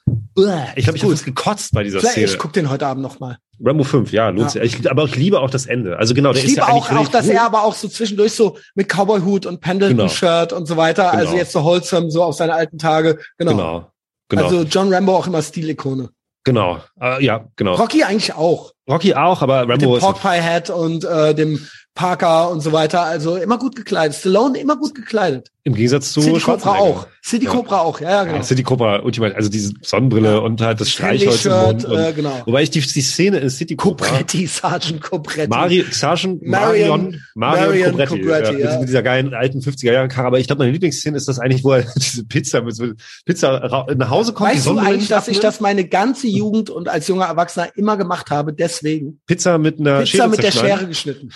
Ich 0.75 0.83
glaube, 0.83 0.97
ich 0.97 1.03
habe 1.03 1.15
gekotzt 1.15 1.73
bei 1.73 1.83
dieser 1.83 1.99
Vielleicht, 1.99 2.13
Szene. 2.13 2.27
Ich 2.27 2.37
guck 2.37 2.53
den 2.53 2.69
heute 2.69 2.85
Abend 2.85 3.01
noch 3.01 3.19
mal. 3.19 3.37
Rambo 3.59 3.83
5, 3.83 4.11
ja, 4.11 4.29
lohnt 4.29 4.53
ja. 4.53 4.61
sich. 4.61 4.79
Ich, 4.79 4.91
aber 4.91 5.05
ich 5.05 5.15
liebe 5.15 5.39
auch 5.39 5.49
das 5.49 5.65
Ende. 5.65 5.97
Also 5.97 6.13
genau, 6.13 6.31
der 6.31 6.43
ich 6.43 6.49
ist 6.49 6.55
liebe 6.55 6.67
ja 6.67 6.73
auch, 6.73 6.91
auch, 6.91 7.07
dass 7.07 7.27
er 7.27 7.43
aber 7.43 7.63
auch 7.63 7.73
so 7.73 7.87
zwischendurch 7.87 8.33
so 8.33 8.57
mit 8.75 8.87
Cowboy-Hut 8.87 9.47
und 9.47 9.61
Pendleton-Shirt 9.61 10.49
genau. 10.49 10.59
und 10.59 10.67
so 10.67 10.77
weiter. 10.77 11.05
Also 11.05 11.17
genau. 11.17 11.25
Also 11.27 11.37
jetzt 11.37 11.51
so 11.53 11.63
Holzham, 11.63 12.11
so 12.11 12.23
auf 12.23 12.35
seine 12.35 12.53
alten 12.53 12.77
Tage. 12.77 13.17
Genau. 13.37 13.51
genau. 13.51 13.91
genau. 14.29 14.43
Also 14.43 14.63
John 14.63 14.93
Rambo 14.93 15.15
auch 15.15 15.27
immer 15.27 15.41
Stilikone. 15.41 16.09
Genau, 16.43 16.77
uh, 17.01 17.19
ja, 17.19 17.45
genau. 17.57 17.75
Rocky 17.75 18.03
eigentlich 18.03 18.33
auch. 18.33 18.71
Rocky 18.89 19.15
auch, 19.15 19.41
aber 19.41 19.67
Rambo 19.67 19.73
Mit 19.73 19.81
dem 19.81 19.99
Pork 19.99 20.21
Pie 20.21 20.41
Hat 20.41 20.69
und 20.69 21.03
äh, 21.03 21.35
dem 21.35 21.67
Parker 21.97 22.51
und 22.51 22.61
so 22.61 22.71
weiter. 22.71 23.01
Also 23.03 23.37
immer 23.37 23.57
gut 23.57 23.75
gekleidet. 23.75 24.15
Stallone 24.15 24.59
immer 24.59 24.77
gut 24.77 24.93
gekleidet. 24.93 25.51
Im 25.63 25.73
Gegensatz 25.73 26.13
zu 26.13 26.21
City 26.21 26.39
Cobra 26.39 26.75
auch. 26.77 27.07
City 27.21 27.45
ja. 27.45 27.51
Cobra 27.51 27.79
auch, 27.79 27.99
ja, 27.99 28.09
ja 28.09 28.23
genau. 28.23 28.37
Ja, 28.37 28.43
City 28.43 28.63
Cobra, 28.63 29.01
ultimat, 29.01 29.35
also 29.35 29.49
diese 29.49 29.73
Sonnenbrille 29.81 30.35
ja. 30.35 30.37
und 30.37 30.61
halt 30.61 30.79
das 30.79 30.91
Streichholz 30.91 31.43
im 31.45 31.51
Mund. 31.51 31.83
Und, 31.83 31.99
äh, 31.99 32.13
genau. 32.13 32.41
Wobei 32.45 32.63
ich 32.63 32.69
die, 32.69 32.79
die 32.79 33.01
Szene 33.01 33.39
in 33.39 33.49
City 33.49 33.75
Cobra. 33.75 34.05
Cobretti, 34.05 34.47
Sergeant 34.47 35.01
Cobretti. 35.01 35.49
Mari, 35.49 35.83
Sergeant 35.91 36.41
Marion, 36.43 37.19
Marion, 37.33 37.67
Marion 37.67 37.91
Cobretti. 37.97 38.21
Cobretti 38.21 38.61
ja, 38.61 38.79
mit 38.79 38.87
dieser 38.87 39.03
geilen 39.03 39.33
alten 39.33 39.59
50er 39.59 39.91
Jahre 39.91 40.07
Karre. 40.07 40.27
Aber 40.27 40.39
ich 40.39 40.47
glaube, 40.47 40.59
meine 40.59 40.71
Lieblingsszene 40.71 41.17
ist 41.17 41.27
das 41.27 41.39
eigentlich, 41.39 41.63
wo 41.63 41.73
er 41.73 41.83
diese 41.97 42.23
Pizza 42.25 42.61
mit 42.61 42.77
Pizza 43.25 43.85
nach 43.97 44.09
Hause 44.09 44.33
kommt. 44.33 44.51
Weißt 44.51 44.67
du 44.67 44.77
eigentlich, 44.77 45.09
dass 45.09 45.27
ich 45.27 45.39
das 45.39 45.59
meine 45.59 45.85
ganze 45.85 46.27
Jugend 46.27 46.69
und 46.69 46.87
als 46.87 47.07
junger 47.07 47.25
Erwachsener 47.25 47.75
immer 47.75 47.97
gemacht 47.97 48.29
habe? 48.29 48.53
Deswegen. 48.53 49.19
Pizza 49.25 49.57
mit 49.57 49.79
einer 49.79 49.99
Pizza 49.99 50.17
Schere 50.17 50.29
mit 50.29 50.43
der 50.43 50.51
Schere 50.51 50.87
geschnitten. 50.87 51.31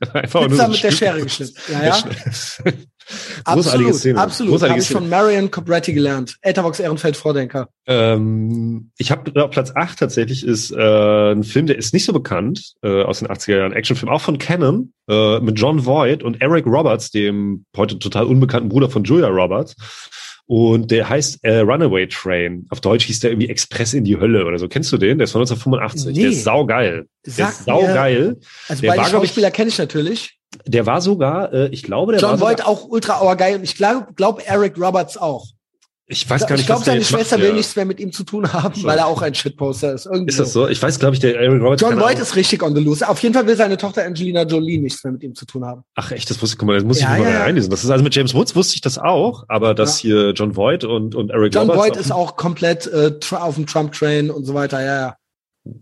Einfach 0.14 0.46
Pizza 0.46 0.66
so 0.66 0.72
mit 0.72 0.82
der 0.82 0.90
Schere 0.92 1.22
geschnitten. 1.22 1.54
Ja, 1.70 1.84
ja. 1.84 1.94
absolut, 3.44 3.94
Szene. 3.94 4.18
absolut. 4.18 4.52
Großartige 4.52 4.72
Habe 4.72 4.82
ich 4.82 4.88
von 4.88 5.08
Marion 5.08 5.50
Cobretti 5.50 5.92
gelernt. 5.92 6.36
Etherbox 6.40 6.80
Ehrenfeld 6.80 7.16
Vordenker. 7.16 7.68
Ähm, 7.86 8.92
ich 8.96 9.10
habe 9.10 9.30
Platz 9.48 9.72
8 9.74 9.98
tatsächlich 9.98 10.44
ist 10.44 10.70
äh, 10.70 11.32
ein 11.32 11.44
Film, 11.44 11.66
der 11.66 11.76
ist 11.76 11.92
nicht 11.92 12.06
so 12.06 12.12
bekannt 12.12 12.74
äh, 12.82 13.02
aus 13.02 13.18
den 13.18 13.28
80er 13.28 13.58
Jahren. 13.58 13.72
Actionfilm, 13.72 14.10
auch 14.10 14.22
von 14.22 14.38
Canon 14.38 14.92
äh, 15.08 15.38
mit 15.40 15.58
John 15.58 15.84
Voight 15.84 16.22
und 16.22 16.40
Eric 16.40 16.66
Roberts, 16.66 17.10
dem 17.10 17.66
heute 17.76 17.98
total 17.98 18.24
unbekannten 18.24 18.70
Bruder 18.70 18.88
von 18.88 19.04
Julia 19.04 19.28
Roberts. 19.28 19.74
Und 20.50 20.90
der 20.90 21.08
heißt 21.08 21.44
äh, 21.44 21.58
Runaway 21.58 22.08
Train. 22.08 22.66
Auf 22.70 22.80
Deutsch 22.80 23.04
hieß 23.04 23.20
der 23.20 23.30
irgendwie 23.30 23.48
Express 23.48 23.94
in 23.94 24.02
die 24.02 24.18
Hölle 24.18 24.44
oder 24.44 24.58
so. 24.58 24.66
Kennst 24.66 24.90
du 24.90 24.96
den? 24.96 25.18
Der 25.18 25.26
ist 25.26 25.30
von 25.30 25.42
1985. 25.42 26.12
Nee. 26.12 26.22
Der 26.22 26.30
ist 26.30 26.42
saugeil. 26.42 27.06
Der 27.24 27.48
ist 27.50 27.64
saugeil. 27.66 28.36
Also 28.66 28.82
der 28.82 28.88
beide 28.88 29.02
war, 29.02 29.08
Schauspieler 29.10 29.52
kenne 29.52 29.68
ich 29.68 29.78
natürlich. 29.78 30.40
Der 30.66 30.86
war 30.86 31.02
sogar, 31.02 31.52
äh, 31.52 31.68
ich 31.68 31.84
glaube, 31.84 32.14
der 32.14 32.20
John 32.20 32.30
war 32.30 32.38
John 32.38 32.48
Voight 32.48 32.66
auch 32.66 32.84
ultra 32.88 33.32
geil 33.34 33.58
und 33.58 33.62
ich 33.62 33.76
glaube 33.76 34.08
glaub 34.16 34.42
Eric 34.44 34.76
Roberts 34.76 35.16
auch. 35.16 35.46
Ich 36.12 36.28
weiß 36.28 36.44
gar 36.44 36.56
nicht, 36.56 36.62
Ich 36.62 36.66
glaube, 36.66 36.84
seine 36.84 37.04
Schwester 37.04 37.36
macht, 37.36 37.42
will 37.42 37.50
ja. 37.50 37.56
nichts 37.56 37.76
mehr 37.76 37.84
mit 37.84 38.00
ihm 38.00 38.10
zu 38.10 38.24
tun 38.24 38.52
haben, 38.52 38.74
so. 38.74 38.84
weil 38.84 38.98
er 38.98 39.06
auch 39.06 39.22
ein 39.22 39.32
Shitposter 39.32 39.94
ist. 39.94 40.06
Irgendwie 40.06 40.30
ist 40.30 40.40
das 40.40 40.52
so? 40.52 40.66
Ich 40.66 40.82
weiß, 40.82 40.98
glaube 40.98 41.14
ich, 41.14 41.20
der 41.20 41.38
Aaron 41.38 41.62
Roberts. 41.62 41.82
John 41.82 42.00
Voight 42.00 42.18
ist 42.18 42.34
richtig 42.34 42.64
on 42.64 42.74
the 42.74 42.82
loose. 42.82 43.08
Auf 43.08 43.22
jeden 43.22 43.32
Fall 43.32 43.46
will 43.46 43.56
seine 43.56 43.76
Tochter 43.76 44.04
Angelina 44.04 44.42
Jolie 44.42 44.78
nichts 44.78 45.04
mehr 45.04 45.12
mit 45.12 45.22
ihm 45.22 45.36
zu 45.36 45.46
tun 45.46 45.64
haben. 45.64 45.84
Ach 45.94 46.10
echt, 46.10 46.28
das 46.28 46.42
wusste 46.42 46.54
ich, 46.54 46.58
guck 46.58 46.66
mal, 46.66 46.74
das 46.74 46.84
muss 46.84 47.00
ja, 47.00 47.14
ich 47.14 47.22
mal 47.22 47.30
ja. 47.30 47.42
reinlesen. 47.42 47.70
Das 47.70 47.84
ist 47.84 47.90
also 47.90 48.02
mit 48.02 48.12
James 48.12 48.34
Woods 48.34 48.56
wusste 48.56 48.74
ich 48.74 48.80
das 48.80 48.98
auch, 48.98 49.44
aber 49.46 49.72
dass 49.72 50.02
ja. 50.02 50.08
hier 50.08 50.30
John 50.32 50.56
Voight 50.56 50.82
und, 50.82 51.14
und 51.14 51.30
Eric 51.30 51.54
John 51.54 51.70
Roberts. 51.70 51.86
John 51.86 51.94
Voight 51.94 51.96
ist 51.96 52.10
auch 52.10 52.36
komplett 52.36 52.88
äh, 52.88 53.12
auf 53.30 53.54
dem 53.54 53.66
Trump-Train 53.66 54.30
und 54.30 54.44
so 54.44 54.54
weiter, 54.54 54.84
ja, 54.84 55.00
ja. 55.00 55.16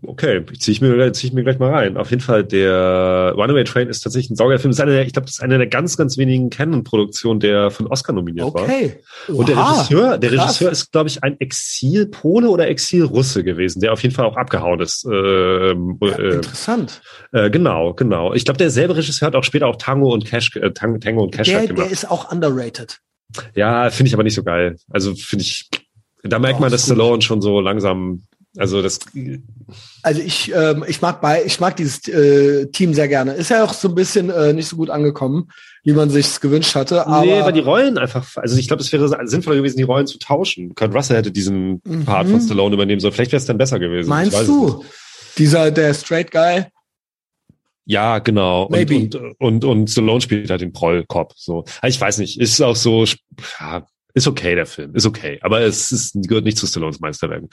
Okay, 0.01 0.43
ziehe 0.59 0.73
ich 0.73 0.81
mir, 0.81 1.13
zieh 1.13 1.27
ich 1.27 1.33
mir 1.33 1.43
gleich 1.43 1.57
mal 1.57 1.73
rein. 1.73 1.95
Auf 1.95 2.09
jeden 2.09 2.21
Fall, 2.21 2.43
der 2.43 3.33
Runaway 3.37 3.63
Train 3.63 3.87
ist 3.87 4.01
tatsächlich 4.01 4.29
ein 4.29 4.35
Saugerfilm. 4.35 4.71
Ist 4.71 4.81
einer 4.81 4.91
der, 4.91 5.05
ich 5.05 5.13
glaube, 5.13 5.27
das 5.27 5.35
ist 5.35 5.41
eine 5.41 5.57
der 5.57 5.67
ganz, 5.67 5.95
ganz 5.95 6.17
wenigen 6.17 6.49
Canon-Produktionen, 6.49 7.39
der 7.39 7.71
von 7.71 7.87
Oscar 7.87 8.11
nominiert 8.11 8.47
okay. 8.47 8.57
war. 8.57 8.65
Okay. 8.65 8.95
Und 9.27 9.47
der 9.47 9.57
Regisseur, 9.57 10.17
der 10.17 10.31
Krass. 10.31 10.43
Regisseur 10.43 10.71
ist, 10.71 10.91
glaube 10.91 11.07
ich, 11.07 11.23
ein 11.23 11.39
Exil-Pole 11.39 12.49
oder 12.49 12.67
Exil-Russe 12.67 13.45
gewesen, 13.45 13.79
der 13.79 13.93
auf 13.93 14.03
jeden 14.03 14.13
Fall 14.13 14.25
auch 14.25 14.35
abgehauen 14.35 14.81
ist. 14.81 15.05
Ähm, 15.05 15.97
ja, 16.01 16.09
äh, 16.09 16.33
interessant. 16.35 17.01
Äh, 17.31 17.49
genau, 17.49 17.93
genau. 17.93 18.33
Ich 18.33 18.43
glaube, 18.43 18.57
derselbe 18.57 18.97
Regisseur 18.97 19.27
hat 19.27 19.35
auch 19.35 19.45
später 19.45 19.67
auch 19.67 19.77
Tango 19.77 20.13
und 20.13 20.25
Cash, 20.25 20.57
äh, 20.57 20.71
Tango 20.71 21.23
und 21.23 21.33
Cash 21.33 21.47
der, 21.47 21.67
gemacht. 21.67 21.85
Der 21.85 21.91
ist 21.91 22.09
auch 22.11 22.29
underrated. 22.33 22.99
Ja, 23.55 23.89
finde 23.91 24.09
ich 24.09 24.13
aber 24.13 24.23
nicht 24.23 24.35
so 24.35 24.43
geil. 24.43 24.75
Also 24.89 25.15
finde 25.15 25.43
ich, 25.43 25.69
da 26.23 26.37
merkt 26.37 26.57
oh, 26.57 26.61
man, 26.61 26.71
dass 26.71 26.83
Stallone 26.85 27.21
schon 27.21 27.41
so 27.41 27.61
langsam 27.61 28.23
also 28.57 28.81
das. 28.81 28.99
Also 30.01 30.21
ich, 30.21 30.51
ähm, 30.53 30.83
ich 30.87 31.01
mag 31.01 31.21
bei, 31.21 31.43
ich 31.45 31.59
mag 31.59 31.75
dieses 31.75 32.07
äh, 32.07 32.65
Team 32.67 32.93
sehr 32.93 33.07
gerne. 33.07 33.33
Ist 33.33 33.49
ja 33.49 33.63
auch 33.63 33.73
so 33.73 33.89
ein 33.89 33.95
bisschen 33.95 34.29
äh, 34.29 34.53
nicht 34.53 34.67
so 34.67 34.75
gut 34.75 34.89
angekommen, 34.89 35.49
wie 35.83 35.93
man 35.93 36.09
sich 36.09 36.39
gewünscht 36.39 36.73
hatte. 36.75 37.05
Aber 37.05 37.25
nee, 37.25 37.41
weil 37.41 37.53
die 37.53 37.59
Rollen 37.59 37.97
einfach, 37.97 38.37
also 38.37 38.57
ich 38.57 38.67
glaube, 38.67 38.81
es 38.81 38.91
wäre 38.91 39.07
sinnvoller 39.27 39.57
gewesen, 39.57 39.77
die 39.77 39.83
Rollen 39.83 40.07
zu 40.07 40.17
tauschen. 40.17 40.73
Kurt 40.73 40.93
Russell 40.95 41.17
hätte 41.17 41.31
diesen 41.31 41.81
mhm. 41.85 42.05
Part 42.05 42.27
von 42.27 42.41
Stallone 42.41 42.73
übernehmen 42.73 42.99
sollen. 42.99 43.13
Vielleicht 43.13 43.31
wäre 43.31 43.39
es 43.39 43.45
dann 43.45 43.57
besser 43.57 43.79
gewesen. 43.79 44.09
Meinst 44.09 44.47
du? 44.47 44.83
Dieser, 45.37 45.69
der 45.69 45.93
Straight 45.93 46.31
Guy? 46.31 46.65
Ja, 47.85 48.19
genau. 48.19 48.65
Und, 48.65 48.91
und, 48.91 49.15
und, 49.39 49.65
und 49.65 49.89
Stallone 49.89 50.21
spielt 50.21 50.49
halt 50.49 50.61
den 50.61 50.73
Proll-Cop. 50.73 51.33
So. 51.35 51.65
Ich 51.83 51.99
weiß 51.99 52.17
nicht. 52.19 52.39
Ist 52.39 52.61
auch 52.61 52.75
so, 52.75 53.05
ja, 53.59 53.85
ist 54.13 54.27
okay, 54.27 54.55
der 54.55 54.65
Film. 54.65 54.95
Ist 54.95 55.05
okay. 55.05 55.39
Aber 55.41 55.61
es 55.61 55.91
ist, 55.91 56.15
gehört 56.27 56.45
nicht 56.45 56.57
zu 56.57 56.67
Stallones 56.67 56.99
Meisterwerken. 56.99 57.49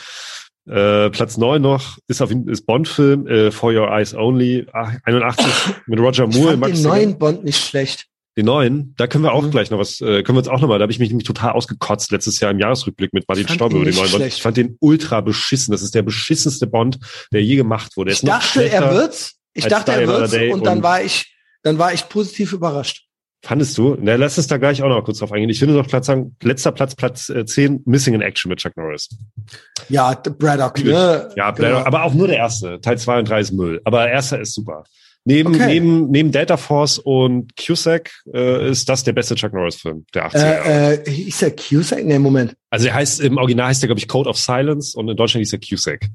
Äh, 0.69 1.11
Platz 1.11 1.37
neun 1.37 1.63
noch 1.63 1.99
ist 2.09 2.21
auf 2.21 2.31
ist 2.31 2.67
Bond-Film 2.67 3.27
äh, 3.29 3.51
For 3.53 3.73
Your 3.73 3.89
Eyes 3.89 4.15
Only 4.15 4.67
81 4.73 5.47
mit 5.87 6.01
Roger 6.01 6.27
Moore. 6.27 6.55
Ich 6.55 6.61
fand 6.61 6.77
den 6.77 6.83
neuen 6.83 7.19
Bond 7.19 7.45
nicht 7.45 7.65
schlecht. 7.65 8.07
Den 8.37 8.47
neuen, 8.47 8.95
da 8.99 9.07
können 9.07 9.25
wir 9.25 9.33
auch 9.33 9.43
mhm. 9.43 9.51
gleich 9.51 9.71
noch 9.71 9.79
was, 9.79 10.01
äh, 10.03 10.23
können 10.23 10.37
wir 10.37 10.41
uns 10.41 10.49
auch 10.49 10.61
nochmal, 10.61 10.79
da 10.79 10.83
habe 10.83 10.93
ich 10.93 10.99
mich 10.99 11.09
nämlich 11.09 11.27
total 11.27 11.53
ausgekotzt 11.53 12.11
letztes 12.11 12.39
Jahr 12.39 12.51
im 12.51 12.59
Jahresrückblick 12.59 13.15
mit 13.15 13.27
Martin 13.27 13.49
Staub 13.49 13.73
über 13.73 13.85
den 13.85 13.95
neuen 13.95 14.11
Bond. 14.11 14.27
Ich 14.27 14.43
fand 14.43 14.59
den 14.59 14.77
ultra 14.81 15.23
beschissen. 15.23 15.73
Das 15.73 15.81
ist 15.81 15.95
der 15.95 16.03
beschissenste 16.03 16.67
Bond, 16.67 16.99
der 17.33 17.43
je 17.43 17.57
gemacht 17.57 17.97
wurde. 17.97 18.13
ich 18.13 18.21
dachte, 18.21 18.69
er 18.69 18.93
wird's. 18.93 19.37
Ich 19.55 19.67
dachte, 19.67 19.93
er 19.93 20.07
wird's. 20.07 20.35
Und, 20.35 20.51
und 20.51 20.67
dann 20.67 20.83
war 20.83 21.01
ich, 21.01 21.35
dann 21.63 21.79
war 21.79 21.95
ich 21.95 22.11
positiv 22.11 22.53
überrascht. 22.53 23.06
Fandest 23.43 23.79
du? 23.79 23.97
Na, 24.01 24.17
lass 24.17 24.39
uns 24.39 24.47
da 24.49 24.57
gleich 24.57 24.83
auch 24.83 24.89
noch 24.89 25.05
kurz 25.05 25.19
drauf 25.19 25.31
eingehen. 25.31 25.51
Ich 25.51 25.61
würde 25.61 25.75
noch 25.75 25.87
Platz 25.87 26.07
sagen, 26.07 26.37
letzter 26.43 26.73
Platz, 26.73 26.95
Platz 26.95 27.29
äh, 27.29 27.45
10, 27.45 27.83
Missing 27.85 28.15
in 28.15 28.23
Action 28.23 28.49
mit 28.49 28.59
Chuck 28.59 28.77
Norris. 28.77 29.09
Ja, 29.89 30.15
Braddock, 30.15 30.83
ne? 30.83 31.29
Ja, 31.37 31.51
Braddock, 31.51 31.57
genau. 31.59 31.85
aber 31.85 32.05
auch 32.05 32.15
nur 32.15 32.27
der 32.27 32.39
erste. 32.39 32.81
Teil 32.81 32.99
2 32.99 33.21
und 33.21 33.29
3 33.29 33.41
ist 33.41 33.53
Müll. 33.53 33.81
Aber 33.85 34.09
erster 34.09 34.41
ist 34.41 34.55
super. 34.55 34.85
Neben, 35.29 35.57
okay. 35.57 35.67
neben, 35.67 36.11
neben 36.11 36.31
Delta 36.31 36.57
Force 36.57 37.01
und 37.01 37.57
Cusack 37.57 38.13
äh, 38.33 38.71
ist 38.71 38.89
das 38.89 39.03
der 39.03 39.13
beste 39.13 39.35
Chuck 39.35 39.53
Norris-Film 39.53 40.07
der 40.15 40.29
80er 40.29 40.39
Jahre. 40.39 40.69
Äh, 40.69 41.11
äh, 41.11 41.29
ist 41.29 41.43
der 41.43 41.55
Cusack? 41.55 42.05
Nee, 42.05 42.21
Moment. 42.21 42.55
Also 42.71 42.87
er 42.87 42.95
heißt, 42.95 43.21
im 43.21 43.37
Original 43.37 43.67
heißt 43.67 43.83
er, 43.83 43.89
glaube 43.89 43.99
ich, 43.99 44.07
Code 44.07 44.31
of 44.31 44.39
Silence 44.39 44.97
und 44.97 45.09
in 45.09 45.17
Deutschland 45.17 45.45
hieß 45.45 45.53
er 45.53 45.59
Cusack. 45.59 46.09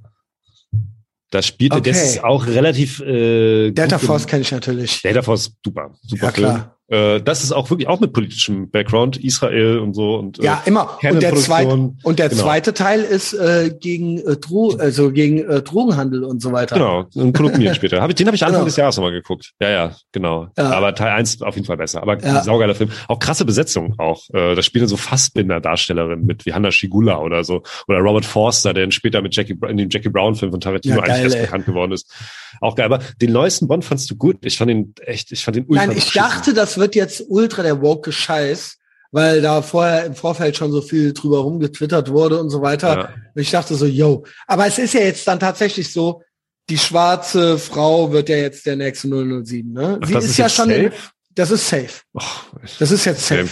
Das 1.30 1.46
spielt, 1.46 1.74
okay. 1.74 1.90
das 1.90 2.04
ist 2.04 2.24
auch 2.24 2.46
relativ. 2.46 3.02
Äh, 3.02 3.72
Delta 3.72 3.98
Force 3.98 4.28
kenne 4.28 4.44
ich 4.44 4.52
natürlich. 4.52 5.02
Delta 5.02 5.22
Force, 5.22 5.54
super, 5.66 5.92
super 6.02 6.26
ja, 6.26 6.32
Film. 6.32 6.48
Klar. 6.48 6.78
Äh, 6.92 7.22
das 7.22 7.42
ist 7.44 7.54
auch 7.54 7.70
wirklich 7.70 7.88
auch 7.88 8.02
mit 8.02 8.12
politischem 8.12 8.70
Background, 8.70 9.16
Israel 9.24 9.80
und 9.80 9.94
so 9.94 10.16
und 10.16 10.40
äh, 10.40 10.44
ja 10.44 10.62
immer. 10.66 11.00
Und 11.02 11.22
der 11.24 11.34
zweite 11.36 11.94
und 12.04 12.20
der 12.20 12.28
genau. 12.28 12.44
zweite 12.44 12.74
Teil 12.74 13.02
ist 13.02 13.34
äh, 13.34 13.72
gegen 13.80 14.20
äh, 14.20 14.36
Dro 14.36 14.76
also 14.78 15.12
gegen 15.12 15.40
äh, 15.40 15.62
Drogenhandel 15.62 16.26
und 16.26 16.42
so 16.42 16.52
weiter. 16.52 16.76
Genau, 16.76 17.06
ein 17.16 17.32
Kolumnieren 17.32 17.76
später. 17.76 18.02
Hab 18.02 18.10
ich, 18.10 18.16
den 18.16 18.28
habe 18.28 18.36
ich 18.36 18.44
Anfang 18.44 18.60
genau. 18.60 18.66
des 18.66 18.76
Jahres 18.76 18.98
nochmal 18.98 19.14
geguckt. 19.14 19.54
Ja, 19.62 19.70
ja, 19.70 19.92
genau. 20.12 20.50
Ja. 20.58 20.72
Aber 20.72 20.94
Teil 20.94 21.14
eins 21.14 21.42
auf 21.42 21.56
jeden 21.56 21.66
Fall 21.66 21.78
besser. 21.78 22.02
Aber 22.02 22.22
ja. 22.22 22.44
saugeiler 22.44 22.76
Film. 22.76 22.92
Auch 23.08 23.20
krasse 23.20 23.46
Besetzung 23.46 23.96
auch. 23.98 24.30
Äh, 24.34 24.56
da 24.56 24.62
spielen 24.62 24.88
so 24.88 24.98
Fassbinder-Darstellerinnen 24.98 26.26
mit 26.26 26.46
wie 26.46 26.54
Hannah 26.54 26.72
Shigula 26.72 27.20
oder 27.20 27.46
so 27.46 27.64
oder 27.88 28.00
Robert 28.00 28.26
Forster, 28.26 28.74
der 28.74 28.84
dann 28.84 28.92
später 28.92 29.22
mit 29.22 29.34
Jackie 29.34 29.58
in 29.66 29.78
dem 29.78 29.90
Jackie 29.90 30.10
Brown 30.10 30.36
Film 30.36 30.52
von 30.52 30.60
Tarantino 30.60 30.98
ja, 30.98 31.04
eigentlich 31.04 31.24
erst 31.24 31.42
bekannt 31.42 31.66
geworden 31.66 31.94
ist. 31.94 32.12
Auch 32.62 32.76
geil. 32.76 32.86
Aber 32.86 33.00
den 33.20 33.34
neuesten 33.34 33.68
Bond 33.68 33.84
fandst 33.84 34.10
du 34.10 34.16
gut? 34.16 34.38
Ich 34.46 34.58
fand 34.58 34.72
ihn 34.72 34.94
echt, 35.02 35.32
ich 35.32 35.44
fand 35.44 35.58
ihn 35.58 35.66
ultra 35.68 35.88
Nein, 35.88 35.98
ich 35.98 36.14
dachte, 36.14 36.54
das 36.54 36.78
wird 36.78 36.96
jetzt 36.96 37.26
ultra 37.28 37.64
der 37.64 37.82
woke 37.82 38.12
Scheiß, 38.12 38.78
weil 39.12 39.42
da 39.42 39.62
vorher 39.62 40.06
im 40.06 40.16
Vorfeld 40.16 40.56
schon 40.56 40.72
so 40.72 40.82
viel 40.82 41.14
drüber 41.14 41.40
rumgetwittert 41.40 42.12
wurde 42.12 42.40
und 42.40 42.50
so 42.50 42.62
weiter. 42.62 42.98
Ja. 42.98 43.14
Und 43.34 43.42
ich 43.42 43.50
dachte 43.52 43.76
so, 43.76 43.86
yo. 43.86 44.24
Aber 44.48 44.68
es 44.68 44.78
ist 44.78 44.94
ja 44.94 45.02
jetzt 45.02 45.28
dann 45.28 45.40
tatsächlich 45.40 45.92
so, 45.92 46.22
die 46.70 46.78
schwarze 46.78 47.58
Frau 47.58 48.12
wird 48.12 48.30
ja 48.30 48.38
jetzt 48.38 48.66
der 48.66 48.76
nächste 48.76 49.08
007, 49.08 49.74
ne? 49.74 50.00
Ach, 50.02 50.08
Sie 50.08 50.14
ist, 50.14 50.26
ist 50.26 50.38
ja 50.38 50.48
schon, 50.48 50.70
in, 50.70 50.92
das 51.32 51.50
ist 51.50 51.68
safe. 51.68 51.90
Oh, 52.14 52.22
das 52.80 52.92
ist 52.92 53.06
jetzt 53.06 53.26
safe. 53.26 53.42
Okay. 53.42 53.52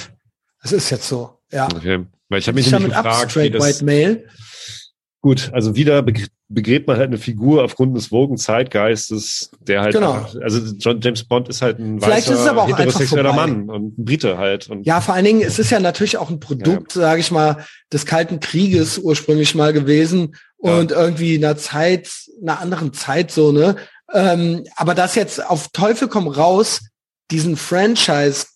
Das 0.62 0.72
ist 0.72 0.90
jetzt 0.92 1.08
so, 1.08 1.40
ja. 1.52 1.66
Okay. 1.66 2.06
Weil 2.30 2.40
ich 2.40 2.48
habe 2.48 2.56
mich 2.56 2.68
ich 2.68 2.72
nämlich 2.72 2.94
gefragt, 2.94 3.36
wie 3.36 3.50
das, 3.50 3.64
White 3.64 3.86
Male. 3.86 4.24
Gut, 5.22 5.52
also 5.52 5.76
wieder 5.76 6.02
begräbt 6.02 6.88
man 6.88 6.96
halt 6.96 7.08
eine 7.08 7.18
Figur 7.18 7.66
aufgrund 7.66 7.96
des 7.96 8.10
wogen 8.10 8.38
Zeitgeistes, 8.38 9.52
der 9.60 9.82
halt, 9.82 9.94
genau. 9.94 10.14
einfach, 10.14 10.36
also 10.42 10.74
John 10.78 11.02
James 11.02 11.26
Bond 11.26 11.50
ist 11.50 11.62
halt 11.62 11.78
ein 11.78 12.00
Vielleicht 12.00 12.30
weißer, 12.30 12.56
ist 12.56 12.78
heterosexueller 12.78 13.34
Mann 13.34 13.70
und 13.70 14.00
ein 14.00 14.06
Brite 14.06 14.38
halt. 14.38 14.70
Und 14.70 14.86
ja, 14.86 15.02
vor 15.02 15.16
allen 15.16 15.26
Dingen, 15.26 15.42
es 15.42 15.60
ist 15.60 15.72
ja 15.72 15.82
natürlich 15.82 16.18
auch 16.18 16.30
ein 16.30 16.40
Produkt, 16.40 16.96
ja. 16.96 17.02
sage 17.02 17.20
ich 17.20 17.32
mal, 17.32 17.66
des 17.92 18.06
Kalten 18.06 18.40
Krieges 18.40 18.98
ursprünglich 18.98 19.56
mal 19.56 19.74
gewesen 19.74 20.38
ja. 20.64 20.78
und 20.78 20.92
irgendwie 20.92 21.36
einer 21.36 21.58
Zeit, 21.58 22.10
einer 22.42 22.62
anderen 22.62 22.94
Zeit 22.94 23.30
so, 23.32 23.52
ne? 23.52 23.76
Ähm, 24.14 24.64
aber 24.78 24.96
das 24.96 25.16
jetzt 25.16 25.46
auf 25.46 25.68
Teufel 25.68 26.08
komm 26.08 26.30
raus, 26.30 26.88
diesen 27.30 27.58
Franchise 27.58 28.48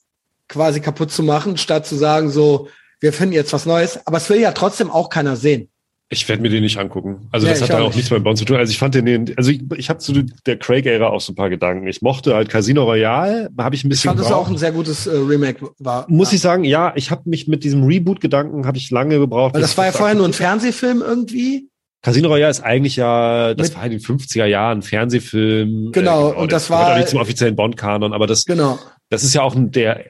quasi 0.47 0.79
kaputt 0.79 1.11
zu 1.11 1.23
machen, 1.23 1.57
statt 1.57 1.85
zu 1.85 1.95
sagen 1.95 2.29
so, 2.29 2.69
wir 3.01 3.11
finden 3.11 3.33
jetzt 3.33 3.51
was 3.51 3.65
Neues, 3.65 3.99
aber 4.07 4.15
es 4.15 4.29
will 4.29 4.39
ja 4.39 4.53
trotzdem 4.53 4.89
auch 4.89 5.09
keiner 5.09 5.35
sehen. 5.35 5.69
Ich 6.09 6.27
werde 6.29 6.41
mir 6.41 6.49
den 6.49 6.63
nicht 6.63 6.77
angucken. 6.77 7.27
Also 7.31 7.47
ja, 7.47 7.53
das 7.53 7.63
hat 7.63 7.71
auch, 7.71 7.87
auch 7.87 7.95
nichts 7.95 8.11
mit 8.11 8.23
Bond 8.23 8.37
zu 8.37 8.45
tun. 8.45 8.57
Also 8.57 8.69
ich 8.69 8.77
fand 8.77 8.93
den, 8.93 9.33
also 9.35 9.49
ich, 9.49 9.63
ich 9.77 9.89
habe 9.89 9.99
zu 9.99 10.13
der 10.45 10.57
Craig-Ära 10.57 11.07
auch 11.07 11.21
so 11.21 11.31
ein 11.31 11.35
paar 11.35 11.49
Gedanken. 11.49 11.87
Ich 11.87 12.01
mochte 12.01 12.35
halt 12.35 12.49
Casino 12.49 12.83
Royale, 12.83 13.49
habe 13.57 13.75
ich 13.75 13.83
ein 13.83 13.89
bisschen. 13.89 14.11
Ich 14.11 14.15
fand 14.17 14.25
es 14.25 14.31
auch 14.31 14.47
ein 14.47 14.57
sehr 14.57 14.71
gutes 14.71 15.07
äh, 15.07 15.15
Remake 15.15 15.69
war. 15.79 16.05
Muss 16.09 16.31
ja. 16.31 16.35
ich 16.35 16.41
sagen, 16.41 16.65
ja, 16.65 16.93
ich 16.95 17.09
habe 17.09 17.23
mich 17.25 17.47
mit 17.47 17.63
diesem 17.63 17.83
Reboot-Gedanken 17.83 18.67
habe 18.67 18.77
ich 18.77 18.91
lange 18.91 19.17
gebraucht. 19.17 19.55
Weil 19.55 19.61
das 19.61 19.77
war 19.77 19.85
ja 19.85 19.91
vorher 19.91 20.15
nur 20.15 20.27
ein 20.27 20.33
Fernsehfilm 20.33 21.01
irgendwie. 21.01 21.69
Casino 22.03 22.27
Royale 22.27 22.51
ist 22.51 22.59
eigentlich 22.59 22.97
ja, 22.97 23.53
das 23.53 23.69
mit, 23.69 23.77
war 23.77 23.85
in 23.85 23.91
den 23.91 24.01
50er 24.01 24.45
Jahren, 24.45 24.81
Fernsehfilm. 24.81 25.91
Genau, 25.93 26.29
äh, 26.29 26.31
genau 26.31 26.41
und 26.41 26.51
das, 26.51 26.63
das 26.63 26.69
war. 26.69 26.97
nicht 26.97 27.07
zum 27.07 27.19
offiziellen 27.19 27.55
Bond-Kanon, 27.55 28.13
aber 28.13 28.27
das. 28.27 28.45
Genau 28.45 28.77
das 29.13 29.23
ist 29.23 29.33
ja 29.35 29.43
auch 29.43 29.55
ein, 29.55 29.71
der, 29.71 30.05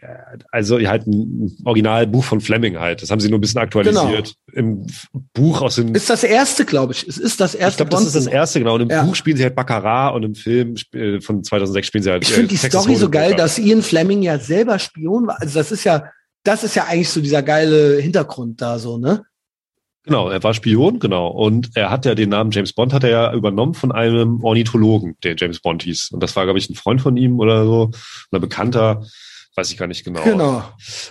also 0.52 0.80
halt 0.80 1.06
ein 1.06 1.56
Originalbuch 1.66 2.24
von 2.24 2.40
Fleming 2.42 2.80
halt. 2.80 3.02
Das 3.02 3.12
haben 3.12 3.20
sie 3.20 3.30
nur 3.30 3.38
ein 3.38 3.42
bisschen 3.42 3.60
aktualisiert. 3.60 4.36
Genau. 4.48 4.54
Im 4.54 4.88
Buch 5.34 5.62
aus 5.62 5.76
dem. 5.76 5.94
Ist 5.94 6.10
das 6.10 6.24
erste, 6.24 6.64
glaube 6.64 6.94
ich. 6.94 7.06
Es 7.08 7.18
ist 7.18 7.42
das 7.42 7.54
erste. 7.54 7.84
Ich 7.84 7.90
glaube, 7.90 8.04
das 8.04 8.06
ist 8.08 8.16
das 8.16 8.28
erste, 8.28 8.60
genau. 8.60 8.76
Und 8.76 8.82
im 8.82 8.90
ja. 8.90 9.04
Buch 9.04 9.16
spielen 9.16 9.36
sie 9.36 9.44
halt 9.44 9.56
Baccarat 9.56 10.16
und 10.16 10.24
im 10.24 10.36
Film 10.36 10.76
äh, 10.94 11.20
von 11.20 11.44
2006 11.44 11.88
spielen 11.88 12.04
sie 12.04 12.12
halt. 12.12 12.24
Ich 12.24 12.32
finde 12.32 12.48
die 12.48 12.58
Texas 12.58 12.84
Story 12.84 12.96
so 12.96 13.10
geil, 13.10 13.36
dass 13.36 13.60
Ian 13.60 13.82
Fleming 13.82 14.24
ja 14.24 14.40
selber 14.40 14.80
Spion 14.80 15.28
war. 15.28 15.42
Also 15.42 15.60
das 15.60 15.72
ist 15.72 15.84
ja, 15.84 16.06
das 16.44 16.64
ist 16.64 16.76
ja 16.76 16.86
eigentlich 16.86 17.10
so 17.10 17.20
dieser 17.20 17.44
geile 17.44 18.00
Hintergrund 18.00 18.62
da 18.62 18.80
so, 18.80 18.98
ne? 18.98 19.26
Genau, 20.06 20.30
er 20.30 20.44
war 20.44 20.54
Spion, 20.54 21.00
genau. 21.00 21.28
Und 21.28 21.72
er 21.76 21.90
hat 21.90 22.06
ja 22.06 22.14
den 22.14 22.30
Namen 22.30 22.52
James 22.52 22.74
Bond 22.74 22.94
hat 22.94 23.04
er 23.04 23.10
ja 23.10 23.34
übernommen 23.34 23.74
von 23.74 23.92
einem 23.92 24.44
Ornithologen, 24.44 25.16
der 25.24 25.36
James 25.38 25.62
Bond 25.62 25.84
hieß. 25.84 26.12
Und 26.12 26.22
das 26.22 26.36
war, 26.36 26.44
glaube 26.44 26.60
ich, 26.60 26.70
ein 26.70 26.76
Freund 26.76 27.02
von 27.02 27.16
ihm 27.16 27.40
oder 27.40 27.66
so, 27.66 27.92
ein 28.32 28.42
Bekannter, 28.42 29.06
weiß 29.56 29.72
ich 29.72 29.78
gar 29.78 29.88
nicht 29.88 30.04
genau. 30.04 30.24
Genau. 30.24 30.64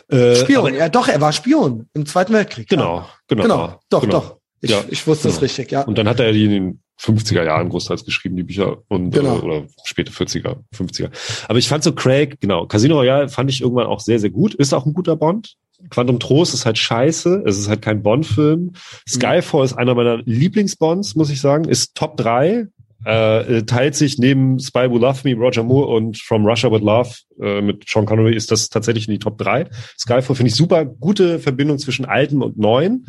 Äh, 0.09 0.36
Spion, 0.36 0.74
ja 0.74 0.90
doch, 0.90 1.09
er 1.09 1.20
war 1.20 1.32
Spion 1.32 1.89
im 1.94 2.05
Zweiten 2.05 2.35
Weltkrieg. 2.35 2.69
Genau, 2.69 2.98
ja. 2.98 3.09
genau. 3.28 3.43
Genau, 3.43 3.81
doch, 3.89 4.01
genau. 4.02 4.12
doch. 4.20 4.36
Ich, 4.60 4.70
ja, 4.70 4.85
ich 4.89 5.06
wusste 5.06 5.24
genau. 5.24 5.35
das 5.35 5.43
richtig, 5.43 5.73
ja. 5.73 5.82
Und 5.82 5.97
dann 5.97 6.09
hat 6.09 6.20
er 6.20 6.31
die 6.32 6.44
in 6.44 6.51
den 6.51 6.82
50er 7.01 7.44
Jahren 7.44 7.69
großteils 7.69 8.05
geschrieben, 8.05 8.36
die 8.36 8.44
Bücher 8.44 8.78
und 8.89 9.10
genau. 9.10 9.39
äh, 9.39 9.40
oder 9.40 9.66
späte 9.85 10.12
40er, 10.12 10.59
50er. 10.74 11.10
Aber 11.48 11.59
ich 11.59 11.66
fand 11.66 11.82
so 11.82 11.93
Craig, 11.93 12.40
genau, 12.40 12.66
Casino 12.66 12.97
Royale 12.97 13.28
fand 13.28 13.51
ich 13.51 13.62
irgendwann 13.62 13.86
auch 13.86 14.01
sehr, 14.01 14.20
sehr 14.20 14.31
gut. 14.31 14.55
Ist 14.55 14.73
auch 14.73 14.86
ein 14.86 14.93
guter 14.93 15.16
Bond. 15.16 15.56
Quantum 15.90 16.18
Trost 16.20 16.54
ist 16.54 16.66
halt 16.66 16.78
scheiße. 16.78 17.44
Es 17.46 17.59
ist 17.59 17.68
halt 17.68 17.82
kein 17.82 18.02
Bond-Film. 18.02 18.72
Skyfall 19.09 19.60
mhm. 19.60 19.64
ist 19.64 19.72
einer 19.74 19.94
meiner 19.94 20.18
Lieblingsbonds, 20.24 21.14
muss 21.14 21.30
ich 21.30 21.40
sagen. 21.40 21.64
Ist 21.64 21.94
Top 21.94 22.16
3. 22.16 22.66
Äh, 23.04 23.64
teilt 23.64 23.96
sich 23.96 24.18
neben 24.18 24.60
Spy 24.60 24.88
Who 24.88 24.98
Love 24.98 25.20
Me, 25.24 25.34
Roger 25.34 25.64
Moore 25.64 25.88
und 25.88 26.18
From 26.18 26.46
Russia 26.46 26.70
With 26.70 26.82
Love 26.82 27.10
äh, 27.40 27.60
mit 27.60 27.88
Sean 27.88 28.06
Connery 28.06 28.36
ist 28.36 28.52
das 28.52 28.68
tatsächlich 28.68 29.09
in 29.09 29.14
die 29.14 29.18
Top 29.18 29.38
3. 29.38 29.68
Skyfall 29.98 30.36
finde 30.36 30.50
ich 30.50 30.54
super. 30.54 30.84
Gute 30.84 31.40
Verbindung 31.40 31.78
zwischen 31.78 32.04
alten 32.04 32.42
und 32.42 32.59
neuen. 32.59 33.06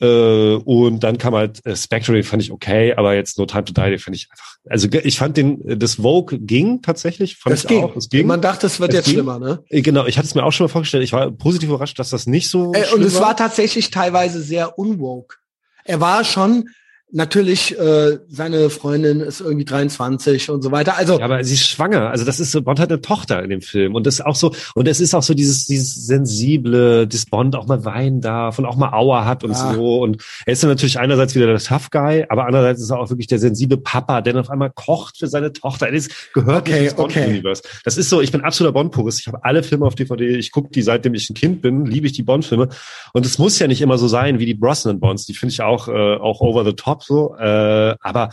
Äh, 0.00 0.54
und 0.54 1.00
dann 1.00 1.18
kam 1.18 1.34
halt 1.34 1.64
äh, 1.66 1.74
Spectre, 1.74 2.22
fand 2.22 2.42
ich 2.42 2.52
okay, 2.52 2.94
aber 2.94 3.14
jetzt 3.14 3.38
No 3.38 3.46
Time 3.46 3.64
to 3.64 3.72
Die, 3.72 3.98
finde 3.98 4.16
ich 4.16 4.28
einfach. 4.30 4.56
Also 4.68 4.88
ich 4.90 5.18
fand 5.18 5.36
den, 5.36 5.78
das 5.78 5.96
Vogue 5.96 6.38
ging 6.38 6.82
tatsächlich, 6.82 7.36
fand 7.36 7.52
das 7.52 7.64
ich 7.64 7.68
ging. 7.68 7.84
auch. 7.84 7.96
Es 7.96 8.08
ging. 8.08 8.26
Man 8.26 8.40
dachte, 8.40 8.66
es 8.66 8.78
wird 8.78 8.90
es 8.90 8.96
jetzt 8.96 9.04
ging. 9.06 9.14
schlimmer, 9.14 9.38
ne? 9.38 9.64
Äh, 9.68 9.82
genau, 9.82 10.06
ich 10.06 10.18
hatte 10.18 10.26
es 10.28 10.34
mir 10.34 10.44
auch 10.44 10.52
schon 10.52 10.64
mal 10.64 10.68
vorgestellt. 10.68 11.02
Ich 11.04 11.12
war 11.12 11.30
positiv 11.30 11.70
überrascht, 11.70 11.98
dass 11.98 12.10
das 12.10 12.26
nicht 12.26 12.48
so. 12.48 12.72
Äh, 12.74 12.84
und 12.94 13.02
es 13.02 13.14
war. 13.14 13.22
war 13.28 13.36
tatsächlich 13.36 13.90
teilweise 13.90 14.40
sehr 14.40 14.78
unwoke. 14.78 15.36
Er 15.84 16.00
war 16.00 16.22
schon 16.24 16.68
Natürlich, 17.10 17.78
äh, 17.78 18.18
seine 18.28 18.68
Freundin 18.68 19.20
ist 19.20 19.40
irgendwie 19.40 19.64
23 19.64 20.50
und 20.50 20.60
so 20.60 20.70
weiter. 20.72 20.98
Also, 20.98 21.18
ja, 21.18 21.24
aber 21.24 21.42
sie 21.42 21.54
ist 21.54 21.66
schwanger. 21.66 22.10
Also 22.10 22.26
das 22.26 22.38
ist 22.38 22.50
so, 22.50 22.60
Bond 22.60 22.78
hat 22.78 22.90
eine 22.90 23.00
Tochter 23.00 23.42
in 23.42 23.48
dem 23.48 23.62
Film 23.62 23.94
und 23.94 24.06
das 24.06 24.16
ist 24.16 24.26
auch 24.26 24.36
so 24.36 24.52
und 24.74 24.86
es 24.86 25.00
ist 25.00 25.14
auch 25.14 25.22
so 25.22 25.32
dieses 25.32 25.64
dieses 25.64 25.94
sensible, 26.06 27.06
dass 27.06 27.24
Bond 27.24 27.56
auch 27.56 27.66
mal 27.66 27.86
weinen 27.86 28.20
darf 28.20 28.58
und 28.58 28.66
auch 28.66 28.76
mal 28.76 28.92
Auer 28.92 29.24
hat 29.24 29.42
und 29.42 29.52
ja. 29.52 29.72
so. 29.72 30.02
Und 30.02 30.22
er 30.44 30.52
ist 30.52 30.62
dann 30.62 30.68
natürlich 30.68 30.98
einerseits 30.98 31.34
wieder 31.34 31.46
der 31.46 31.58
Tough 31.58 31.90
Guy, 31.90 32.26
aber 32.28 32.44
andererseits 32.44 32.82
ist 32.82 32.90
er 32.90 33.00
auch 33.00 33.08
wirklich 33.08 33.26
der 33.26 33.38
sensible 33.38 33.78
Papa, 33.78 34.20
der 34.20 34.34
dann 34.34 34.42
auf 34.42 34.50
einmal 34.50 34.70
kocht 34.70 35.16
für 35.16 35.28
seine 35.28 35.54
Tochter. 35.54 35.90
Das 35.90 36.08
gehört 36.34 36.68
okay, 36.68 36.84
ins 36.84 36.94
Bond-Universe. 36.94 37.62
Okay. 37.64 37.78
Das 37.84 37.96
ist 37.96 38.10
so. 38.10 38.20
Ich 38.20 38.32
bin 38.32 38.42
absoluter 38.42 38.74
Bond-Purist. 38.74 39.20
Ich 39.20 39.28
habe 39.28 39.42
alle 39.44 39.62
Filme 39.62 39.86
auf 39.86 39.94
DVD. 39.94 40.36
Ich 40.36 40.52
gucke 40.52 40.68
die 40.68 40.82
seitdem 40.82 41.14
ich 41.14 41.30
ein 41.30 41.34
Kind 41.34 41.62
bin. 41.62 41.86
Liebe 41.86 42.06
ich 42.06 42.12
die 42.12 42.22
Bond-Filme 42.22 42.68
und 43.14 43.24
es 43.24 43.38
muss 43.38 43.58
ja 43.58 43.66
nicht 43.66 43.80
immer 43.80 43.96
so 43.96 44.08
sein 44.08 44.38
wie 44.38 44.46
die 44.46 44.54
Brosnan-Bonds. 44.54 45.24
Die 45.24 45.32
finde 45.32 45.54
ich 45.54 45.62
auch 45.62 45.88
äh, 45.88 46.16
auch 46.16 46.42
over 46.42 46.66
the 46.66 46.74
top 46.74 46.97
so, 47.02 47.34
äh, 47.36 47.94
aber 48.00 48.30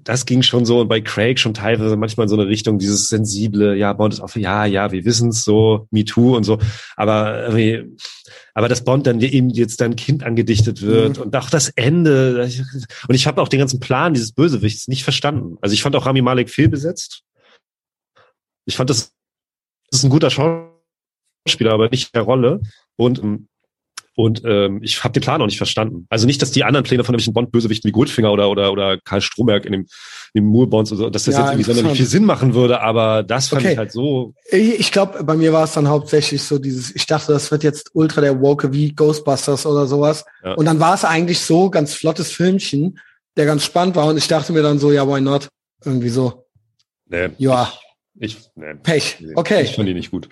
das 0.00 0.26
ging 0.26 0.42
schon 0.42 0.66
so 0.66 0.80
und 0.80 0.88
bei 0.88 1.00
Craig 1.00 1.38
schon 1.38 1.54
teilweise 1.54 1.96
manchmal 1.96 2.24
in 2.24 2.28
so 2.28 2.36
eine 2.36 2.46
Richtung, 2.46 2.78
dieses 2.78 3.08
sensible, 3.08 3.74
ja, 3.76 3.92
Bond 3.92 4.12
ist 4.12 4.20
auch, 4.20 4.34
ja, 4.36 4.66
ja, 4.66 4.92
wir 4.92 5.04
wissen 5.04 5.30
es 5.30 5.44
so, 5.44 5.86
Me 5.90 6.04
Too 6.04 6.36
und 6.36 6.44
so, 6.44 6.58
aber 6.96 7.48
aber 8.54 8.68
dass 8.68 8.84
Bond 8.84 9.06
dann 9.06 9.20
eben 9.20 9.48
jetzt 9.48 9.80
dein 9.80 9.96
Kind 9.96 10.24
angedichtet 10.24 10.82
wird 10.82 11.16
mhm. 11.16 11.24
und 11.24 11.36
auch 11.36 11.48
das 11.48 11.70
Ende 11.70 12.48
und 13.08 13.14
ich 13.14 13.26
habe 13.26 13.40
auch 13.40 13.48
den 13.48 13.60
ganzen 13.60 13.80
Plan 13.80 14.12
dieses 14.12 14.32
Bösewichts 14.32 14.88
nicht 14.88 15.04
verstanden. 15.04 15.56
Also 15.62 15.72
ich 15.72 15.82
fand 15.82 15.96
auch 15.96 16.04
Rami 16.04 16.20
Malek 16.20 16.50
fehlbesetzt. 16.50 17.22
Ich 18.66 18.76
fand 18.76 18.90
das, 18.90 19.12
das 19.90 20.00
ist 20.00 20.04
ein 20.04 20.10
guter 20.10 20.30
Schauspieler, 20.30 21.72
aber 21.72 21.88
nicht 21.88 22.14
der 22.14 22.22
Rolle 22.22 22.60
und 22.96 23.20
ähm, 23.20 23.48
und 24.14 24.42
ähm, 24.44 24.80
ich 24.82 25.02
habe 25.04 25.12
den 25.12 25.22
Plan 25.22 25.40
auch 25.40 25.46
nicht 25.46 25.56
verstanden. 25.56 26.06
Also 26.10 26.26
nicht, 26.26 26.42
dass 26.42 26.50
die 26.50 26.64
anderen 26.64 26.84
Pläne 26.84 27.02
von 27.02 27.14
irgendwelchen 27.14 27.32
Bond-Bösewichten 27.32 27.88
wie 27.88 27.92
Goldfinger 27.92 28.30
oder, 28.30 28.50
oder, 28.50 28.72
oder 28.72 28.98
Karl 28.98 29.22
Stromberg 29.22 29.64
in 29.64 29.72
dem, 29.72 29.80
in 30.34 30.44
dem 30.44 30.46
Moore-Bonds, 30.46 30.90
so, 30.90 31.08
dass 31.08 31.24
das 31.24 31.34
ja, 31.34 31.40
jetzt 31.40 31.50
irgendwie 31.52 31.72
sonderlich 31.72 31.96
viel 31.96 32.06
Sinn 32.06 32.24
machen 32.24 32.54
würde, 32.54 32.80
aber 32.80 33.22
das 33.22 33.48
fand 33.48 33.62
okay. 33.62 33.72
ich 33.72 33.78
halt 33.78 33.92
so. 33.92 34.34
Ich, 34.50 34.80
ich 34.80 34.92
glaube, 34.92 35.24
bei 35.24 35.34
mir 35.34 35.52
war 35.52 35.64
es 35.64 35.72
dann 35.72 35.88
hauptsächlich 35.88 36.42
so 36.42 36.58
dieses, 36.58 36.94
ich 36.94 37.06
dachte, 37.06 37.32
das 37.32 37.50
wird 37.50 37.64
jetzt 37.64 37.90
ultra 37.94 38.20
der 38.20 38.40
Woke 38.40 38.72
wie 38.72 38.94
Ghostbusters 38.94 39.64
oder 39.64 39.86
sowas. 39.86 40.24
Ja. 40.44 40.54
Und 40.54 40.66
dann 40.66 40.78
war 40.78 40.94
es 40.94 41.04
eigentlich 41.04 41.40
so 41.40 41.70
ganz 41.70 41.94
flottes 41.94 42.30
Filmchen, 42.30 42.98
der 43.36 43.46
ganz 43.46 43.64
spannend 43.64 43.96
war 43.96 44.06
und 44.06 44.18
ich 44.18 44.28
dachte 44.28 44.52
mir 44.52 44.62
dann 44.62 44.78
so, 44.78 44.92
ja, 44.92 45.08
why 45.08 45.22
not? 45.22 45.48
Irgendwie 45.84 46.10
so. 46.10 46.44
Nee. 47.06 47.30
Ja. 47.38 47.72
Ich, 48.14 48.38
nee. 48.56 48.74
Pech. 48.74 49.24
Okay. 49.34 49.62
Ich 49.62 49.74
fand 49.74 49.88
die 49.88 49.94
nicht 49.94 50.10
gut. 50.10 50.28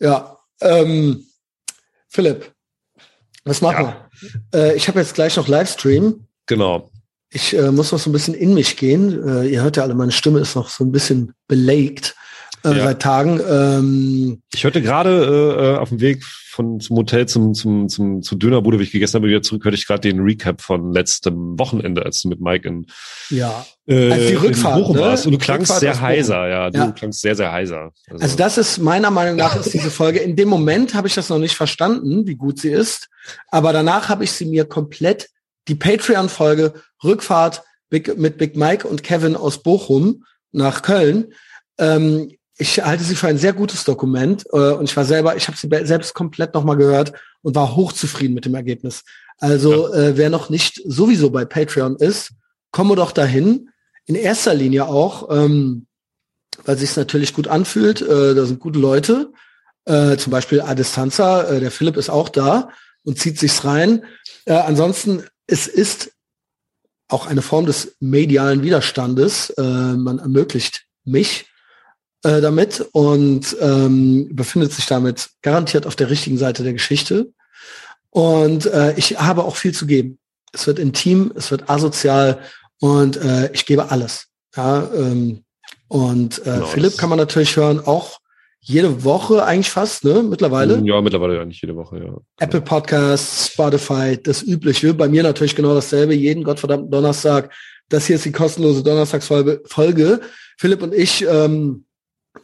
Ja. 0.00 0.38
Ähm, 0.62 1.26
Philipp, 2.08 2.52
was 3.46 3.62
machen 3.62 3.86
ja. 3.86 4.10
wir? 4.50 4.60
Äh, 4.60 4.76
ich 4.76 4.88
habe 4.88 4.98
jetzt 4.98 5.14
gleich 5.14 5.36
noch 5.36 5.46
Livestream. 5.46 6.26
Genau. 6.46 6.90
Ich 7.30 7.56
äh, 7.56 7.70
muss 7.70 7.92
noch 7.92 7.98
so 7.98 8.10
ein 8.10 8.12
bisschen 8.12 8.34
in 8.34 8.54
mich 8.54 8.76
gehen. 8.76 9.26
Äh, 9.26 9.46
ihr 9.46 9.62
hört 9.62 9.76
ja 9.76 9.84
alle, 9.84 9.94
meine 9.94 10.12
Stimme 10.12 10.40
ist 10.40 10.56
noch 10.56 10.68
so 10.68 10.84
ein 10.84 10.92
bisschen 10.92 11.32
belegt. 11.46 12.15
Äh, 12.66 12.76
ja. 12.76 12.84
seit 12.84 13.00
Tagen. 13.00 13.40
Ähm, 13.48 14.42
ich 14.52 14.64
hörte 14.64 14.82
gerade 14.82 15.10
äh, 15.10 15.74
äh, 15.74 15.76
auf 15.78 15.90
dem 15.90 16.00
Weg 16.00 16.24
von 16.24 16.80
zum 16.80 16.96
Hotel 16.96 17.26
zum 17.26 17.54
zum 17.54 17.88
zum 17.88 18.22
zur 18.22 18.38
Dönerbude, 18.38 18.78
wie 18.78 18.84
ich 18.84 18.90
gegessen 18.90 19.16
habe, 19.16 19.28
wieder 19.28 19.42
zurück, 19.42 19.64
hörte 19.64 19.76
ich 19.76 19.86
gerade 19.86 20.00
den 20.00 20.20
Recap 20.20 20.62
von 20.62 20.92
letztem 20.92 21.58
Wochenende, 21.58 22.04
als 22.04 22.22
du 22.22 22.28
mit 22.28 22.40
Mike 22.40 22.66
in 22.66 22.86
ja 23.30 23.64
äh, 23.86 24.10
also 24.10 24.28
die 24.28 24.34
Rückfahrt, 24.34 24.80
Bochum 24.80 24.96
ne? 24.96 25.02
warst. 25.02 25.26
Und 25.26 25.32
du 25.32 25.38
klangst 25.38 25.70
Rückfahrt 25.70 25.80
sehr 25.80 26.00
heiser, 26.00 26.48
ja. 26.48 26.70
Du 26.70 26.78
ja. 26.78 26.90
klangst 26.92 27.20
sehr 27.20 27.36
sehr 27.36 27.52
heiser. 27.52 27.92
Also. 28.08 28.22
also 28.22 28.36
das 28.36 28.58
ist 28.58 28.78
meiner 28.78 29.10
Meinung 29.10 29.36
nach 29.36 29.54
ist 29.56 29.72
diese 29.72 29.90
Folge. 29.90 30.18
In 30.18 30.34
dem 30.34 30.48
Moment 30.48 30.94
habe 30.94 31.08
ich 31.08 31.14
das 31.14 31.28
noch 31.28 31.38
nicht 31.38 31.54
verstanden, 31.54 32.26
wie 32.26 32.36
gut 32.36 32.58
sie 32.58 32.70
ist, 32.70 33.08
aber 33.48 33.72
danach 33.72 34.08
habe 34.08 34.24
ich 34.24 34.32
sie 34.32 34.46
mir 34.46 34.64
komplett 34.64 35.28
die 35.68 35.74
Patreon-Folge 35.74 36.74
Rückfahrt 37.04 37.62
mit 37.90 38.38
Big 38.38 38.56
Mike 38.56 38.86
und 38.86 39.02
Kevin 39.02 39.36
aus 39.36 39.62
Bochum 39.62 40.24
nach 40.52 40.82
Köln. 40.82 41.32
Ähm, 41.78 42.32
ich 42.58 42.82
halte 42.82 43.04
sie 43.04 43.16
für 43.16 43.28
ein 43.28 43.38
sehr 43.38 43.52
gutes 43.52 43.84
Dokument 43.84 44.46
äh, 44.52 44.72
und 44.72 44.84
ich 44.84 44.96
war 44.96 45.04
selber, 45.04 45.36
ich 45.36 45.46
habe 45.48 45.56
sie 45.56 45.68
selbst 45.86 46.14
komplett 46.14 46.54
nochmal 46.54 46.76
gehört 46.76 47.12
und 47.42 47.54
war 47.54 47.76
hochzufrieden 47.76 48.34
mit 48.34 48.44
dem 48.44 48.54
Ergebnis. 48.54 49.04
Also 49.38 49.92
ja. 49.92 50.00
äh, 50.00 50.16
wer 50.16 50.30
noch 50.30 50.48
nicht 50.48 50.80
sowieso 50.84 51.30
bei 51.30 51.44
Patreon 51.44 51.96
ist, 51.96 52.32
komme 52.70 52.96
doch 52.96 53.12
dahin. 53.12 53.68
In 54.06 54.14
erster 54.14 54.54
Linie 54.54 54.86
auch, 54.86 55.28
ähm, 55.30 55.86
weil 56.64 56.78
sich 56.78 56.96
natürlich 56.96 57.34
gut 57.34 57.48
anfühlt. 57.48 58.00
Äh, 58.00 58.34
da 58.34 58.46
sind 58.46 58.60
gute 58.60 58.78
Leute, 58.78 59.32
äh, 59.84 60.16
zum 60.16 60.30
Beispiel 60.30 60.60
Adistanza, 60.60 61.42
äh, 61.44 61.60
der 61.60 61.70
Philipp 61.70 61.96
ist 61.96 62.08
auch 62.08 62.28
da 62.28 62.70
und 63.04 63.18
zieht 63.18 63.38
sich's 63.38 63.64
rein. 63.64 64.04
Äh, 64.46 64.54
ansonsten, 64.54 65.24
es 65.46 65.66
ist 65.66 66.12
auch 67.08 67.26
eine 67.26 67.42
Form 67.42 67.66
des 67.66 67.96
medialen 68.00 68.62
Widerstandes. 68.62 69.50
Äh, 69.50 69.62
man 69.62 70.18
ermöglicht 70.18 70.86
mich 71.04 71.46
äh, 72.24 72.40
damit 72.40 72.86
und 72.92 73.56
ähm, 73.60 74.28
befindet 74.32 74.72
sich 74.72 74.86
damit 74.86 75.30
garantiert 75.42 75.86
auf 75.86 75.96
der 75.96 76.10
richtigen 76.10 76.38
Seite 76.38 76.62
der 76.62 76.72
Geschichte. 76.72 77.32
Und 78.10 78.66
äh, 78.66 78.94
ich 78.96 79.18
habe 79.18 79.44
auch 79.44 79.56
viel 79.56 79.72
zu 79.72 79.86
geben. 79.86 80.18
Es 80.52 80.66
wird 80.66 80.78
intim, 80.78 81.32
es 81.34 81.50
wird 81.50 81.68
asozial 81.68 82.40
und 82.80 83.16
äh, 83.16 83.52
ich 83.52 83.66
gebe 83.66 83.90
alles. 83.90 84.28
Ja, 84.56 84.88
ähm, 84.94 85.44
und 85.88 86.38
äh, 86.40 86.44
genau, 86.44 86.66
Philipp 86.66 86.96
kann 86.96 87.10
man 87.10 87.18
natürlich 87.18 87.56
hören, 87.56 87.80
auch 87.80 88.18
jede 88.60 89.04
Woche 89.04 89.44
eigentlich 89.44 89.70
fast, 89.70 90.02
ne? 90.04 90.24
Mittlerweile. 90.24 90.82
Ja, 90.84 91.00
mittlerweile 91.00 91.36
ja 91.36 91.44
nicht 91.44 91.62
jede 91.62 91.76
Woche, 91.76 91.98
ja. 91.98 92.16
Apple 92.40 92.60
Podcasts, 92.60 93.52
Spotify, 93.52 94.18
das 94.20 94.42
übliche. 94.42 94.92
Bei 94.92 95.08
mir 95.08 95.22
natürlich 95.22 95.54
genau 95.54 95.74
dasselbe, 95.74 96.14
jeden 96.14 96.42
gottverdammten 96.42 96.90
Donnerstag. 96.90 97.52
Das 97.88 98.06
hier 98.06 98.16
ist 98.16 98.24
die 98.24 98.32
kostenlose 98.32 98.82
Donnerstagsfolge. 98.82 100.20
Philipp 100.58 100.82
und 100.82 100.92
ich 100.92 101.24
ähm, 101.28 101.85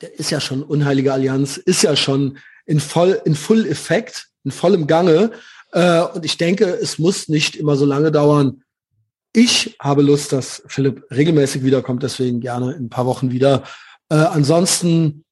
der 0.03 0.19
ist 0.19 0.31
ja 0.31 0.41
schon 0.41 0.63
unheilige 0.63 1.13
Allianz, 1.13 1.57
ist 1.57 1.83
ja 1.83 1.97
schon 1.97 2.39
in 2.67 2.81
voll, 2.81 3.21
in 3.25 3.35
Full 3.35 3.67
Effekt, 3.67 4.29
in 4.45 4.51
vollem 4.51 4.87
Gange. 4.87 5.31
Äh, 5.73 6.03
und 6.03 6.25
ich 6.25 6.37
denke, 6.37 6.67
es 6.67 6.99
muss 6.99 7.29
nicht 7.29 7.57
immer 7.57 7.77
so 7.77 7.87
lange 7.87 8.13
dauern. 8.13 8.63
Ich 9.33 9.77
habe 9.81 10.03
Lust, 10.03 10.33
dass 10.33 10.63
Philipp 10.67 11.05
regelmäßig 11.11 11.65
wiederkommt, 11.65 12.03
deswegen 12.03 12.41
gerne 12.41 12.73
in 12.73 12.87
ein 12.87 12.91
paar 12.91 13.07
Wochen 13.07 13.31
wieder. 13.31 13.63
Äh, 14.11 14.17
ansonsten, 14.17 15.25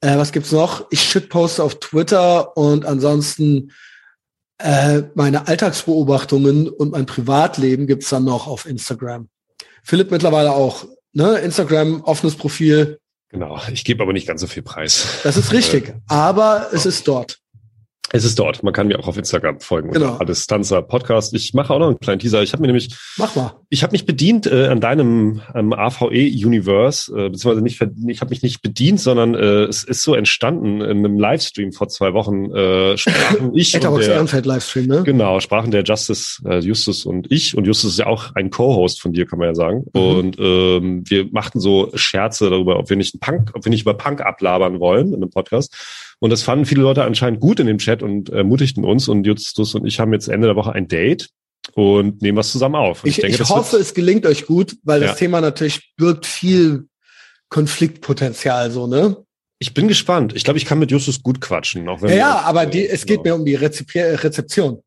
äh, 0.00 0.16
was 0.16 0.30
gibt's 0.30 0.52
noch? 0.52 0.86
Ich 0.90 1.02
shitposte 1.02 1.64
auf 1.64 1.80
Twitter 1.80 2.56
und 2.56 2.84
ansonsten 2.84 3.72
äh, 4.58 5.02
meine 5.14 5.48
Alltagsbeobachtungen 5.48 6.68
und 6.68 6.92
mein 6.92 7.06
Privatleben 7.06 7.86
gibt's 7.86 8.10
dann 8.10 8.24
noch 8.24 8.46
auf 8.46 8.66
Instagram. 8.66 9.28
Philipp 9.82 10.10
mittlerweile 10.10 10.52
auch. 10.52 10.86
Ne? 11.12 11.38
Instagram, 11.38 12.02
offenes 12.02 12.36
Profil, 12.36 13.00
Genau, 13.30 13.60
ich 13.72 13.84
gebe 13.84 14.02
aber 14.02 14.12
nicht 14.12 14.26
ganz 14.26 14.40
so 14.40 14.46
viel 14.46 14.62
Preis. 14.62 15.20
Das 15.22 15.36
ist 15.36 15.52
richtig, 15.52 15.88
äh, 15.88 15.94
aber 16.08 16.68
es 16.72 16.86
ist 16.86 17.06
dort. 17.06 17.40
Es 18.12 18.24
ist 18.24 18.38
dort. 18.38 18.62
Man 18.62 18.72
kann 18.72 18.86
mir 18.86 18.98
auch 18.98 19.06
auf 19.06 19.18
Instagram 19.18 19.60
folgen. 19.60 19.90
Genau. 19.90 20.18
Distanzer 20.18 20.82
Podcast. 20.82 21.34
Ich 21.34 21.52
mache 21.52 21.72
auch 21.74 21.78
noch 21.78 21.88
einen 21.88 22.00
kleinen 22.00 22.18
Teaser. 22.18 22.42
Ich 22.42 22.52
habe 22.52 22.62
mir 22.62 22.68
nämlich, 22.68 22.96
mach 23.16 23.36
mal. 23.36 23.54
Ich 23.68 23.82
habe 23.82 23.92
mich 23.92 24.06
bedient 24.06 24.46
äh, 24.46 24.68
an 24.68 24.80
deinem 24.80 25.42
ähm, 25.54 25.72
AVE 25.72 26.06
Universe, 26.08 27.12
äh, 27.12 27.28
beziehungsweise 27.28 27.62
nicht, 27.62 27.80
ich 28.06 28.20
habe 28.20 28.30
mich 28.30 28.42
nicht 28.42 28.62
bedient, 28.62 29.00
sondern 29.00 29.34
äh, 29.34 29.64
es 29.64 29.84
ist 29.84 30.02
so 30.02 30.14
entstanden 30.14 30.80
in 30.80 30.98
einem 30.98 31.18
Livestream 31.18 31.72
vor 31.72 31.88
zwei 31.88 32.14
Wochen. 32.14 32.50
Äh, 32.50 32.96
sprachen 32.96 33.50
ich 33.54 33.74
und 33.74 33.82
der, 33.82 34.14
Ehrenfeld 34.14 34.46
Livestream, 34.46 34.86
ne? 34.86 35.02
Genau, 35.04 35.40
sprachen 35.40 35.70
der 35.70 35.82
Justice, 35.84 36.40
äh, 36.46 36.60
Justus 36.60 37.04
und 37.04 37.30
ich. 37.30 37.56
Und 37.56 37.66
Justus 37.66 37.92
ist 37.92 37.98
ja 37.98 38.06
auch 38.06 38.34
ein 38.34 38.50
Co-Host 38.50 39.02
von 39.02 39.12
dir, 39.12 39.26
kann 39.26 39.38
man 39.38 39.48
ja 39.48 39.54
sagen. 39.54 39.84
Mhm. 39.92 40.00
Und 40.00 40.36
ähm, 40.38 41.02
wir 41.06 41.26
machten 41.30 41.60
so 41.60 41.90
Scherze 41.94 42.48
darüber, 42.48 42.78
ob 42.78 42.88
wir 42.88 42.96
nicht 42.96 43.20
Punk, 43.20 43.50
ob 43.54 43.64
wir 43.64 43.70
nicht 43.70 43.82
über 43.82 43.94
Punk 43.94 44.22
ablabern 44.22 44.80
wollen 44.80 45.08
in 45.08 45.16
einem 45.16 45.30
Podcast. 45.30 45.74
Und 46.20 46.30
das 46.30 46.42
fanden 46.42 46.64
viele 46.64 46.82
Leute 46.82 47.04
anscheinend 47.04 47.40
gut 47.40 47.60
in 47.60 47.66
dem 47.66 47.78
Chat 47.78 48.02
und 48.02 48.28
ermutigten 48.30 48.84
uns. 48.84 49.08
Und 49.08 49.24
Justus 49.24 49.74
und 49.74 49.86
ich 49.86 50.00
haben 50.00 50.12
jetzt 50.12 50.28
Ende 50.28 50.48
der 50.48 50.56
Woche 50.56 50.72
ein 50.72 50.88
Date 50.88 51.28
und 51.74 52.22
nehmen 52.22 52.38
was 52.38 52.50
zusammen 52.50 52.74
auf. 52.74 53.04
ich, 53.04 53.18
ich, 53.18 53.22
denke, 53.22 53.42
ich 53.42 53.48
hoffe, 53.48 53.76
es 53.76 53.94
gelingt 53.94 54.26
euch 54.26 54.46
gut, 54.46 54.76
weil 54.82 55.00
ja. 55.00 55.08
das 55.08 55.18
Thema 55.18 55.40
natürlich 55.40 55.92
birgt 55.96 56.26
viel 56.26 56.88
Konfliktpotenzial, 57.48 58.70
so, 58.70 58.86
ne? 58.86 59.16
Ich 59.60 59.74
bin 59.74 59.88
gespannt. 59.88 60.34
Ich 60.36 60.44
glaube, 60.44 60.58
ich 60.58 60.66
kann 60.66 60.78
mit 60.78 60.90
Justus 60.90 61.22
gut 61.22 61.40
quatschen. 61.40 61.88
Auch 61.88 62.00
wenn 62.00 62.10
ja, 62.10 62.16
ja 62.16 62.40
aber 62.42 62.66
die, 62.66 62.86
es 62.86 63.06
geht 63.06 63.24
genau. 63.24 63.36
mir 63.36 63.40
um 63.40 63.46
die 63.46 63.56
Rezep 63.56 63.92
Rezeption. 63.94 64.82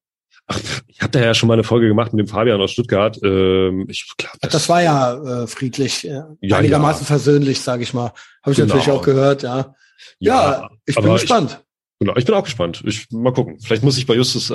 Ach, 0.48 0.60
ich 0.88 1.02
habe 1.02 1.12
da 1.12 1.24
ja 1.24 1.34
schon 1.34 1.48
mal 1.48 1.54
eine 1.54 1.64
Folge 1.64 1.88
gemacht 1.88 2.14
mit 2.14 2.26
dem 2.26 2.30
Fabian 2.30 2.62
aus 2.62 2.72
Stuttgart. 2.72 3.20
Ähm, 3.24 3.86
ich 3.90 4.10
glaub, 4.18 4.34
das, 4.40 4.52
das 4.52 4.70
war 4.70 4.82
ja 4.82 5.44
äh, 5.44 5.48
friedlich, 5.48 6.04
ja, 6.04 6.28
einigermaßen 6.42 7.02
ja. 7.02 7.08
versöhnlich, 7.08 7.60
sage 7.62 7.84
ich 7.84 7.94
mal. 7.94 8.14
Habe 8.44 8.52
ich 8.52 8.58
genau. 8.58 8.76
natürlich 8.76 8.92
auch 8.92 9.04
gehört, 9.04 9.44
ja. 9.44 9.76
Ja, 10.20 10.70
ich 10.86 10.96
bin 10.96 11.12
gespannt. 11.12 11.60
Ich, 11.62 12.00
genau, 12.00 12.16
ich 12.18 12.26
bin 12.26 12.36
auch 12.36 12.44
gespannt. 12.44 12.84
Ich 12.86 13.10
mal 13.12 13.34
gucken. 13.34 13.60
Vielleicht 13.60 13.84
muss 13.84 13.98
ich 13.98 14.06
bei 14.06 14.16
Justus 14.16 14.50
äh, 14.50 14.54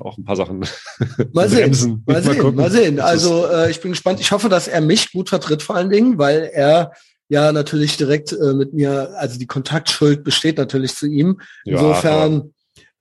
auch 0.00 0.18
ein 0.18 0.24
paar 0.24 0.36
Sachen 0.36 0.60
mal 1.32 1.48
sehen. 1.48 2.02
Mal, 2.06 2.14
mal 2.14 2.22
sehen, 2.22 2.54
mal 2.54 2.70
sehen. 2.70 3.00
Also 3.00 3.46
äh, 3.46 3.70
ich 3.70 3.80
bin 3.80 3.92
gespannt. 3.92 4.20
Ich 4.20 4.32
hoffe, 4.32 4.48
dass 4.48 4.68
er 4.68 4.80
mich 4.80 5.12
gut 5.12 5.28
vertritt 5.28 5.62
vor 5.62 5.76
allen 5.76 5.90
Dingen, 5.90 6.18
weil 6.18 6.50
er 6.52 6.92
ja 7.28 7.52
natürlich 7.52 7.96
direkt 7.96 8.32
äh, 8.32 8.54
mit 8.54 8.72
mir, 8.72 9.14
also 9.18 9.38
die 9.38 9.46
Kontaktschuld 9.46 10.22
besteht 10.24 10.58
natürlich 10.58 10.94
zu 10.94 11.06
ihm. 11.06 11.40
Insofern, 11.64 12.52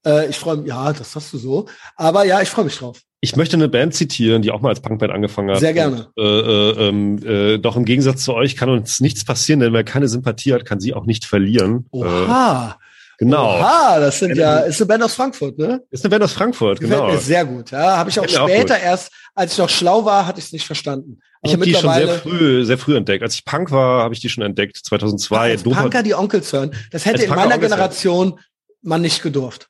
ja, 0.05 0.19
äh, 0.21 0.29
ich 0.29 0.37
freue 0.37 0.57
mich, 0.57 0.67
ja, 0.67 0.93
das 0.93 1.15
hast 1.15 1.33
du 1.33 1.37
so. 1.37 1.67
Aber 1.95 2.25
ja, 2.25 2.41
ich 2.41 2.49
freue 2.49 2.65
mich 2.65 2.77
drauf. 2.77 3.01
Ich 3.25 3.35
möchte 3.35 3.55
eine 3.55 3.67
Band 3.67 3.95
zitieren, 3.95 4.43
die 4.43 4.51
auch 4.51 4.61
mal 4.61 4.69
als 4.69 4.81
Punkband 4.81 5.11
angefangen 5.11 5.49
hat. 5.49 5.59
Sehr 5.59 5.73
gerne. 5.73 6.09
Und, 6.15 6.23
äh, 6.23 6.39
äh, 6.39 6.89
ähm, 6.89 7.17
äh, 7.25 7.57
doch 7.57 7.75
im 7.75 7.83
Gegensatz 7.83 8.23
zu 8.23 8.35
euch 8.35 8.55
kann 8.55 8.69
uns 8.69 8.99
nichts 8.99 9.25
passieren, 9.25 9.61
denn 9.61 9.73
wer 9.73 9.83
keine 9.83 10.07
Sympathie 10.07 10.53
hat, 10.53 10.63
kann 10.63 10.79
sie 10.79 10.93
auch 10.93 11.07
nicht 11.07 11.25
verlieren. 11.25 11.87
Oha. 11.89 12.77
Äh, 12.79 12.83
genau. 13.17 13.57
Oha, 13.57 13.99
das 13.99 14.19
sind 14.19 14.37
ja, 14.37 14.59
ist 14.59 14.79
eine 14.79 14.87
Band 14.89 15.03
aus 15.05 15.15
Frankfurt, 15.15 15.57
ne? 15.57 15.81
Ist 15.89 16.05
eine 16.05 16.11
Band 16.11 16.23
aus 16.23 16.33
Frankfurt, 16.33 16.79
genau. 16.79 17.07
Mir 17.07 17.17
sehr 17.17 17.45
gut. 17.45 17.71
Ja, 17.71 17.97
habe 17.97 18.11
ich 18.11 18.19
auch 18.19 18.29
später 18.29 18.75
auch 18.75 18.83
erst, 18.83 19.11
als 19.33 19.53
ich 19.53 19.57
noch 19.57 19.69
schlau 19.69 20.05
war, 20.05 20.27
hatte 20.27 20.37
ich 20.37 20.45
es 20.45 20.51
nicht 20.51 20.67
verstanden. 20.67 21.19
Aber 21.41 21.47
ich 21.47 21.53
habe 21.53 21.65
die 21.65 21.73
schon 21.73 21.93
sehr 21.95 22.09
früh, 22.09 22.63
sehr 22.63 22.77
früh 22.77 22.95
entdeckt. 22.95 23.23
Als 23.23 23.33
ich 23.33 23.43
Punk 23.43 23.71
war, 23.71 24.03
habe 24.03 24.13
ich 24.13 24.19
die 24.19 24.29
schon 24.29 24.43
entdeckt. 24.43 24.77
2002. 24.83 25.51
Als 25.51 25.63
Punker 25.63 26.03
die 26.03 26.13
Onkels 26.13 26.53
hören. 26.53 26.75
Das 26.91 27.05
hätte 27.05 27.23
in 27.23 27.31
meiner 27.31 27.57
Generation 27.57 28.39
man 28.83 29.01
nicht 29.01 29.23
gedurft 29.23 29.67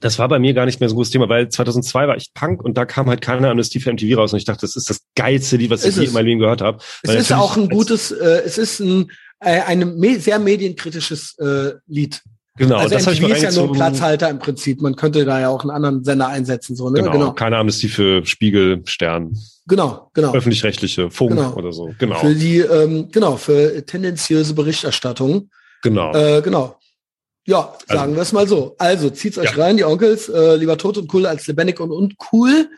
das 0.00 0.18
war 0.18 0.28
bei 0.28 0.38
mir 0.38 0.52
gar 0.52 0.66
nicht 0.66 0.80
mehr 0.80 0.88
so 0.88 0.94
ein 0.94 0.96
großes 0.96 1.12
Thema, 1.12 1.28
weil 1.28 1.48
2002 1.48 2.08
war 2.08 2.16
ich 2.16 2.32
Punk 2.34 2.62
und 2.62 2.76
da 2.76 2.84
kam 2.84 3.08
halt 3.08 3.20
keine 3.20 3.48
Amnestie 3.48 3.80
für 3.80 3.92
MTV 3.92 4.18
raus 4.18 4.32
und 4.32 4.38
ich 4.38 4.44
dachte, 4.44 4.62
das 4.62 4.76
ist 4.76 4.90
das 4.90 5.02
geilste 5.14 5.56
Lied, 5.56 5.70
was 5.70 5.84
ich 5.84 5.96
je 5.96 6.06
in 6.06 6.12
meinem 6.12 6.26
Leben 6.26 6.40
gehört 6.40 6.60
habe. 6.60 6.78
Es 7.02 7.14
ist 7.14 7.32
auch 7.32 7.56
ein 7.56 7.68
gutes, 7.68 8.10
äh, 8.10 8.42
es 8.44 8.58
ist 8.58 8.80
ein, 8.80 9.10
äh, 9.40 9.60
ein 9.60 9.96
me 9.98 10.18
sehr 10.18 10.38
medienkritisches 10.38 11.36
äh, 11.38 11.72
Lied. 11.86 12.22
Genau, 12.58 12.76
also 12.76 12.94
das 12.94 13.06
MTV 13.06 13.28
ist 13.28 13.42
ja 13.42 13.52
nur 13.52 13.68
ein 13.68 13.72
Platzhalter 13.72 14.30
im 14.30 14.38
Prinzip. 14.38 14.80
Man 14.80 14.96
könnte 14.96 15.24
da 15.24 15.40
ja 15.40 15.50
auch 15.50 15.60
einen 15.60 15.70
anderen 15.70 16.04
Sender 16.04 16.28
einsetzen, 16.28 16.74
so, 16.74 16.88
ne? 16.88 17.00
Genau, 17.00 17.12
genau. 17.12 17.32
keine 17.32 17.58
Amnestie 17.58 17.88
für 17.88 18.24
Spiegel, 18.24 18.82
Stern. 18.86 19.36
Genau, 19.66 20.10
genau. 20.14 20.32
Öffentlich-rechtliche, 20.32 21.10
Funk 21.10 21.32
genau. 21.32 21.52
oder 21.54 21.72
so, 21.72 21.92
genau. 21.98 22.18
Für 22.18 22.34
die, 22.34 22.58
ähm, 22.58 23.08
genau, 23.12 23.36
für 23.36 23.84
tendenziöse 23.84 24.54
Berichterstattung. 24.54 25.50
Genau. 25.82 26.14
Äh, 26.14 26.40
genau. 26.40 26.78
Ja, 27.46 27.72
also 27.72 27.78
sagen 27.88 28.00
also, 28.00 28.14
wir 28.16 28.22
es 28.22 28.32
mal 28.32 28.48
so. 28.48 28.74
Also 28.78 29.10
zieht's 29.10 29.38
euch 29.38 29.56
ja. 29.56 29.64
rein, 29.64 29.76
die 29.76 29.84
Onkels. 29.84 30.28
Äh, 30.28 30.56
lieber 30.56 30.76
tot 30.76 30.98
und 30.98 31.12
cool 31.14 31.26
als 31.26 31.46
lebendig 31.46 31.80
und 31.80 31.92
uncool. 31.92 32.68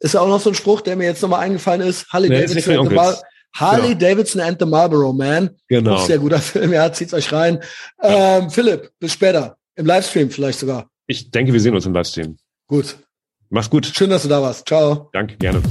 Ist 0.00 0.14
ja 0.14 0.20
auch 0.20 0.28
noch 0.28 0.40
so 0.40 0.50
ein 0.50 0.54
Spruch, 0.54 0.80
der 0.82 0.96
mir 0.96 1.04
jetzt 1.04 1.22
nochmal 1.22 1.40
eingefallen 1.40 1.80
ist. 1.80 2.08
Harley 2.12 2.28
nee, 2.28 2.44
Davidson, 2.44 2.78
and 2.78 2.90
the, 2.90 3.22
Harley 3.54 3.94
genau. 3.94 4.00
Davidson 4.00 4.40
and 4.42 4.58
the 4.60 4.66
Marlboro 4.66 5.12
Man. 5.12 5.50
Genau. 5.68 5.94
Auch 5.94 6.06
sehr 6.06 6.18
guter 6.18 6.38
Film. 6.40 6.72
Ja, 6.72 6.92
zieht's 6.92 7.14
euch 7.14 7.32
rein. 7.32 7.62
Ja. 8.02 8.38
Ähm, 8.38 8.50
Philipp, 8.50 8.90
bis 8.98 9.12
später. 9.12 9.56
Im 9.76 9.86
Livestream 9.86 10.30
vielleicht 10.30 10.58
sogar. 10.58 10.90
Ich 11.06 11.30
denke, 11.30 11.52
wir 11.52 11.60
sehen 11.60 11.74
uns 11.74 11.86
im 11.86 11.94
Livestream. 11.94 12.36
Gut. 12.66 12.96
Mach's 13.48 13.70
gut. 13.70 13.86
Schön, 13.86 14.10
dass 14.10 14.22
du 14.22 14.28
da 14.28 14.42
warst. 14.42 14.66
Ciao. 14.66 15.08
Danke, 15.12 15.36
gerne. 15.36 15.62